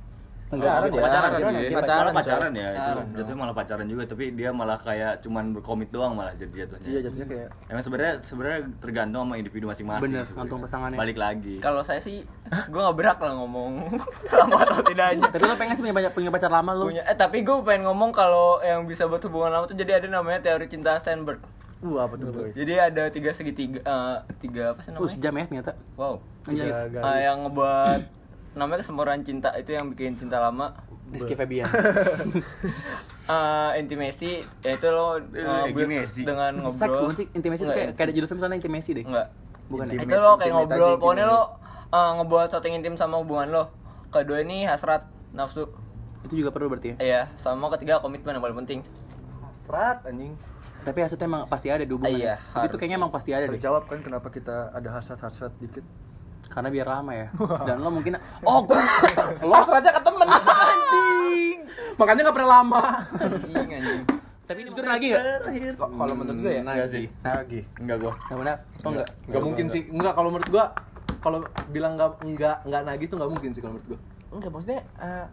Pacaran 0.47 0.63
ya? 0.87 1.03
pacaran, 1.03 1.31
Pacaran, 1.33 1.53
ya, 1.53 1.71
pacaran, 1.75 1.99
malah 1.99 2.15
pacaran 2.15 2.53
ya 2.53 2.69
itu 2.69 2.79
Pacaran 2.79 3.07
jatuhnya 3.11 3.37
malah 3.37 3.55
pacaran 3.55 3.87
juga 3.87 4.03
tapi 4.07 4.25
dia 4.31 4.51
malah 4.51 4.79
kayak 4.79 5.13
cuman 5.21 5.45
berkomit 5.51 5.91
doang 5.91 6.13
malah 6.13 6.31
jadi 6.33 6.55
jatuhnya 6.63 6.87
iya 6.87 7.01
jatuhnya 7.03 7.27
kayak 7.27 7.49
emang 7.67 7.83
sebenarnya 7.83 8.15
sebenarnya 8.23 8.59
tergantung 8.79 9.21
sama 9.23 9.35
individu 9.37 9.67
masing-masing 9.67 10.07
Bener, 10.07 10.23
tergantung 10.25 10.59
pasangannya. 10.61 10.95
balik 10.97 11.17
lagi 11.17 11.55
Kalau 11.59 11.83
saya 11.83 11.99
sih, 11.99 12.23
gue 12.47 12.81
gak 12.81 12.95
berhak 12.95 13.19
lah 13.19 13.35
ngomong 13.35 13.91
lama 14.39 14.59
atau 14.61 14.83
tidaknya. 14.83 15.27
Tapi 15.27 15.43
lo 15.43 15.55
pengen 15.55 15.75
sih 15.75 15.83
punya, 15.83 16.09
punya 16.09 16.31
pacar 16.31 16.47
lama 16.49 16.71
lo? 16.73 16.87
Punya, 16.87 17.03
eh 17.03 17.17
tapi 17.17 17.43
gue 17.43 17.57
pengen 17.61 17.83
ngomong 17.85 18.11
kalau 18.11 18.63
yang 18.63 18.85
bisa 18.85 19.05
buat 19.05 19.19
hubungan 19.21 19.51
lama 19.51 19.65
tuh 19.65 19.75
jadi 19.75 19.99
ada 19.99 20.07
namanya 20.13 20.39
teori 20.45 20.67
cinta 20.67 20.95
Steinberg. 20.97 21.43
uh 21.77 21.97
apa 21.99 22.15
tuh 22.15 22.31
boy 22.31 22.49
Jadi 22.53 22.73
ada 22.73 23.03
tiga 23.09 23.31
segitiga, 23.31 23.81
eh, 23.81 24.17
tiga 24.39 24.73
apa 24.73 24.81
sih 24.81 24.89
Uh, 24.89 24.97
namanya? 24.97 25.11
sejam 25.11 25.33
ya 25.33 25.45
ternyata. 25.45 25.73
Wow. 25.95 26.15
Tiga 26.45 26.63
Eh, 26.63 26.87
garis. 26.89 27.21
yang 27.21 27.39
ngebuat 27.43 28.01
namanya 28.57 28.81
kesemburan 28.81 29.21
cinta 29.21 29.53
itu 29.55 29.71
yang 29.71 29.93
bikin 29.93 30.17
cinta 30.17 30.41
lama. 30.41 30.73
Rizky 31.07 31.37
Febian. 31.37 31.69
Eh, 33.27 33.71
intimasi, 33.83 34.39
ya 34.63 34.79
itu 34.79 34.87
lo 34.87 35.19
Intimasi. 35.19 36.23
dengan 36.23 36.63
Seks 36.63 36.79
ngobrol. 36.79 37.11
bukan 37.11 37.17
sih? 37.19 37.27
Intimasi 37.35 37.67
itu 37.67 37.73
kayak, 37.75 37.99
kayak 37.99 38.07
ada 38.07 38.13
judul 38.15 38.29
film 38.31 38.39
soalnya 38.39 38.59
intimasi 38.63 38.91
deh. 38.95 39.03
Enggak. 39.03 39.35
Bukan 39.67 39.83
ya? 39.85 39.99
Intimate- 39.99 40.15
itu 40.15 40.23
lo 40.23 40.33
kayak 40.39 40.53
ngobrol, 40.55 40.79
aja, 40.87 40.95
pokoknya 40.97 41.25
lo 41.27 41.41
eh, 41.91 42.11
ngebuat 42.15 42.47
sesuatu 42.47 42.67
yang 42.71 42.77
intim 42.79 42.95
sama 42.95 43.19
hubungan 43.19 43.49
lo. 43.51 43.65
Kedua 44.09 44.39
ini 44.39 44.63
hasrat, 44.63 45.11
nafsu. 45.35 45.67
Itu 46.23 46.39
juga 46.39 46.55
perlu 46.55 46.71
berarti 46.71 46.95
ya. 46.95 46.97
Iya, 47.03 47.21
sama 47.35 47.67
ketiga 47.75 47.99
komitmen 47.99 48.31
yang 48.31 48.45
paling 48.45 48.59
penting. 48.63 48.81
serat 49.51 50.07
anjing 50.07 50.39
Tapi 50.81 50.99
hasratnya 51.03 51.27
emang 51.27 51.43
pasti 51.51 51.67
ada 51.67 51.83
di 51.83 51.91
hubungan. 51.91 52.15
Iya, 52.15 52.39
ya. 52.39 52.55
Tapi 52.55 52.65
itu 52.71 52.77
kayaknya 52.79 52.97
emang 52.97 53.11
pasti 53.11 53.31
ada 53.35 53.43
deh. 53.43 53.59
terjawab 53.59 53.91
kan 53.91 53.99
kenapa 53.99 54.31
kita 54.31 54.71
ada 54.71 54.89
hasrat-hasrat 54.93 55.51
dikit 55.59 55.83
Karena 56.47 56.69
biar 56.69 56.87
lama 56.87 57.13
ya. 57.13 57.29
Dan 57.63 57.77
lo 57.79 57.91
mungkin 57.91 58.17
oh 58.41 58.59
gua 58.63 58.81
lo 59.41 59.53
hasratnya 59.53 59.93
ke 59.93 60.03
temen 60.03 60.27
anjing 60.27 61.59
Makanya 61.97 62.21
nggak 62.25 62.37
pernah 62.37 62.51
lama. 62.55 62.83
tapi 64.47 64.63
ini 64.63 64.71
lagi 64.71 65.07
enggak? 65.11 65.75
Kok- 65.75 65.91
kalau 65.93 66.15
menurut 66.15 66.39
gue 66.39 66.53
ya 66.53 66.61
enggak 66.63 66.87
sih 66.87 67.11
lagi 67.21 67.61
enggak 67.77 67.99
gua 67.99 68.13
Yang 68.27 68.39
benar? 68.41 68.57
Oh 68.81 68.91
enggak. 68.91 69.09
Nggak 69.27 69.43
mungkin 69.43 69.67
sih. 69.67 69.83
Enggak 69.91 70.13
kalau 70.15 70.31
menurut 70.31 70.49
gua 70.49 70.65
kalau 71.19 71.39
bilang 71.69 71.99
nggak 71.99 72.11
nggak 72.23 72.57
nggak 72.63 72.83
nagih 72.87 73.07
tuh 73.07 73.17
nggak 73.19 73.31
mungkin 73.31 73.51
sih 73.51 73.61
kalau 73.61 73.75
menurut 73.75 73.89
gua. 73.91 74.01
enggak 74.31 74.51
maksudnya 74.51 74.81
eh, 75.01 75.27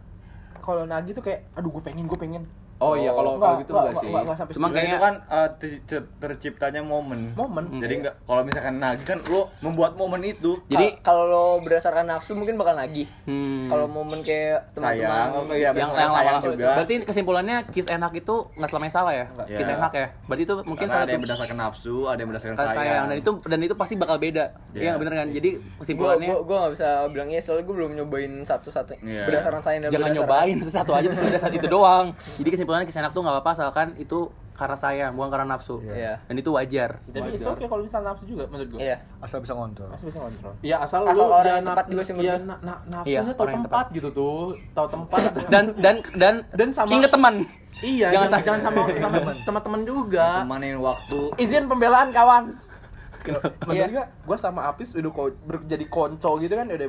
kalau 0.58 0.82
nagih 0.82 1.12
tuh 1.12 1.22
kayak 1.22 1.44
aduh 1.52 1.68
gue 1.68 1.82
pengen 1.84 2.08
gue 2.08 2.16
pengen 2.16 2.42
Oh 2.84 2.94
iya 2.94 3.10
kalau 3.10 3.32
kalau 3.34 3.56
gitu 3.58 3.72
enggak 3.72 3.94
sih. 3.96 4.08
enggak, 4.10 4.36
Cuma 4.52 4.66
kayaknya- 4.68 4.84
itu 4.90 4.98
kan 5.00 5.14
eh, 5.26 5.48
ter- 5.56 5.82
ter- 5.84 6.08
terciptanya 6.18 6.82
momen 6.84 7.32
momen 7.32 7.64
jadi 7.74 7.94
enggak 7.98 8.14
kalau 8.22 8.42
misalkan 8.42 8.76
nagih 8.76 9.06
kan 9.06 9.18
lo 9.24 9.48
membuat 9.58 9.92
momen 9.94 10.20
itu 10.22 10.60
Jadi 10.66 10.86
Kal- 10.94 11.00
kalau 11.06 11.24
lo 11.24 11.44
berdasarkan 11.60 12.04
nafsu 12.06 12.34
mungkin 12.34 12.54
bakal 12.54 12.74
lagi. 12.74 13.08
hmm, 13.22 13.66
Kalau 13.66 13.86
momen 13.86 14.20
kayak 14.20 14.74
sayang 14.74 15.32
teman-teman 15.32 15.48
oh 15.48 15.54
iya 15.54 15.70
yang 15.70 15.76
yang 15.78 15.90
yang 15.96 16.12
sayang 16.12 16.36
juga 16.44 16.68
Berarti 16.76 16.94
kesimpulannya 17.02 17.56
kiss 17.66 17.86
enak 17.86 18.12
itu 18.12 18.34
nggak 18.50 18.68
selamanya 18.68 18.92
salah 18.92 19.12
ya? 19.14 19.26
Kiss 19.48 19.64
Iya. 19.64 19.76
enak 19.76 19.92
ya. 19.94 20.06
Berarti 20.24 20.42
itu 20.42 20.54
mungkin 20.58 20.76
Karena 20.82 20.92
salah 20.92 21.04
ada 21.04 21.12
yang 21.12 21.22
berdasarkan 21.22 21.56
nafsu 21.58 21.94
ada 22.04 22.18
yang 22.18 22.28
berdasarkan 22.28 22.56
sayang. 22.58 22.74
sayang, 22.74 23.04
dan 23.06 23.16
itu 23.16 23.30
dan 23.40 23.58
itu 23.60 23.74
pasti 23.74 23.94
bakal 23.94 24.16
beda. 24.18 24.44
Iya 24.70 24.82
Iya. 24.84 24.92
bener 24.96 25.12
kan? 25.14 25.28
Jadi 25.30 25.50
kesimpulannya 25.78 26.28
gue 26.28 26.38
gue 26.42 26.56
gak 26.58 26.72
bisa 26.74 26.88
bilang 27.08 27.28
iya 27.28 27.40
soalnya 27.40 27.64
gue 27.64 27.74
belum 27.74 27.90
nyobain 27.94 28.32
satu-satu 28.42 28.92
Iya. 29.00 29.24
berdasarkan 29.24 29.62
saya 29.62 29.76
dan 29.78 29.88
jangan 29.90 30.10
nyobain 30.12 30.56
satu 30.60 30.92
aja 30.92 31.06
terus 31.08 31.22
udah 31.24 31.40
saat 31.40 31.54
itu 31.54 31.68
doang. 31.68 32.06
Jadi 32.34 32.48
kesimpulannya 32.50 32.73
kiss 32.82 32.96
enak 32.96 33.10
tuh 33.10 33.22
nggak 33.22 33.34
apa-apa 33.36 33.50
asalkan 33.52 33.94
itu 33.94 34.26
karena 34.52 34.76
sayang, 34.76 35.12
bukan 35.12 35.28
karena 35.28 35.46
nafsu. 35.48 35.82
Iya. 35.82 36.22
Dan 36.24 36.34
itu 36.36 36.46
wajar. 36.48 37.02
tapi 37.04 37.30
itu 37.32 37.42
oke 37.44 37.62
kalau 37.64 37.82
misalnya 37.82 38.10
nafsu 38.10 38.22
juga 38.24 38.46
menurut 38.46 38.68
gue 38.68 38.80
iya 38.80 39.02
asal 39.18 39.38
bisa 39.38 39.50
ngontrol 39.52 39.86
masih 39.88 40.06
bisa 40.06 40.18
kontrol 40.20 40.54
Ya 40.60 40.76
asal, 40.78 41.02
Asal 41.02 41.14
lu 41.16 41.22
orang 41.26 41.42
ya, 41.44 41.52
yang 41.52 41.66
tepat 41.68 41.86
juga 41.88 42.02
sih 42.02 42.12
menurut 42.12 42.24
ya, 42.24 42.34
gue. 42.34 42.46
na- 42.46 42.60
na- 42.60 42.82
nafsunya 42.88 43.10
Iya, 43.20 43.34
tahu 43.34 43.46
yang 43.48 43.56
tempat 43.60 43.86
gitu 43.90 44.08
tuh, 44.10 44.42
tahu 44.70 44.86
tempat. 44.88 45.20
Dan 45.52 45.64
dan 45.76 45.94
dan 46.14 46.34
Dan 46.50 46.68
sama- 46.70 46.90
inget 46.92 47.10
teman. 47.10 47.34
iya, 47.80 48.08
Jangan 48.08 48.14
jangan, 48.14 48.28
sa- 48.30 48.44
jangan 48.44 48.60
sama 48.62 48.80
sama, 48.96 49.18
sama 49.42 49.60
temen 49.60 49.80
juga. 49.84 50.26
temanin 50.40 50.78
waktu 50.80 51.18
izin 51.36 51.66
pembelaan 51.66 52.08
kawan 52.10 52.44
menurut 53.24 53.72
Iya. 53.72 53.86
gue 53.90 54.04
gue 54.22 54.36
sama 54.36 54.68
Apis 54.68 54.92
udah 54.92 55.10
ko- 55.10 55.34
jadi 55.64 55.84
konco 55.88 56.36
gitu 56.38 56.54
kan 56.54 56.68
udah 56.68 56.88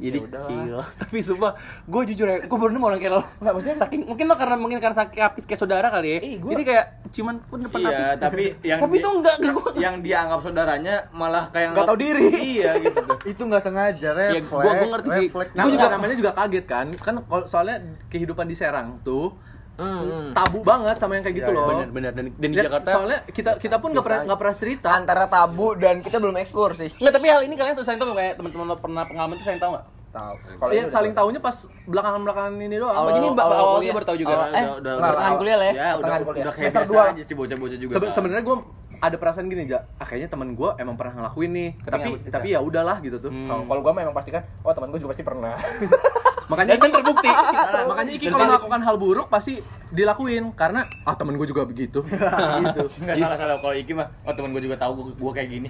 Jadi 0.00 0.18
Ya 0.18 0.40
chill. 0.40 0.80
Tapi 1.00 1.16
sumpah, 1.20 1.52
gue 1.84 2.02
jujur 2.08 2.24
ya, 2.24 2.36
gue 2.40 2.56
baru 2.56 2.70
nemu 2.70 2.86
orang 2.86 2.98
kayak 2.98 3.12
lo. 3.12 3.22
Nggak, 3.36 3.52
maksudnya- 3.52 3.78
saking 3.78 4.00
mungkin 4.02 4.24
lo 4.24 4.34
karena 4.34 4.56
mungkin 4.56 4.78
karena 4.78 4.96
saking 4.96 5.20
apis 5.22 5.44
kayak 5.44 5.60
saudara 5.60 5.86
kali 5.86 6.08
ya. 6.08 6.18
Ih, 6.18 6.36
gua- 6.38 6.50
Jadi 6.50 6.62
kayak 6.64 6.84
cuman 7.10 7.34
pun 7.42 7.58
depan 7.60 7.80
apis. 7.82 8.00
iya 8.00 8.10
tapi 8.16 8.42
yang 8.70 8.78
Tapi 8.78 8.90
di- 8.90 8.98
itu 8.98 9.08
enggak 9.10 9.36
ke 9.36 9.48
gue. 9.50 9.70
yang 9.76 9.94
dia 10.00 10.16
anggap 10.20 10.40
saudaranya 10.40 10.94
malah 11.10 11.44
kayak 11.46 11.68
Nggak 11.72 11.84
tahu 11.84 11.98
diri. 11.98 12.26
iya 12.56 12.70
gitu 12.76 12.98
tuh 12.98 13.18
itu 13.32 13.42
nggak 13.42 13.60
sengaja 13.60 14.08
refleks 14.10 14.48
gua- 14.48 14.74
gua 14.74 14.88
ngerti 14.90 15.08
sih. 15.14 15.26
Gua 15.30 15.68
juga 15.68 15.86
namanya 15.86 16.14
juga 16.16 16.32
kaget 16.32 16.64
kan. 16.64 16.86
Kan 16.96 17.14
kalau- 17.20 17.44
soalnya 17.44 17.76
kehidupan 18.08 18.44
di 18.44 18.54
Serang 18.54 18.98
tuh 19.00 19.36
Hmm. 19.80 20.30
tabu 20.30 20.60
banget 20.60 20.96
sama 20.96 21.16
yang 21.16 21.24
kayak 21.24 21.36
gitu 21.38 21.48
Iya, 21.48 21.56
iya. 21.56 21.58
loh. 21.58 21.68
bener 21.72 21.88
bener 21.90 22.12
dan, 22.12 22.24
dan 22.30 22.48
di 22.48 22.54
Ya, 22.54 22.64
Jakarta 22.64 22.88
soalnya 22.92 23.18
kita 23.26 23.50
kita 23.56 23.76
pun 23.76 23.88
nggak 23.90 24.04
pernah 24.04 24.20
nggak 24.22 24.38
pernah 24.38 24.54
cerita. 24.54 24.88
Antara 24.92 25.24
tabu 25.26 25.72
dan 25.74 26.00
kita 26.00 26.16
belum 26.16 26.36
explore 26.36 26.72
sih. 26.74 26.92
Nggak, 26.92 27.12
tapi 27.12 27.26
hal 27.26 27.40
ini 27.42 27.54
kalian 27.54 27.74
selain 27.74 27.96
tahu 27.96 28.12
kayak 28.12 28.36
teman-teman 28.36 28.66
lo 28.66 28.76
pernah 28.76 29.02
pengalaman 29.02 29.34
itu 29.34 29.44
saya 29.44 29.56
tahu 29.56 29.72
nggak? 29.72 29.86
Tahu. 30.10 30.34
Iya, 30.68 30.80
ini 30.80 30.90
saling 30.90 31.12
tahunya 31.12 31.38
pas 31.38 31.56
belakangan-belakangan 31.86 32.52
ini 32.58 32.76
doang. 32.76 32.98
Oh, 32.98 33.08
jadi 33.08 33.28
awal 33.30 33.38
awal 33.38 33.46
kuliah. 33.48 33.62
awal 33.86 33.94
baru 33.94 34.06
tahu 34.06 34.18
juga. 34.18 34.32
Awal- 34.32 34.50
eh, 34.50 34.66
udah, 34.74 34.92
pertengahan 35.00 35.34
kuliah 35.38 35.56
lah 35.56 35.64
ya. 35.64 35.70
Ya, 35.70 35.78
udah, 35.78 35.94
Pertengahan 35.94 36.20
kuliah. 36.20 36.42
udah 36.42 36.50
kayak 36.50 36.58
Semester 36.60 36.82
biasa 36.82 36.90
dua 36.90 37.00
lah. 37.00 37.14
aja 37.14 37.22
sih 37.22 37.34
bocah-bocah 37.34 37.78
juga. 37.78 37.92
Sebe- 37.94 38.04
kan. 38.04 38.12
sebenarnya 38.12 38.44
gue 38.44 38.56
ada 39.00 39.16
perasaan 39.16 39.46
gini 39.46 39.64
ja 39.64 39.88
ah, 39.94 40.04
kayaknya 40.04 40.28
teman 40.28 40.52
gue 40.52 40.70
emang 40.76 40.94
pernah 40.94 41.16
ngelakuin 41.16 41.50
nih 41.50 41.70
Tapi 41.78 41.88
tapi 41.90 42.08
nggak- 42.14 42.30
tapi 42.30 42.46
ya 42.50 42.60
udahlah 42.60 42.96
gitu 42.98 43.16
tuh 43.18 43.32
Kalau 43.32 43.64
kalau 43.64 43.80
gua 43.80 43.92
memang 43.92 44.12
pastikan, 44.12 44.44
oh 44.60 44.70
teman 44.70 44.88
gua 44.88 44.98
juga 44.98 45.10
pasti 45.10 45.22
pernah. 45.22 45.56
makanya 46.50 46.74
Dan 46.76 46.90
terbukti. 46.90 47.30
makanya 47.90 48.12
Iki 48.12 48.26
kalau 48.28 48.46
melakukan 48.48 48.80
hal 48.80 48.96
buruk 48.96 49.26
pasti 49.26 49.62
dilakuin 49.90 50.50
karena 50.52 50.86
ah 51.02 51.14
temen 51.14 51.34
gue 51.34 51.42
juga 51.44 51.62
begitu 51.62 52.02
gitu 52.62 52.84
Enggak 53.00 53.16
salah-salah 53.16 53.58
kalau 53.58 53.72
Iki 53.72 53.92
mah, 53.92 54.06
oh 54.22 54.32
teman 54.32 54.50
gue 54.50 54.62
juga 54.62 54.76
tahu 54.76 54.92
gue, 54.96 55.04
gue 55.14 55.32
kayak 55.32 55.48
gini. 55.48 55.68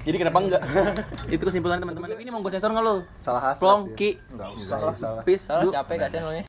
Jadi 0.00 0.16
kenapa 0.16 0.38
enggak? 0.40 0.62
itu 1.28 1.38
kesimpulan 1.40 1.78
teman-teman. 1.78 2.10
Ini 2.12 2.30
mau 2.30 2.40
gue 2.40 2.50
sensor 2.50 2.70
nggak 2.70 2.82
lo? 2.82 3.02
Salah 3.20 3.42
hasrat 3.44 3.60
Plong, 3.60 3.80
dia. 3.88 3.96
Ki, 3.96 4.10
Enggak 4.28 4.48
usah 4.54 4.76
salah. 4.94 4.94
Salah 5.22 5.62
Du. 5.62 5.70
capek 5.70 5.94
kasihan 6.00 6.22
lo 6.22 6.32
nih. 6.32 6.42